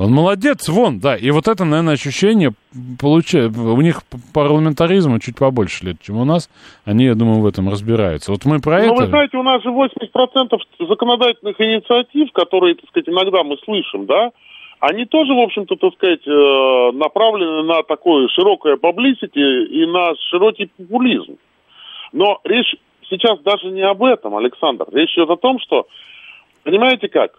Он 0.00 0.12
молодец, 0.12 0.66
вон, 0.70 0.98
да. 0.98 1.14
И 1.14 1.30
вот 1.30 1.46
это, 1.46 1.66
наверное, 1.66 1.92
ощущение 1.92 2.52
получает. 2.98 3.54
У 3.54 3.80
них 3.82 4.00
парламентаризма 4.32 5.20
чуть 5.20 5.36
побольше 5.36 5.84
лет, 5.84 5.96
чем 6.00 6.16
у 6.16 6.24
нас. 6.24 6.48
Они, 6.86 7.04
я 7.04 7.14
думаю, 7.14 7.40
в 7.40 7.46
этом 7.46 7.68
разбираются. 7.68 8.32
Вот 8.32 8.46
мы 8.46 8.60
про 8.60 8.78
Ну, 8.78 8.94
это... 8.94 9.02
вы 9.02 9.06
знаете, 9.08 9.36
у 9.36 9.42
нас 9.42 9.62
же 9.62 9.68
80% 9.68 10.88
законодательных 10.88 11.60
инициатив, 11.60 12.32
которые, 12.32 12.76
так 12.76 12.88
сказать, 12.88 13.10
иногда 13.10 13.44
мы 13.44 13.58
слышим, 13.58 14.06
да, 14.06 14.30
они 14.78 15.04
тоже, 15.04 15.34
в 15.34 15.40
общем-то, 15.40 15.76
так 15.76 15.92
сказать, 15.92 16.26
э, 16.26 16.92
направлены 16.94 17.64
на 17.64 17.82
такое 17.82 18.28
широкое 18.28 18.76
publicity 18.76 19.66
и 19.66 19.84
на 19.84 20.14
широкий 20.30 20.70
популизм. 20.78 21.36
Но 22.14 22.40
речь 22.44 22.74
сейчас 23.10 23.38
даже 23.40 23.66
не 23.66 23.82
об 23.82 24.02
этом, 24.02 24.34
Александр. 24.34 24.86
Речь 24.92 25.12
идет 25.12 25.28
о 25.28 25.36
том, 25.36 25.58
что, 25.60 25.86
понимаете 26.64 27.08
как, 27.08 27.32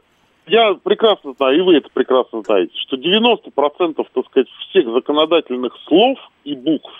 я 0.47 0.73
прекрасно 0.73 1.33
знаю, 1.33 1.57
и 1.57 1.61
вы 1.61 1.77
это 1.77 1.89
прекрасно 1.93 2.41
знаете, 2.41 2.73
что 2.75 2.97
90% 2.97 3.95
так 3.95 4.25
сказать, 4.25 4.49
всех 4.69 4.91
законодательных 4.91 5.77
слов 5.87 6.17
и 6.43 6.55
букв 6.55 6.91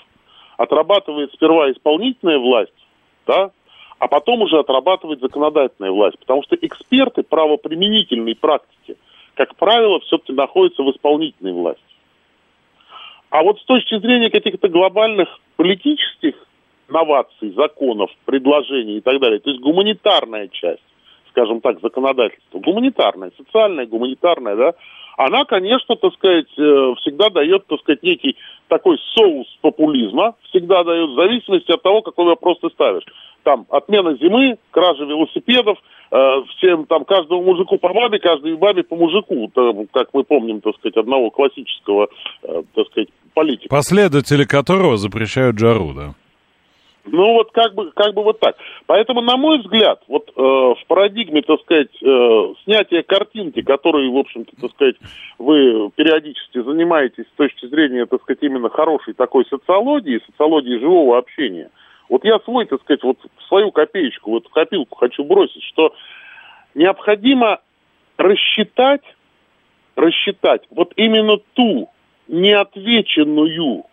отрабатывает 0.58 1.34
сперва 1.34 1.72
исполнительная 1.72 2.38
власть, 2.38 2.74
да, 3.26 3.52
а 4.00 4.08
потом 4.08 4.42
уже 4.42 4.60
отрабатывает 4.60 5.22
законодательная 5.22 5.92
власть. 5.92 6.18
Потому 6.20 6.44
что 6.44 6.56
эксперты 6.56 7.24
правоприменительной 7.24 8.36
практики, 8.36 8.98
как 9.36 9.56
правило, 9.56 10.00
все-таки 10.02 10.34
находятся 10.34 10.84
в 10.84 10.92
исполнительной 10.92 11.54
власти. 11.54 11.84
А 13.30 13.44
вот 13.44 13.60
с 13.60 13.64
точки 13.66 13.98
зрения 14.00 14.30
каких-то 14.30 14.68
глобальных 14.68 15.40
политических 15.56 16.36
новаций, 16.90 17.52
законов, 17.52 18.12
предложений 18.26 18.98
и 18.98 19.02
так 19.02 19.20
далее, 19.20 19.40
то 19.40 19.50
есть 19.50 19.62
гуманитарная 19.62 20.50
часть, 20.50 20.84
скажем 21.32 21.62
так, 21.62 21.82
законодательства, 21.82 22.60
гуманитарная, 22.60 23.32
социальная, 23.38 23.86
гуманитарная, 23.86 24.56
да, 24.56 24.74
она, 25.18 25.45
конечно, 25.45 25.95
так 25.95 26.14
сказать, 26.14 26.48
э, 26.58 26.94
всегда 27.02 27.30
дает, 27.30 27.66
так 27.68 27.80
сказать, 27.82 28.02
некий 28.03 28.38
такой 28.68 28.98
соус 29.14 29.48
популизма, 29.62 30.36
всегда 30.49 30.84
дает 30.84 31.10
в 31.10 31.16
зависимости 31.16 31.72
от 31.72 31.82
того, 31.82 32.02
какой 32.02 32.26
вопрос 32.26 32.60
ты 32.60 32.70
ставишь. 32.70 33.03
Там 33.44 33.66
отмена 33.70 34.16
зимы, 34.18 34.58
кража 34.72 35.03
велосипедов, 35.03 35.78
э, 36.12 36.18
всем 36.56 36.86
там 36.86 37.06
каждому 37.06 37.44
мужику 37.44 37.78
по 37.78 37.94
бабе, 37.94 38.20
каждой 38.20 38.56
бабе 38.56 38.84
по 38.84 38.95
мужику, 38.95 39.52
там, 39.53 39.88
как 39.91 40.10
мы 40.14 40.24
помним, 40.24 40.62
так 40.62 40.76
сказать, 40.78 40.98
одного 40.98 41.30
классического, 41.30 42.08
э, 42.44 42.64
так 42.74 42.88
сказать, 42.88 43.10
политика. 43.34 43.70
Последователи 43.70 44.45
которого 44.45 44.98
запрещают 44.98 45.60
жару, 45.60 45.94
да. 45.94 46.16
Ну 47.06 47.34
вот 47.34 47.52
как 47.52 47.73
бы, 47.73 47.91
как 47.91 48.14
бы 48.14 48.23
вот 48.23 48.40
так. 48.40 48.56
Поэтому, 48.86 49.22
на 49.22 49.36
мой 49.36 49.60
взгляд, 49.60 50.03
вот 50.07 50.30
э, 50.30 50.41
в 50.41 50.78
парадигме, 50.88 51.41
так 51.41 51.60
сказать, 51.61 51.90
э, 52.02 52.53
снятия 52.64 53.02
картинки, 53.02 53.61
которой, 53.61 54.07
в 54.10 54.18
общем-то, 54.18 54.52
так 54.61 54.72
сказать, 54.72 54.95
вы 55.40 55.90
периодически 55.95 56.61
занимаетесь 56.61 57.26
с 57.26 57.38
точки 57.38 57.65
зрения, 57.68 58.06
так 58.06 58.22
сказать, 58.22 58.44
именно 58.44 58.69
хорошей 58.69 59.14
такой 59.14 59.45
социологии, 59.48 60.22
социологии 60.28 60.78
живого 60.78 61.18
общения. 61.18 61.72
Вот 62.07 62.23
я 62.23 62.40
свой, 62.40 62.65
так 62.65 62.82
сказать, 62.82 63.03
вот 63.03 63.18
свою 63.48 63.72
копеечку, 63.72 64.32
вот 64.32 64.48
копилку 64.49 64.98
хочу 64.98 65.23
бросить, 65.23 65.64
что 65.64 65.95
необходимо 66.76 67.61
рассчитать, 68.18 69.02
рассчитать 69.95 70.61
вот 70.69 70.94
именно 70.98 71.38
ту 71.53 71.90
неотвеченную 72.28 73.86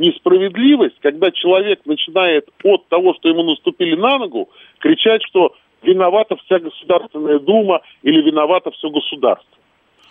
несправедливость, 0.00 0.96
когда 1.00 1.30
человек 1.30 1.80
начинает 1.84 2.48
от 2.64 2.88
того, 2.88 3.14
что 3.14 3.28
ему 3.28 3.44
наступили 3.44 3.94
на 3.94 4.18
ногу, 4.18 4.48
кричать, 4.78 5.22
что 5.28 5.54
виновата 5.82 6.36
вся 6.36 6.58
Государственная 6.58 7.38
Дума 7.38 7.80
или 8.02 8.20
виновато 8.22 8.70
все 8.72 8.90
государство. 8.90 9.46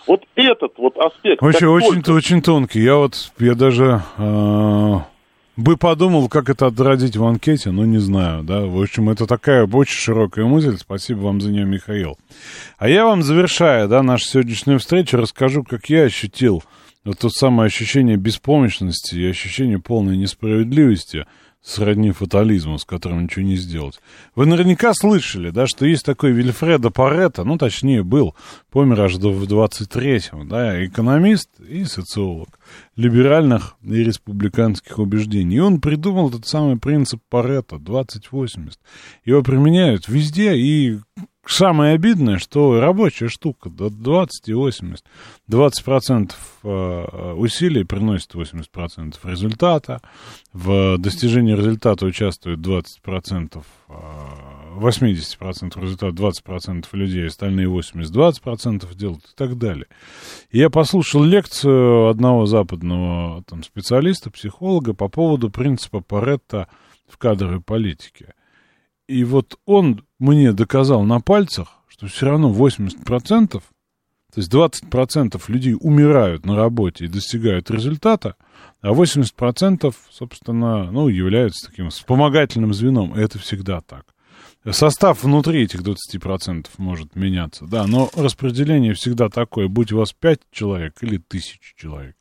Вот 0.07 0.23
этот 0.35 0.77
вот 0.77 0.97
аспект. 0.97 1.43
Очень, 1.43 1.67
очень, 1.67 2.01
только- 2.01 2.11
очень 2.11 2.41
тонкий. 2.41 2.79
Я 2.81 2.95
вот, 2.95 3.13
я 3.37 3.53
даже 3.53 4.01
э, 4.17 4.93
бы 5.57 5.77
подумал, 5.77 6.29
как 6.29 6.49
это 6.49 6.67
отразить 6.67 7.17
в 7.17 7.23
анкете, 7.25 7.71
но 7.71 7.85
не 7.85 7.97
знаю, 7.97 8.43
да. 8.43 8.61
В 8.61 8.81
общем, 8.81 9.09
это 9.09 9.27
такая 9.27 9.67
очень 9.71 9.97
широкая 9.99 10.45
мысль. 10.45 10.77
Спасибо 10.77 11.19
вам 11.19 11.41
за 11.41 11.51
нее, 11.51 11.65
Михаил. 11.65 12.17
А 12.77 12.87
я 12.89 13.05
вам, 13.05 13.21
завершая, 13.21 13.87
да, 13.87 14.01
нашу 14.01 14.25
сегодняшнюю 14.25 14.79
встречу, 14.79 15.17
расскажу, 15.17 15.63
как 15.63 15.87
я 15.89 16.03
ощутил 16.03 16.63
вот 17.05 17.19
то 17.19 17.29
самое 17.29 17.67
ощущение 17.67 18.17
беспомощности 18.17 19.15
и 19.15 19.29
ощущение 19.29 19.79
полной 19.79 20.17
несправедливости 20.17 21.25
сродни 21.61 22.11
фатализму, 22.11 22.77
с 22.77 22.85
которым 22.85 23.23
ничего 23.23 23.43
не 23.43 23.55
сделать. 23.55 23.99
Вы 24.35 24.45
наверняка 24.45 24.93
слышали, 24.93 25.49
да, 25.49 25.67
что 25.67 25.85
есть 25.85 26.05
такой 26.05 26.31
Вильфредо 26.31 26.89
Паретто, 26.89 27.43
ну, 27.43 27.57
точнее, 27.57 28.03
был, 28.03 28.35
помер 28.69 29.01
аж 29.01 29.15
в 29.15 29.43
23-м, 29.43 30.47
да, 30.47 30.85
экономист 30.85 31.49
и 31.59 31.85
социолог 31.85 32.59
либеральных 32.95 33.75
и 33.83 34.03
республиканских 34.03 34.99
убеждений. 34.99 35.57
И 35.57 35.59
он 35.59 35.81
придумал 35.81 36.29
этот 36.29 36.47
самый 36.47 36.77
принцип 36.77 37.21
Паретто 37.29 37.77
20-80. 37.77 38.73
Его 39.25 39.41
применяют 39.41 40.07
везде, 40.07 40.55
и 40.55 40.99
самое 41.45 41.95
обидное, 41.95 42.37
что 42.37 42.79
рабочая 42.79 43.27
штука 43.27 43.69
до 43.69 43.89
20 43.89 44.49
и 44.49 44.53
80. 44.53 45.03
20% 45.49 46.31
э, 46.63 47.33
усилий 47.33 47.83
приносит 47.83 48.35
80% 48.35 49.15
результата. 49.23 50.01
В 50.53 50.97
достижении 50.97 51.55
результата 51.55 52.05
участвует 52.05 52.59
20%, 52.59 53.63
э, 53.89 53.93
80% 54.79 55.79
результата, 55.81 56.15
20% 56.15 56.85
людей, 56.93 57.27
остальные 57.27 57.67
80, 57.67 58.13
20% 58.13 58.95
делают 58.95 59.23
и 59.25 59.35
так 59.35 59.57
далее. 59.57 59.87
И 60.51 60.59
я 60.59 60.69
послушал 60.69 61.23
лекцию 61.23 62.07
одного 62.07 62.45
западного 62.45 63.43
там, 63.43 63.63
специалиста, 63.63 64.31
психолога 64.31 64.93
по 64.93 65.07
поводу 65.07 65.49
принципа 65.49 66.01
Паретта 66.01 66.67
в 67.07 67.17
кадровой 67.17 67.61
политике. 67.61 68.33
И 69.07 69.23
вот 69.23 69.59
он 69.65 70.03
мне 70.19 70.53
доказал 70.53 71.03
на 71.03 71.19
пальцах, 71.19 71.79
что 71.87 72.07
все 72.07 72.27
равно 72.27 72.53
80%, 72.53 73.47
то 73.49 73.61
есть 74.35 74.53
20% 74.53 75.41
людей 75.47 75.75
умирают 75.79 76.45
на 76.45 76.55
работе 76.55 77.05
и 77.05 77.07
достигают 77.07 77.71
результата, 77.71 78.35
а 78.81 78.91
80%, 78.91 79.93
собственно, 80.11 80.91
ну, 80.91 81.07
являются 81.07 81.69
таким 81.69 81.89
вспомогательным 81.89 82.73
звеном. 82.73 83.17
И 83.17 83.21
это 83.21 83.39
всегда 83.39 83.81
так. 83.81 84.05
Состав 84.69 85.23
внутри 85.23 85.63
этих 85.63 85.81
20% 85.81 86.67
может 86.77 87.15
меняться, 87.15 87.65
да, 87.65 87.87
но 87.87 88.09
распределение 88.15 88.93
всегда 88.93 89.29
такое, 89.29 89.69
будь 89.69 89.93
у 89.93 89.97
вас 89.97 90.11
5 90.11 90.39
человек 90.51 90.97
или 91.01 91.15
1000 91.15 91.59
человек. 91.77 92.15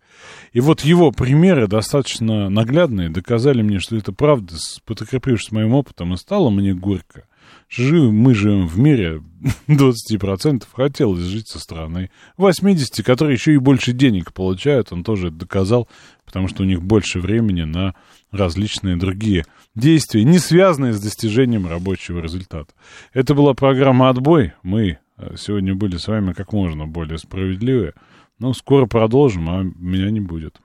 И 0.52 0.60
вот 0.60 0.82
его 0.82 1.10
примеры 1.10 1.66
достаточно 1.66 2.48
наглядные, 2.48 3.10
доказали 3.10 3.62
мне, 3.62 3.80
что 3.80 3.96
это 3.96 4.12
правда, 4.12 4.54
подкрепившись 4.84 5.52
моим 5.52 5.74
опытом, 5.74 6.14
и 6.14 6.16
стало 6.16 6.50
мне 6.50 6.74
горько. 6.74 7.24
Живем, 7.68 8.14
мы 8.14 8.34
живем 8.34 8.66
в 8.66 8.78
мире 8.78 9.22
20%, 9.68 10.64
хотелось 10.72 11.20
жить 11.20 11.48
со 11.48 11.58
стороны 11.58 12.10
80%, 12.38 13.02
которые 13.02 13.34
еще 13.34 13.52
и 13.52 13.58
больше 13.58 13.92
денег 13.92 14.32
получают, 14.32 14.92
он 14.92 15.02
тоже 15.02 15.28
это 15.28 15.36
доказал, 15.36 15.88
потому 16.24 16.48
что 16.48 16.62
у 16.62 16.66
них 16.66 16.82
больше 16.82 17.20
времени 17.20 17.62
на 17.62 17.94
различные 18.30 18.96
другие 18.96 19.44
действия, 19.74 20.24
не 20.24 20.38
связанные 20.38 20.92
с 20.92 21.00
достижением 21.00 21.66
рабочего 21.66 22.20
результата. 22.20 22.72
Это 23.12 23.34
была 23.34 23.54
программа 23.54 24.08
«Отбой». 24.08 24.52
Мы 24.62 24.98
э, 25.16 25.36
сегодня 25.36 25.74
были 25.74 25.96
с 25.96 26.08
вами 26.08 26.32
как 26.32 26.52
можно 26.52 26.86
более 26.86 27.18
справедливы. 27.18 27.94
Ну, 28.38 28.52
скоро 28.52 28.86
продолжим, 28.86 29.48
а 29.48 29.62
меня 29.62 30.10
не 30.10 30.20
будет. 30.20 30.60